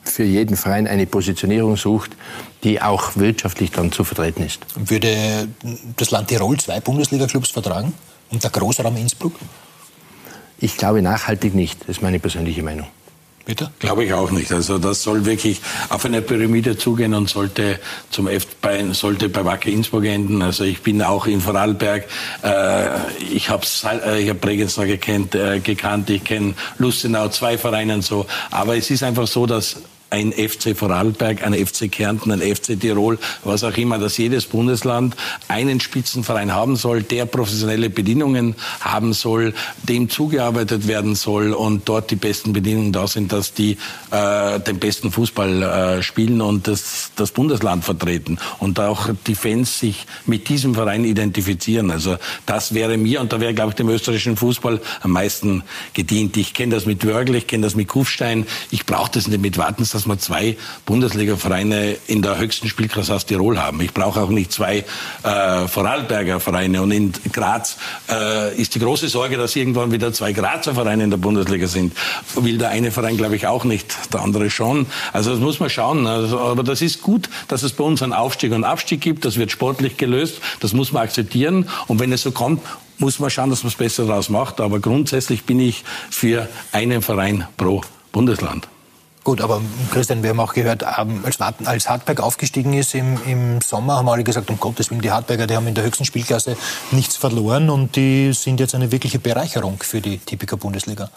für 0.03 0.23
jeden 0.23 0.55
Verein 0.57 0.88
eine 0.88 1.05
Positionierung 1.05 1.77
sucht, 1.77 2.11
die 2.63 2.82
auch 2.82 3.15
wirtschaftlich 3.15 3.71
dann 3.71 3.91
zu 3.91 4.03
vertreten 4.03 4.43
ist. 4.43 4.65
Würde 4.75 5.47
das 5.97 6.11
Land 6.11 6.30
Tirol 6.30 6.59
zwei 6.59 6.80
Bundesliga-Clubs 6.80 7.51
vertragen 7.51 7.93
und 8.32 8.43
der 8.43 8.49
Großraum 8.49 8.95
Innsbruck? 8.97 9.34
Ich 10.57 10.77
glaube 10.77 11.01
nachhaltig 11.01 11.53
nicht. 11.53 11.82
Das 11.82 11.97
ist 11.97 12.01
meine 12.01 12.19
persönliche 12.19 12.63
Meinung. 12.63 12.88
Bitte? 13.45 13.71
Glaube 13.79 14.05
ich 14.05 14.13
auch 14.13 14.31
nicht. 14.31 14.51
Also 14.51 14.77
das 14.77 15.01
soll 15.01 15.25
wirklich 15.25 15.61
auf 15.89 16.05
eine 16.05 16.21
Pyramide 16.21 16.77
zugehen 16.77 17.13
und 17.13 17.29
sollte 17.29 17.79
zum 18.11 18.27
F 18.27 18.45
bei, 18.61 18.93
sollte 18.93 19.27
bei 19.29 19.43
Wacker 19.43 19.69
Innsbruck 19.69 20.05
enden. 20.05 20.41
Also 20.41 20.63
ich 20.63 20.81
bin 20.81 21.01
auch 21.01 21.25
in 21.25 21.41
Vorarlberg. 21.41 22.05
Äh, 22.43 22.89
ich 23.33 23.49
habe 23.49 23.65
äh, 24.05 24.21
ich 24.21 24.29
hab 24.29 24.45
Regensburg 24.45 24.87
gekannt, 24.87 25.33
äh, 25.35 25.59
gekannt. 25.59 26.09
Ich 26.09 26.23
kenne 26.23 26.53
Lustenau, 26.77 27.29
zwei 27.29 27.57
Vereine 27.57 27.95
und 27.95 28.03
so. 28.03 28.27
Aber 28.51 28.77
es 28.77 28.91
ist 28.91 29.01
einfach 29.03 29.27
so, 29.27 29.45
dass 29.45 29.77
ein 30.10 30.32
FC 30.32 30.76
Vorarlberg, 30.76 31.43
ein 31.45 31.53
FC 31.53 31.91
Kärnten, 31.91 32.32
ein 32.32 32.41
FC 32.41 32.80
Tirol, 32.80 33.20
was 33.43 33.64
auch 33.64 33.78
immer, 33.78 33.99
dass 33.99 34.18
jedes 34.18 34.45
Bundesland 34.45 35.16
einen 35.47 35.80
Spitzenverein 35.80 36.53
haben 36.53 36.76
soll, 36.76 37.03
der 37.03 37.26
professionelle 37.26 37.89
Bedingungen 37.89 38.55
haben 38.80 39.14
soll, 39.14 39.53
dem 39.84 40.10
zugearbeitet 40.10 40.88
werden 40.88 41.16
soll 41.16 41.53
und 41.53 41.88
dort 41.88 42.12
die 42.12 42.16
besten 42.16 42.53
Bedingungen 42.53 42.91
da 42.91 43.07
sind, 43.07 43.32
dass 43.32 43.53
die 43.53 43.78
äh, 44.12 44.60
den 44.60 44.80
besten 44.80 45.12
Fußball 45.12 45.64
äh, 45.64 46.03
spielen 46.03 46.41
und 46.41 46.68
das, 46.68 47.12
das 47.16 47.32
Bundesland 47.32 47.84
vertreten 47.84 48.39
und 48.60 48.80
auch 48.80 49.10
die 49.28 49.36
Fans 49.36 49.80
sich 49.80 50.05
mit 50.26 50.49
diesem 50.49 50.74
Verein 50.74 51.05
identifizieren. 51.05 51.91
Also 51.91 52.18
das 52.45 52.74
wäre 52.74 52.97
mir 52.97 53.22
und 53.22 53.32
da 53.32 53.39
wäre, 53.39 53.53
glaube 53.53 53.72
ich, 53.72 53.76
dem 53.76 53.89
österreichischen 53.89 54.38
Fußball 54.38 54.82
am 55.01 55.12
meisten 55.12 55.64
gedient. 55.93 56.36
Ich 56.38 56.53
kenne 56.53 56.76
das 56.76 56.86
mit 56.86 57.05
Wörgl, 57.05 57.36
ich 57.36 57.47
kenne 57.47 57.64
das 57.64 57.76
mit 57.76 57.88
Kufstein. 57.88 58.45
Ich 58.72 58.86
brauche 58.86 59.12
das 59.12 59.28
nicht 59.28 59.41
mit 59.41 59.57
Wartens, 59.57 59.91
dass 59.99 60.07
wir 60.07 60.17
zwei 60.17 60.57
Bundesliga-Vereine 60.85 61.97
in 62.07 62.21
der 62.21 62.37
höchsten 62.37 62.69
Spielklasse 62.69 63.13
aus 63.13 63.25
Tirol 63.25 63.59
haben. 63.59 63.81
Ich 63.81 63.93
brauche 63.93 64.21
auch 64.21 64.29
nicht 64.29 64.51
zwei 64.51 64.85
äh, 65.23 65.67
Vorarlberger 65.67 66.39
Vereine. 66.39 66.81
Und 66.81 66.91
in 66.91 67.13
Graz 67.33 67.77
äh, 68.09 68.55
ist 68.55 68.75
die 68.75 68.79
große 68.79 69.09
Sorge, 69.09 69.37
dass 69.37 69.55
irgendwann 69.55 69.91
wieder 69.91 70.13
zwei 70.13 70.31
Grazer 70.31 70.73
Vereine 70.73 71.03
in 71.03 71.09
der 71.09 71.17
Bundesliga 71.17 71.67
sind. 71.67 71.93
Will 72.35 72.57
der 72.57 72.69
eine 72.69 72.91
Verein, 72.91 73.17
glaube 73.17 73.35
ich, 73.35 73.47
auch 73.47 73.65
nicht, 73.65 74.13
der 74.13 74.21
andere 74.21 74.49
schon. 74.49 74.85
Also 75.11 75.31
das 75.31 75.39
muss 75.39 75.59
man 75.59 75.69
schauen. 75.69 76.07
Also, 76.07 76.39
aber 76.39 76.63
das 76.63 76.81
ist 76.81 77.01
gut, 77.01 77.29
dass 77.49 77.63
es 77.63 77.73
bei 77.73 77.83
uns 77.83 78.01
einen 78.01 78.13
Aufstieg 78.13 78.53
und 78.53 78.63
Abstieg 78.63 79.01
gibt. 79.01 79.25
Das 79.25 79.37
wird 79.37 79.51
sportlich 79.51 79.97
gelöst. 79.97 80.39
Das 80.61 80.71
muss 80.71 80.93
man 80.93 81.03
akzeptieren. 81.03 81.67
Und 81.87 81.99
wenn 81.99 82.13
es 82.13 82.23
so 82.23 82.31
kommt, 82.31 82.61
muss 82.99 83.19
man 83.19 83.29
schauen, 83.29 83.49
dass 83.49 83.63
man 83.63 83.71
es 83.71 83.75
besser 83.75 84.05
daraus 84.05 84.29
macht. 84.29 84.61
Aber 84.61 84.79
grundsätzlich 84.79 85.43
bin 85.43 85.59
ich 85.59 85.83
für 86.09 86.47
einen 86.71 87.01
Verein 87.01 87.45
pro 87.57 87.81
Bundesland. 88.11 88.67
Gut, 89.30 89.41
aber 89.41 89.61
Christian, 89.91 90.23
wir 90.23 90.32
haben 90.32 90.39
auch 90.39 90.55
gehört, 90.55 90.84
ähm, 90.97 91.23
als, 91.23 91.39
als 91.39 91.88
Hartberg 91.88 92.19
aufgestiegen 92.19 92.73
ist 92.73 92.95
im, 92.95 93.19
im 93.27 93.61
Sommer, 93.61 93.97
haben 93.97 94.09
alle 94.09 94.23
gesagt, 94.23 94.49
um 94.49 94.59
Gottes 94.59 94.89
Willen, 94.89 95.01
die 95.01 95.11
Hartberger, 95.11 95.45
die 95.45 95.55
haben 95.55 95.67
in 95.67 95.75
der 95.75 95.84
höchsten 95.84 96.03
Spielklasse 96.03 96.57
nichts 96.89 97.15
verloren 97.15 97.69
und 97.69 97.95
die 97.95 98.34
sind 98.34 98.59
jetzt 98.59 98.73
eine 98.73 98.91
wirkliche 98.91 99.19
Bereicherung 99.19 99.77
für 99.84 100.01
die 100.01 100.17
Tipiker 100.17 100.57
Bundesliga. 100.57 101.11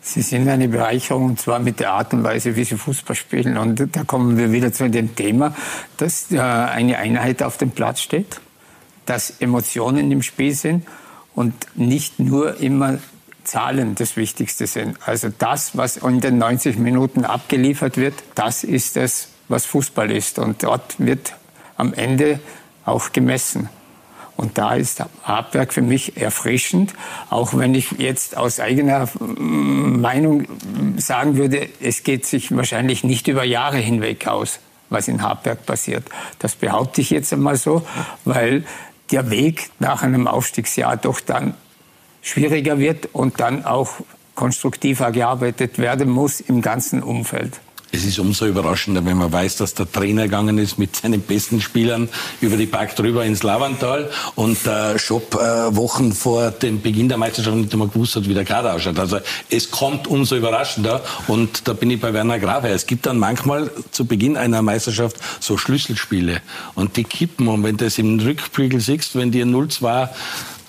Sie 0.00 0.22
sind 0.22 0.48
eine 0.48 0.68
Bereicherung 0.68 1.24
und 1.24 1.40
zwar 1.40 1.58
mit 1.58 1.80
der 1.80 1.94
Art 1.94 2.12
und 2.12 2.22
Weise, 2.22 2.54
wie 2.54 2.62
sie 2.62 2.76
Fußball 2.76 3.16
spielen. 3.16 3.58
Und 3.58 3.88
da 3.90 4.04
kommen 4.04 4.36
wir 4.36 4.52
wieder 4.52 4.72
zu 4.72 4.88
dem 4.88 5.16
Thema, 5.16 5.52
dass 5.96 6.30
äh, 6.30 6.38
eine 6.38 6.98
Einheit 6.98 7.42
auf 7.42 7.56
dem 7.56 7.72
Platz 7.72 8.02
steht, 8.02 8.40
dass 9.04 9.30
Emotionen 9.40 10.12
im 10.12 10.22
Spiel 10.22 10.54
sind 10.54 10.86
und 11.34 11.54
nicht 11.74 12.20
nur 12.20 12.60
immer 12.60 12.98
Zahlen 13.48 13.94
das 13.94 14.16
Wichtigste 14.16 14.66
sind. 14.66 14.98
Also 15.06 15.28
das, 15.36 15.76
was 15.76 15.96
in 15.96 16.20
den 16.20 16.38
90 16.38 16.78
Minuten 16.78 17.24
abgeliefert 17.24 17.96
wird, 17.96 18.14
das 18.34 18.62
ist 18.62 18.96
es, 18.96 19.28
was 19.48 19.64
Fußball 19.64 20.10
ist. 20.10 20.38
Und 20.38 20.62
dort 20.62 20.96
wird 20.98 21.34
am 21.76 21.94
Ende 21.94 22.40
auch 22.84 23.12
gemessen. 23.12 23.70
Und 24.36 24.56
da 24.58 24.74
ist 24.74 25.02
Habwerk 25.24 25.72
für 25.72 25.82
mich 25.82 26.16
erfrischend, 26.16 26.92
auch 27.30 27.56
wenn 27.56 27.74
ich 27.74 27.92
jetzt 27.92 28.36
aus 28.36 28.60
eigener 28.60 29.06
mm, 29.18 30.00
Meinung 30.00 30.46
sagen 30.96 31.36
würde, 31.36 31.68
es 31.80 32.04
geht 32.04 32.24
sich 32.26 32.54
wahrscheinlich 32.54 33.02
nicht 33.02 33.26
über 33.26 33.44
Jahre 33.44 33.78
hinweg 33.78 34.28
aus, 34.28 34.60
was 34.90 35.08
in 35.08 35.22
Habwerk 35.22 35.66
passiert. 35.66 36.04
Das 36.38 36.54
behaupte 36.54 37.00
ich 37.00 37.10
jetzt 37.10 37.32
einmal 37.32 37.56
so, 37.56 37.84
weil 38.24 38.64
der 39.10 39.30
Weg 39.30 39.70
nach 39.80 40.02
einem 40.02 40.28
Aufstiegsjahr 40.28 40.96
doch 40.96 41.20
dann 41.20 41.54
schwieriger 42.22 42.78
wird 42.78 43.08
und 43.12 43.40
dann 43.40 43.64
auch 43.64 43.94
konstruktiver 44.34 45.10
gearbeitet 45.10 45.78
werden 45.78 46.08
muss 46.08 46.40
im 46.40 46.62
ganzen 46.62 47.02
Umfeld. 47.02 47.60
Es 47.90 48.04
ist 48.04 48.18
umso 48.18 48.46
überraschender, 48.46 49.04
wenn 49.06 49.16
man 49.16 49.32
weiß, 49.32 49.56
dass 49.56 49.72
der 49.72 49.90
Trainer 49.90 50.24
gegangen 50.24 50.58
ist 50.58 50.78
mit 50.78 50.94
seinen 50.94 51.22
besten 51.22 51.60
Spielern 51.60 52.08
über 52.40 52.56
die 52.56 52.66
Park 52.66 52.94
drüber 52.94 53.24
ins 53.24 53.42
Lavantal 53.42 54.10
und 54.34 54.58
der 54.66 54.98
Schopp 54.98 55.34
äh, 55.34 55.74
Wochen 55.74 56.12
vor 56.12 56.50
dem 56.50 56.82
Beginn 56.82 57.08
der 57.08 57.16
Meisterschaft 57.16 57.56
nicht 57.56 57.72
einmal 57.72 57.88
gewusst 57.88 58.16
hat, 58.16 58.28
wie 58.28 58.34
der 58.34 58.44
Kader 58.44 58.74
ausschaut. 58.74 58.98
Also 58.98 59.20
es 59.48 59.70
kommt 59.70 60.06
umso 60.06 60.36
überraschender 60.36 61.02
und 61.28 61.66
da 61.66 61.72
bin 61.72 61.90
ich 61.90 61.98
bei 61.98 62.12
Werner 62.12 62.38
Grafe. 62.38 62.68
Es 62.68 62.86
gibt 62.86 63.06
dann 63.06 63.18
manchmal 63.18 63.70
zu 63.90 64.04
Beginn 64.04 64.36
einer 64.36 64.60
Meisterschaft 64.60 65.16
so 65.40 65.56
Schlüsselspiele 65.56 66.42
und 66.74 66.96
die 66.98 67.04
kippen 67.04 67.48
und 67.48 67.62
wenn 67.62 67.78
du 67.78 67.86
das 67.86 67.96
im 67.96 68.20
Rückflügel 68.20 68.80
siehst, 68.80 69.16
wenn 69.16 69.30
die 69.30 69.42
0-2 69.42 70.10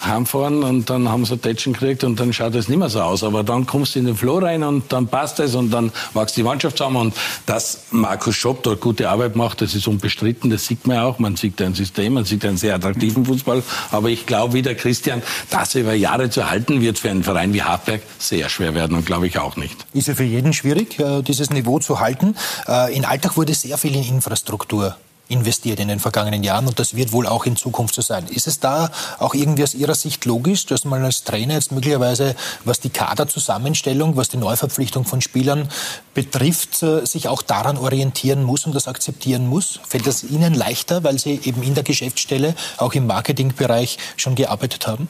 heimfahren 0.01 0.63
und 0.63 0.89
dann 0.89 1.09
haben 1.09 1.25
sie 1.25 1.37
Tätschen 1.37 1.73
gekriegt 1.73 2.03
und 2.03 2.19
dann 2.19 2.33
schaut 2.33 2.55
es 2.55 2.67
nicht 2.67 2.77
mehr 2.77 2.89
so 2.89 3.01
aus. 3.01 3.23
Aber 3.23 3.43
dann 3.43 3.65
kommst 3.65 3.95
du 3.95 3.99
in 3.99 4.05
den 4.05 4.15
Flow 4.15 4.39
rein 4.39 4.63
und 4.63 4.91
dann 4.91 5.07
passt 5.07 5.39
es 5.39 5.55
und 5.55 5.71
dann 5.71 5.91
wächst 6.13 6.37
die 6.37 6.43
Mannschaft 6.43 6.77
zusammen. 6.77 6.97
Und 6.97 7.13
dass 7.45 7.85
Markus 7.91 8.35
Schopp 8.35 8.63
dort 8.63 8.81
gute 8.81 9.09
Arbeit 9.09 9.35
macht, 9.35 9.61
das 9.61 9.75
ist 9.75 9.87
unbestritten, 9.87 10.49
das 10.49 10.65
sieht 10.65 10.87
man 10.87 10.99
auch. 10.99 11.19
Man 11.19 11.35
sieht 11.35 11.61
ein 11.61 11.73
System, 11.73 12.13
man 12.13 12.25
sieht 12.25 12.45
einen 12.45 12.57
sehr 12.57 12.75
attraktiven 12.75 13.25
Fußball. 13.25 13.63
Aber 13.91 14.09
ich 14.09 14.25
glaube, 14.25 14.53
wie 14.53 14.61
der 14.61 14.75
Christian, 14.75 15.21
das 15.49 15.75
über 15.75 15.93
Jahre 15.93 16.29
zu 16.29 16.49
halten, 16.49 16.81
wird 16.81 16.99
für 16.99 17.09
einen 17.09 17.23
Verein 17.23 17.53
wie 17.53 17.63
Hartberg 17.63 18.01
sehr 18.17 18.49
schwer 18.49 18.75
werden 18.75 18.95
und 18.95 19.05
glaube 19.05 19.27
ich 19.27 19.37
auch 19.37 19.55
nicht. 19.57 19.85
Ist 19.93 20.07
ja 20.07 20.15
für 20.15 20.23
jeden 20.23 20.53
schwierig, 20.53 20.99
äh, 20.99 21.21
dieses 21.21 21.49
Niveau 21.49 21.79
zu 21.79 21.99
halten. 21.99 22.35
Äh, 22.67 22.95
in 22.95 23.05
Alltag 23.05 23.37
wurde 23.37 23.53
sehr 23.53 23.77
viel 23.77 23.95
in 23.95 24.03
Infrastruktur 24.03 24.95
investiert 25.29 25.79
in 25.79 25.87
den 25.87 25.99
vergangenen 25.99 26.43
Jahren 26.43 26.67
und 26.67 26.79
das 26.79 26.95
wird 26.95 27.13
wohl 27.13 27.27
auch 27.27 27.45
in 27.45 27.55
Zukunft 27.55 27.95
so 27.95 28.01
sein. 28.01 28.27
Ist 28.27 28.47
es 28.47 28.59
da 28.59 28.91
auch 29.19 29.33
irgendwie 29.33 29.63
aus 29.63 29.75
Ihrer 29.75 29.95
Sicht 29.95 30.25
logisch, 30.25 30.65
dass 30.65 30.83
man 30.83 31.03
als 31.05 31.23
Trainer 31.23 31.53
jetzt 31.53 31.71
möglicherweise, 31.71 32.35
was 32.65 32.79
die 32.79 32.89
Kaderzusammenstellung, 32.89 34.17
was 34.17 34.29
die 34.29 34.37
Neuverpflichtung 34.37 35.05
von 35.05 35.21
Spielern 35.21 35.69
betrifft, 36.13 36.83
äh, 36.83 37.05
sich 37.05 37.27
auch 37.27 37.41
daran 37.41 37.77
orientieren 37.77 38.43
muss 38.43 38.65
und 38.65 38.75
das 38.75 38.87
akzeptieren 38.87 39.47
muss? 39.47 39.79
Fällt 39.87 40.07
das 40.07 40.23
Ihnen 40.23 40.53
leichter, 40.55 41.03
weil 41.03 41.19
Sie 41.19 41.39
eben 41.43 41.63
in 41.63 41.75
der 41.75 41.83
Geschäftsstelle, 41.83 42.55
auch 42.77 42.93
im 42.93 43.05
Marketingbereich 43.05 43.97
schon 44.17 44.35
gearbeitet 44.35 44.87
haben? 44.87 45.07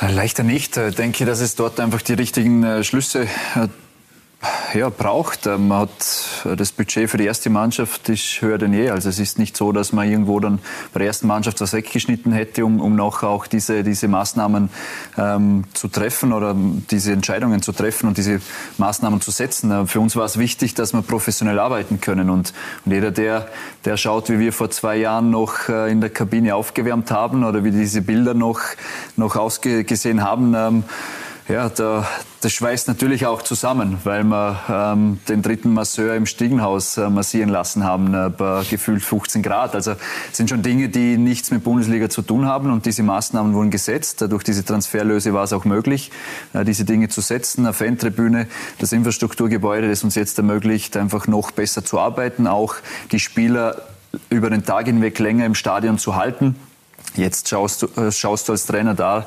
Äh, 0.00 0.10
leichter 0.10 0.42
nicht. 0.42 0.76
Ich 0.78 0.94
denke, 0.96 1.26
dass 1.26 1.40
es 1.40 1.54
dort 1.54 1.78
einfach 1.78 2.00
die 2.00 2.14
richtigen 2.14 2.64
äh, 2.64 2.82
Schlüsse 2.82 3.28
ja, 4.74 4.88
braucht. 4.88 5.46
Man 5.46 5.62
ähm, 5.62 5.72
hat 5.72 5.90
äh, 6.44 6.56
das 6.56 6.72
Budget 6.72 7.08
für 7.08 7.16
die 7.16 7.24
erste 7.24 7.50
Mannschaft 7.50 8.08
ist 8.08 8.40
höher 8.40 8.58
denn 8.58 8.72
je. 8.72 8.90
Also 8.90 9.08
es 9.08 9.18
ist 9.18 9.38
nicht 9.38 9.56
so, 9.56 9.72
dass 9.72 9.92
man 9.92 10.08
irgendwo 10.08 10.40
dann 10.40 10.58
bei 10.92 10.98
der 10.98 11.08
ersten 11.08 11.26
Mannschaft 11.26 11.60
was 11.60 11.72
weggeschnitten 11.72 12.32
hätte, 12.32 12.64
um, 12.64 12.80
um 12.80 12.96
nachher 12.96 13.28
auch 13.28 13.46
diese, 13.46 13.82
diese 13.84 14.08
Maßnahmen 14.08 14.70
ähm, 15.18 15.64
zu 15.74 15.88
treffen 15.88 16.32
oder 16.32 16.56
diese 16.90 17.12
Entscheidungen 17.12 17.62
zu 17.62 17.72
treffen 17.72 18.08
und 18.08 18.16
diese 18.18 18.40
Maßnahmen 18.78 19.20
zu 19.20 19.30
setzen. 19.30 19.70
Äh, 19.70 19.86
für 19.86 20.00
uns 20.00 20.16
war 20.16 20.24
es 20.24 20.38
wichtig, 20.38 20.74
dass 20.74 20.92
wir 20.92 21.02
professionell 21.02 21.58
arbeiten 21.58 22.00
können 22.00 22.30
und, 22.30 22.52
und 22.84 22.92
jeder, 22.92 23.10
der, 23.10 23.48
der 23.84 23.96
schaut, 23.96 24.28
wie 24.28 24.38
wir 24.38 24.52
vor 24.52 24.70
zwei 24.70 24.96
Jahren 24.96 25.30
noch 25.30 25.68
äh, 25.68 25.90
in 25.90 26.00
der 26.00 26.10
Kabine 26.10 26.56
aufgewärmt 26.56 27.10
haben 27.10 27.44
oder 27.44 27.64
wie 27.64 27.70
diese 27.70 28.02
Bilder 28.02 28.34
noch, 28.34 28.60
noch 29.16 29.36
ausgesehen 29.36 30.22
haben, 30.22 30.54
ähm, 30.54 30.84
ja, 31.52 31.68
da, 31.68 32.08
das 32.40 32.50
schweißt 32.52 32.88
natürlich 32.88 33.26
auch 33.26 33.42
zusammen, 33.42 33.98
weil 34.04 34.24
wir 34.24 34.58
ähm, 34.70 35.20
den 35.28 35.42
dritten 35.42 35.74
Masseur 35.74 36.14
im 36.14 36.24
Stiegenhaus 36.24 36.96
äh, 36.96 37.10
massieren 37.10 37.50
lassen 37.50 37.84
haben, 37.84 38.14
äh, 38.14 38.30
bei 38.30 38.64
gefühlt 38.70 39.02
15 39.02 39.42
Grad. 39.42 39.74
Also 39.74 39.94
sind 40.32 40.48
schon 40.48 40.62
Dinge, 40.62 40.88
die 40.88 41.18
nichts 41.18 41.50
mit 41.50 41.62
Bundesliga 41.62 42.08
zu 42.08 42.22
tun 42.22 42.46
haben 42.46 42.72
und 42.72 42.86
diese 42.86 43.02
Maßnahmen 43.02 43.52
wurden 43.52 43.70
gesetzt. 43.70 44.22
Durch 44.22 44.44
diese 44.44 44.64
Transferlöse 44.64 45.34
war 45.34 45.44
es 45.44 45.52
auch 45.52 45.66
möglich, 45.66 46.10
äh, 46.54 46.64
diese 46.64 46.86
Dinge 46.86 47.10
zu 47.10 47.20
setzen. 47.20 47.66
Eine 47.66 47.74
Fantribüne, 47.74 48.46
das 48.78 48.92
Infrastrukturgebäude, 48.92 49.90
das 49.90 50.02
uns 50.04 50.14
jetzt 50.14 50.38
ermöglicht, 50.38 50.96
einfach 50.96 51.26
noch 51.26 51.50
besser 51.50 51.84
zu 51.84 52.00
arbeiten, 52.00 52.46
auch 52.46 52.76
die 53.12 53.20
Spieler 53.20 53.82
über 54.30 54.48
den 54.48 54.64
Tag 54.64 54.86
hinweg 54.86 55.18
länger 55.18 55.44
im 55.44 55.54
Stadion 55.54 55.98
zu 55.98 56.16
halten. 56.16 56.56
Jetzt 57.14 57.48
schaust 57.48 57.82
du, 57.82 57.86
äh, 58.00 58.10
schaust 58.10 58.48
du 58.48 58.52
als 58.52 58.64
Trainer 58.64 58.94
da, 58.94 59.26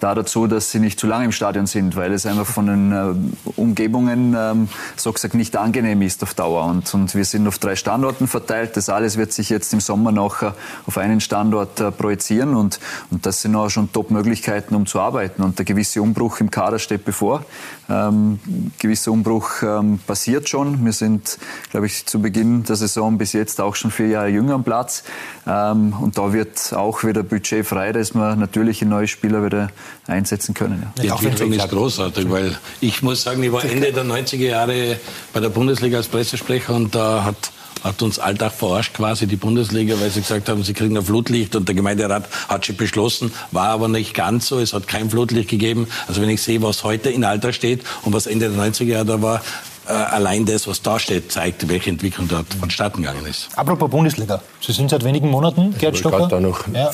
da 0.00 0.14
dazu, 0.14 0.46
dass 0.46 0.70
sie 0.70 0.80
nicht 0.80 0.98
zu 0.98 1.06
lange 1.06 1.26
im 1.26 1.32
Stadion 1.32 1.66
sind, 1.66 1.96
weil 1.96 2.12
es 2.12 2.26
einfach 2.26 2.46
von 2.46 2.66
den 2.66 2.92
äh, 2.92 3.50
Umgebungen, 3.56 4.34
ähm, 4.36 4.68
so 4.96 5.12
gesagt, 5.12 5.34
nicht 5.34 5.56
angenehm 5.56 6.02
ist 6.02 6.22
auf 6.22 6.34
Dauer. 6.34 6.64
Und, 6.64 6.92
und 6.94 7.14
wir 7.14 7.24
sind 7.24 7.46
auf 7.46 7.58
drei 7.58 7.76
Standorten 7.76 8.26
verteilt. 8.26 8.76
Das 8.76 8.88
alles 8.88 9.16
wird 9.16 9.32
sich 9.32 9.50
jetzt 9.50 9.72
im 9.72 9.80
Sommer 9.80 10.12
noch 10.12 10.42
äh, 10.42 10.52
auf 10.86 10.98
einen 10.98 11.20
Standort 11.20 11.80
äh, 11.80 11.92
projizieren 11.92 12.54
und, 12.54 12.80
und 13.10 13.26
das 13.26 13.42
sind 13.42 13.54
auch 13.54 13.68
schon 13.68 13.92
Top-Möglichkeiten, 13.92 14.74
um 14.74 14.86
zu 14.86 15.00
arbeiten. 15.00 15.42
Und 15.42 15.58
der 15.58 15.64
gewisse 15.64 16.02
Umbruch 16.02 16.40
im 16.40 16.50
Kader 16.50 16.78
steht 16.78 17.04
bevor. 17.04 17.44
Ähm, 17.88 18.38
gewisser 18.78 19.12
Umbruch 19.12 19.62
ähm, 19.62 19.98
passiert 20.06 20.48
schon. 20.48 20.84
Wir 20.84 20.92
sind, 20.92 21.38
glaube 21.70 21.86
ich, 21.86 22.06
zu 22.06 22.20
Beginn 22.20 22.62
der 22.64 22.76
Saison 22.76 23.18
bis 23.18 23.32
jetzt 23.32 23.60
auch 23.60 23.74
schon 23.74 23.90
vier 23.90 24.08
Jahre 24.08 24.28
jünger 24.28 24.54
am 24.54 24.64
Platz. 24.64 25.02
Ähm, 25.46 25.94
und 26.00 26.16
da 26.16 26.32
wird 26.32 26.72
auch 26.72 27.04
wieder 27.04 27.22
Budget 27.22 27.66
frei, 27.66 27.92
dass 27.92 28.14
wir 28.14 28.36
natürlich 28.36 28.82
neue 28.82 29.08
Spieler 29.08 29.44
wieder 29.44 29.70
einsetzen 30.06 30.54
können. 30.54 30.82
Ja. 30.96 31.02
Die 31.02 31.08
Entwicklung 31.08 31.52
ist 31.52 31.68
großartig, 31.68 32.30
weil 32.30 32.58
ich 32.80 33.02
muss 33.02 33.22
sagen, 33.22 33.42
ich 33.42 33.52
war 33.52 33.64
Ende 33.64 33.92
der 33.92 34.04
90er 34.04 34.36
Jahre 34.36 34.98
bei 35.32 35.40
der 35.40 35.50
Bundesliga 35.50 35.98
als 35.98 36.08
Pressesprecher 36.08 36.74
und 36.74 36.94
da 36.94 37.24
hat 37.24 37.52
hat 37.82 38.02
uns 38.02 38.18
Alltag 38.18 38.52
verarscht 38.52 38.94
quasi 38.94 39.26
die 39.26 39.36
Bundesliga, 39.36 39.98
weil 40.00 40.10
sie 40.10 40.20
gesagt 40.20 40.48
haben, 40.48 40.62
sie 40.62 40.74
kriegen 40.74 40.96
ein 40.96 41.04
Flutlicht 41.04 41.56
und 41.56 41.66
der 41.68 41.74
Gemeinderat 41.74 42.28
hat 42.48 42.66
schon 42.66 42.76
beschlossen, 42.76 43.32
war 43.50 43.68
aber 43.68 43.88
nicht 43.88 44.14
ganz 44.14 44.48
so, 44.48 44.58
es 44.58 44.72
hat 44.72 44.86
kein 44.86 45.10
Flutlicht 45.10 45.48
gegeben. 45.48 45.86
Also 46.06 46.20
wenn 46.20 46.30
ich 46.30 46.42
sehe, 46.42 46.62
was 46.62 46.84
heute 46.84 47.10
in 47.10 47.24
Alltag 47.24 47.54
steht 47.54 47.82
und 48.02 48.12
was 48.12 48.26
Ende 48.26 48.50
der 48.50 48.58
90er 48.58 48.84
Jahre 48.84 49.06
da 49.06 49.22
war, 49.22 49.42
allein 49.90 50.46
das, 50.46 50.66
was 50.66 50.82
da 50.82 50.98
steht, 50.98 51.32
zeigt, 51.32 51.68
welche 51.68 51.90
Entwicklung 51.90 52.28
dort 52.28 52.46
vonstatten 52.54 53.02
gegangen 53.02 53.26
ist. 53.26 53.48
Apropos 53.56 53.90
Bundesliga. 53.90 54.42
Sie 54.60 54.72
sind 54.72 54.90
seit 54.90 55.04
wenigen 55.04 55.28
Monaten, 55.28 55.74
Gerd 55.78 55.96
Stocker. 55.96 56.28
Da 56.28 56.40
noch 56.40 56.66
ja. 56.72 56.90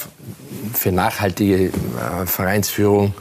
Für 0.73 0.93
nachhaltige 0.93 1.67
äh, 1.67 2.27
Vereinsführung 2.27 3.15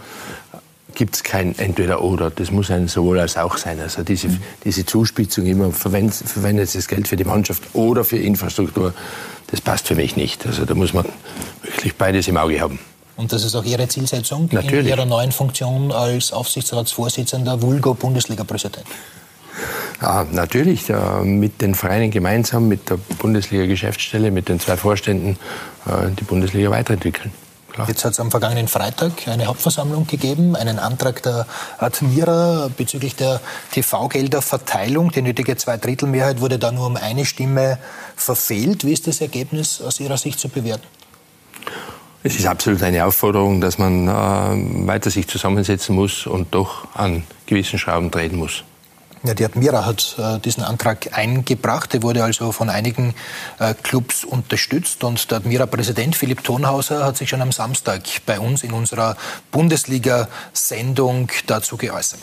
gibt 0.95 1.15
es 1.15 1.23
kein 1.23 1.57
Entweder-Oder. 1.57 2.31
Das 2.31 2.51
muss 2.51 2.71
ein 2.71 2.87
sowohl 2.87 3.19
als 3.19 3.37
auch 3.37 3.57
sein. 3.57 3.79
Also 3.79 4.03
diese, 4.03 4.29
mhm. 4.29 4.39
diese 4.63 4.85
Zuspitzung 4.85 5.45
immer, 5.45 5.71
verwendet, 5.71 6.15
verwendet 6.15 6.73
das 6.73 6.87
Geld 6.87 7.07
für 7.07 7.17
die 7.17 7.25
Mannschaft 7.25 7.63
oder 7.73 8.03
für 8.03 8.17
Infrastruktur, 8.17 8.93
das 9.47 9.61
passt 9.61 9.87
für 9.87 9.95
mich 9.95 10.15
nicht. 10.15 10.45
Also 10.47 10.65
da 10.65 10.73
muss 10.73 10.93
man 10.93 11.05
wirklich 11.61 11.95
beides 11.95 12.27
im 12.27 12.37
Auge 12.37 12.59
haben. 12.59 12.79
Und 13.17 13.31
das 13.31 13.43
ist 13.43 13.55
auch 13.55 13.63
Ihre 13.63 13.87
Zielsetzung 13.87 14.49
Natürlich. 14.51 14.85
in 14.85 14.87
Ihrer 14.87 15.05
neuen 15.05 15.31
Funktion 15.31 15.91
als 15.91 16.33
Aufsichtsratsvorsitzender, 16.33 17.61
Vulgo 17.61 17.95
Ja, 20.01 20.25
natürlich, 20.29 20.91
mit 21.23 21.61
den 21.61 21.73
Vereinen 21.73 22.11
gemeinsam, 22.11 22.67
mit 22.67 22.89
der 22.89 22.97
Bundesliga-Geschäftsstelle, 22.97 24.29
mit 24.29 24.49
den 24.49 24.59
zwei 24.59 24.75
Vorständen 24.75 25.37
äh, 25.85 26.11
die 26.19 26.23
Bundesliga 26.25 26.69
weiterentwickeln. 26.69 27.31
Klar. 27.75 27.89
Jetzt 27.89 28.05
hat 28.05 28.13
es 28.13 28.21
am 28.21 28.31
vergangenen 28.31 28.69
Freitag 28.69 29.27
eine 29.27 29.47
Hauptversammlung 29.47 30.07
gegeben, 30.07 30.55
einen 30.55 30.79
Antrag 30.79 31.21
der 31.23 31.45
Admira 31.77 32.69
bezüglich 32.77 33.17
der 33.17 33.41
TV-Gelderverteilung. 33.71 35.11
Die 35.11 35.21
nötige 35.21 35.57
Zweidrittelmehrheit 35.57 36.39
wurde 36.39 36.57
da 36.57 36.71
nur 36.71 36.87
um 36.87 36.95
eine 36.95 37.25
Stimme 37.25 37.77
verfehlt. 38.15 38.85
Wie 38.85 38.93
ist 38.93 39.07
das 39.07 39.19
Ergebnis 39.19 39.81
aus 39.81 39.99
Ihrer 39.99 40.15
Sicht 40.17 40.39
zu 40.39 40.47
bewerten? 40.47 40.85
Es 42.23 42.37
ist 42.37 42.47
absolut 42.47 42.81
eine 42.81 43.05
Aufforderung, 43.05 43.59
dass 43.59 43.77
man 43.77 44.07
äh, 44.07 44.87
weiter 44.87 45.11
sich 45.11 45.27
zusammensetzen 45.27 45.95
muss 45.95 46.27
und 46.27 46.55
doch 46.55 46.87
an 46.93 47.23
gewissen 47.45 47.77
Schrauben 47.77 48.09
drehen 48.09 48.37
muss. 48.37 48.63
Ja, 49.25 49.33
die 49.33 49.43
Admira 49.43 49.85
hat 49.85 50.15
äh, 50.19 50.37
diesen 50.39 50.61
Antrag 50.63 51.17
eingebracht. 51.17 51.93
Der 51.93 52.03
wurde 52.03 52.23
also 52.23 52.51
von 52.51 52.69
einigen 52.69 53.15
äh, 53.57 53.73
Clubs 53.73 54.23
unterstützt. 54.23 55.03
Und 55.03 55.31
der 55.31 55.39
Admira-Präsident 55.39 56.15
Philipp 56.15 56.43
Tonhauser 56.43 57.03
hat 57.03 57.17
sich 57.17 57.29
schon 57.29 57.41
am 57.41 57.51
Samstag 57.51 58.03
bei 58.27 58.39
uns 58.39 58.61
in 58.61 58.71
unserer 58.71 59.17
Bundesliga-Sendung 59.51 61.29
dazu 61.47 61.75
geäußert. 61.75 62.19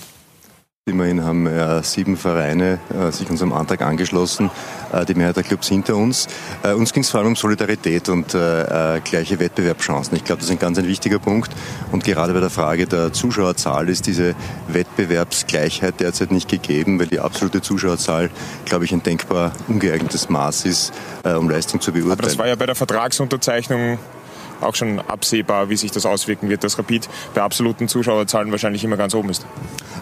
Immerhin 0.85 1.23
haben 1.25 1.47
äh, 1.47 1.81
sieben 1.85 2.17
Vereine 2.17 2.81
äh, 2.93 3.13
sich 3.13 3.31
unserem 3.31 3.53
Antrag 3.53 3.83
angeschlossen, 3.83 4.51
äh, 4.93 5.05
die 5.05 5.15
Mehrheit 5.15 5.37
der 5.37 5.45
Clubs 5.45 5.69
hinter 5.69 5.95
uns. 5.95 6.27
Äh, 6.65 6.73
uns 6.73 6.93
ging 6.93 7.05
es 7.05 7.11
vor 7.11 7.21
allem 7.21 7.29
um 7.29 7.37
Solidarität 7.37 8.09
und 8.09 8.35
äh, 8.35 8.97
äh, 8.97 9.01
gleiche 9.01 9.39
Wettbewerbschancen. 9.39 10.17
Ich 10.17 10.25
glaube, 10.25 10.41
das 10.41 10.47
ist 10.47 10.51
ein 10.51 10.59
ganz 10.59 10.79
ein 10.79 10.89
wichtiger 10.89 11.21
Punkt. 11.21 11.53
Und 11.93 12.03
gerade 12.03 12.33
bei 12.33 12.41
der 12.41 12.51
Frage 12.51 12.87
der 12.87 13.13
Zuschauerzahl 13.13 13.89
ist 13.89 14.09
diese 14.09 14.35
Wettbewerbsgleichheit 14.67 16.01
derzeit 16.01 16.33
nicht 16.33 16.49
gegeben, 16.49 16.99
weil 16.99 17.07
die 17.07 17.21
absolute 17.21 17.63
Zuschauerzahl, 17.63 18.31
glaube 18.65 18.85
ich, 18.85 18.91
ein 18.91 19.05
denkbar 19.05 19.53
ungeeignetes 19.69 20.31
Maß 20.31 20.65
ist, 20.65 20.93
um 21.23 21.49
Leistung 21.49 21.81
zu 21.81 21.93
beurteilen. 21.93 22.13
Aber 22.15 22.23
das 22.23 22.39
war 22.39 22.49
ja 22.49 22.57
bei 22.57 22.67
der 22.67 22.75
Vertragsunterzeichnung 22.75 24.01
auch 24.63 24.75
schon 24.75 25.01
absehbar, 25.01 25.69
wie 25.69 25.77
sich 25.77 25.91
das 25.91 26.07
auswirken 26.07 26.49
wird, 26.49 26.65
dass 26.65 26.79
Rapid 26.79 27.09
bei 27.35 27.43
absoluten 27.43 27.89
Zuschauerzahlen 27.89 28.51
wahrscheinlich 28.51 28.85
immer 28.85 28.97
ganz 28.97 29.15
oben 29.15 29.31
ist. 29.31 29.47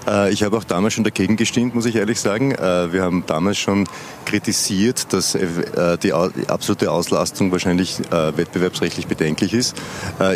Äh, 0.06 0.32
ich 0.32 0.42
habe 0.42 0.56
auch 0.56 0.64
damals 0.64 0.94
schon 0.94 1.04
dagegen 1.04 1.36
gestimmt, 1.36 1.74
muss 1.74 1.86
ich 1.86 1.96
ehrlich 1.96 2.20
sagen. 2.20 2.52
Äh, 2.52 2.92
wir 2.92 3.02
haben 3.02 3.24
damals 3.26 3.58
schon 3.58 3.88
kritisiert, 4.24 5.12
dass 5.12 5.34
äh, 5.34 5.98
die 6.02 6.12
absolute 6.12 6.90
Auslastung 6.90 7.52
wahrscheinlich 7.52 7.98
wettbewerbsrechtlich 8.10 9.06
bedenklich 9.06 9.54
ist. 9.54 9.76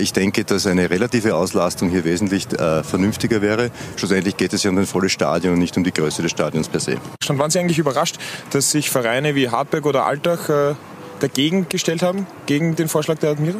Ich 0.01 0.13
denke, 0.13 0.45
dass 0.45 0.67
eine 0.67 0.91
relative 0.91 1.35
Auslastung 1.35 1.91
hier 1.91 2.05
wesentlich 2.05 2.47
vernünftiger 2.83 3.43
wäre. 3.43 3.71
Schlussendlich 3.97 4.37
geht 4.37 4.53
es 4.53 4.63
ja 4.63 4.71
um 4.71 4.79
ein 4.79 4.87
volles 4.87 5.13
Stadion 5.13 5.55
und 5.55 5.59
nicht 5.59 5.77
um 5.77 5.85
die 5.85 5.93
Größe 5.93 6.23
des 6.23 6.31
Stadions 6.31 6.69
per 6.69 6.81
se. 6.81 6.97
Schon 7.23 7.39
waren 7.39 7.51
Sie 7.51 7.59
eigentlich 7.59 7.79
überrascht, 7.79 8.17
dass 8.51 8.71
sich 8.71 8.91
Vereine 8.91 9.35
wie 9.35 9.49
Hartberg 9.49 9.87
oder 9.87 10.07
Altach 10.07 10.75
dagegen 11.21 11.69
gestellt 11.69 12.03
haben, 12.03 12.27
gegen 12.47 12.77
den 12.77 12.89
Vorschlag 12.89 13.19
der 13.19 13.31
Admira? 13.31 13.59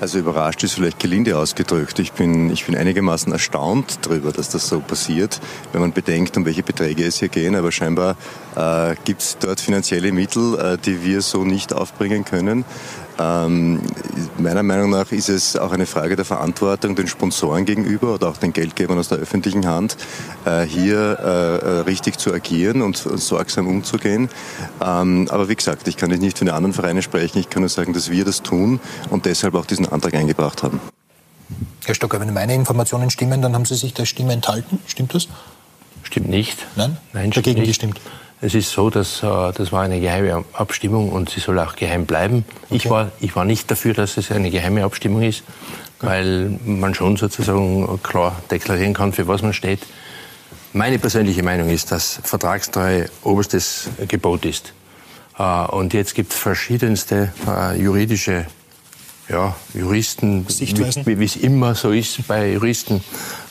Also 0.00 0.20
überrascht 0.20 0.62
ist 0.62 0.74
vielleicht 0.74 1.00
gelinde 1.00 1.36
ausgedrückt. 1.36 1.98
Ich 1.98 2.12
bin, 2.12 2.50
ich 2.50 2.66
bin 2.66 2.76
einigermaßen 2.76 3.32
erstaunt 3.32 3.98
darüber, 4.02 4.30
dass 4.30 4.48
das 4.48 4.68
so 4.68 4.78
passiert, 4.78 5.40
wenn 5.72 5.80
man 5.80 5.92
bedenkt, 5.92 6.36
um 6.36 6.44
welche 6.44 6.62
Beträge 6.62 7.04
es 7.04 7.18
hier 7.18 7.28
gehen. 7.28 7.56
Aber 7.56 7.72
scheinbar 7.72 8.16
äh, 8.54 8.94
gibt 9.04 9.22
es 9.22 9.38
dort 9.38 9.60
finanzielle 9.60 10.12
Mittel, 10.12 10.56
äh, 10.56 10.78
die 10.78 11.04
wir 11.04 11.20
so 11.20 11.44
nicht 11.44 11.72
aufbringen 11.72 12.24
können. 12.24 12.64
Ähm, 13.18 13.80
meiner 14.38 14.62
Meinung 14.62 14.90
nach 14.90 15.10
ist 15.10 15.28
es 15.28 15.56
auch 15.56 15.72
eine 15.72 15.86
Frage 15.86 16.14
der 16.14 16.24
Verantwortung 16.24 16.94
den 16.94 17.08
Sponsoren 17.08 17.64
gegenüber 17.64 18.14
oder 18.14 18.28
auch 18.28 18.36
den 18.36 18.52
Geldgebern 18.52 18.98
aus 18.98 19.08
der 19.08 19.18
öffentlichen 19.18 19.66
Hand, 19.66 19.96
äh, 20.44 20.62
hier 20.62 21.18
äh, 21.20 21.56
äh 21.56 21.80
richtig 21.80 22.18
zu 22.18 22.32
agieren 22.32 22.82
und, 22.82 23.04
und 23.06 23.20
sorgsam 23.20 23.66
umzugehen. 23.66 24.28
Ähm, 24.80 25.26
aber 25.30 25.48
wie 25.48 25.56
gesagt, 25.56 25.88
ich 25.88 25.96
kann 25.96 26.10
nicht 26.10 26.38
für 26.38 26.44
die 26.44 26.50
anderen 26.52 26.72
Vereine 26.72 27.02
sprechen. 27.02 27.38
Ich 27.38 27.50
kann 27.50 27.62
nur 27.62 27.68
sagen, 27.68 27.92
dass 27.92 28.10
wir 28.10 28.24
das 28.24 28.42
tun 28.42 28.80
und 29.10 29.26
deshalb 29.26 29.54
auch 29.54 29.66
diesen 29.66 29.88
Antrag 29.88 30.14
eingebracht 30.14 30.62
haben. 30.62 30.80
Herr 31.84 31.94
Stocker, 31.94 32.20
wenn 32.20 32.32
meine 32.32 32.54
Informationen 32.54 33.10
stimmen, 33.10 33.42
dann 33.42 33.54
haben 33.54 33.64
Sie 33.64 33.74
sich 33.74 33.94
der 33.94 34.04
Stimme 34.04 34.32
enthalten. 34.32 34.78
Stimmt 34.86 35.14
das? 35.14 35.28
Stimmt 36.02 36.28
nicht. 36.28 36.58
Nein? 36.76 36.96
Nein, 37.12 37.30
dagegen 37.30 37.60
nicht. 37.60 37.68
gestimmt. 37.68 38.00
Es 38.40 38.54
ist 38.54 38.70
so, 38.70 38.88
dass 38.88 39.22
äh, 39.22 39.52
das 39.52 39.72
war 39.72 39.82
eine 39.82 40.00
geheime 40.00 40.44
Abstimmung 40.52 41.10
und 41.10 41.28
sie 41.28 41.40
soll 41.40 41.58
auch 41.58 41.74
geheim 41.74 42.06
bleiben. 42.06 42.44
Okay. 42.64 42.76
Ich, 42.76 42.90
war, 42.90 43.10
ich 43.20 43.34
war 43.34 43.44
nicht 43.44 43.70
dafür, 43.70 43.94
dass 43.94 44.16
es 44.16 44.30
eine 44.30 44.50
geheime 44.50 44.84
Abstimmung 44.84 45.22
ist, 45.22 45.42
weil 46.00 46.58
man 46.64 46.94
schon 46.94 47.16
sozusagen 47.16 48.00
klar 48.02 48.36
deklarieren 48.50 48.94
kann, 48.94 49.12
für 49.12 49.26
was 49.26 49.42
man 49.42 49.52
steht. 49.52 49.80
Meine 50.72 50.98
persönliche 50.98 51.42
Meinung 51.42 51.68
ist, 51.70 51.90
dass 51.90 52.20
Vertragstreue 52.22 53.10
oberstes 53.24 53.88
Gebot 54.06 54.44
ist. 54.44 54.72
Äh, 55.38 55.42
und 55.42 55.92
jetzt 55.92 56.14
gibt 56.14 56.32
es 56.32 56.38
verschiedenste 56.38 57.32
äh, 57.46 57.80
juridische 57.80 58.46
ja, 59.28 59.54
Juristen, 59.74 60.46
wie 60.48 61.24
es 61.24 61.36
immer 61.36 61.74
so 61.74 61.90
ist 61.90 62.26
bei 62.26 62.52
Juristen, 62.52 63.02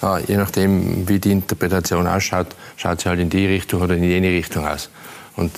äh, 0.01 0.23
je 0.25 0.37
nachdem, 0.37 1.07
wie 1.07 1.19
die 1.19 1.31
Interpretation 1.31 2.07
ausschaut, 2.07 2.47
schaut 2.77 3.01
sie 3.01 3.09
halt 3.09 3.19
in 3.19 3.29
die 3.29 3.45
Richtung 3.45 3.81
oder 3.81 3.95
in 3.95 4.03
jene 4.03 4.29
Richtung 4.29 4.67
aus. 4.67 4.89
Und 5.35 5.51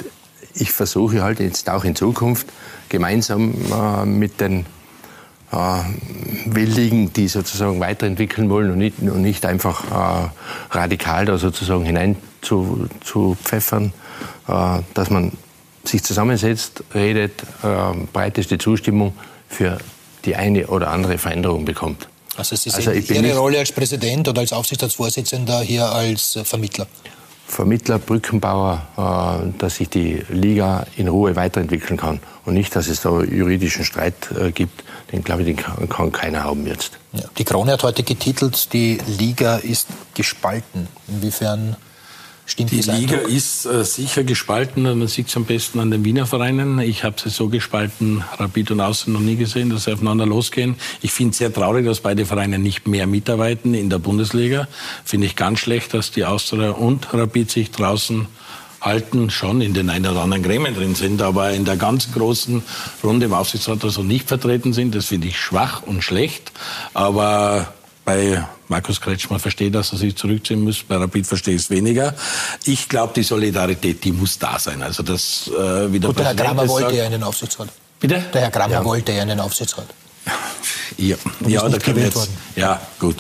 ich 0.54 0.72
versuche 0.72 1.24
halt 1.24 1.40
jetzt 1.40 1.70
auch 1.70 1.86
in 1.86 1.96
Zukunft 1.96 2.48
gemeinsam 2.90 3.54
äh, 3.72 4.06
mit 4.06 4.42
den 4.42 4.66
äh, 5.52 5.56
Willigen, 6.46 7.14
die 7.14 7.28
sozusagen 7.28 7.80
weiterentwickeln 7.80 8.50
wollen 8.50 8.72
und 8.72 8.78
nicht, 8.78 9.00
und 9.00 9.22
nicht 9.22 9.46
einfach 9.46 9.86
äh, 9.86 10.30
radikal 10.72 11.26
da 11.26 11.38
sozusagen 11.38 11.86
hinein 11.86 12.18
zu, 12.42 12.88
zu 13.02 13.38
pfeffern, 13.42 13.94
äh, 14.48 14.80
dass 14.94 15.10
man 15.10 15.32
sich 15.86 16.04
zusammensetzt, 16.04 16.84
redet, 16.94 17.44
äh, 17.64 18.06
breiteste 18.12 18.58
Zustimmung 18.58 19.14
für 19.48 19.78
die 20.26 20.36
eine 20.36 20.68
oder 20.68 20.90
andere 20.90 21.18
Veränderung 21.18 21.66
bekommt. 21.66 22.08
Also 22.38 22.56
Sie 22.56 22.70
sehen 22.70 22.88
also 22.88 23.14
Ihre 23.14 23.38
Rolle 23.38 23.60
als 23.60 23.72
Präsident 23.72 24.28
oder 24.28 24.42
als 24.42 24.54
Aufsichtsratsvorsitzender 24.54 25.62
hier 25.62 25.86
als 25.86 26.36
äh, 26.36 26.46
Vermittler? 26.46 26.88
Vermittler, 27.48 27.98
Brückenbauer, 28.00 28.88
äh, 28.96 29.58
dass 29.58 29.78
sich 29.78 29.90
die 29.90 30.24
Liga 30.30 30.86
in 30.96 31.08
Ruhe 31.08 31.36
weiterentwickeln 31.36 31.98
kann 31.98 32.20
und 32.46 32.54
nicht, 32.54 32.76
dass 32.76 32.88
es 32.88 33.02
da 33.02 33.22
juridischen 33.24 33.84
Streit 33.84 34.32
äh, 34.40 34.52
gibt. 34.52 34.84
Den 35.12 35.24
glaube 35.24 35.42
ich, 35.42 35.48
den 35.48 35.58
kann, 35.58 35.90
kann 35.90 36.12
keiner 36.12 36.44
haben 36.44 36.66
jetzt. 36.68 36.92
Ja. 37.14 37.24
Die 37.38 37.44
Krone 37.44 37.74
hat 37.74 37.84
heute 37.84 38.04
getitelt, 38.04 38.72
die 38.72 39.00
Liga 39.18 39.58
ist 39.58 39.88
gespalten. 40.14 40.88
Inwiefern 41.08 41.76
Stimmt 42.50 42.72
die 42.72 42.78
Liga 42.78 43.18
Eindruck? 43.18 43.30
ist 43.30 43.66
äh, 43.68 43.86
sicher 43.86 44.24
gespalten. 44.24 44.82
Man 44.84 45.08
sieht 45.08 45.28
es 45.28 45.36
am 45.38 45.46
besten 45.46 45.80
an 45.80 45.92
den 45.92 46.04
Wiener 46.04 46.26
Vereinen. 46.26 46.80
Ich 46.80 47.04
habe 47.04 47.16
sie 47.22 47.30
so 47.30 47.48
gespalten, 47.48 48.24
Rapid 48.38 48.72
und 48.72 48.82
Außen 48.82 49.14
noch 49.14 49.20
nie 49.20 49.36
gesehen, 49.36 49.70
dass 49.70 49.84
sie 49.84 49.94
aufeinander 49.94 50.26
losgehen. 50.26 50.76
Ich 51.04 51.12
finde 51.12 51.32
es 51.32 51.38
sehr 51.38 51.54
traurig, 51.54 51.86
dass 51.86 52.00
beide 52.00 52.26
Vereine 52.26 52.58
nicht 52.58 52.88
mehr 52.88 53.06
mitarbeiten 53.06 53.76
in 53.76 53.92
der 53.92 54.00
Bundesliga. 54.00 54.68
Finde 55.06 55.28
ich 55.28 55.36
ganz 55.36 55.60
schlecht, 55.60 55.94
dass 55.94 56.10
die 56.10 56.26
Austria 56.26 56.72
und 56.72 57.14
Rapid 57.14 57.52
sich 57.52 57.70
draußen 57.70 58.26
halten, 58.82 59.30
schon 59.30 59.62
in 59.62 59.76
den 59.76 59.92
ein 59.92 60.06
oder 60.08 60.22
anderen 60.22 60.42
Gremien 60.42 60.74
drin 60.74 60.96
sind, 60.96 61.22
aber 61.22 61.52
in 61.52 61.66
der 61.66 61.78
ganz 61.78 62.12
großen 62.14 62.64
Runde 63.04 63.28
im 63.28 63.34
Aufsichtsrat 63.34 63.84
also 63.84 64.02
nicht 64.02 64.28
vertreten 64.28 64.74
sind. 64.74 64.96
Das 64.96 65.06
finde 65.06 65.28
ich 65.28 65.38
schwach 65.38 65.84
und 65.84 66.04
schlecht. 66.04 66.52
Aber 66.96 67.74
bei 68.06 68.44
Markus 68.68 69.00
Kretschmer 69.00 69.40
versteht, 69.40 69.76
dass 69.76 69.92
er 69.92 69.98
sich 69.98 70.16
zurückziehen 70.16 70.62
muss. 70.62 70.84
Bei 70.84 70.98
Rapid 70.98 71.28
verstehe 71.28 71.56
ich 71.56 71.64
es 71.64 71.70
weniger. 71.70 72.14
Ich 72.66 72.90
glaube, 72.90 73.14
die 73.16 73.24
Solidarität, 73.24 74.04
die 74.04 74.12
muss 74.12 74.38
da 74.40 74.58
sein. 74.58 74.82
Also 74.82 75.04
das, 75.04 75.48
äh, 75.48 75.92
wie 75.92 76.00
der, 76.00 76.10
Gut, 76.10 76.20
der 76.20 76.26
Herr 76.26 76.36
Kramer 76.36 76.68
wollte 76.68 76.96
ja 76.96 77.06
in 77.06 77.12
den 77.12 77.24
Aufsichtsrat. 77.24 77.70
Bitte? 78.00 78.24
Der 78.34 78.42
Herr 78.42 78.52
Kramer 78.52 78.74
ja. 78.74 78.86
wollte 78.86 79.12
ja 79.12 79.24
in 79.24 79.30
den 79.30 79.40
Aufsichtsrat. 79.40 79.88
Ja, 80.98 81.16
ja 81.48 81.68
da 81.68 81.78
können 81.78 82.00
jetzt. 82.00 82.16
Worden. 82.16 82.38
Ja, 82.56 82.82
gut. 83.00 83.18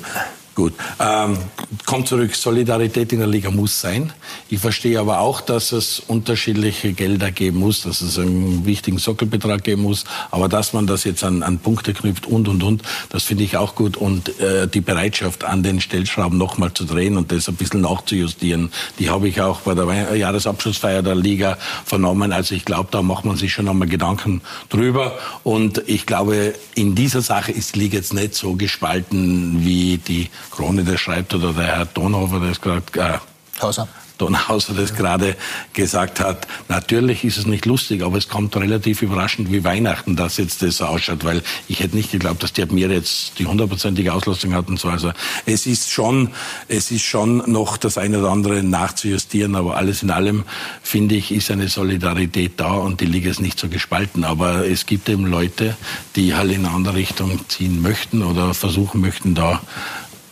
Gut. 0.59 0.73
Ähm, 0.99 1.37
kommt 1.85 2.09
zurück. 2.09 2.35
Solidarität 2.35 3.13
in 3.13 3.19
der 3.19 3.29
Liga 3.29 3.49
muss 3.49 3.79
sein. 3.79 4.11
Ich 4.49 4.59
verstehe 4.59 4.99
aber 4.99 5.21
auch, 5.21 5.39
dass 5.39 5.71
es 5.71 6.01
unterschiedliche 6.01 6.91
Gelder 6.91 7.31
geben 7.31 7.59
muss, 7.59 7.83
dass 7.83 8.01
es 8.01 8.19
einen 8.19 8.65
wichtigen 8.65 8.97
Sockelbetrag 8.97 9.63
geben 9.63 9.83
muss. 9.83 10.03
Aber 10.31 10.49
dass 10.49 10.73
man 10.73 10.85
das 10.85 11.05
jetzt 11.05 11.23
an, 11.23 11.43
an 11.43 11.59
Punkte 11.59 11.93
knüpft 11.93 12.25
und, 12.25 12.49
und, 12.49 12.61
und, 12.61 12.83
das 13.07 13.23
finde 13.23 13.45
ich 13.45 13.55
auch 13.55 13.73
gut. 13.75 13.95
Und 13.95 14.37
äh, 14.41 14.67
die 14.67 14.81
Bereitschaft, 14.81 15.45
an 15.45 15.63
den 15.63 15.79
Stellschrauben 15.79 16.37
nochmal 16.37 16.73
zu 16.73 16.83
drehen 16.83 17.15
und 17.15 17.31
das 17.31 17.47
ein 17.47 17.55
bisschen 17.55 17.79
nachzujustieren, 17.79 18.73
die 18.99 19.09
habe 19.09 19.29
ich 19.29 19.39
auch 19.39 19.61
bei 19.61 19.75
der 19.75 20.13
Jahresabschlussfeier 20.13 21.03
der 21.03 21.15
Liga 21.15 21.57
vernommen. 21.85 22.33
Also 22.33 22.53
ich 22.53 22.65
glaube, 22.65 22.89
da 22.91 23.01
macht 23.01 23.23
man 23.23 23.37
sich 23.37 23.53
schon 23.53 23.69
einmal 23.69 23.87
Gedanken 23.87 24.41
drüber. 24.67 25.17
Und 25.45 25.81
ich 25.87 26.05
glaube, 26.05 26.53
in 26.75 26.95
dieser 26.95 27.21
Sache 27.21 27.53
ist 27.53 27.75
die 27.75 27.79
Liga 27.79 27.95
jetzt 27.95 28.13
nicht 28.13 28.35
so 28.35 28.55
gespalten, 28.55 29.65
wie 29.65 29.99
die 29.99 30.27
Krone 30.51 30.83
das 30.83 30.99
schreibt 30.99 31.33
oder 31.33 31.53
der 31.53 31.67
Herr 31.67 31.85
Donhofer 31.85 32.39
das 32.39 32.61
gerade. 32.61 32.83
Äh, 32.95 33.61
Hauser. 33.61 33.87
Donhauser 34.19 34.73
das 34.73 34.95
gerade 34.95 35.35
gesagt 35.73 36.19
hat. 36.19 36.45
Natürlich 36.67 37.23
ist 37.23 37.37
es 37.37 37.47
nicht 37.47 37.65
lustig, 37.65 38.03
aber 38.03 38.17
es 38.17 38.27
kommt 38.27 38.55
relativ 38.55 39.01
überraschend, 39.01 39.51
wie 39.51 39.63
Weihnachten 39.63 40.15
das 40.15 40.37
jetzt 40.37 40.61
das 40.61 40.81
ausschaut, 40.81 41.23
weil 41.23 41.41
ich 41.67 41.79
hätte 41.79 41.95
nicht 41.95 42.11
geglaubt, 42.11 42.43
dass 42.43 42.53
die 42.53 42.61
Admira 42.61 42.91
jetzt 42.91 43.39
die 43.39 43.45
hundertprozentige 43.45 44.13
Auslastung 44.13 44.53
hat 44.53 44.67
und 44.67 44.79
so. 44.79 44.89
Also 44.89 45.11
es 45.45 45.65
ist 45.65 45.89
schon, 45.89 46.31
es 46.67 46.91
ist 46.91 47.03
schon 47.03 47.49
noch 47.49 47.77
das 47.77 47.97
eine 47.97 48.19
oder 48.19 48.29
andere 48.29 48.61
nachzujustieren, 48.61 49.55
aber 49.55 49.77
alles 49.77 50.03
in 50.03 50.11
allem 50.11 50.43
finde 50.83 51.15
ich, 51.15 51.31
ist 51.31 51.49
eine 51.49 51.69
Solidarität 51.69 52.53
da 52.57 52.73
und 52.73 52.99
die 52.99 53.05
Liga 53.05 53.31
ist 53.31 53.39
nicht 53.39 53.59
so 53.59 53.69
gespalten. 53.69 54.25
Aber 54.25 54.67
es 54.67 54.85
gibt 54.85 55.07
eben 55.07 55.25
Leute, 55.25 55.77
die 56.17 56.35
halt 56.35 56.51
in 56.51 56.65
eine 56.65 56.75
andere 56.75 56.95
Richtung 56.95 57.39
ziehen 57.47 57.81
möchten 57.81 58.21
oder 58.21 58.53
versuchen 58.53 58.99
möchten, 58.99 59.33
da 59.33 59.61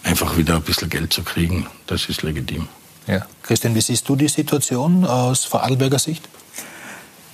einfach 0.08 0.38
wieder 0.38 0.56
ein 0.56 0.62
bisschen 0.62 0.90
Geld 0.90 1.14
zu 1.14 1.24
kriegen. 1.24 1.68
Das 1.86 2.10
ist 2.10 2.24
legitim. 2.24 2.68
Ja. 3.08 3.26
Christian, 3.44 3.76
wie 3.76 3.82
siehst 3.82 4.08
du 4.10 4.16
die 4.16 4.28
Situation 4.28 5.06
aus 5.06 5.46
Vorarlberger 5.46 6.00
Sicht? 6.00 6.28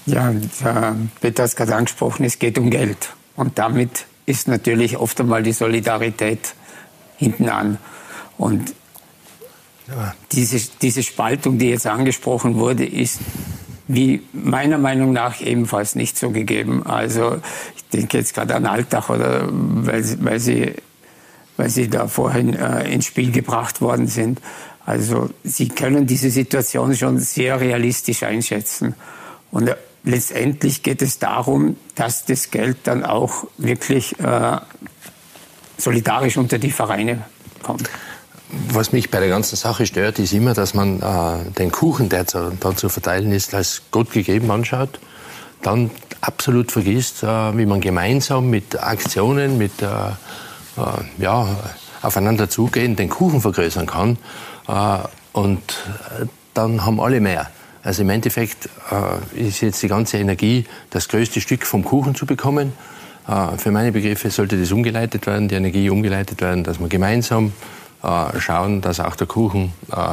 Ja, 0.05 0.34
Peter 1.21 1.43
hat 1.43 1.49
es 1.49 1.55
gerade 1.55 1.76
angesprochen, 1.76 2.26
es 2.26 2.38
geht 2.38 2.57
um 2.57 2.69
Geld. 2.69 3.09
Und 3.36 3.57
damit 3.57 4.05
ist 4.26 4.47
natürlich 4.47 4.97
oft 4.97 5.19
einmal 5.19 5.43
die 5.43 5.53
Solidarität 5.53 6.55
hinten 7.17 7.49
an. 7.49 7.78
Und 8.38 8.74
diese, 10.32 10.59
diese 10.82 11.03
Spaltung, 11.03 11.57
die 11.57 11.69
jetzt 11.69 11.88
angesprochen 11.88 12.55
wurde, 12.55 12.86
ist 12.86 13.19
wie 13.88 14.24
meiner 14.32 14.78
Meinung 14.78 15.11
nach 15.13 15.41
ebenfalls 15.41 15.95
nicht 15.95 16.17
so 16.17 16.32
gegeben. 16.32 16.86
Also 16.86 17.41
ich 17.76 17.84
denke 17.89 18.17
jetzt 18.17 18.34
gerade 18.34 18.55
an 18.55 18.65
Alltag 18.65 19.09
oder 19.09 19.47
weil, 19.49 20.03
weil, 20.24 20.39
sie, 20.39 20.74
weil 21.58 21.70
sie 21.70 21.89
da 21.89 22.08
vorhin 22.08 22.54
äh, 22.54 22.91
ins 22.91 23.06
Spiel 23.06 23.32
gebracht 23.32 23.82
worden 23.82 24.08
sind. 24.08 24.39
Also 24.86 25.30
Sie 25.43 25.70
können 25.70 26.08
diese 26.08 26.30
Situation 26.30 26.95
schon 26.95 27.20
sehr 27.20 27.60
realistisch 27.60 28.24
einschätzen. 28.24 28.95
Und 29.51 29.68
äh, 29.68 29.76
letztendlich 30.04 30.84
geht 30.84 31.01
es 31.01 31.20
darum, 31.20 31.78
dass 31.95 32.26
das 32.26 32.51
Geld 32.51 32.78
dann 32.84 33.06
auch 33.06 33.45
wirklich 33.58 34.20
äh, 34.20 34.58
solidarisch 35.78 36.38
unter 36.38 36.60
die 36.60 36.72
Vereine 36.72 37.24
kommt. 37.62 37.89
Was 38.70 38.91
mich 38.91 39.10
bei 39.10 39.20
der 39.20 39.30
ganzen 39.30 39.56
Sache 39.56 39.86
stört, 39.88 40.20
ist 40.20 40.34
immer, 40.34 40.54
dass 40.54 40.74
man 40.74 41.01
äh, 41.01 41.49
den 41.58 41.72
Kuchen, 41.72 42.10
der 42.10 42.28
zu, 42.28 42.51
dann 42.60 42.78
zu 42.78 42.89
verteilen 42.89 43.32
ist, 43.32 43.54
als 43.56 43.84
Gott 43.89 44.12
gegeben 44.12 44.51
anschaut, 44.51 44.99
dann 45.64 45.89
absolut 46.22 46.72
vergisst, 46.72 47.24
äh, 47.24 47.58
wie 47.58 47.66
man 47.66 47.82
gemeinsam 47.82 48.49
mit 48.49 48.82
Aktionen, 48.82 49.58
mit 49.58 49.82
äh, 49.82 49.88
ja, 51.17 51.47
aufeinander 52.01 52.49
zugehen, 52.49 52.95
den 52.95 53.09
Kuchen 53.09 53.41
vergrößern 53.41 53.86
kann. 53.88 54.17
Äh, 54.67 54.97
und 55.32 55.59
äh, 56.19 56.26
dann 56.53 56.86
haben 56.86 56.99
alle 56.99 57.19
mehr. 57.19 57.49
Also 57.84 58.03
im 58.03 58.09
Endeffekt 58.09 58.69
äh, 58.91 59.47
ist 59.47 59.61
jetzt 59.61 59.82
die 59.82 59.88
ganze 59.88 60.17
Energie, 60.17 60.65
das 60.91 61.07
größte 61.07 61.41
Stück 61.41 61.65
vom 61.65 61.84
Kuchen 61.84 62.15
zu 62.15 62.26
bekommen. 62.26 62.74
Für 63.55 63.71
meine 63.71 63.93
Begriffe 63.93 64.30
sollte 64.30 64.59
das 64.59 64.74
umgeleitet 64.74 65.28
werden, 65.28 65.47
die 65.47 65.55
Energie 65.55 65.89
umgeleitet 65.89 66.41
werden, 66.41 66.65
dass 66.65 66.82
wir 66.82 66.89
gemeinsam 66.89 67.53
schauen, 68.38 68.82
dass 68.82 68.99
auch 68.99 69.15
der 69.15 69.28
Kuchen 69.28 69.71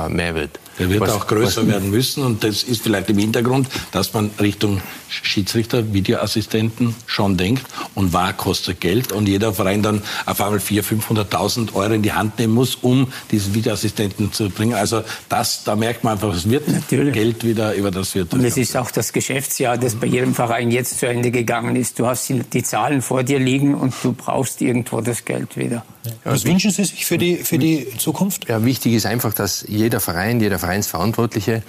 mehr 0.08 0.36
wird. 0.36 0.60
Der 0.80 0.90
wird 0.90 1.00
was, 1.02 1.10
auch 1.10 1.26
größer 1.26 1.66
werden 1.68 1.90
müssen 1.90 2.24
und 2.24 2.42
das 2.42 2.62
ist 2.62 2.82
vielleicht 2.82 3.10
im 3.10 3.18
Hintergrund, 3.18 3.68
dass 3.92 4.12
man 4.12 4.30
Richtung 4.40 4.80
Schiedsrichter, 5.08 5.92
Videoassistenten 5.92 6.94
schon 7.06 7.36
denkt 7.36 7.64
und 7.94 8.12
wahr 8.12 8.32
kostet 8.32 8.80
Geld 8.80 9.12
und 9.12 9.28
jeder 9.28 9.52
Verein 9.52 9.82
dann 9.82 10.02
auf 10.26 10.40
einmal 10.40 10.58
400.000, 10.58 11.30
500.000 11.30 11.74
Euro 11.74 11.92
in 11.92 12.02
die 12.02 12.12
Hand 12.12 12.38
nehmen 12.38 12.54
muss, 12.54 12.76
um 12.76 13.12
diesen 13.30 13.54
Videoassistenten 13.54 14.32
zu 14.32 14.50
bringen. 14.50 14.74
Also 14.74 15.02
das, 15.28 15.64
da 15.64 15.76
merkt 15.76 16.02
man 16.04 16.14
einfach, 16.14 16.34
es 16.34 16.48
wird 16.48 16.68
Natürlich. 16.68 17.14
Geld 17.14 17.44
wieder, 17.44 17.74
über 17.74 17.90
das 17.90 18.14
wird. 18.14 18.32
Und 18.32 18.44
es 18.44 18.56
ist 18.56 18.76
auch 18.76 18.90
das 18.90 19.12
Geschäftsjahr, 19.12 19.76
das 19.76 19.96
bei 19.96 20.06
jedem 20.06 20.34
Verein 20.34 20.70
jetzt 20.70 20.98
zu 20.98 21.06
Ende 21.06 21.30
gegangen 21.30 21.76
ist. 21.76 21.98
Du 21.98 22.06
hast 22.06 22.30
die 22.30 22.62
Zahlen 22.62 23.02
vor 23.02 23.22
dir 23.22 23.38
liegen 23.38 23.74
und 23.74 23.92
du 24.02 24.12
brauchst 24.12 24.62
irgendwo 24.62 25.00
das 25.00 25.24
Geld 25.24 25.56
wieder. 25.56 25.84
Was 26.24 26.44
wünschen 26.44 26.70
Sie 26.70 26.84
sich 26.84 27.04
für 27.04 27.18
die, 27.18 27.36
für 27.36 27.58
die 27.58 27.86
Zukunft? 27.98 28.48
Ja, 28.48 28.64
wichtig 28.64 28.94
ist 28.94 29.04
einfach, 29.04 29.34
dass 29.34 29.66
jeder 29.68 30.00
Verein, 30.00 30.40
jeder 30.40 30.58
Verein 30.58 30.69
Vereinsverantwortliche 30.70 31.62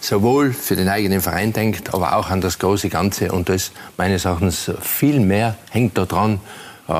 sowohl 0.00 0.52
für 0.52 0.74
den 0.74 0.88
eigenen 0.88 1.20
Verein 1.20 1.52
denkt, 1.52 1.94
aber 1.94 2.16
auch 2.16 2.30
an 2.30 2.40
das 2.40 2.58
große 2.58 2.88
Ganze. 2.88 3.30
Und 3.30 3.48
das 3.48 3.70
meines 3.96 4.24
Erachtens 4.24 4.70
viel 4.80 5.20
mehr 5.20 5.56
hängt 5.70 5.96
daran, 5.96 6.40
äh, 6.88 6.92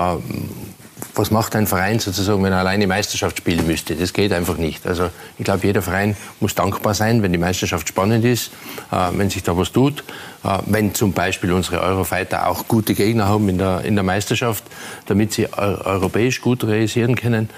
was 1.15 1.33
macht 1.33 1.57
ein 1.57 1.67
Verein 1.67 1.99
sozusagen, 1.99 2.43
wenn 2.45 2.53
er 2.53 2.59
alleine 2.59 2.87
Meisterschaft 2.87 3.39
spielen 3.39 3.67
müsste? 3.67 3.97
Das 3.97 4.13
geht 4.13 4.33
einfach 4.33 4.57
nicht. 4.57 4.87
Also 4.87 5.11
ich 5.37 5.45
glaube, 5.45 5.67
jeder 5.67 5.83
Verein 5.83 6.17
muss 6.39 6.55
dankbar 6.55 6.95
sein, 6.95 7.23
wenn 7.23 7.33
die 7.33 7.39
Meisterschaft 7.39 7.89
spannend 7.89 8.25
ist, 8.25 8.53
äh, 8.93 9.09
wenn 9.13 9.31
sich 9.31 9.43
da 9.43 9.57
was 9.57 9.73
tut, 9.73 10.05
äh, 10.45 10.59
wenn 10.67 10.95
zum 10.95 11.13
Beispiel 11.13 11.53
unsere 11.53 11.81
Eurofighter 11.81 12.47
auch 12.47 12.69
gute 12.69 12.95
Gegner 12.95 13.27
haben 13.27 13.49
in 13.49 13.59
der, 13.59 13.83
in 13.83 13.97
der 13.97 14.05
Meisterschaft, 14.05 14.63
damit 15.07 15.33
sie 15.33 15.53
europäisch 15.53 16.41
gut 16.41 16.63
realisieren 16.63 17.17
können. 17.17 17.51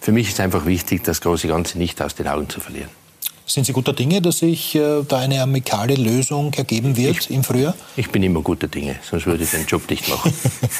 Für 0.00 0.12
mich 0.12 0.28
ist 0.28 0.40
einfach 0.40 0.66
wichtig, 0.66 1.04
das 1.04 1.20
große 1.20 1.48
Ganze 1.48 1.78
nicht 1.78 2.00
aus 2.02 2.14
den 2.14 2.28
Augen 2.28 2.48
zu 2.48 2.60
verlieren. 2.60 3.05
Sind 3.48 3.64
Sie 3.64 3.72
guter 3.72 3.92
Dinge, 3.92 4.20
dass 4.20 4.38
sich 4.38 4.74
äh, 4.74 5.04
da 5.06 5.18
eine 5.18 5.40
amikale 5.40 5.94
Lösung 5.94 6.52
ergeben 6.54 6.96
wird 6.96 7.16
ich, 7.16 7.30
im 7.30 7.44
Frühjahr? 7.44 7.74
Ich 7.96 8.10
bin 8.10 8.24
immer 8.24 8.40
guter 8.40 8.66
Dinge, 8.66 8.96
sonst 9.08 9.24
würde 9.26 9.44
ich 9.44 9.50
den 9.52 9.64
Job 9.66 9.88
nicht 9.88 10.08
machen. 10.08 10.34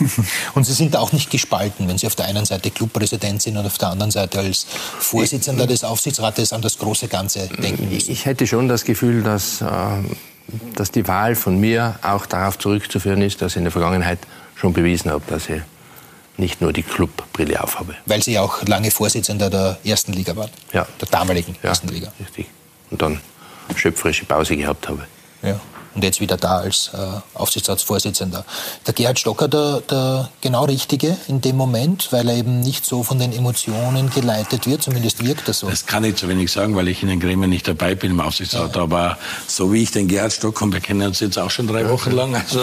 und 0.56 0.64
Sie 0.64 0.72
sind 0.72 0.96
auch 0.96 1.12
nicht 1.12 1.30
gespalten, 1.30 1.86
wenn 1.86 1.96
Sie 1.96 2.08
auf 2.08 2.16
der 2.16 2.24
einen 2.24 2.44
Seite 2.44 2.72
Clubpräsident 2.72 3.40
sind 3.40 3.56
und 3.56 3.64
auf 3.64 3.78
der 3.78 3.90
anderen 3.90 4.10
Seite 4.10 4.40
als 4.40 4.66
Vorsitzender 4.98 5.62
ich, 5.62 5.70
des 5.70 5.84
Aufsichtsrates 5.84 6.52
an 6.52 6.60
das 6.60 6.76
große 6.76 7.06
Ganze 7.06 7.46
denken 7.46 7.88
müssen? 7.88 8.10
Ich 8.10 8.26
hätte 8.26 8.48
schon 8.48 8.66
das 8.66 8.84
Gefühl, 8.84 9.22
dass, 9.22 9.60
äh, 9.60 9.66
dass 10.74 10.90
die 10.90 11.06
Wahl 11.06 11.36
von 11.36 11.60
mir 11.60 12.00
auch 12.02 12.26
darauf 12.26 12.58
zurückzuführen 12.58 13.22
ist, 13.22 13.42
dass 13.42 13.52
ich 13.52 13.58
in 13.58 13.64
der 13.64 13.72
Vergangenheit 13.72 14.18
schon 14.56 14.72
bewiesen 14.72 15.12
habe, 15.12 15.22
dass 15.28 15.48
ich 15.48 15.62
nicht 16.36 16.60
nur 16.60 16.72
die 16.72 16.82
Clubbrille 16.82 17.62
aufhabe. 17.62 17.94
Weil 18.06 18.24
Sie 18.24 18.36
auch 18.40 18.64
lange 18.64 18.90
Vorsitzender 18.90 19.50
der 19.50 19.78
ersten 19.84 20.12
Liga 20.12 20.34
waren? 20.34 20.50
Ja. 20.72 20.84
Der 21.00 21.08
damaligen 21.08 21.54
ja, 21.62 21.68
ersten 21.68 21.86
Liga? 21.86 22.12
Richtig 22.18 22.46
und 22.96 23.02
dann 23.02 23.20
schöpferische 23.74 24.24
Pause 24.24 24.56
gehabt 24.56 24.88
habe. 24.88 25.06
Ja 25.42 25.60
und 25.96 26.04
jetzt 26.04 26.20
wieder 26.20 26.36
da 26.36 26.58
als 26.58 26.90
äh, 26.92 26.98
Aufsichtsratsvorsitzender. 27.34 28.44
Der 28.86 28.94
Gerhard 28.94 29.18
Stocker, 29.18 29.48
der, 29.48 29.80
der 29.80 30.28
genau 30.42 30.66
Richtige 30.66 31.16
in 31.26 31.40
dem 31.40 31.56
Moment, 31.56 32.12
weil 32.12 32.28
er 32.28 32.36
eben 32.36 32.60
nicht 32.60 32.84
so 32.84 33.02
von 33.02 33.18
den 33.18 33.32
Emotionen 33.32 34.10
geleitet 34.10 34.66
wird, 34.66 34.82
zumindest 34.82 35.24
wirkt 35.24 35.48
das 35.48 35.60
so. 35.60 35.70
Das 35.70 35.86
kann 35.86 36.04
ich 36.04 36.16
zu 36.16 36.28
wenig 36.28 36.52
sagen, 36.52 36.76
weil 36.76 36.88
ich 36.88 37.02
in 37.02 37.08
den 37.08 37.18
Gremien 37.18 37.48
nicht 37.48 37.66
dabei 37.66 37.94
bin 37.94 38.10
im 38.10 38.20
Aufsichtsrat, 38.20 38.76
ja. 38.76 38.82
aber 38.82 39.16
so 39.46 39.72
wie 39.72 39.82
ich 39.82 39.90
den 39.90 40.06
Gerhard 40.06 40.34
Stocker, 40.34 40.70
wir 40.70 40.80
kennen 40.80 41.06
uns 41.06 41.20
jetzt 41.20 41.38
auch 41.38 41.50
schon 41.50 41.66
drei 41.66 41.88
Wochen 41.88 42.10
lang, 42.10 42.36
also 42.36 42.60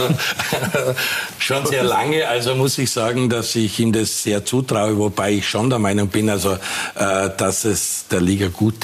schon 1.43 1.65
sehr 1.65 1.83
lange, 1.83 2.27
also 2.27 2.55
muss 2.55 2.77
ich 2.77 2.89
sagen, 2.91 3.29
dass 3.29 3.55
ich 3.55 3.79
ihm 3.79 3.91
das 3.91 4.23
sehr 4.23 4.45
zutraue, 4.45 4.97
wobei 4.97 5.33
ich 5.33 5.47
schon 5.47 5.69
der 5.69 5.79
Meinung 5.79 6.07
bin, 6.07 6.29
also 6.29 6.53
äh, 6.95 7.29
dass 7.37 7.65
es 7.65 8.05
der 8.09 8.21
Liga 8.21 8.47
gut 8.47 8.75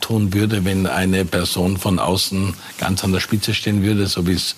tun 0.00 0.34
würde, 0.34 0.64
wenn 0.64 0.86
eine 0.86 1.24
Person 1.24 1.76
von 1.76 1.98
außen 1.98 2.54
ganz 2.78 3.04
an 3.04 3.12
der 3.12 3.20
Spitze 3.20 3.54
stehen 3.54 3.82
würde 3.82 4.06
so 4.06 4.26
wie 4.26 4.32
es 4.32 4.56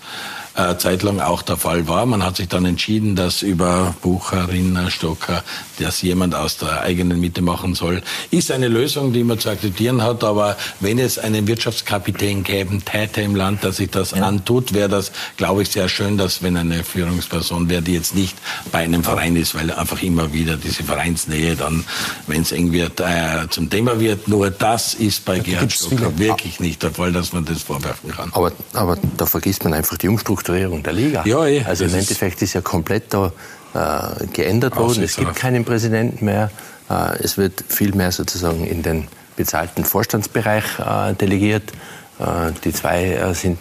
äh, 0.57 0.77
zeitlang 0.77 1.21
auch 1.21 1.43
der 1.43 1.57
Fall 1.57 1.87
war. 1.87 2.07
Man 2.07 2.25
hat 2.25 2.37
sich 2.37 2.49
dann 2.49 2.65
entschieden, 2.65 3.15
dass 3.15 3.43
über 3.43 3.95
Bucher, 4.03 4.49
Rinner, 4.49 4.91
Stocker, 4.91 5.45
das 5.79 6.03
jemand 6.03 6.35
aus 6.35 6.57
der 6.57 6.83
eigenen 6.83 7.21
Mitte 7.21 7.41
machen 7.41 7.75
soll. 7.75 8.03
Ist 8.31 8.51
eine 8.51 8.69
Lösung, 8.69 9.13
die 9.13 9.23
man 9.23 9.39
zu 9.39 9.49
akzeptieren 9.49 10.03
hat, 10.03 10.25
aber 10.25 10.57
wenn 10.81 10.99
es 10.99 11.19
einen 11.19 11.47
Wirtschaftskapitän 11.47 12.43
gäbe, 12.43 12.79
täte 12.81 13.23
im 13.23 13.37
Land, 13.37 13.63
der 13.63 13.73
sich 13.73 13.91
das 13.91 14.11
ja. 14.11 14.23
antut, 14.23 14.73
wäre 14.75 14.89
das, 14.89 15.13
glaube 15.37 15.63
ich, 15.63 15.71
sehr 15.71 15.89
schön, 15.89 16.19
dass 16.19 16.43
wenn 16.43 16.57
eine 16.57 16.83
Führungsperson 16.83 17.69
wäre, 17.69 17.83
die 17.83 17.95
jetzt 17.95 18.15
nicht 18.15 18.37
bei 18.73 18.81
einem 18.81 19.05
Verein 19.05 19.37
ist, 19.37 19.55
weil 19.55 19.71
einfach 19.71 20.03
immer 20.03 20.33
wieder 20.33 20.57
diese 20.57 20.83
Vereinsnähe 20.83 21.57
dann, 21.57 21.85
wenn 22.27 22.43
es 22.43 22.53
eng 22.53 22.73
wird, 22.73 23.01
äh, 23.01 23.49
zum 23.51 23.71
Thema 23.71 24.01
wird. 24.01 24.29
Nur 24.29 24.51
das 24.51 24.95
ist 24.95 25.25
bei 25.25 25.39
Gerhard 25.39 25.73
Stocker 25.73 26.19
wirklich 26.19 26.61
nicht 26.61 26.83
der 26.83 26.91
Fall, 26.91 27.13
dass 27.13 27.33
man 27.33 27.45
das 27.45 27.63
vorwerfen 27.63 28.11
kann. 28.11 28.31
Aber, 28.33 28.53
aber 28.73 28.99
da 29.17 29.27
vergisst 29.27 29.65
man 29.65 29.75
einfach 29.75 29.97
die 29.97 30.09
Umstrukturierung 30.09 30.40
der 30.43 30.93
Liga. 30.93 31.23
Ja, 31.25 31.47
eh. 31.47 31.65
Also 31.65 31.85
im 31.85 31.95
Endeffekt 31.95 32.43
ist 32.43 32.55
ja 32.55 32.61
komplett 32.61 33.13
da 33.13 33.33
äh, 33.75 34.27
geändert 34.27 34.77
worden. 34.77 35.03
Es 35.03 35.17
gibt 35.17 35.35
keinen 35.37 35.65
Präsidenten 35.65 36.25
mehr. 36.25 36.51
Äh, 36.89 37.23
es 37.23 37.39
wird 37.39 37.65
viel 37.69 37.95
mehr 37.95 38.13
sozusagen 38.13 38.67
in 38.67 38.83
den 38.83 39.09
bezahlten 39.37 39.85
Vorstandsbereich 39.85 40.65
äh, 40.79 41.15
delegiert. 41.15 41.71
Äh, 42.19 42.53
die 42.65 42.73
zwei 42.73 43.13
äh, 43.13 43.35
sind 43.35 43.59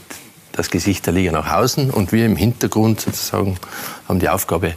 das 0.52 0.70
Gesicht 0.70 1.06
der 1.06 1.14
Liga 1.14 1.32
nach 1.32 1.54
außen 1.54 1.90
und 1.90 2.12
wir 2.12 2.26
im 2.26 2.36
Hintergrund 2.36 3.00
sozusagen 3.00 3.58
haben 4.08 4.20
die 4.20 4.30
Aufgabe, 4.30 4.74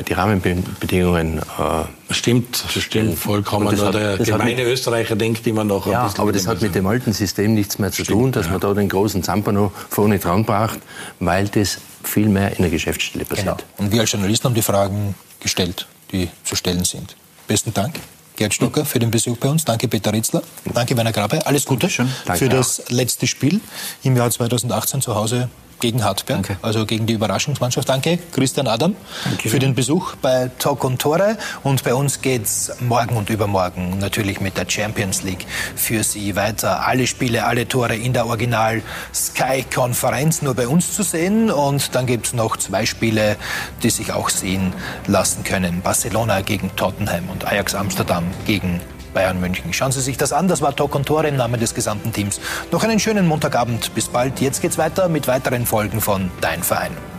die 0.00 0.12
Rahmenbedingungen 0.12 1.38
äh, 1.38 2.12
stimmt, 2.12 2.64
das 2.74 2.82
stimmt 2.82 3.18
vollkommen. 3.18 3.74
Nur 3.76 3.92
der 3.92 4.18
gemeine 4.18 4.62
mit, 4.62 4.72
Österreicher 4.72 5.16
denkt 5.16 5.46
immer 5.46 5.64
noch 5.64 5.86
ja, 5.86 6.10
aber 6.16 6.32
das 6.32 6.46
hat 6.46 6.62
mit 6.62 6.74
dem 6.74 6.86
alten 6.86 7.12
System 7.12 7.54
nichts 7.54 7.78
mehr 7.78 7.90
zu 7.92 8.04
stimmt, 8.04 8.20
tun, 8.20 8.32
dass 8.32 8.46
ja. 8.46 8.52
man 8.52 8.60
da 8.60 8.74
den 8.74 8.88
großen 8.88 9.22
Zampano 9.22 9.72
vorne 9.90 10.18
dran 10.18 10.44
braucht, 10.44 10.78
weil 11.20 11.48
das 11.48 11.78
viel 12.04 12.28
mehr 12.28 12.56
in 12.56 12.62
der 12.62 12.70
Geschäftsstelle 12.70 13.24
passiert. 13.24 13.58
Genau. 13.58 13.68
Und 13.78 13.92
wir 13.92 14.00
als 14.00 14.12
Journalisten 14.12 14.44
haben 14.46 14.54
die 14.54 14.62
Fragen 14.62 15.14
gestellt, 15.40 15.86
die 16.10 16.28
zu 16.44 16.56
stellen 16.56 16.84
sind. 16.84 17.16
Besten 17.46 17.74
Dank. 17.74 17.96
Gerd 18.36 18.54
Stocker 18.54 18.84
für 18.84 18.98
den 18.98 19.10
Besuch 19.10 19.36
bei 19.36 19.48
uns. 19.48 19.64
Danke 19.64 19.88
Peter 19.88 20.12
Ritzler. 20.12 20.42
Danke 20.72 20.96
Werner 20.96 21.12
Grabe. 21.12 21.46
Alles 21.46 21.64
Gute 21.66 21.90
Schön. 21.90 22.08
für 22.34 22.48
das 22.48 22.82
letzte 22.88 23.26
Spiel 23.26 23.60
im 24.02 24.16
Jahr 24.16 24.30
2018 24.30 25.02
zu 25.02 25.14
Hause 25.14 25.48
gegen 25.82 26.04
Hartberg, 26.04 26.46
Danke. 26.46 26.56
also 26.62 26.86
gegen 26.86 27.06
die 27.06 27.12
Überraschungsmannschaft. 27.12 27.88
Danke, 27.88 28.18
Christian 28.30 28.68
Adam, 28.68 28.94
Danke. 29.24 29.50
für 29.50 29.58
den 29.58 29.74
Besuch 29.74 30.14
bei 30.22 30.50
Talk 30.58 30.84
und 30.84 31.02
Tore. 31.02 31.36
Und 31.64 31.82
bei 31.82 31.92
uns 31.92 32.22
geht 32.22 32.44
es 32.44 32.72
morgen 32.80 33.16
und 33.16 33.28
übermorgen 33.30 33.98
natürlich 33.98 34.40
mit 34.40 34.56
der 34.56 34.64
Champions 34.68 35.24
League 35.24 35.44
für 35.74 36.04
Sie 36.04 36.36
weiter. 36.36 36.86
Alle 36.86 37.06
Spiele, 37.06 37.44
alle 37.44 37.66
Tore 37.66 37.96
in 37.96 38.12
der 38.12 38.26
Original 38.26 38.80
Sky-Konferenz 39.12 40.40
nur 40.40 40.54
bei 40.54 40.68
uns 40.68 40.94
zu 40.94 41.02
sehen. 41.02 41.50
Und 41.50 41.94
dann 41.96 42.06
gibt 42.06 42.26
es 42.26 42.32
noch 42.32 42.56
zwei 42.56 42.86
Spiele, 42.86 43.36
die 43.82 43.90
sich 43.90 44.12
auch 44.12 44.28
sehen 44.28 44.72
lassen 45.08 45.42
können. 45.42 45.82
Barcelona 45.82 46.42
gegen 46.42 46.74
Tottenham 46.76 47.28
und 47.28 47.44
Ajax 47.44 47.74
Amsterdam 47.74 48.24
gegen 48.46 48.80
Bayern 49.12 49.40
München. 49.40 49.72
Schauen 49.72 49.92
Sie 49.92 50.00
sich 50.00 50.16
das 50.16 50.32
an. 50.32 50.48
Das 50.48 50.62
war 50.62 50.74
Talk 50.74 50.94
und 50.94 51.06
Tore 51.06 51.28
im 51.28 51.36
Namen 51.36 51.60
des 51.60 51.74
gesamten 51.74 52.12
Teams. 52.12 52.40
Noch 52.70 52.82
einen 52.84 52.98
schönen 52.98 53.26
Montagabend. 53.26 53.94
Bis 53.94 54.08
bald. 54.08 54.40
Jetzt 54.40 54.62
geht's 54.62 54.78
weiter 54.78 55.08
mit 55.08 55.28
weiteren 55.28 55.66
Folgen 55.66 56.00
von 56.00 56.30
Dein 56.40 56.62
Verein. 56.62 57.11